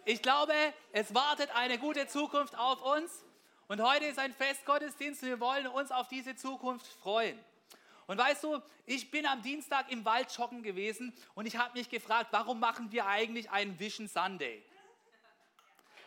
Ich 0.06 0.22
glaube, 0.22 0.54
es 0.92 1.14
wartet 1.14 1.54
eine 1.54 1.78
gute 1.78 2.06
Zukunft 2.06 2.56
auf 2.56 2.80
uns. 2.80 3.22
Und 3.68 3.82
heute 3.82 4.06
ist 4.06 4.18
ein 4.18 4.32
Festgottesdienst 4.32 5.22
und 5.22 5.28
wir 5.28 5.40
wollen 5.40 5.66
uns 5.66 5.90
auf 5.90 6.08
diese 6.08 6.36
Zukunft 6.36 6.86
freuen. 6.86 7.38
Und 8.06 8.18
weißt 8.18 8.44
du, 8.44 8.60
ich 8.86 9.10
bin 9.10 9.26
am 9.26 9.42
Dienstag 9.42 9.90
im 9.90 10.04
Wald 10.04 10.30
joggen 10.36 10.62
gewesen 10.62 11.12
und 11.34 11.46
ich 11.46 11.56
habe 11.56 11.78
mich 11.78 11.88
gefragt, 11.88 12.28
warum 12.32 12.60
machen 12.60 12.92
wir 12.92 13.06
eigentlich 13.06 13.50
einen 13.50 13.78
Vision 13.78 14.08
Sunday? 14.08 14.62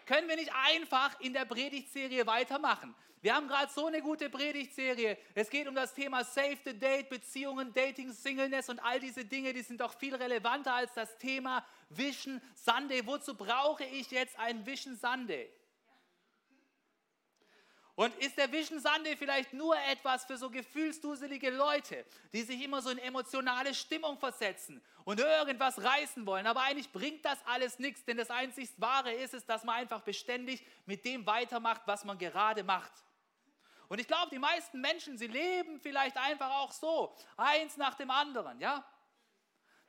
können 0.08 0.28
wir 0.28 0.38
nicht 0.38 0.52
einfach 0.54 1.20
in 1.20 1.34
der 1.34 1.46
Predigtserie 1.46 2.26
weitermachen? 2.26 2.96
Wir 3.22 3.36
haben 3.36 3.48
gerade 3.48 3.72
so 3.72 3.88
eine 3.88 4.02
gute 4.02 4.30
Predigtserie. 4.30 5.18
Es 5.36 5.50
geht 5.50 5.68
um 5.68 5.76
das 5.76 5.94
Thema 5.94 6.24
Save 6.24 6.58
the 6.64 6.78
Date, 6.78 7.10
Beziehungen, 7.10 7.74
Dating, 7.74 8.12
Singleness 8.12 8.70
und 8.70 8.80
all 8.80 9.00
diese 9.00 9.26
Dinge, 9.26 9.54
die 9.54 9.64
sind 9.64 9.82
doch 9.82 9.94
viel 9.94 10.16
relevanter 10.16 10.74
als 10.74 10.94
das 10.94 11.18
Thema 11.18 11.66
Vision 11.90 12.42
Sunday. 12.56 13.06
Wozu 13.06 13.36
brauche 13.36 13.84
ich 13.84 14.10
jetzt 14.12 14.40
einen 14.40 14.66
Vision 14.66 14.96
Sunday? 14.96 15.50
Und 17.98 18.16
ist 18.18 18.38
der 18.38 18.52
Vision 18.52 18.80
Sunday 18.80 19.18
vielleicht 19.18 19.54
nur 19.54 19.76
etwas 19.90 20.24
für 20.24 20.38
so 20.38 20.52
gefühlsduselige 20.52 21.50
Leute, 21.50 22.06
die 22.32 22.44
sich 22.44 22.62
immer 22.62 22.80
so 22.80 22.92
in 22.92 23.00
emotionale 23.00 23.74
Stimmung 23.74 24.20
versetzen 24.20 24.84
und 25.04 25.20
irgendwas 25.20 25.82
reißen 25.82 26.24
wollen? 26.28 26.46
Aber 26.46 26.62
eigentlich 26.62 26.92
bringt 26.92 27.26
das 27.26 27.44
alles 27.48 27.80
nichts, 27.80 28.06
denn 28.06 28.18
das 28.18 28.30
einzig 28.30 28.70
Wahre 28.78 29.12
ist 29.14 29.34
es, 29.34 29.48
dass 29.48 29.64
man 29.64 29.78
einfach 29.78 30.02
beständig 30.02 30.64
mit 30.86 31.06
dem 31.06 31.26
weitermacht, 31.26 31.82
was 31.88 32.06
man 32.06 32.20
gerade 32.20 32.64
macht. 32.64 32.92
Und 33.88 33.98
ich 33.98 34.06
glaube, 34.06 34.30
die 34.30 34.38
meisten 34.38 34.80
Menschen, 34.80 35.18
sie 35.18 35.26
leben 35.26 35.80
vielleicht 35.80 36.18
einfach 36.18 36.52
auch 36.52 36.72
so, 36.72 37.16
eins 37.36 37.78
nach 37.78 37.96
dem 37.96 38.12
anderen, 38.12 38.62
ja? 38.62 38.86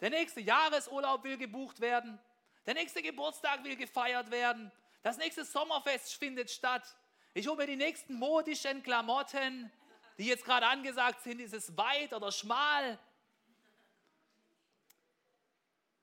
Der 0.01 0.09
nächste 0.09 0.41
Jahresurlaub 0.41 1.25
will 1.25 1.37
gebucht 1.37 1.79
werden, 1.79 2.19
der 2.65 2.73
nächste 2.73 3.03
Geburtstag 3.03 3.65
will 3.65 3.77
gefeiert 3.77 4.31
werden, 4.31 4.73
das 5.03 5.19
nächste 5.19 5.45
Sommerfest 5.45 6.15
findet 6.15 6.51
statt. 6.51 6.97
Ich 7.39 7.47
hole 7.47 7.57
mir 7.57 7.69
die 7.69 7.77
nächsten 7.77 8.15
modischen 8.15 8.83
Klamotten, 8.83 9.71
die 10.19 10.27
jetzt 10.27 10.45
gerade 10.45 10.67
angesagt 10.67 11.23
sind. 11.23 11.39
Ist 11.39 11.55
es 11.55 11.77
weit 11.77 12.13
oder 12.13 12.33
schmal? 12.33 12.99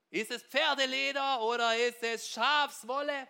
Ist 0.08 0.30
es 0.30 0.42
Pferdeleder 0.44 1.42
oder 1.42 1.76
ist 1.76 2.02
es 2.02 2.26
Schafswolle? 2.26 3.28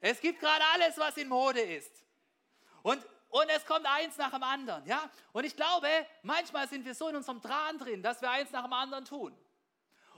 Es 0.00 0.20
gibt 0.20 0.40
gerade 0.40 0.64
alles, 0.72 0.98
was 0.98 1.16
in 1.16 1.28
Mode 1.28 1.60
ist. 1.60 1.92
Und, 2.82 3.06
und 3.28 3.48
es 3.50 3.64
kommt 3.64 3.86
eins 3.86 4.16
nach 4.16 4.32
dem 4.32 4.42
anderen. 4.42 4.84
Ja? 4.88 5.08
Und 5.32 5.44
ich 5.44 5.54
glaube, 5.54 5.88
manchmal 6.24 6.68
sind 6.68 6.84
wir 6.84 6.96
so 6.96 7.06
in 7.06 7.14
unserem 7.14 7.40
Dran 7.40 7.78
drin, 7.78 8.02
dass 8.02 8.20
wir 8.20 8.32
eins 8.32 8.50
nach 8.50 8.64
dem 8.64 8.72
anderen 8.72 9.04
tun. 9.04 9.32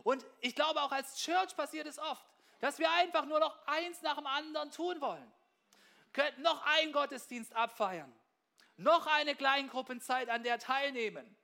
Und 0.04 0.24
ich 0.40 0.54
glaube, 0.54 0.80
auch 0.80 0.92
als 0.92 1.18
Church 1.18 1.54
passiert 1.54 1.86
es 1.86 1.98
oft, 1.98 2.24
dass 2.60 2.78
wir 2.78 2.90
einfach 2.92 3.26
nur 3.26 3.40
noch 3.40 3.58
eins 3.66 4.00
nach 4.00 4.16
dem 4.16 4.26
anderen 4.26 4.70
tun 4.70 4.98
wollen 5.02 5.35
könnten 6.16 6.40
noch 6.40 6.64
einen 6.64 6.92
Gottesdienst 6.92 7.54
abfeiern, 7.54 8.10
noch 8.78 9.06
eine 9.06 9.36
Kleingruppenzeit 9.36 10.30
an 10.30 10.42
der 10.42 10.58
teilnehmen, 10.58 11.36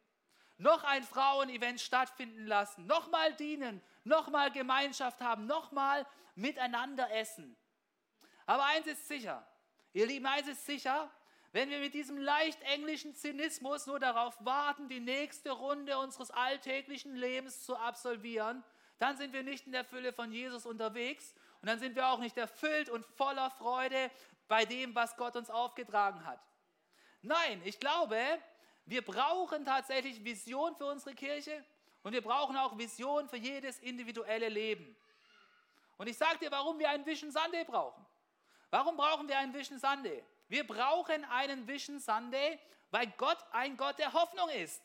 noch 0.57 0.83
ein 0.85 1.05
Frauenevent 1.05 1.79
stattfinden 1.79 2.47
lassen, 2.47 2.87
noch 2.87 3.11
mal 3.11 3.35
dienen, 3.35 3.83
noch 4.05 4.29
mal 4.29 4.51
Gemeinschaft 4.51 5.21
haben, 5.21 5.47
noch 5.47 5.73
mal 5.73 6.07
miteinander 6.35 7.13
essen. 7.15 7.55
Aber 8.47 8.65
eins 8.65 8.87
ist 8.87 9.07
sicher, 9.09 9.47
ihr 9.93 10.07
Lieben, 10.07 10.25
eins 10.25 10.49
ist 10.49 10.65
sicher, 10.65 11.11
wenn 11.53 11.69
wir 11.69 11.81
mit 11.81 11.93
diesem 11.93 12.17
leicht 12.17 12.63
englischen 12.63 13.15
Zynismus 13.15 13.87
nur 13.87 14.01
darauf 14.01 14.43
warten, 14.43 14.89
die 14.89 15.01
nächste 15.01 15.51
Runde 15.51 15.99
unseres 15.99 16.31
alltäglichen 16.31 17.15
Lebens 17.15 17.63
zu 17.63 17.77
absolvieren, 17.77 18.65
dann 18.99 19.19
sind 19.19 19.35
wir 19.35 19.43
nicht 19.43 19.67
in 19.67 19.73
der 19.73 19.85
Fülle 19.85 20.15
von 20.15 20.33
Jesus 20.33 20.65
unterwegs 20.65 21.35
und 21.61 21.69
dann 21.69 21.79
sind 21.79 21.95
wir 21.95 22.09
auch 22.09 22.21
nicht 22.21 22.39
erfüllt 22.39 22.89
und 22.89 23.05
voller 23.05 23.51
Freude, 23.51 24.11
bei 24.49 24.65
dem, 24.65 24.95
was 24.95 25.17
Gott 25.17 25.37
uns 25.37 25.51
aufgetragen 25.51 26.25
hat. 26.25 26.41
Nein, 27.23 27.63
ich 27.65 27.79
glaube, 27.79 28.19
wir 28.85 29.05
brauchen 29.05 29.65
tatsächlich 29.65 30.25
Vision 30.25 30.75
für 30.77 30.87
unsere 30.87 31.15
Kirche 31.15 31.65
und 32.03 32.13
wir 32.13 32.23
brauchen 32.23 32.57
auch 32.57 32.77
Vision 32.77 33.29
für 33.29 33.37
jedes 33.37 33.79
individuelle 33.79 34.49
Leben. 34.49 34.97
Und 35.97 36.09
ich 36.09 36.17
sage 36.17 36.39
dir, 36.39 36.51
warum 36.51 36.79
wir 36.79 36.91
einen 36.91 37.07
Vision 37.07 37.31
Sunday 37.31 37.65
brauchen. 37.65 38.05
Warum 38.71 38.97
brauchen 38.97 39.29
wir 39.29 39.39
einen 39.39 39.55
Vision 39.55 39.79
Sunday? 39.79 40.25
Wir 40.49 40.67
brauchen 40.67 41.25
einen 41.27 41.69
Vision 41.69 42.01
Sunday, 42.01 42.59
weil 42.91 43.07
Gott 43.19 43.39
ein 43.53 43.77
Gott 43.77 43.99
der 43.99 44.13
Hoffnung 44.13 44.49
ist. 44.51 44.83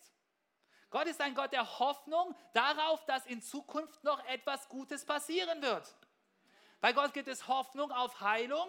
Gott 0.89 1.07
ist 1.07 1.19
ein 1.21 1.35
Gott 1.35 1.51
der 1.51 1.79
Hoffnung 1.79 2.35
darauf, 2.53 3.03
dass 3.05 3.25
in 3.25 3.41
Zukunft 3.41 4.03
noch 4.03 4.23
etwas 4.25 4.69
Gutes 4.69 5.05
passieren 5.05 5.61
wird. 5.61 5.95
Bei 6.79 6.93
Gott 6.93 7.13
gibt 7.13 7.27
es 7.27 7.47
Hoffnung 7.47 7.91
auf 7.91 8.21
Heilung, 8.21 8.67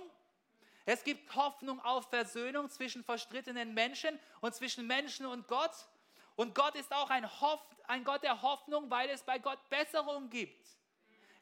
es 0.91 1.05
gibt 1.05 1.34
Hoffnung 1.36 1.80
auf 1.84 2.09
Versöhnung 2.09 2.70
zwischen 2.70 3.05
verstrittenen 3.05 3.74
Menschen 3.74 4.18
und 4.41 4.55
zwischen 4.55 4.86
Menschen 4.86 5.26
und 5.26 5.47
Gott. 5.47 5.86
Und 6.34 6.55
Gott 6.55 6.74
ist 6.76 6.95
auch 6.95 7.11
ein, 7.11 7.30
Hoff, 7.43 7.61
ein 7.89 8.05
Gott 8.05 8.22
der 8.22 8.41
Hoffnung, 8.41 8.91
weil 8.91 9.11
es 9.11 9.22
bei 9.22 9.39
Gott 9.39 9.59
Besserung 9.68 10.30
gibt. 10.30 10.66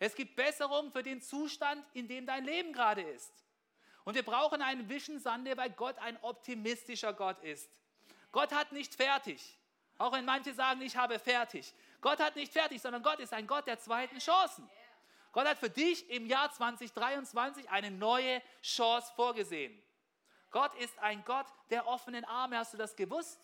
Es 0.01 0.17
gibt 0.17 0.35
Besserung 0.35 0.91
für 0.91 1.05
den 1.05 1.23
Zustand, 1.23 1.87
in 1.93 2.09
dem 2.09 2.27
dein 2.27 2.45
Leben 2.45 2.73
gerade 2.73 3.03
ist. 3.03 3.33
Und 4.03 4.17
wir 4.17 4.25
brauchen 4.25 4.63
einen 4.63 4.89
Sunday, 5.21 5.57
weil 5.57 5.71
Gott 5.71 5.97
ein 5.99 6.19
optimistischer 6.23 7.13
Gott 7.13 7.41
ist. 7.45 7.71
Gott 8.33 8.53
hat 8.53 8.73
nicht 8.73 8.97
fertig. 8.97 9.57
Auch 9.97 10.11
wenn 10.11 10.25
manche 10.25 10.55
sagen, 10.55 10.83
ich 10.83 10.97
habe 10.97 11.21
fertig. 11.21 11.73
Gott 12.01 12.19
hat 12.19 12.35
nicht 12.35 12.53
fertig, 12.53 12.83
sondern 12.83 13.05
Gott 13.05 13.21
ist 13.21 13.33
ein 13.33 13.47
Gott 13.47 13.69
der 13.69 13.79
zweiten 13.79 14.19
Chancen. 14.19 14.69
Gott 15.37 15.49
hat 15.49 15.59
für 15.59 15.69
dich 15.69 16.09
im 16.09 16.25
Jahr 16.25 16.51
2023 16.51 17.69
eine 17.69 17.91
neue 17.91 18.41
Chance 18.63 19.13
vorgesehen. 19.15 19.79
Gott 20.51 20.75
ist 20.77 20.99
ein 21.01 21.23
Gott 21.27 21.45
der 21.69 21.87
offenen 21.87 22.25
Arme. 22.25 22.57
Hast 22.57 22.73
du 22.73 22.79
das 22.79 22.97
gewusst? 22.97 23.39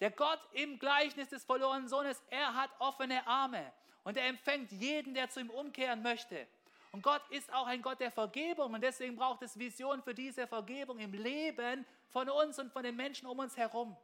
Der 0.00 0.10
Gott 0.10 0.40
im 0.54 0.76
Gleichnis 0.80 1.28
des 1.28 1.44
verlorenen 1.44 1.86
Sohnes, 1.86 2.20
er 2.30 2.52
hat 2.52 2.70
offene 2.80 3.24
Arme 3.28 3.72
und 4.02 4.16
er 4.16 4.26
empfängt 4.26 4.72
jeden, 4.72 5.14
der 5.14 5.30
zu 5.30 5.38
ihm 5.38 5.50
umkehren 5.50 6.02
möchte. 6.02 6.48
Und 6.90 7.00
Gott 7.00 7.22
ist 7.30 7.54
auch 7.54 7.68
ein 7.68 7.80
Gott 7.80 8.00
der 8.00 8.10
Vergebung 8.10 8.74
und 8.74 8.80
deswegen 8.80 9.14
braucht 9.14 9.42
es 9.42 9.56
Vision 9.56 10.02
für 10.02 10.14
diese 10.14 10.48
Vergebung 10.48 10.98
im 10.98 11.12
Leben 11.12 11.86
von 12.08 12.28
uns 12.28 12.58
und 12.58 12.72
von 12.72 12.82
den 12.82 12.96
Menschen 12.96 13.28
um 13.28 13.38
uns 13.38 13.56
herum. 13.56 13.96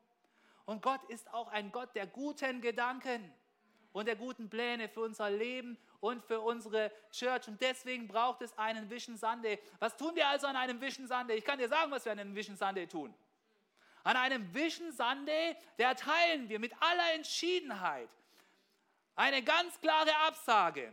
Und 0.64 0.80
Gott 0.80 1.02
ist 1.08 1.28
auch 1.34 1.48
ein 1.48 1.72
Gott 1.72 1.92
der 1.96 2.06
guten 2.06 2.60
Gedanken 2.60 3.34
und 3.92 4.06
der 4.06 4.16
guten 4.16 4.48
Pläne 4.48 4.88
für 4.88 5.00
unser 5.00 5.30
Leben 5.30 5.78
und 6.00 6.22
für 6.24 6.40
unsere 6.40 6.90
Church. 7.10 7.48
Und 7.48 7.60
deswegen 7.60 8.08
braucht 8.08 8.42
es 8.42 8.56
einen 8.58 8.88
Vision 8.88 9.16
Sunday. 9.16 9.58
Was 9.78 9.96
tun 9.96 10.14
wir 10.14 10.26
also 10.26 10.46
an 10.46 10.56
einem 10.56 10.80
Vision 10.80 11.06
Sunday? 11.06 11.36
Ich 11.36 11.44
kann 11.44 11.58
dir 11.58 11.68
sagen, 11.68 11.90
was 11.90 12.04
wir 12.04 12.12
an 12.12 12.18
einem 12.18 12.34
Vision 12.34 12.56
Sunday 12.56 12.86
tun. 12.86 13.14
An 14.04 14.16
einem 14.16 14.52
Vision 14.52 14.90
Sunday, 14.92 15.56
der 15.78 15.94
teilen 15.94 16.48
wir 16.48 16.58
mit 16.58 16.72
aller 16.80 17.14
Entschiedenheit 17.14 18.08
eine 19.14 19.42
ganz 19.42 19.78
klare 19.80 20.14
Absage. 20.26 20.92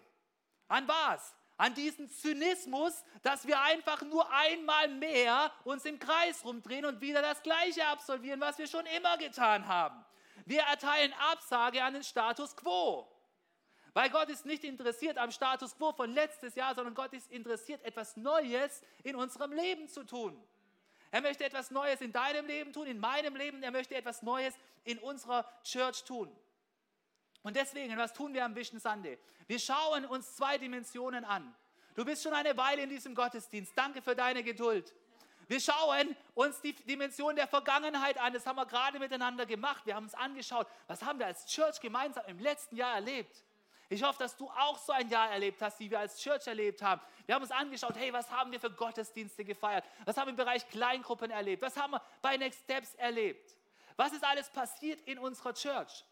An 0.67 0.87
was? 0.87 1.33
An 1.57 1.73
diesen 1.73 2.09
Zynismus, 2.09 3.03
dass 3.21 3.45
wir 3.45 3.59
einfach 3.61 4.01
nur 4.03 4.31
einmal 4.31 4.87
mehr 4.87 5.51
uns 5.63 5.83
im 5.85 5.99
Kreis 5.99 6.43
rumdrehen 6.45 6.85
und 6.85 7.01
wieder 7.01 7.21
das 7.21 7.41
Gleiche 7.41 7.85
absolvieren, 7.87 8.39
was 8.39 8.57
wir 8.57 8.67
schon 8.67 8.85
immer 8.85 9.17
getan 9.17 9.67
haben. 9.67 10.05
Wir 10.49 10.61
erteilen 10.61 11.13
Absage 11.13 11.83
an 11.83 11.93
den 11.93 12.03
Status 12.03 12.55
quo. 12.55 13.07
Weil 13.93 14.09
Gott 14.09 14.29
ist 14.29 14.47
nicht 14.47 14.63
interessiert 14.63 15.19
am 15.19 15.29
Status 15.29 15.75
quo 15.77 15.91
von 15.91 16.11
letztes 16.11 16.55
Jahr, 16.55 16.73
sondern 16.73 16.95
Gott 16.95 17.13
ist 17.13 17.31
interessiert, 17.31 17.83
etwas 17.83 18.17
Neues 18.17 18.81
in 19.03 19.15
unserem 19.15 19.53
Leben 19.53 19.87
zu 19.87 20.03
tun. 20.03 20.43
Er 21.11 21.21
möchte 21.21 21.43
etwas 21.43 21.69
Neues 21.69 22.01
in 22.01 22.11
deinem 22.11 22.47
Leben 22.47 22.73
tun, 22.73 22.87
in 22.87 22.99
meinem 22.99 23.35
Leben. 23.35 23.61
Er 23.61 23.69
möchte 23.69 23.93
etwas 23.93 24.23
Neues 24.23 24.55
in 24.85 24.97
unserer 24.97 25.47
Church 25.63 26.03
tun. 26.03 26.35
Und 27.43 27.55
deswegen, 27.55 27.95
was 27.95 28.13
tun 28.13 28.33
wir 28.33 28.43
am 28.43 28.55
Vision 28.55 28.79
Sunday? 28.79 29.19
Wir 29.45 29.59
schauen 29.59 30.03
uns 30.05 30.35
zwei 30.35 30.57
Dimensionen 30.57 31.25
an. 31.25 31.55
Du 31.93 32.03
bist 32.03 32.23
schon 32.23 32.33
eine 32.33 32.57
Weile 32.57 32.81
in 32.81 32.89
diesem 32.89 33.13
Gottesdienst. 33.13 33.73
Danke 33.75 34.01
für 34.01 34.15
deine 34.15 34.41
Geduld. 34.41 34.95
Wir 35.49 35.59
schauen 35.59 36.15
uns 36.35 36.61
die 36.61 36.73
Dimension 36.73 37.35
der 37.35 37.47
Vergangenheit 37.47 38.19
an. 38.19 38.31
Das 38.31 38.45
haben 38.45 38.57
wir 38.57 38.67
gerade 38.67 38.99
miteinander 38.99 39.47
gemacht. 39.47 39.83
Wir 39.83 39.95
haben 39.95 40.03
uns 40.03 40.13
angeschaut, 40.13 40.67
was 40.85 41.01
haben 41.01 41.17
wir 41.17 41.25
als 41.25 41.47
Church 41.47 41.81
gemeinsam 41.81 42.23
im 42.27 42.37
letzten 42.37 42.75
Jahr 42.75 42.93
erlebt. 42.93 43.43
Ich 43.89 44.03
hoffe, 44.03 44.19
dass 44.19 44.37
du 44.37 44.47
auch 44.47 44.77
so 44.77 44.93
ein 44.93 45.09
Jahr 45.09 45.31
erlebt 45.31 45.59
hast, 45.63 45.79
wie 45.79 45.89
wir 45.89 45.99
als 45.99 46.21
Church 46.21 46.45
erlebt 46.45 46.83
haben. 46.83 47.01
Wir 47.25 47.33
haben 47.33 47.41
uns 47.41 47.49
angeschaut, 47.49 47.97
hey, 47.97 48.13
was 48.13 48.29
haben 48.29 48.51
wir 48.51 48.59
für 48.59 48.69
Gottesdienste 48.69 49.43
gefeiert? 49.43 49.83
Was 50.05 50.17
haben 50.17 50.27
wir 50.27 50.33
im 50.33 50.35
Bereich 50.35 50.69
Kleingruppen 50.69 51.31
erlebt? 51.31 51.63
Was 51.63 51.75
haben 51.75 51.93
wir 51.93 52.01
bei 52.21 52.37
Next 52.37 52.61
Steps 52.65 52.93
erlebt? 52.93 53.57
Was 53.97 54.13
ist 54.13 54.23
alles 54.23 54.51
passiert 54.51 55.01
in 55.07 55.17
unserer 55.17 55.55
Church? 55.55 56.05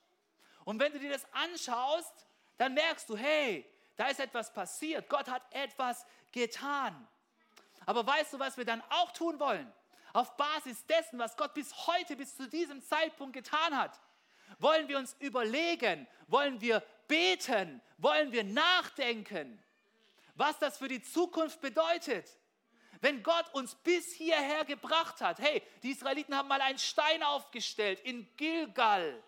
Und 0.65 0.79
wenn 0.79 0.91
du 0.91 0.97
dir 0.97 1.11
das 1.11 1.27
anschaust, 1.31 2.25
dann 2.57 2.73
merkst 2.73 3.07
du, 3.07 3.15
hey, 3.15 3.71
da 3.97 4.07
ist 4.07 4.19
etwas 4.19 4.51
passiert. 4.51 5.07
Gott 5.07 5.29
hat 5.29 5.43
etwas 5.51 6.07
getan. 6.31 7.07
Aber 7.87 8.05
weißt 8.05 8.33
du, 8.33 8.39
was 8.39 8.57
wir 8.57 8.65
dann 8.65 8.83
auch 8.89 9.11
tun 9.13 9.39
wollen? 9.39 9.73
Auf 10.13 10.35
Basis 10.35 10.85
dessen, 10.85 11.17
was 11.17 11.37
Gott 11.37 11.53
bis 11.53 11.73
heute, 11.87 12.15
bis 12.17 12.35
zu 12.35 12.47
diesem 12.47 12.81
Zeitpunkt 12.83 13.33
getan 13.33 13.75
hat, 13.75 13.99
wollen 14.59 14.87
wir 14.89 14.97
uns 14.97 15.15
überlegen, 15.19 16.05
wollen 16.27 16.59
wir 16.59 16.83
beten, 17.07 17.81
wollen 17.97 18.31
wir 18.33 18.43
nachdenken, 18.43 19.57
was 20.35 20.59
das 20.59 20.77
für 20.77 20.89
die 20.89 21.01
Zukunft 21.01 21.61
bedeutet. 21.61 22.37
Wenn 22.99 23.23
Gott 23.23 23.53
uns 23.53 23.75
bis 23.75 24.11
hierher 24.13 24.65
gebracht 24.65 25.21
hat, 25.21 25.39
hey, 25.39 25.63
die 25.81 25.91
Israeliten 25.91 26.35
haben 26.35 26.49
mal 26.49 26.61
einen 26.61 26.79
Stein 26.79 27.23
aufgestellt 27.23 28.01
in 28.01 28.27
Gilgal. 28.35 29.23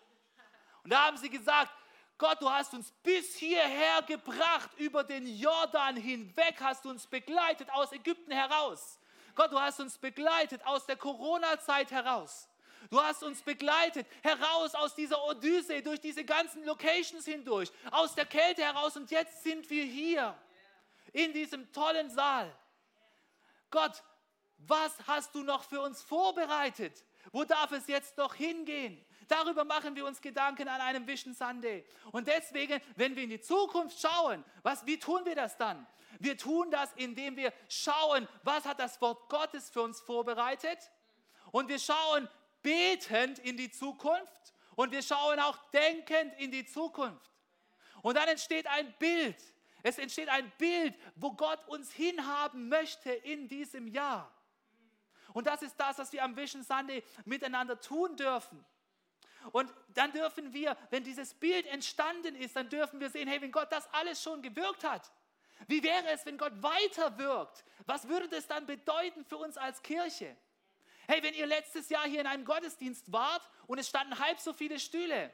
Und 0.82 0.92
da 0.92 1.06
haben 1.06 1.16
sie 1.16 1.30
gesagt, 1.30 1.72
Gott, 2.20 2.42
du 2.42 2.50
hast 2.50 2.74
uns 2.74 2.92
bis 3.02 3.34
hierher 3.36 4.02
gebracht, 4.02 4.68
über 4.76 5.02
den 5.02 5.26
Jordan 5.26 5.96
hinweg 5.96 6.56
hast 6.60 6.84
du 6.84 6.90
uns 6.90 7.06
begleitet 7.06 7.70
aus 7.70 7.92
Ägypten 7.92 8.30
heraus. 8.30 8.98
Gott, 9.34 9.50
du 9.50 9.58
hast 9.58 9.80
uns 9.80 9.96
begleitet 9.96 10.60
aus 10.66 10.84
der 10.84 10.96
Corona-Zeit 10.96 11.90
heraus. 11.90 12.46
Du 12.90 13.02
hast 13.02 13.22
uns 13.22 13.40
begleitet 13.40 14.06
heraus 14.22 14.74
aus 14.74 14.94
dieser 14.94 15.24
Odyssee, 15.24 15.80
durch 15.80 15.98
diese 15.98 16.22
ganzen 16.22 16.62
Locations 16.66 17.24
hindurch, 17.24 17.72
aus 17.90 18.14
der 18.14 18.26
Kälte 18.26 18.64
heraus 18.64 18.98
und 18.98 19.10
jetzt 19.10 19.42
sind 19.42 19.70
wir 19.70 19.84
hier 19.84 20.36
in 21.14 21.32
diesem 21.32 21.72
tollen 21.72 22.10
Saal. 22.10 22.54
Gott, 23.70 24.02
was 24.58 24.92
hast 25.06 25.34
du 25.34 25.42
noch 25.42 25.64
für 25.64 25.80
uns 25.80 26.02
vorbereitet? 26.02 27.02
Wo 27.32 27.44
darf 27.44 27.72
es 27.72 27.86
jetzt 27.86 28.18
noch 28.18 28.34
hingehen? 28.34 29.02
Darüber 29.30 29.64
machen 29.64 29.94
wir 29.94 30.04
uns 30.04 30.20
Gedanken 30.20 30.66
an 30.66 30.80
einem 30.80 31.06
Vision 31.06 31.32
Sunday. 31.32 31.86
Und 32.10 32.26
deswegen, 32.26 32.80
wenn 32.96 33.14
wir 33.14 33.22
in 33.22 33.30
die 33.30 33.40
Zukunft 33.40 34.00
schauen, 34.00 34.44
was, 34.64 34.84
wie 34.86 34.98
tun 34.98 35.24
wir 35.24 35.36
das 35.36 35.56
dann? 35.56 35.86
Wir 36.18 36.36
tun 36.36 36.68
das, 36.72 36.92
indem 36.94 37.36
wir 37.36 37.52
schauen, 37.68 38.26
was 38.42 38.64
hat 38.64 38.80
das 38.80 39.00
Wort 39.00 39.28
Gottes 39.28 39.70
für 39.70 39.82
uns 39.82 40.00
vorbereitet? 40.00 40.78
Und 41.52 41.68
wir 41.68 41.78
schauen 41.78 42.28
betend 42.60 43.38
in 43.38 43.56
die 43.56 43.70
Zukunft 43.70 44.52
und 44.74 44.90
wir 44.90 45.00
schauen 45.00 45.38
auch 45.38 45.56
denkend 45.70 46.34
in 46.38 46.50
die 46.50 46.66
Zukunft. 46.66 47.30
Und 48.02 48.16
dann 48.16 48.26
entsteht 48.26 48.66
ein 48.66 48.92
Bild. 48.98 49.36
Es 49.84 49.98
entsteht 49.98 50.28
ein 50.28 50.50
Bild, 50.58 50.98
wo 51.14 51.34
Gott 51.34 51.68
uns 51.68 51.92
hinhaben 51.92 52.68
möchte 52.68 53.12
in 53.12 53.46
diesem 53.46 53.86
Jahr. 53.86 54.28
Und 55.32 55.46
das 55.46 55.62
ist 55.62 55.76
das, 55.76 55.98
was 55.98 56.12
wir 56.12 56.24
am 56.24 56.36
Vision 56.36 56.64
Sunday 56.64 57.04
miteinander 57.24 57.80
tun 57.80 58.16
dürfen. 58.16 58.64
Und 59.52 59.72
dann 59.94 60.12
dürfen 60.12 60.52
wir, 60.52 60.76
wenn 60.90 61.02
dieses 61.04 61.34
Bild 61.34 61.66
entstanden 61.66 62.36
ist, 62.36 62.56
dann 62.56 62.68
dürfen 62.68 63.00
wir 63.00 63.10
sehen, 63.10 63.28
hey, 63.28 63.40
wenn 63.40 63.52
Gott 63.52 63.72
das 63.72 63.92
alles 63.92 64.22
schon 64.22 64.42
gewirkt 64.42 64.84
hat, 64.84 65.10
wie 65.66 65.82
wäre 65.82 66.08
es, 66.10 66.24
wenn 66.26 66.38
Gott 66.38 66.62
weiter 66.62 67.18
wirkt? 67.18 67.64
Was 67.86 68.08
würde 68.08 68.28
das 68.28 68.46
dann 68.46 68.66
bedeuten 68.66 69.24
für 69.24 69.36
uns 69.36 69.56
als 69.56 69.82
Kirche? 69.82 70.36
Hey, 71.06 71.22
wenn 71.22 71.34
ihr 71.34 71.46
letztes 71.46 71.88
Jahr 71.88 72.06
hier 72.06 72.20
in 72.20 72.26
einem 72.26 72.44
Gottesdienst 72.44 73.12
wart 73.12 73.42
und 73.66 73.78
es 73.78 73.88
standen 73.88 74.18
halb 74.18 74.38
so 74.38 74.52
viele 74.52 74.78
Stühle 74.78 75.30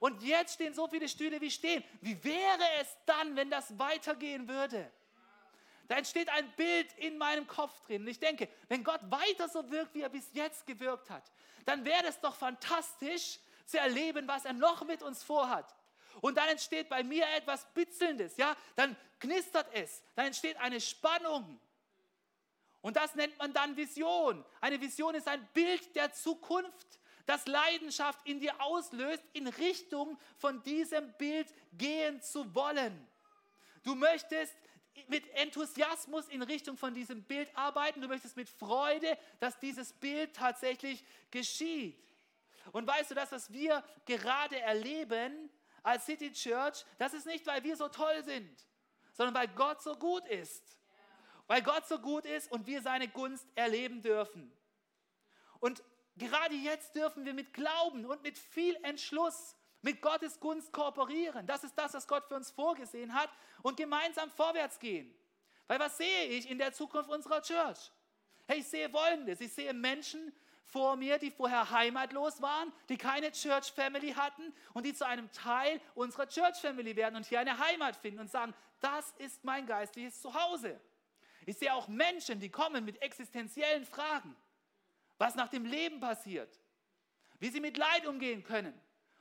und 0.00 0.22
jetzt 0.22 0.54
stehen 0.54 0.74
so 0.74 0.86
viele 0.86 1.08
Stühle 1.08 1.40
wie 1.40 1.50
stehen, 1.50 1.82
wie 2.00 2.22
wäre 2.22 2.64
es 2.80 2.96
dann, 3.06 3.34
wenn 3.34 3.50
das 3.50 3.78
weitergehen 3.78 4.48
würde? 4.48 4.90
Da 5.88 5.96
entsteht 5.96 6.28
ein 6.28 6.50
Bild 6.52 6.92
in 6.98 7.16
meinem 7.16 7.46
Kopf 7.46 7.80
drin. 7.86 8.02
Und 8.02 8.08
ich 8.08 8.20
denke, 8.20 8.48
wenn 8.68 8.84
Gott 8.84 9.00
weiter 9.10 9.48
so 9.48 9.70
wirkt, 9.70 9.94
wie 9.94 10.02
er 10.02 10.10
bis 10.10 10.30
jetzt 10.34 10.66
gewirkt 10.66 11.08
hat, 11.08 11.32
dann 11.64 11.84
wäre 11.84 12.06
es 12.06 12.20
doch 12.20 12.34
fantastisch 12.34 13.38
zu 13.64 13.78
erleben, 13.78 14.28
was 14.28 14.44
er 14.44 14.52
noch 14.52 14.84
mit 14.84 15.02
uns 15.02 15.22
vorhat. 15.22 15.74
Und 16.20 16.36
dann 16.36 16.48
entsteht 16.48 16.88
bei 16.88 17.02
mir 17.02 17.26
etwas 17.36 17.64
Bitzelndes, 17.72 18.36
ja, 18.36 18.56
dann 18.76 18.96
knistert 19.20 19.68
es, 19.72 20.02
dann 20.14 20.26
entsteht 20.26 20.56
eine 20.58 20.80
Spannung. 20.80 21.60
Und 22.80 22.96
das 22.96 23.14
nennt 23.14 23.36
man 23.38 23.52
dann 23.52 23.76
Vision. 23.76 24.44
Eine 24.60 24.80
Vision 24.80 25.14
ist 25.14 25.28
ein 25.28 25.46
Bild 25.52 25.94
der 25.96 26.12
Zukunft, 26.12 26.98
das 27.26 27.46
Leidenschaft 27.46 28.26
in 28.26 28.40
dir 28.40 28.60
auslöst, 28.60 29.22
in 29.32 29.46
Richtung 29.46 30.18
von 30.38 30.62
diesem 30.62 31.12
Bild 31.14 31.52
gehen 31.72 32.22
zu 32.22 32.54
wollen. 32.54 33.06
Du 33.82 33.94
möchtest 33.94 34.54
mit 35.08 35.28
Enthusiasmus 35.34 36.28
in 36.28 36.42
Richtung 36.42 36.76
von 36.76 36.94
diesem 36.94 37.22
Bild 37.22 37.48
arbeiten. 37.56 38.00
Du 38.00 38.08
möchtest 38.08 38.36
mit 38.36 38.48
Freude, 38.48 39.18
dass 39.40 39.58
dieses 39.58 39.92
Bild 39.92 40.34
tatsächlich 40.34 41.04
geschieht. 41.30 42.02
Und 42.72 42.86
weißt 42.86 43.10
du, 43.10 43.14
das, 43.14 43.32
was 43.32 43.52
wir 43.52 43.82
gerade 44.04 44.58
erleben 44.60 45.50
als 45.82 46.06
City 46.06 46.32
Church, 46.32 46.84
das 46.98 47.14
ist 47.14 47.26
nicht, 47.26 47.46
weil 47.46 47.62
wir 47.64 47.76
so 47.76 47.88
toll 47.88 48.22
sind, 48.24 48.66
sondern 49.12 49.34
weil 49.34 49.48
Gott 49.48 49.82
so 49.82 49.96
gut 49.96 50.26
ist. 50.28 50.78
Weil 51.46 51.62
Gott 51.62 51.86
so 51.88 51.98
gut 51.98 52.26
ist 52.26 52.52
und 52.52 52.66
wir 52.66 52.82
seine 52.82 53.08
Gunst 53.08 53.46
erleben 53.54 54.02
dürfen. 54.02 54.52
Und 55.60 55.82
gerade 56.16 56.54
jetzt 56.54 56.94
dürfen 56.94 57.24
wir 57.24 57.32
mit 57.32 57.54
Glauben 57.54 58.04
und 58.04 58.22
mit 58.22 58.36
viel 58.38 58.76
Entschluss 58.84 59.56
mit 59.82 60.02
Gottes 60.02 60.38
Gunst 60.40 60.72
kooperieren. 60.72 61.46
Das 61.46 61.64
ist 61.64 61.76
das, 61.76 61.94
was 61.94 62.06
Gott 62.06 62.26
für 62.26 62.34
uns 62.34 62.50
vorgesehen 62.50 63.12
hat 63.14 63.30
und 63.62 63.76
gemeinsam 63.76 64.30
vorwärts 64.30 64.78
gehen. 64.78 65.14
Weil 65.66 65.78
was 65.78 65.96
sehe 65.96 66.24
ich 66.26 66.50
in 66.50 66.58
der 66.58 66.72
Zukunft 66.72 67.10
unserer 67.10 67.42
Church? 67.42 67.90
Hey, 68.46 68.60
ich 68.60 68.66
sehe 68.66 68.88
Folgendes. 68.88 69.40
Ich 69.40 69.52
sehe 69.52 69.72
Menschen 69.74 70.32
vor 70.64 70.96
mir, 70.96 71.18
die 71.18 71.30
vorher 71.30 71.70
heimatlos 71.70 72.42
waren, 72.42 72.72
die 72.88 72.96
keine 72.96 73.30
Church 73.32 73.70
Family 73.72 74.12
hatten 74.12 74.52
und 74.74 74.84
die 74.84 74.94
zu 74.94 75.06
einem 75.06 75.30
Teil 75.32 75.80
unserer 75.94 76.28
Church 76.28 76.56
Family 76.56 76.96
werden 76.96 77.16
und 77.16 77.26
hier 77.26 77.40
eine 77.40 77.58
Heimat 77.58 77.96
finden 77.96 78.20
und 78.20 78.30
sagen, 78.30 78.54
das 78.80 79.12
ist 79.18 79.44
mein 79.44 79.66
geistliches 79.66 80.20
Zuhause. 80.20 80.80
Ich 81.46 81.56
sehe 81.56 81.72
auch 81.72 81.88
Menschen, 81.88 82.40
die 82.40 82.50
kommen 82.50 82.84
mit 82.84 83.00
existenziellen 83.00 83.86
Fragen. 83.86 84.36
Was 85.16 85.34
nach 85.34 85.48
dem 85.48 85.64
Leben 85.64 86.00
passiert. 86.00 86.58
Wie 87.40 87.48
sie 87.48 87.60
mit 87.60 87.76
Leid 87.76 88.06
umgehen 88.06 88.44
können 88.44 88.78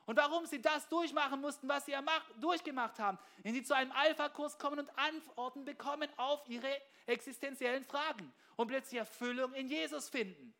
und 0.07 0.15
warum 0.15 0.45
sie 0.45 0.61
das 0.61 0.87
durchmachen 0.87 1.41
mussten, 1.41 1.67
was 1.67 1.85
sie 1.85 1.93
durchgemacht 2.39 2.97
haben, 2.97 3.19
wenn 3.43 3.53
sie 3.53 3.61
zu 3.61 3.75
einem 3.75 3.91
Alpha-Kurs 3.91 4.57
kommen 4.57 4.79
und 4.79 4.97
Antworten 4.97 5.65
bekommen 5.65 6.09
auf 6.15 6.47
ihre 6.47 6.81
existenziellen 7.05 7.83
Fragen 7.83 8.33
und 8.55 8.69
plötzlich 8.69 8.99
Erfüllung 8.99 9.53
in 9.53 9.67
Jesus 9.67 10.09
finden. 10.09 10.53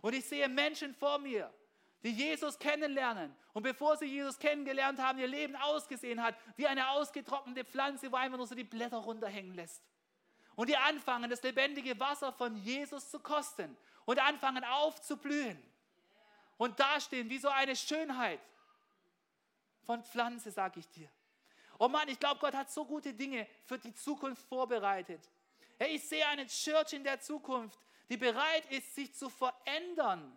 Und 0.00 0.14
ich 0.14 0.24
sehe 0.24 0.48
Menschen 0.48 0.94
vor 0.94 1.18
mir, 1.18 1.52
die 2.02 2.10
Jesus 2.10 2.58
kennenlernen. 2.58 3.36
Und 3.52 3.64
bevor 3.64 3.98
sie 3.98 4.06
Jesus 4.06 4.38
kennengelernt 4.38 4.98
haben, 4.98 5.18
ihr 5.18 5.26
Leben 5.26 5.56
ausgesehen 5.56 6.22
hat 6.22 6.34
wie 6.56 6.66
eine 6.66 6.88
ausgetrocknete 6.88 7.66
Pflanze, 7.66 8.10
wo 8.10 8.16
einfach 8.16 8.38
nur 8.38 8.46
so 8.46 8.54
die 8.54 8.64
Blätter 8.64 8.98
runterhängen 8.98 9.54
lässt. 9.54 9.82
Und 10.54 10.70
die 10.70 10.76
anfangen, 10.76 11.28
das 11.28 11.42
lebendige 11.42 12.00
Wasser 12.00 12.32
von 12.32 12.56
Jesus 12.56 13.10
zu 13.10 13.20
kosten 13.20 13.76
und 14.06 14.18
anfangen 14.18 14.64
aufzublühen. 14.64 15.62
Und 16.56 16.80
dastehen 16.80 17.28
wie 17.28 17.36
so 17.36 17.50
eine 17.50 17.76
Schönheit 17.76 18.40
von 19.86 20.02
Pflanze, 20.02 20.50
sage 20.50 20.80
ich 20.80 20.88
dir. 20.90 21.08
Oh 21.78 21.88
Mann, 21.88 22.08
ich 22.08 22.18
glaube, 22.18 22.40
Gott 22.40 22.54
hat 22.54 22.70
so 22.70 22.84
gute 22.84 23.14
Dinge 23.14 23.46
für 23.64 23.78
die 23.78 23.94
Zukunft 23.94 24.42
vorbereitet. 24.48 25.20
Hey, 25.78 25.94
ich 25.96 26.08
sehe 26.08 26.26
eine 26.26 26.46
Church 26.46 26.94
in 26.94 27.04
der 27.04 27.20
Zukunft, 27.20 27.78
die 28.08 28.16
bereit 28.16 28.64
ist, 28.70 28.94
sich 28.94 29.14
zu 29.14 29.28
verändern, 29.28 30.36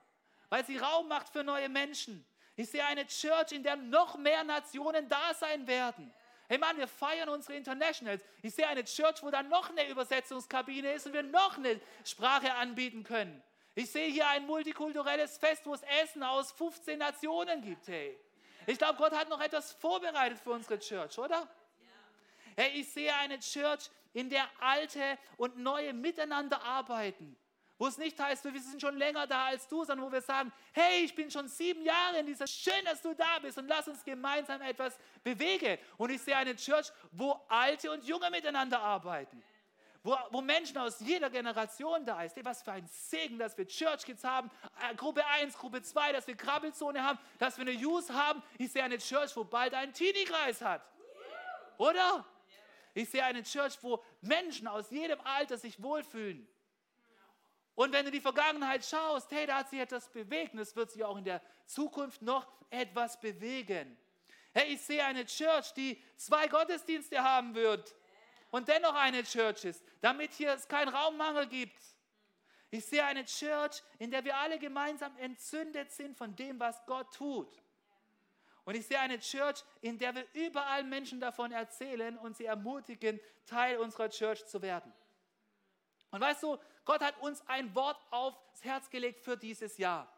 weil 0.49 0.65
sie 0.65 0.77
Raum 0.77 1.07
macht 1.07 1.30
für 1.30 1.43
neue 1.43 1.69
Menschen. 1.69 2.26
Ich 2.55 2.69
sehe 2.69 2.85
eine 2.85 3.07
Church, 3.07 3.53
in 3.53 3.63
der 3.63 3.77
noch 3.77 4.17
mehr 4.17 4.43
Nationen 4.43 5.07
da 5.07 5.34
sein 5.34 5.65
werden. 5.65 6.13
Hey 6.47 6.57
Mann, 6.57 6.77
wir 6.77 6.88
feiern 6.88 7.30
unsere 7.30 7.55
Internationals. 7.55 8.23
Ich 8.41 8.53
sehe 8.53 8.67
eine 8.67 8.84
Church, 8.84 9.23
wo 9.23 9.30
dann 9.30 9.47
noch 9.49 9.69
eine 9.69 9.88
Übersetzungskabine 9.88 10.93
ist 10.93 11.05
und 11.05 11.13
wir 11.13 11.23
noch 11.23 11.57
eine 11.57 11.80
Sprache 12.03 12.53
anbieten 12.55 13.03
können. 13.03 13.41
Ich 13.76 13.91
sehe 13.91 14.11
hier 14.11 14.27
ein 14.27 14.45
multikulturelles 14.45 15.38
Fest, 15.38 15.65
wo 15.65 15.73
es 15.73 15.84
Essen 16.01 16.23
aus 16.23 16.51
15 16.51 16.97
Nationen 16.97 17.61
gibt. 17.61 17.88
Hey. 17.88 18.19
Ich 18.69 18.77
glaube, 18.77 18.99
Gott 18.99 19.13
hat 19.13 19.27
noch 19.29 19.41
etwas 19.41 19.71
vorbereitet 19.71 20.39
für 20.39 20.51
unsere 20.51 20.77
Church, 20.77 21.17
oder? 21.17 21.47
Hey, 22.55 22.79
ich 22.79 22.87
sehe 22.91 23.11
eine 23.15 23.39
Church, 23.39 23.89
in 24.13 24.29
der 24.29 24.47
alte 24.59 25.17
und 25.37 25.57
neue 25.57 25.91
miteinander 25.91 26.61
arbeiten, 26.61 27.35
wo 27.79 27.87
es 27.87 27.97
nicht 27.97 28.19
heißt, 28.19 28.43
wir 28.43 28.61
sind 28.61 28.79
schon 28.79 28.95
länger 28.95 29.25
da 29.25 29.47
als 29.47 29.67
du, 29.67 29.83
sondern 29.83 30.05
wo 30.05 30.11
wir 30.11 30.21
sagen, 30.21 30.53
hey, 30.73 31.03
ich 31.03 31.15
bin 31.15 31.31
schon 31.31 31.47
sieben 31.47 31.81
Jahre 31.81 32.19
in 32.19 32.27
dieser, 32.27 32.45
schön, 32.45 32.85
dass 32.85 33.01
du 33.01 33.15
da 33.15 33.39
bist 33.39 33.57
und 33.57 33.67
lass 33.67 33.87
uns 33.87 34.03
gemeinsam 34.03 34.61
etwas 34.61 34.99
bewegen. 35.23 35.79
Und 35.97 36.11
ich 36.11 36.21
sehe 36.21 36.37
eine 36.37 36.55
Church, 36.55 36.91
wo 37.11 37.39
Alte 37.47 37.89
und 37.89 38.05
Junge 38.05 38.29
miteinander 38.29 38.79
arbeiten. 38.79 39.41
Wo, 40.01 40.15
wo, 40.31 40.39
Menschen 40.39 40.77
aus 40.77 41.01
jeder 41.01 41.30
Generation 41.30 42.05
da 42.05 42.23
ist. 42.23 42.38
Was 42.45 42.61
für 42.61 42.71
ein 42.71 42.88
Segen, 42.88 43.38
dass 43.38 43.57
wir 43.57 43.67
Church 43.67 44.05
Kids 44.05 44.23
haben, 44.23 44.49
äh, 44.89 44.95
Gruppe 44.95 45.26
1, 45.26 45.57
Gruppe 45.57 45.81
2, 45.81 46.13
dass 46.13 46.26
wir 46.26 46.35
Krabbelzone 46.35 47.03
haben, 47.03 47.19
dass 47.38 47.57
wir 47.57 47.63
eine 47.63 47.71
Youth 47.71 48.09
haben. 48.09 48.41
Ich 48.57 48.71
sehe 48.71 48.84
eine 48.84 48.97
Church, 48.97 49.35
wo 49.35 49.43
bald 49.43 49.73
ein 49.73 49.93
Teenie-Kreis 49.93 50.61
hat. 50.61 50.81
Oder? 51.77 52.26
Ich 52.93 53.09
sehe 53.09 53.23
eine 53.23 53.43
Church, 53.43 53.77
wo 53.81 54.03
Menschen 54.21 54.67
aus 54.67 54.89
jedem 54.89 55.19
Alter 55.21 55.57
sich 55.57 55.81
wohlfühlen. 55.81 56.47
Und 57.76 57.91
wenn 57.93 58.05
du 58.05 58.11
die 58.11 58.21
Vergangenheit 58.21 58.85
schaust, 58.85 59.31
hey, 59.31 59.47
da 59.47 59.59
hat 59.59 59.69
sich 59.69 59.80
etwas 59.80 60.09
bewegt 60.09 60.53
und 60.53 60.59
es 60.59 60.76
wird 60.76 60.91
sich 60.91 61.03
auch 61.03 61.17
in 61.17 61.23
der 61.23 61.41
Zukunft 61.65 62.21
noch 62.21 62.47
etwas 62.69 63.19
bewegen. 63.19 63.97
Hey, 64.53 64.73
ich 64.73 64.81
sehe 64.81 65.03
eine 65.03 65.26
Church, 65.26 65.73
die 65.73 66.01
zwei 66.17 66.47
Gottesdienste 66.47 67.21
haben 67.21 67.53
wird 67.53 67.95
und 68.51 68.67
dennoch 68.67 68.95
eine 68.95 69.23
Church 69.23 69.65
ist, 69.65 69.84
damit 70.01 70.34
hier 70.34 70.53
es 70.53 70.67
keinen 70.67 70.89
Raummangel 70.89 71.47
gibt. 71.47 71.81
Ich 72.71 72.85
sehe 72.85 73.03
eine 73.03 73.26
Church, 73.26 73.81
in 73.97 74.11
der 74.11 74.23
wir 74.23 74.38
alle 74.38 74.59
gemeinsam 74.59 75.15
entzündet 75.17 75.91
sind 75.91 76.17
von 76.17 76.35
dem, 76.35 76.59
was 76.59 76.85
Gott 76.85 77.13
tut. 77.13 77.61
Und 78.65 78.76
ich 78.76 78.85
sehe 78.85 78.99
eine 78.99 79.19
Church, 79.19 79.63
in 79.81 79.97
der 79.97 80.13
wir 80.13 80.27
überall 80.34 80.84
Menschen 80.84 81.19
davon 81.19 81.51
erzählen 81.51 82.17
und 82.17 82.38
sie 82.38 82.45
ermutigen, 82.45 83.19
Teil 83.47 83.77
unserer 83.77 84.09
Church 84.09 84.45
zu 84.45 84.61
werden. 84.61 84.93
Und 86.11 86.21
weißt 86.21 86.43
du, 86.43 86.57
Gott 86.85 87.01
hat 87.01 87.19
uns 87.21 87.41
ein 87.47 87.73
Wort 87.73 87.99
aufs 88.11 88.63
Herz 88.63 88.89
gelegt 88.89 89.21
für 89.23 89.38
dieses 89.38 89.77
Jahr. 89.77 90.11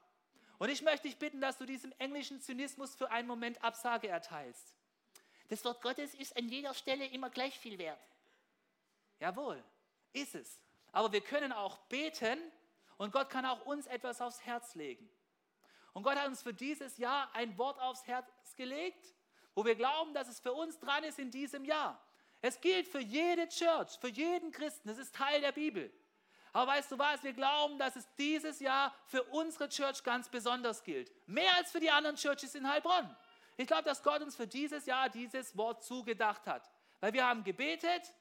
Und 0.58 0.70
ich 0.70 0.82
möchte 0.82 1.08
dich 1.08 1.18
bitten, 1.18 1.42
dass 1.42 1.58
du 1.58 1.66
diesem 1.66 1.94
englischen 1.98 2.42
Zynismus 2.42 2.96
für 2.96 3.10
einen 3.10 3.28
Moment 3.28 3.64
Absage 3.64 4.10
erteilst. 4.10 4.76
Das 5.50 5.64
Wort 5.66 5.82
Gottes 5.82 6.14
ist 6.14 6.36
an 6.38 6.48
jeder 6.48 6.74
Stelle 6.74 7.06
immer 7.08 7.30
gleich 7.30 7.58
viel 7.58 7.78
wert. 7.78 8.00
Jawohl, 9.22 9.64
ist 10.14 10.34
es. 10.34 10.60
Aber 10.92 11.12
wir 11.12 11.22
können 11.22 11.54
auch 11.54 11.78
beten 11.88 12.40
und 12.98 13.14
Gott 13.14 13.30
kann 13.30 13.46
auch 13.46 13.66
uns 13.68 13.86
etwas 13.86 14.20
aufs 14.20 14.42
Herz 14.42 14.74
legen. 14.74 15.08
Und 15.94 16.04
Gott 16.04 16.16
hat 16.16 16.28
uns 16.28 16.42
für 16.42 16.54
dieses 16.54 16.98
Jahr 16.98 17.30
ein 17.34 17.56
Wort 17.58 17.80
aufs 17.80 18.08
Herz 18.08 18.26
gelegt, 18.56 19.14
wo 19.54 19.64
wir 19.64 19.76
glauben, 19.76 20.14
dass 20.16 20.28
es 20.28 20.40
für 20.40 20.54
uns 20.54 20.80
dran 20.80 21.04
ist 21.04 21.20
in 21.20 21.30
diesem 21.30 21.66
Jahr. 21.66 22.04
Es 22.42 22.60
gilt 22.60 22.88
für 22.88 23.00
jede 23.00 23.48
Church, 23.48 24.00
für 24.00 24.08
jeden 24.08 24.52
Christen. 24.52 24.90
Es 24.90 24.98
ist 24.98 25.14
Teil 25.14 25.40
der 25.42 25.52
Bibel. 25.52 25.94
Aber 26.52 26.72
weißt 26.72 26.92
du 26.92 26.98
was? 26.98 27.22
Wir 27.24 27.34
glauben, 27.34 27.78
dass 27.78 27.96
es 27.96 28.08
dieses 28.16 28.60
Jahr 28.60 28.94
für 29.06 29.24
unsere 29.26 29.70
Church 29.70 30.04
ganz 30.04 30.30
besonders 30.30 30.84
gilt. 30.84 31.12
Mehr 31.28 31.56
als 31.58 31.72
für 31.72 31.80
die 31.80 31.92
anderen 31.92 32.16
Churches 32.16 32.56
in 32.56 32.68
Heilbronn. 32.68 33.16
Ich 33.56 33.68
glaube, 33.68 33.84
dass 33.84 34.02
Gott 34.02 34.22
uns 34.22 34.36
für 34.36 34.48
dieses 34.48 34.88
Jahr 34.88 35.10
dieses 35.10 35.56
Wort 35.56 35.84
zugedacht 35.84 36.48
hat. 36.48 36.72
Weil 37.00 37.14
wir 37.14 37.28
haben 37.28 37.44
gebetet 37.44 38.12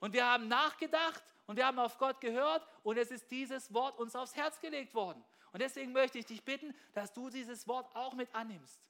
und 0.00 0.12
wir 0.12 0.26
haben 0.26 0.48
nachgedacht 0.48 1.22
und 1.46 1.56
wir 1.56 1.66
haben 1.66 1.78
auf 1.78 1.98
Gott 1.98 2.20
gehört 2.20 2.66
und 2.82 2.98
es 2.98 3.10
ist 3.10 3.30
dieses 3.30 3.72
Wort 3.72 3.98
uns 3.98 4.14
aufs 4.14 4.36
Herz 4.36 4.60
gelegt 4.60 4.94
worden. 4.94 5.24
Und 5.52 5.62
deswegen 5.62 5.92
möchte 5.92 6.18
ich 6.18 6.26
dich 6.26 6.44
bitten, 6.44 6.74
dass 6.92 7.12
du 7.12 7.30
dieses 7.30 7.66
Wort 7.66 7.94
auch 7.94 8.14
mit 8.14 8.34
annimmst. 8.34 8.80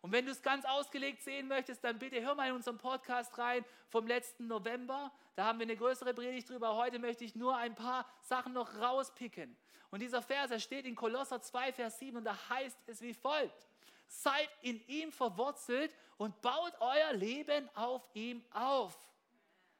Und 0.00 0.12
wenn 0.12 0.24
du 0.24 0.32
es 0.32 0.42
ganz 0.42 0.64
ausgelegt 0.64 1.22
sehen 1.22 1.48
möchtest, 1.48 1.82
dann 1.82 1.98
bitte 1.98 2.20
hör 2.20 2.34
mal 2.34 2.48
in 2.48 2.54
unseren 2.54 2.78
Podcast 2.78 3.36
rein 3.38 3.64
vom 3.88 4.06
letzten 4.06 4.46
November. 4.46 5.12
Da 5.34 5.46
haben 5.46 5.58
wir 5.58 5.66
eine 5.66 5.76
größere 5.76 6.14
Predigt 6.14 6.48
drüber. 6.48 6.76
Heute 6.76 6.98
möchte 6.98 7.24
ich 7.24 7.34
nur 7.34 7.56
ein 7.56 7.74
paar 7.74 8.08
Sachen 8.22 8.52
noch 8.52 8.78
rauspicken. 8.80 9.56
Und 9.90 10.00
dieser 10.00 10.22
Vers, 10.22 10.50
er 10.50 10.60
steht 10.60 10.86
in 10.86 10.94
Kolosser 10.94 11.40
2, 11.40 11.72
Vers 11.72 11.98
7 11.98 12.16
und 12.16 12.24
da 12.24 12.36
heißt 12.48 12.78
es 12.86 13.00
wie 13.00 13.14
folgt. 13.14 13.66
Seid 14.06 14.48
in 14.62 14.80
ihm 14.86 15.10
verwurzelt 15.10 15.94
und 16.18 16.40
baut 16.40 16.72
euer 16.80 17.12
Leben 17.12 17.68
auf 17.74 18.08
ihm 18.14 18.44
auf. 18.52 18.96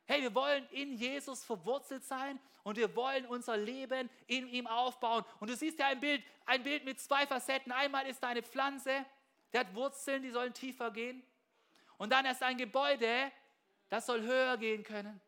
Hey, 0.07 0.23
wir 0.23 0.35
wollen 0.35 0.67
in 0.71 0.95
Jesus 0.95 1.45
verwurzelt 1.45 2.05
sein 2.05 2.39
und 2.63 2.77
wir 2.77 2.95
wollen 2.95 3.27
unser 3.27 3.57
Leben 3.57 4.09
in 4.27 4.49
ihm 4.49 4.67
aufbauen. 4.67 5.25
Und 5.41 5.51
du 5.51 5.57
siehst 5.57 5.79
ja 5.79 5.89
ein 5.89 6.01
Bild, 6.01 6.23
ein 6.47 6.63
Bild 6.63 6.85
mit 6.85 7.01
zwei 7.01 7.27
Facetten. 7.27 7.73
Einmal 7.73 8.07
ist 8.07 8.23
da 8.23 8.29
eine 8.29 8.43
Pflanze, 8.43 9.05
der 9.53 9.61
hat 9.61 9.75
Wurzeln, 9.75 10.23
die 10.23 10.31
sollen 10.31 10.55
tiefer 10.55 10.91
gehen. 10.93 11.23
Und 11.99 12.13
dann 12.13 12.25
ist 12.27 12.43
ein 12.43 12.57
Gebäude, 12.57 13.33
das 13.89 14.07
soll 14.07 14.23
höher 14.23 14.57
gehen 14.59 14.85
können. 14.85 15.21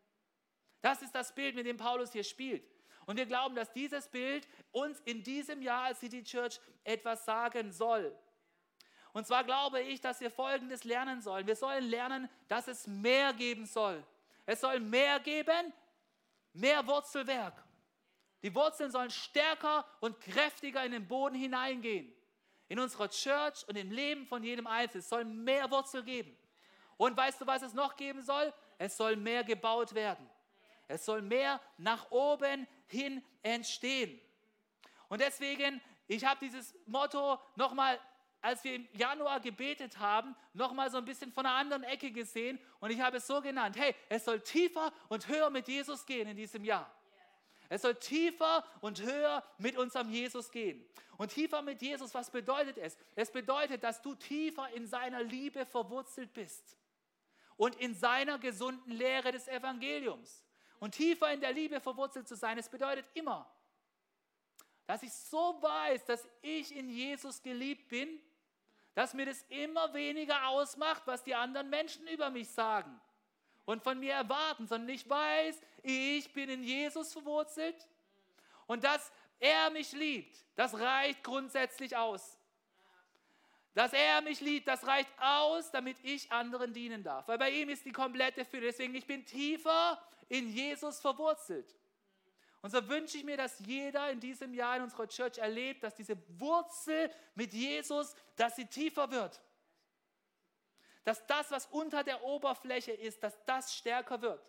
Das 0.80 1.02
ist 1.02 1.14
das 1.14 1.34
Bild, 1.34 1.56
mit 1.56 1.66
dem 1.66 1.76
Paulus 1.76 2.12
hier 2.12 2.24
spielt. 2.24 2.64
Und 3.06 3.16
wir 3.16 3.26
glauben, 3.26 3.54
dass 3.54 3.72
dieses 3.72 4.06
Bild 4.08 4.46
uns 4.70 5.00
in 5.00 5.22
diesem 5.22 5.62
Jahr 5.62 5.84
als 5.84 6.00
City 6.00 6.22
Church 6.22 6.60
etwas 6.84 7.24
sagen 7.24 7.72
soll. 7.72 8.16
Und 9.12 9.26
zwar 9.26 9.42
glaube 9.42 9.80
ich, 9.80 10.00
dass 10.00 10.20
wir 10.20 10.30
Folgendes 10.30 10.84
lernen 10.84 11.20
sollen. 11.20 11.46
Wir 11.46 11.56
sollen 11.56 11.84
lernen, 11.84 12.28
dass 12.46 12.68
es 12.68 12.86
mehr 12.86 13.32
geben 13.32 13.66
soll. 13.66 14.04
Es 14.48 14.62
soll 14.62 14.80
mehr 14.80 15.20
geben, 15.20 15.74
mehr 16.54 16.86
Wurzelwerk. 16.86 17.62
Die 18.42 18.54
Wurzeln 18.54 18.90
sollen 18.90 19.10
stärker 19.10 19.84
und 20.00 20.18
kräftiger 20.22 20.82
in 20.86 20.92
den 20.92 21.06
Boden 21.06 21.34
hineingehen 21.34 22.10
in 22.68 22.78
unserer 22.78 23.10
Church 23.10 23.68
und 23.68 23.76
im 23.76 23.90
Leben 23.90 24.26
von 24.26 24.42
jedem 24.42 24.66
Einzelnen. 24.66 25.00
Es 25.00 25.08
soll 25.10 25.26
mehr 25.26 25.70
Wurzel 25.70 26.02
geben. 26.02 26.34
Und 26.96 27.14
weißt 27.14 27.42
du, 27.42 27.46
was 27.46 27.60
es 27.60 27.74
noch 27.74 27.94
geben 27.94 28.22
soll? 28.22 28.54
Es 28.78 28.96
soll 28.96 29.16
mehr 29.16 29.44
gebaut 29.44 29.92
werden. 29.92 30.26
Es 30.86 31.04
soll 31.04 31.20
mehr 31.20 31.60
nach 31.76 32.10
oben 32.10 32.66
hin 32.86 33.22
entstehen. 33.42 34.18
Und 35.10 35.20
deswegen, 35.20 35.78
ich 36.06 36.24
habe 36.24 36.40
dieses 36.40 36.74
Motto 36.86 37.38
nochmal, 37.54 38.00
als 38.40 38.62
wir 38.64 38.74
im 38.74 38.88
Januar 38.92 39.40
gebetet 39.40 39.98
haben, 39.98 40.34
nochmal 40.52 40.90
so 40.90 40.98
ein 40.98 41.04
bisschen 41.04 41.32
von 41.32 41.44
einer 41.44 41.56
anderen 41.56 41.82
Ecke 41.84 42.10
gesehen. 42.10 42.58
Und 42.80 42.90
ich 42.90 43.00
habe 43.00 43.16
es 43.16 43.26
so 43.26 43.40
genannt, 43.40 43.76
hey, 43.78 43.94
es 44.08 44.24
soll 44.24 44.40
tiefer 44.40 44.92
und 45.08 45.28
höher 45.28 45.50
mit 45.50 45.68
Jesus 45.68 46.06
gehen 46.06 46.28
in 46.28 46.36
diesem 46.36 46.64
Jahr. 46.64 46.92
Es 47.68 47.82
soll 47.82 47.94
tiefer 47.96 48.64
und 48.80 49.02
höher 49.02 49.44
mit 49.58 49.76
unserem 49.76 50.10
Jesus 50.10 50.50
gehen. 50.50 50.84
Und 51.18 51.32
tiefer 51.32 51.62
mit 51.62 51.82
Jesus, 51.82 52.14
was 52.14 52.30
bedeutet 52.30 52.78
es? 52.78 52.96
Es 53.14 53.30
bedeutet, 53.30 53.82
dass 53.82 54.00
du 54.00 54.14
tiefer 54.14 54.68
in 54.70 54.86
seiner 54.86 55.22
Liebe 55.22 55.66
verwurzelt 55.66 56.32
bist 56.32 56.78
und 57.56 57.74
in 57.76 57.94
seiner 57.94 58.38
gesunden 58.38 58.92
Lehre 58.92 59.32
des 59.32 59.48
Evangeliums. 59.48 60.44
Und 60.78 60.92
tiefer 60.92 61.32
in 61.32 61.40
der 61.40 61.52
Liebe 61.52 61.80
verwurzelt 61.80 62.28
zu 62.28 62.36
sein, 62.36 62.56
es 62.56 62.68
bedeutet 62.68 63.04
immer, 63.14 63.50
dass 64.86 65.02
ich 65.02 65.12
so 65.12 65.58
weiß, 65.60 66.04
dass 66.06 66.26
ich 66.40 66.74
in 66.74 66.88
Jesus 66.88 67.42
geliebt 67.42 67.88
bin, 67.88 68.20
dass 68.98 69.14
mir 69.14 69.26
das 69.26 69.44
immer 69.48 69.94
weniger 69.94 70.48
ausmacht, 70.48 71.02
was 71.04 71.22
die 71.22 71.32
anderen 71.32 71.70
Menschen 71.70 72.08
über 72.08 72.30
mich 72.30 72.50
sagen 72.50 73.00
und 73.64 73.80
von 73.80 74.00
mir 74.00 74.14
erwarten, 74.14 74.66
sondern 74.66 74.88
ich 74.88 75.08
weiß, 75.08 75.60
ich 75.84 76.32
bin 76.32 76.48
in 76.48 76.64
Jesus 76.64 77.12
verwurzelt 77.12 77.76
und 78.66 78.82
dass 78.82 79.12
er 79.38 79.70
mich 79.70 79.92
liebt, 79.92 80.44
das 80.56 80.74
reicht 80.74 81.22
grundsätzlich 81.22 81.96
aus. 81.96 82.36
Dass 83.72 83.92
er 83.92 84.20
mich 84.20 84.40
liebt, 84.40 84.66
das 84.66 84.84
reicht 84.84 85.12
aus, 85.20 85.70
damit 85.70 85.96
ich 86.02 86.32
anderen 86.32 86.72
dienen 86.72 87.04
darf. 87.04 87.28
Weil 87.28 87.38
bei 87.38 87.50
ihm 87.52 87.68
ist 87.68 87.84
die 87.84 87.92
komplette 87.92 88.44
Fülle. 88.44 88.66
Deswegen, 88.66 88.96
ich 88.96 89.06
bin 89.06 89.24
tiefer 89.24 90.02
in 90.28 90.48
Jesus 90.48 90.98
verwurzelt. 90.98 91.72
Und 92.60 92.70
so 92.70 92.88
wünsche 92.88 93.18
ich 93.18 93.24
mir, 93.24 93.36
dass 93.36 93.58
jeder 93.60 94.10
in 94.10 94.20
diesem 94.20 94.52
Jahr 94.52 94.76
in 94.76 94.82
unserer 94.82 95.08
Church 95.08 95.38
erlebt, 95.38 95.82
dass 95.82 95.94
diese 95.94 96.16
Wurzel 96.40 97.10
mit 97.34 97.52
Jesus, 97.52 98.14
dass 98.36 98.56
sie 98.56 98.66
tiefer 98.66 99.10
wird 99.10 99.40
dass 101.08 101.26
das, 101.26 101.50
was 101.50 101.64
unter 101.64 102.04
der 102.04 102.22
Oberfläche 102.22 102.92
ist, 102.92 103.22
dass 103.22 103.42
das 103.46 103.74
stärker 103.74 104.20
wird. 104.20 104.46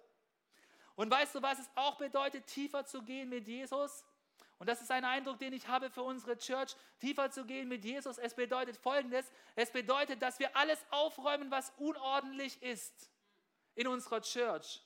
Und 0.97 1.09
weißt 1.09 1.35
du, 1.35 1.41
was 1.41 1.57
es 1.57 1.69
auch 1.75 1.97
bedeutet, 1.97 2.47
tiefer 2.47 2.85
zu 2.85 3.01
gehen 3.01 3.29
mit 3.29 3.47
Jesus? 3.47 4.03
Und 4.57 4.67
das 4.67 4.81
ist 4.81 4.91
ein 4.91 5.05
Eindruck, 5.05 5.39
den 5.39 5.53
ich 5.53 5.69
habe 5.69 5.89
für 5.89 6.03
unsere 6.03 6.37
Church, 6.37 6.75
tiefer 6.99 7.31
zu 7.31 7.45
gehen 7.45 7.69
mit 7.69 7.85
Jesus. 7.85 8.17
Es 8.17 8.33
bedeutet 8.35 8.75
Folgendes, 8.75 9.31
es 9.55 9.71
bedeutet, 9.71 10.21
dass 10.21 10.37
wir 10.37 10.53
alles 10.57 10.83
aufräumen, 10.89 11.49
was 11.49 11.71
unordentlich 11.77 12.61
ist 12.61 13.09
in 13.75 13.87
unserer 13.87 14.19
Church, 14.19 14.81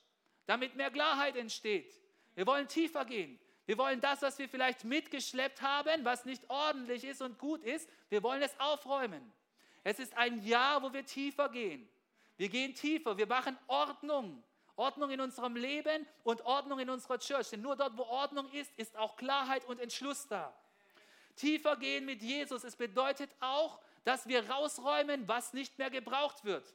damit 0.46 0.76
mehr 0.76 0.92
Klarheit 0.92 1.34
entsteht. 1.34 1.92
Wir 2.34 2.46
wollen 2.46 2.68
tiefer 2.68 3.04
gehen. 3.04 3.38
Wir 3.66 3.78
wollen 3.78 4.00
das, 4.00 4.22
was 4.22 4.38
wir 4.38 4.48
vielleicht 4.48 4.84
mitgeschleppt 4.84 5.62
haben, 5.62 6.04
was 6.04 6.24
nicht 6.24 6.48
ordentlich 6.50 7.04
ist 7.04 7.22
und 7.22 7.38
gut 7.38 7.62
ist, 7.62 7.88
wir 8.10 8.22
wollen 8.22 8.42
es 8.42 8.58
aufräumen. 8.60 9.32
Es 9.82 9.98
ist 9.98 10.16
ein 10.16 10.42
Jahr, 10.42 10.82
wo 10.82 10.92
wir 10.92 11.04
tiefer 11.04 11.48
gehen. 11.48 11.88
Wir 12.36 12.48
gehen 12.48 12.74
tiefer, 12.74 13.16
wir 13.16 13.26
machen 13.26 13.56
Ordnung. 13.66 14.42
Ordnung 14.76 15.10
in 15.10 15.20
unserem 15.20 15.54
Leben 15.54 16.06
und 16.24 16.42
Ordnung 16.42 16.80
in 16.80 16.90
unserer 16.90 17.18
Church. 17.18 17.50
Denn 17.50 17.62
nur 17.62 17.76
dort, 17.76 17.96
wo 17.96 18.02
Ordnung 18.02 18.50
ist, 18.50 18.72
ist 18.76 18.96
auch 18.96 19.16
Klarheit 19.16 19.64
und 19.66 19.78
Entschluss 19.78 20.26
da. 20.26 20.52
Tiefer 21.36 21.76
gehen 21.76 22.04
mit 22.04 22.22
Jesus. 22.22 22.64
Es 22.64 22.76
bedeutet 22.76 23.30
auch, 23.40 23.78
dass 24.02 24.26
wir 24.26 24.50
rausräumen, 24.50 25.28
was 25.28 25.52
nicht 25.52 25.78
mehr 25.78 25.90
gebraucht 25.90 26.44
wird. 26.44 26.74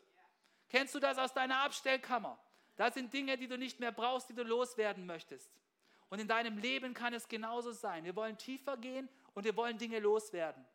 Kennst 0.69 0.95
du 0.95 0.99
das 0.99 1.17
aus 1.17 1.33
deiner 1.33 1.61
Abstellkammer? 1.63 2.39
Da 2.79 2.89
sind 2.89 3.13
Dinge, 3.13 3.35
die 3.35 3.49
du 3.49 3.57
nicht 3.57 3.81
mehr 3.81 3.91
brauchst, 3.91 4.29
die 4.29 4.33
du 4.33 4.41
loswerden 4.41 5.05
möchtest. 5.05 5.51
Und 6.07 6.19
in 6.19 6.29
deinem 6.29 6.57
Leben 6.57 6.93
kann 6.93 7.13
es 7.13 7.27
genauso 7.27 7.73
sein. 7.73 8.05
Wir 8.05 8.15
wollen 8.15 8.37
tiefer 8.37 8.77
gehen 8.77 9.09
und 9.33 9.43
wir 9.43 9.57
wollen 9.57 9.77
Dinge 9.77 9.99
loswerden. 9.99 10.65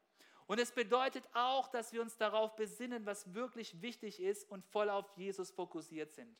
Und 0.46 0.60
es 0.60 0.70
bedeutet 0.70 1.24
auch, 1.32 1.66
dass 1.68 1.94
wir 1.94 2.02
uns 2.02 2.18
darauf 2.18 2.56
besinnen, 2.56 3.06
was 3.06 3.32
wirklich 3.32 3.80
wichtig 3.80 4.20
ist 4.20 4.46
und 4.50 4.62
voll 4.66 4.90
auf 4.90 5.06
Jesus 5.16 5.50
fokussiert 5.50 6.12
sind. 6.12 6.36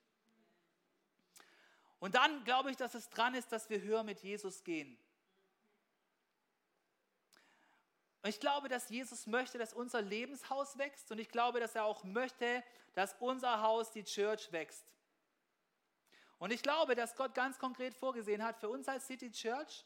Und 1.99 2.15
dann 2.15 2.45
glaube 2.45 2.71
ich, 2.71 2.77
dass 2.77 2.95
es 2.95 3.09
dran 3.09 3.35
ist, 3.35 3.51
dass 3.51 3.71
wir 3.71 3.81
höher 3.81 4.03
mit 4.03 4.21
Jesus 4.21 4.65
gehen. 4.65 4.99
Und 8.21 8.29
ich 8.29 8.39
glaube, 8.39 8.69
dass 8.69 8.91
Jesus 8.91 9.27
möchte, 9.27 9.57
dass 9.57 9.73
unser 9.73 10.03
Lebenshaus 10.03 10.77
wächst 10.77 11.11
und 11.11 11.19
ich 11.19 11.31
glaube, 11.31 11.59
dass 11.59 11.75
er 11.75 11.87
auch 11.87 12.05
möchte, 12.05 12.63
dass 12.93 13.17
unser 13.19 13.63
Haus, 13.63 13.93
die 13.93 14.05
Church, 14.05 14.53
wächst. 14.53 14.94
Und 16.45 16.51
ich 16.51 16.63
glaube, 16.63 16.95
dass 16.95 17.17
Gott 17.17 17.35
ganz 17.35 17.59
konkret 17.59 17.95
vorgesehen 17.95 18.45
hat 18.45 18.59
für 18.59 18.69
uns 18.69 18.87
als 18.87 19.07
City 19.07 19.33
Church, 19.33 19.83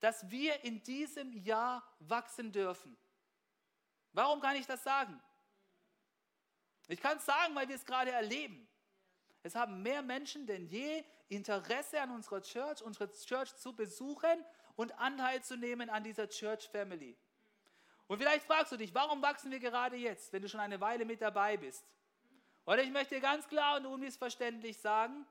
dass 0.00 0.30
wir 0.30 0.62
in 0.62 0.82
diesem 0.82 1.32
Jahr 1.32 1.82
wachsen 2.00 2.52
dürfen. 2.52 2.94
Warum 4.12 4.38
kann 4.38 4.56
ich 4.56 4.66
das 4.66 4.84
sagen? 4.84 5.18
Ich 6.88 7.00
kann 7.00 7.16
es 7.16 7.24
sagen, 7.24 7.54
weil 7.54 7.68
wir 7.68 7.76
es 7.76 7.86
gerade 7.86 8.10
erleben. 8.10 8.68
Es 9.42 9.54
haben 9.54 9.82
mehr 9.82 10.02
Menschen 10.02 10.46
denn 10.46 10.66
je 10.66 11.02
Interesse 11.28 12.02
an 12.02 12.10
unserer 12.10 12.42
Church, 12.42 12.82
unsere 12.82 13.10
Church 13.10 13.56
zu 13.56 13.74
besuchen 13.74 14.44
und 14.76 14.92
Anteil 14.98 15.42
zu 15.42 15.56
nehmen 15.56 15.88
an 15.88 16.04
dieser 16.04 16.28
Church 16.28 16.68
Family. 16.68 17.16
Und 18.08 18.18
vielleicht 18.18 18.44
fragst 18.44 18.72
du 18.72 18.76
dich, 18.76 18.92
warum 18.94 19.22
wachsen 19.22 19.50
wir 19.50 19.58
gerade 19.58 19.96
jetzt, 19.96 20.34
wenn 20.34 20.42
du 20.42 20.50
schon 20.50 20.60
eine 20.60 20.82
Weile 20.82 21.06
mit 21.06 21.22
dabei 21.22 21.56
bist? 21.56 21.82
Oder 22.66 22.82
ich 22.82 22.90
möchte 22.90 23.18
ganz 23.22 23.48
klar 23.48 23.78
und 23.78 23.86
unmissverständlich 23.86 24.78
sagen, 24.78 25.26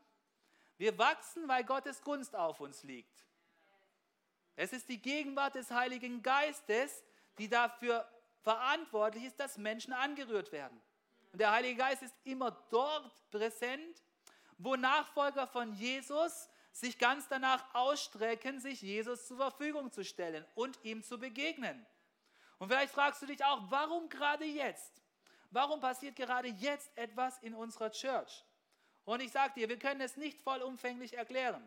wir 0.78 0.98
wachsen, 0.98 1.48
weil 1.48 1.64
Gottes 1.64 2.02
Gunst 2.02 2.36
auf 2.36 2.60
uns 2.60 2.84
liegt. 2.84 3.26
Es 4.56 4.74
ist 4.74 4.90
die 4.90 5.02
Gegenwart 5.02 5.56
des 5.56 5.72
Heiligen 5.72 6.24
Geistes, 6.24 7.04
die 7.38 7.48
dafür 7.48 8.08
verantwortlich 8.42 9.26
ist, 9.26 9.40
dass 9.40 9.58
Menschen 9.58 9.94
angerührt 9.94 10.52
werden. 10.52 10.82
Und 11.32 11.40
der 11.40 11.52
Heilige 11.52 11.76
Geist 11.76 12.02
ist 12.02 12.16
immer 12.24 12.52
dort 12.70 13.12
präsent, 13.30 14.04
wo 14.58 14.76
Nachfolger 14.76 15.48
von 15.48 15.74
Jesus 15.74 16.50
sich 16.72 16.98
ganz 16.98 17.28
danach 17.28 17.64
ausstrecken, 17.74 18.60
sich 18.60 18.82
Jesus 18.82 19.28
zur 19.28 19.38
Verfügung 19.38 19.92
zu 19.92 20.04
stellen 20.04 20.46
und 20.56 20.80
ihm 20.84 21.04
zu 21.04 21.20
begegnen. 21.20 21.86
Und 22.60 22.70
vielleicht 22.70 22.94
fragst 22.94 23.22
du 23.22 23.26
dich 23.26 23.44
auch, 23.44 23.62
warum 23.70 24.10
gerade 24.10 24.46
jetzt? 24.46 25.02
Warum 25.52 25.80
passiert 25.80 26.16
gerade 26.16 26.48
jetzt 26.48 26.96
etwas 26.98 27.38
in 27.40 27.54
unserer 27.54 27.92
Church? 27.92 28.44
Und 29.08 29.22
ich 29.22 29.32
sage 29.32 29.54
dir, 29.54 29.70
wir 29.70 29.80
können 29.80 30.02
es 30.02 30.18
nicht 30.18 30.42
vollumfänglich 30.42 31.14
erklären. 31.14 31.66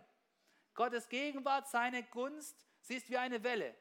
Gottes 0.74 1.08
Gegenwart, 1.08 1.70
seine 1.70 2.02
Gunst, 2.02 2.54
sie 2.82 2.96
ist 2.96 3.08
wie 3.08 3.16
eine 3.16 3.42
Welle. 3.42 3.74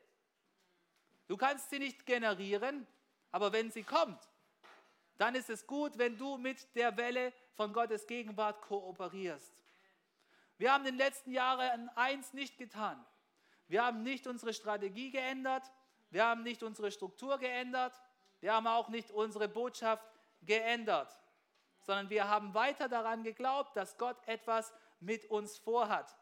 Du 1.27 1.35
kannst 1.35 1.69
sie 1.69 1.77
nicht 1.77 2.05
generieren, 2.05 2.87
aber 3.31 3.51
wenn 3.51 3.69
sie 3.69 3.83
kommt, 3.83 4.29
dann 5.17 5.35
ist 5.35 5.49
es 5.49 5.67
gut, 5.67 5.97
wenn 5.97 6.17
du 6.17 6.37
mit 6.37 6.73
der 6.73 6.95
Welle 6.95 7.33
von 7.51 7.73
Gottes 7.73 8.07
Gegenwart 8.07 8.61
kooperierst. 8.61 9.53
Wir 10.57 10.71
haben 10.71 10.85
in 10.85 10.93
den 10.93 10.97
letzten 11.05 11.33
Jahren 11.33 11.89
eins 11.97 12.31
nicht 12.31 12.57
getan. 12.57 13.05
Wir 13.67 13.83
haben 13.83 14.03
nicht 14.03 14.25
unsere 14.25 14.53
Strategie 14.53 15.11
geändert, 15.11 15.69
wir 16.11 16.23
haben 16.23 16.43
nicht 16.43 16.63
unsere 16.63 16.93
Struktur 16.93 17.37
geändert, 17.37 17.93
wir 18.39 18.53
haben 18.53 18.67
auch 18.67 18.87
nicht 18.87 19.11
unsere 19.11 19.49
Botschaft 19.49 20.09
geändert, 20.43 21.19
sondern 21.89 22.11
wir 22.11 22.27
haben 22.27 22.53
weiter 22.53 22.87
daran 22.87 23.23
geglaubt, 23.23 23.75
dass 23.75 23.97
Gott 23.97 24.15
etwas 24.27 24.71
mit 24.99 25.25
uns 25.31 25.57
vorhat. 25.57 26.15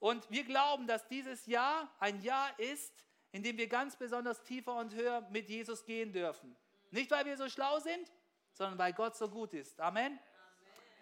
Und 0.00 0.28
wir 0.28 0.42
glauben, 0.42 0.88
dass 0.88 1.06
dieses 1.06 1.46
Jahr 1.46 1.88
ein 2.00 2.20
Jahr 2.20 2.50
ist, 2.58 3.06
in 3.30 3.44
dem 3.44 3.56
wir 3.56 3.68
ganz 3.68 3.94
besonders 3.94 4.42
tiefer 4.42 4.74
und 4.74 4.92
höher 4.92 5.20
mit 5.30 5.48
Jesus 5.48 5.84
gehen 5.84 6.12
dürfen. 6.12 6.56
Nicht, 6.90 7.12
weil 7.12 7.24
wir 7.26 7.36
so 7.36 7.48
schlau 7.48 7.78
sind, 7.78 8.10
sondern 8.50 8.76
weil 8.76 8.92
Gott 8.92 9.14
so 9.16 9.28
gut 9.28 9.54
ist. 9.54 9.80
Amen. 9.80 10.18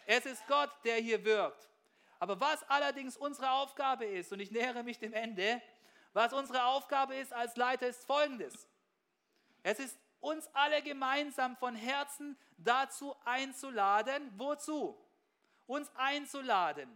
Es 0.05 0.27
ist 0.27 0.47
Gott, 0.47 0.71
der 0.85 0.97
hier 0.97 1.25
wirkt. 1.25 1.71
Aber 2.19 2.39
was 2.39 2.63
allerdings 2.69 3.17
unsere 3.17 3.51
Aufgabe 3.53 4.05
ist, 4.05 4.31
und 4.35 4.41
ich 4.41 4.51
nähere 4.51 4.83
mich 4.83 4.99
dem 4.99 5.15
Ende, 5.15 5.63
was 6.13 6.35
unsere 6.35 6.65
Aufgabe 6.65 7.15
ist 7.15 7.33
als 7.33 7.57
Leiter, 7.57 7.87
ist 7.87 8.05
folgendes. 8.05 8.69
Es 9.63 9.79
ist 9.79 9.99
uns 10.23 10.49
alle 10.55 10.82
gemeinsam 10.82 11.57
von 11.57 11.74
Herzen 11.74 12.39
dazu 12.57 13.15
einzuladen, 13.24 14.32
wozu? 14.36 14.97
Uns 15.66 15.90
einzuladen, 15.97 16.89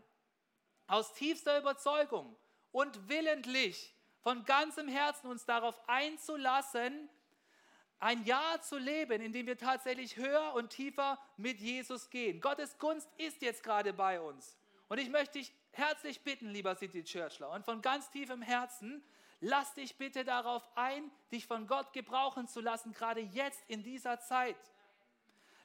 aus 0.86 1.12
tiefster 1.12 1.58
Überzeugung 1.58 2.36
und 2.72 3.08
willentlich, 3.08 3.94
von 4.22 4.44
ganzem 4.44 4.88
Herzen 4.88 5.28
uns 5.28 5.44
darauf 5.44 5.76
einzulassen, 5.88 7.08
ein 7.98 8.24
Jahr 8.24 8.60
zu 8.60 8.76
leben, 8.76 9.22
in 9.22 9.32
dem 9.32 9.46
wir 9.46 9.56
tatsächlich 9.56 10.16
höher 10.16 10.52
und 10.54 10.70
tiefer 10.70 11.18
mit 11.36 11.60
Jesus 11.60 12.10
gehen. 12.10 12.40
Gottes 12.40 12.78
Gunst 12.78 13.08
ist 13.16 13.40
jetzt 13.42 13.62
gerade 13.62 13.92
bei 13.92 14.20
uns. 14.20 14.56
Und 14.88 14.98
ich 14.98 15.08
möchte 15.08 15.38
dich 15.38 15.52
herzlich 15.72 16.22
bitten, 16.22 16.50
lieber 16.50 16.76
City 16.76 17.02
Churchler, 17.02 17.50
und 17.50 17.64
von 17.64 17.82
ganz 17.82 18.10
tiefem 18.10 18.42
Herzen, 18.42 19.02
lass 19.40 19.74
dich 19.74 19.96
bitte 19.96 20.24
darauf 20.24 20.62
ein, 20.76 21.10
dich 21.30 21.46
von 21.46 21.66
Gott 21.66 21.92
gebrauchen 21.92 22.48
zu 22.48 22.60
lassen, 22.60 22.92
gerade 22.92 23.20
jetzt 23.20 23.62
in 23.68 23.82
dieser 23.82 24.20
Zeit. 24.20 24.56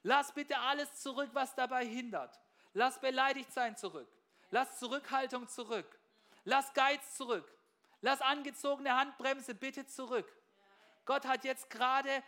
Lass 0.04 0.34
bitte 0.34 0.58
alles 0.60 0.96
zurück, 1.02 1.30
was 1.34 1.56
dabei 1.56 1.86
hindert. 1.86 2.40
Lass 2.74 3.00
beleidigt 3.00 3.52
sein 3.52 3.78
zurück. 3.78 4.08
Lass 4.50 4.80
Zurückhaltung 4.80 5.48
zurück. 5.48 6.00
Lass 6.44 6.74
Geiz 6.74 7.16
zurück. 7.16 7.52
Lass 8.02 8.22
angezogene 8.22 8.96
Handbremse 8.96 9.54
bitte 9.54 9.86
zurück. 9.86 10.28
Gott 11.06 11.26
hat 11.26 11.44
jetzt 11.44 11.70
gerade 11.70 12.24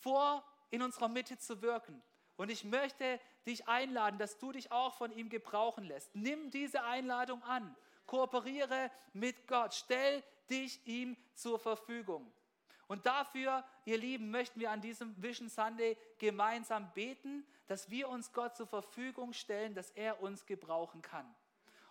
vor, 0.00 0.44
in 0.70 0.82
unserer 0.82 1.08
Mitte 1.08 1.38
zu 1.38 1.60
wirken. 1.60 2.02
Und 2.36 2.50
ich 2.50 2.64
möchte 2.64 3.20
dich 3.46 3.68
einladen, 3.68 4.18
dass 4.18 4.38
du 4.38 4.52
dich 4.52 4.72
auch 4.72 4.94
von 4.94 5.12
ihm 5.12 5.28
gebrauchen 5.28 5.84
lässt. 5.84 6.14
Nimm 6.14 6.50
diese 6.50 6.82
Einladung 6.82 7.42
an. 7.42 7.76
Kooperiere 8.06 8.90
mit 9.12 9.46
Gott. 9.46 9.74
Stell 9.74 10.22
dich 10.52 10.86
ihm 10.86 11.16
zur 11.34 11.58
Verfügung. 11.58 12.30
Und 12.86 13.06
dafür, 13.06 13.64
ihr 13.86 13.96
Lieben, 13.96 14.30
möchten 14.30 14.60
wir 14.60 14.70
an 14.70 14.82
diesem 14.82 15.20
Vision 15.20 15.48
Sunday 15.48 15.96
gemeinsam 16.18 16.92
beten, 16.92 17.46
dass 17.66 17.88
wir 17.88 18.08
uns 18.08 18.32
Gott 18.32 18.54
zur 18.54 18.66
Verfügung 18.66 19.32
stellen, 19.32 19.74
dass 19.74 19.90
er 19.92 20.20
uns 20.20 20.44
gebrauchen 20.44 21.00
kann. 21.00 21.26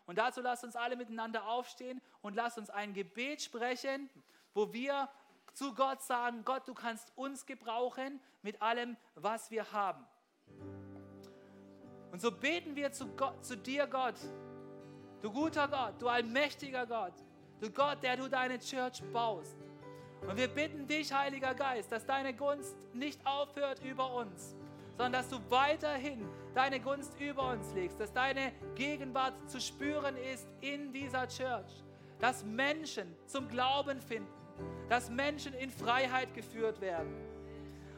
Und 0.06 0.18
dazu 0.18 0.42
lasst 0.42 0.64
uns 0.64 0.76
alle 0.76 0.96
miteinander 0.96 1.48
aufstehen 1.48 2.02
und 2.22 2.36
lasst 2.36 2.58
uns 2.60 2.70
ein 2.70 2.94
Gebet 2.94 3.42
sprechen, 3.42 4.10
wo 4.54 4.72
wir 4.74 5.10
zu 5.54 5.74
Gott 5.74 6.02
sagen, 6.04 6.46
Gott, 6.46 6.68
du 6.68 6.74
kannst 6.74 7.12
uns 7.18 7.46
gebrauchen 7.46 8.22
mit 8.42 8.62
allem, 8.62 8.96
was 9.16 9.50
wir 9.50 9.72
haben. 9.72 10.06
Und 12.12 12.22
so 12.22 12.32
beten 12.32 12.76
wir 12.76 12.92
zu, 12.92 13.08
Gott, 13.16 13.44
zu 13.44 13.58
dir, 13.58 13.88
Gott, 13.88 14.20
du 15.22 15.32
guter 15.32 15.68
Gott, 15.68 16.02
du 16.02 16.08
allmächtiger 16.08 16.86
Gott, 16.86 17.14
du 17.62 17.70
Gott, 17.70 18.04
der 18.04 18.18
du 18.18 18.28
deine 18.28 18.60
Church 18.60 19.02
baust. 19.14 19.56
Und 20.28 20.36
wir 20.36 20.48
bitten 20.48 20.88
dich, 20.88 21.14
Heiliger 21.14 21.54
Geist, 21.54 21.92
dass 21.92 22.06
deine 22.06 22.34
Gunst 22.34 22.76
nicht 22.94 23.26
aufhört 23.26 23.84
über 23.84 24.14
uns, 24.14 24.56
sondern 24.98 25.14
dass 25.14 25.30
du 25.30 25.38
weiterhin 25.50 26.28
deine 26.54 26.80
Gunst 26.80 27.20
über 27.20 27.52
uns 27.52 27.74
legst, 27.74 28.00
dass 28.00 28.12
deine 28.12 28.52
Gegenwart 28.76 29.34
zu 29.50 29.60
spüren 29.60 30.16
ist 30.18 30.48
in 30.60 30.92
dieser 30.92 31.28
Church, 31.28 31.84
dass 32.20 32.44
Menschen 32.44 33.16
zum 33.26 33.48
Glauben 33.48 34.00
finden, 34.02 34.30
dass 34.90 35.10
Menschen 35.10 35.54
in 35.54 35.72
Freiheit 35.72 36.34
geführt 36.34 36.82
werden. 36.82 37.16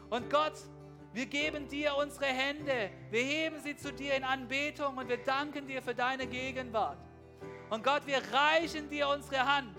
Und 0.09 0.29
Gott, 0.29 0.53
wir 1.13 1.25
geben 1.25 1.67
dir 1.67 1.95
unsere 1.95 2.25
Hände, 2.25 2.89
wir 3.11 3.21
heben 3.21 3.59
sie 3.59 3.75
zu 3.75 3.91
dir 3.91 4.15
in 4.15 4.23
Anbetung 4.23 4.97
und 4.97 5.09
wir 5.09 5.17
danken 5.17 5.67
dir 5.67 5.81
für 5.81 5.93
deine 5.93 6.25
Gegenwart. 6.25 6.97
Und 7.73 7.83
Gott, 7.83 8.05
wir 8.05 8.21
reichen 8.31 8.87
dir 8.87 9.07
unsere 9.07 9.43
Hand, 9.43 9.75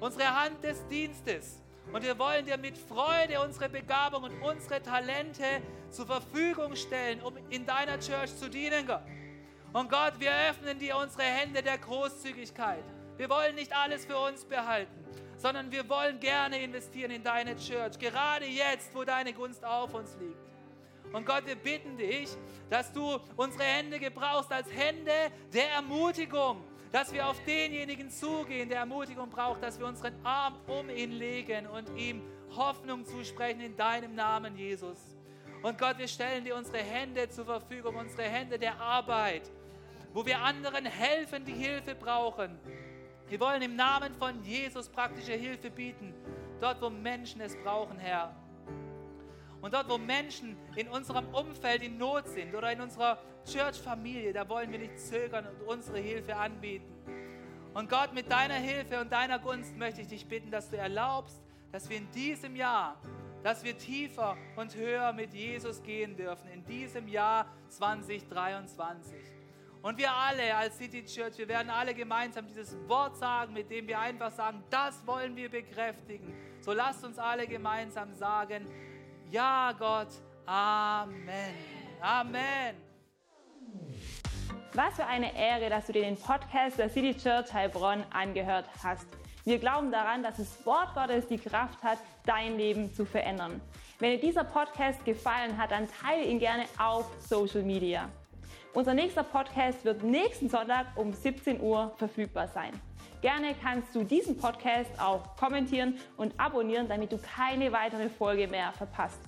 unsere 0.00 0.28
Hand 0.28 0.64
des 0.64 0.84
Dienstes. 0.88 1.62
Und 1.92 2.02
wir 2.02 2.18
wollen 2.18 2.44
dir 2.44 2.58
mit 2.58 2.76
Freude 2.76 3.40
unsere 3.40 3.68
Begabung 3.68 4.24
und 4.24 4.42
unsere 4.42 4.82
Talente 4.82 5.44
zur 5.88 6.06
Verfügung 6.06 6.74
stellen, 6.74 7.20
um 7.22 7.36
in 7.48 7.64
deiner 7.64 8.00
Church 8.00 8.36
zu 8.36 8.50
dienen, 8.50 8.88
Gott. 8.88 9.04
Und 9.72 9.88
Gott, 9.88 10.14
wir 10.18 10.32
öffnen 10.50 10.80
dir 10.80 10.96
unsere 10.96 11.22
Hände 11.22 11.62
der 11.62 11.78
Großzügigkeit. 11.78 12.82
Wir 13.16 13.30
wollen 13.30 13.54
nicht 13.54 13.72
alles 13.72 14.04
für 14.04 14.18
uns 14.18 14.44
behalten, 14.44 15.04
sondern 15.36 15.70
wir 15.70 15.88
wollen 15.88 16.18
gerne 16.18 16.60
investieren 16.60 17.12
in 17.12 17.22
deine 17.22 17.54
Church, 17.54 18.00
gerade 18.00 18.46
jetzt, 18.46 18.92
wo 18.96 19.04
deine 19.04 19.32
Gunst 19.32 19.64
auf 19.64 19.94
uns 19.94 20.16
liegt. 20.18 21.14
Und 21.14 21.24
Gott, 21.24 21.46
wir 21.46 21.54
bitten 21.54 21.96
dich, 21.96 22.30
dass 22.68 22.92
du 22.92 23.20
unsere 23.36 23.62
Hände 23.62 24.00
gebrauchst 24.00 24.50
als 24.50 24.68
Hände 24.72 25.12
der 25.52 25.70
Ermutigung, 25.70 26.64
dass 26.92 27.12
wir 27.12 27.26
auf 27.26 27.42
denjenigen 27.44 28.10
zugehen, 28.10 28.68
der 28.68 28.78
Ermutigung 28.78 29.30
braucht, 29.30 29.62
dass 29.62 29.78
wir 29.78 29.86
unseren 29.86 30.14
Arm 30.24 30.54
um 30.66 30.88
ihn 30.88 31.12
legen 31.12 31.66
und 31.66 31.88
ihm 31.96 32.22
Hoffnung 32.56 33.04
zusprechen 33.04 33.60
in 33.60 33.76
deinem 33.76 34.14
Namen, 34.14 34.56
Jesus. 34.56 34.98
Und 35.62 35.76
Gott, 35.78 35.98
wir 35.98 36.08
stellen 36.08 36.44
dir 36.44 36.56
unsere 36.56 36.78
Hände 36.78 37.28
zur 37.28 37.44
Verfügung, 37.44 37.96
unsere 37.96 38.22
Hände 38.22 38.58
der 38.58 38.80
Arbeit, 38.80 39.50
wo 40.12 40.24
wir 40.24 40.40
anderen 40.40 40.86
helfen, 40.86 41.44
die 41.44 41.52
Hilfe 41.52 41.94
brauchen 41.94 42.58
Wir 43.28 43.40
wollen 43.40 43.60
im 43.60 43.76
Namen 43.76 44.14
von 44.14 44.42
Jesus 44.42 44.88
praktische 44.88 45.34
Hilfe 45.34 45.70
bieten, 45.70 46.14
dort 46.60 46.80
wo 46.80 46.88
Menschen 46.88 47.42
es 47.42 47.54
brauchen, 47.56 47.98
Herr. 47.98 48.34
Und 49.60 49.74
dort, 49.74 49.88
wo 49.88 49.98
Menschen 49.98 50.56
in 50.76 50.88
unserem 50.88 51.26
Umfeld 51.34 51.82
in 51.82 51.98
Not 51.98 52.28
sind 52.28 52.54
oder 52.54 52.70
in 52.72 52.80
unserer 52.80 53.18
Church-Familie, 53.44 54.32
da 54.32 54.48
wollen 54.48 54.70
wir 54.70 54.78
nicht 54.78 54.98
zögern 55.00 55.46
und 55.46 55.62
unsere 55.66 55.98
Hilfe 55.98 56.36
anbieten. 56.36 56.94
Und 57.74 57.88
Gott, 57.88 58.14
mit 58.14 58.30
deiner 58.30 58.54
Hilfe 58.54 59.00
und 59.00 59.12
deiner 59.12 59.38
Gunst 59.38 59.76
möchte 59.76 60.00
ich 60.00 60.08
dich 60.08 60.26
bitten, 60.26 60.50
dass 60.50 60.70
du 60.70 60.76
erlaubst, 60.76 61.42
dass 61.72 61.88
wir 61.88 61.96
in 61.96 62.10
diesem 62.12 62.56
Jahr, 62.56 63.00
dass 63.42 63.62
wir 63.64 63.76
tiefer 63.76 64.36
und 64.56 64.74
höher 64.74 65.12
mit 65.12 65.34
Jesus 65.34 65.82
gehen 65.82 66.16
dürfen, 66.16 66.48
in 66.50 66.64
diesem 66.64 67.08
Jahr 67.08 67.46
2023. 67.68 69.16
Und 69.82 69.96
wir 69.96 70.12
alle 70.12 70.56
als 70.56 70.76
City 70.76 71.04
Church, 71.04 71.38
wir 71.38 71.48
werden 71.48 71.70
alle 71.70 71.94
gemeinsam 71.94 72.46
dieses 72.46 72.76
Wort 72.88 73.16
sagen, 73.16 73.52
mit 73.52 73.70
dem 73.70 73.86
wir 73.86 74.00
einfach 74.00 74.32
sagen, 74.32 74.62
das 74.70 75.06
wollen 75.06 75.36
wir 75.36 75.48
bekräftigen. 75.48 76.34
So 76.60 76.72
lasst 76.72 77.04
uns 77.04 77.18
alle 77.18 77.46
gemeinsam 77.46 78.12
sagen, 78.14 78.66
ja 79.30 79.72
Gott, 79.78 80.08
Amen. 80.46 81.54
Amen. 82.00 82.74
Was 84.72 84.94
für 84.94 85.04
eine 85.04 85.36
Ehre, 85.36 85.68
dass 85.68 85.86
du 85.86 85.92
dir 85.92 86.02
den 86.02 86.16
Podcast 86.16 86.78
der 86.78 86.88
City 86.88 87.14
Church 87.14 87.52
Heilbronn 87.52 88.04
angehört 88.10 88.66
hast. 88.82 89.06
Wir 89.44 89.58
glauben 89.58 89.90
daran, 89.90 90.22
dass 90.22 90.36
das 90.36 90.64
Wort 90.64 90.94
Gottes 90.94 91.26
die 91.26 91.38
Kraft 91.38 91.82
hat, 91.82 91.98
dein 92.24 92.56
Leben 92.56 92.92
zu 92.94 93.04
verändern. 93.04 93.60
Wenn 93.98 94.12
dir 94.12 94.20
dieser 94.20 94.44
Podcast 94.44 95.04
gefallen 95.04 95.56
hat, 95.58 95.70
dann 95.70 95.88
teile 95.88 96.24
ihn 96.24 96.38
gerne 96.38 96.64
auf 96.78 97.06
Social 97.20 97.62
Media. 97.62 98.08
Unser 98.72 98.94
nächster 98.94 99.24
Podcast 99.24 99.84
wird 99.84 100.02
nächsten 100.02 100.48
Sonntag 100.48 100.86
um 100.96 101.12
17 101.12 101.60
Uhr 101.60 101.92
verfügbar 101.96 102.48
sein. 102.48 102.72
Gerne 103.20 103.56
kannst 103.60 103.92
du 103.94 104.04
diesen 104.04 104.36
Podcast 104.36 104.90
auch 105.00 105.36
kommentieren 105.36 105.98
und 106.16 106.38
abonnieren, 106.38 106.88
damit 106.88 107.10
du 107.10 107.18
keine 107.18 107.72
weitere 107.72 108.08
Folge 108.08 108.46
mehr 108.46 108.72
verpasst. 108.72 109.18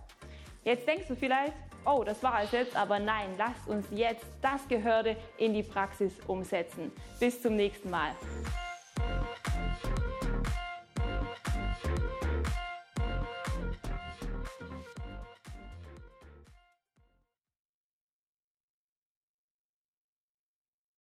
Jetzt 0.62 0.86
denkst 0.86 1.08
du 1.08 1.16
vielleicht, 1.16 1.54
oh, 1.84 2.04
das 2.04 2.22
war 2.22 2.42
es 2.44 2.52
jetzt, 2.52 2.76
aber 2.76 3.00
nein, 3.00 3.30
lasst 3.36 3.66
uns 3.66 3.86
jetzt 3.90 4.26
das 4.42 4.66
Gehörte 4.68 5.16
in 5.38 5.54
die 5.54 5.64
Praxis 5.64 6.12
umsetzen. 6.28 6.92
Bis 7.18 7.42
zum 7.42 7.56
nächsten 7.56 7.90
Mal. 7.90 8.12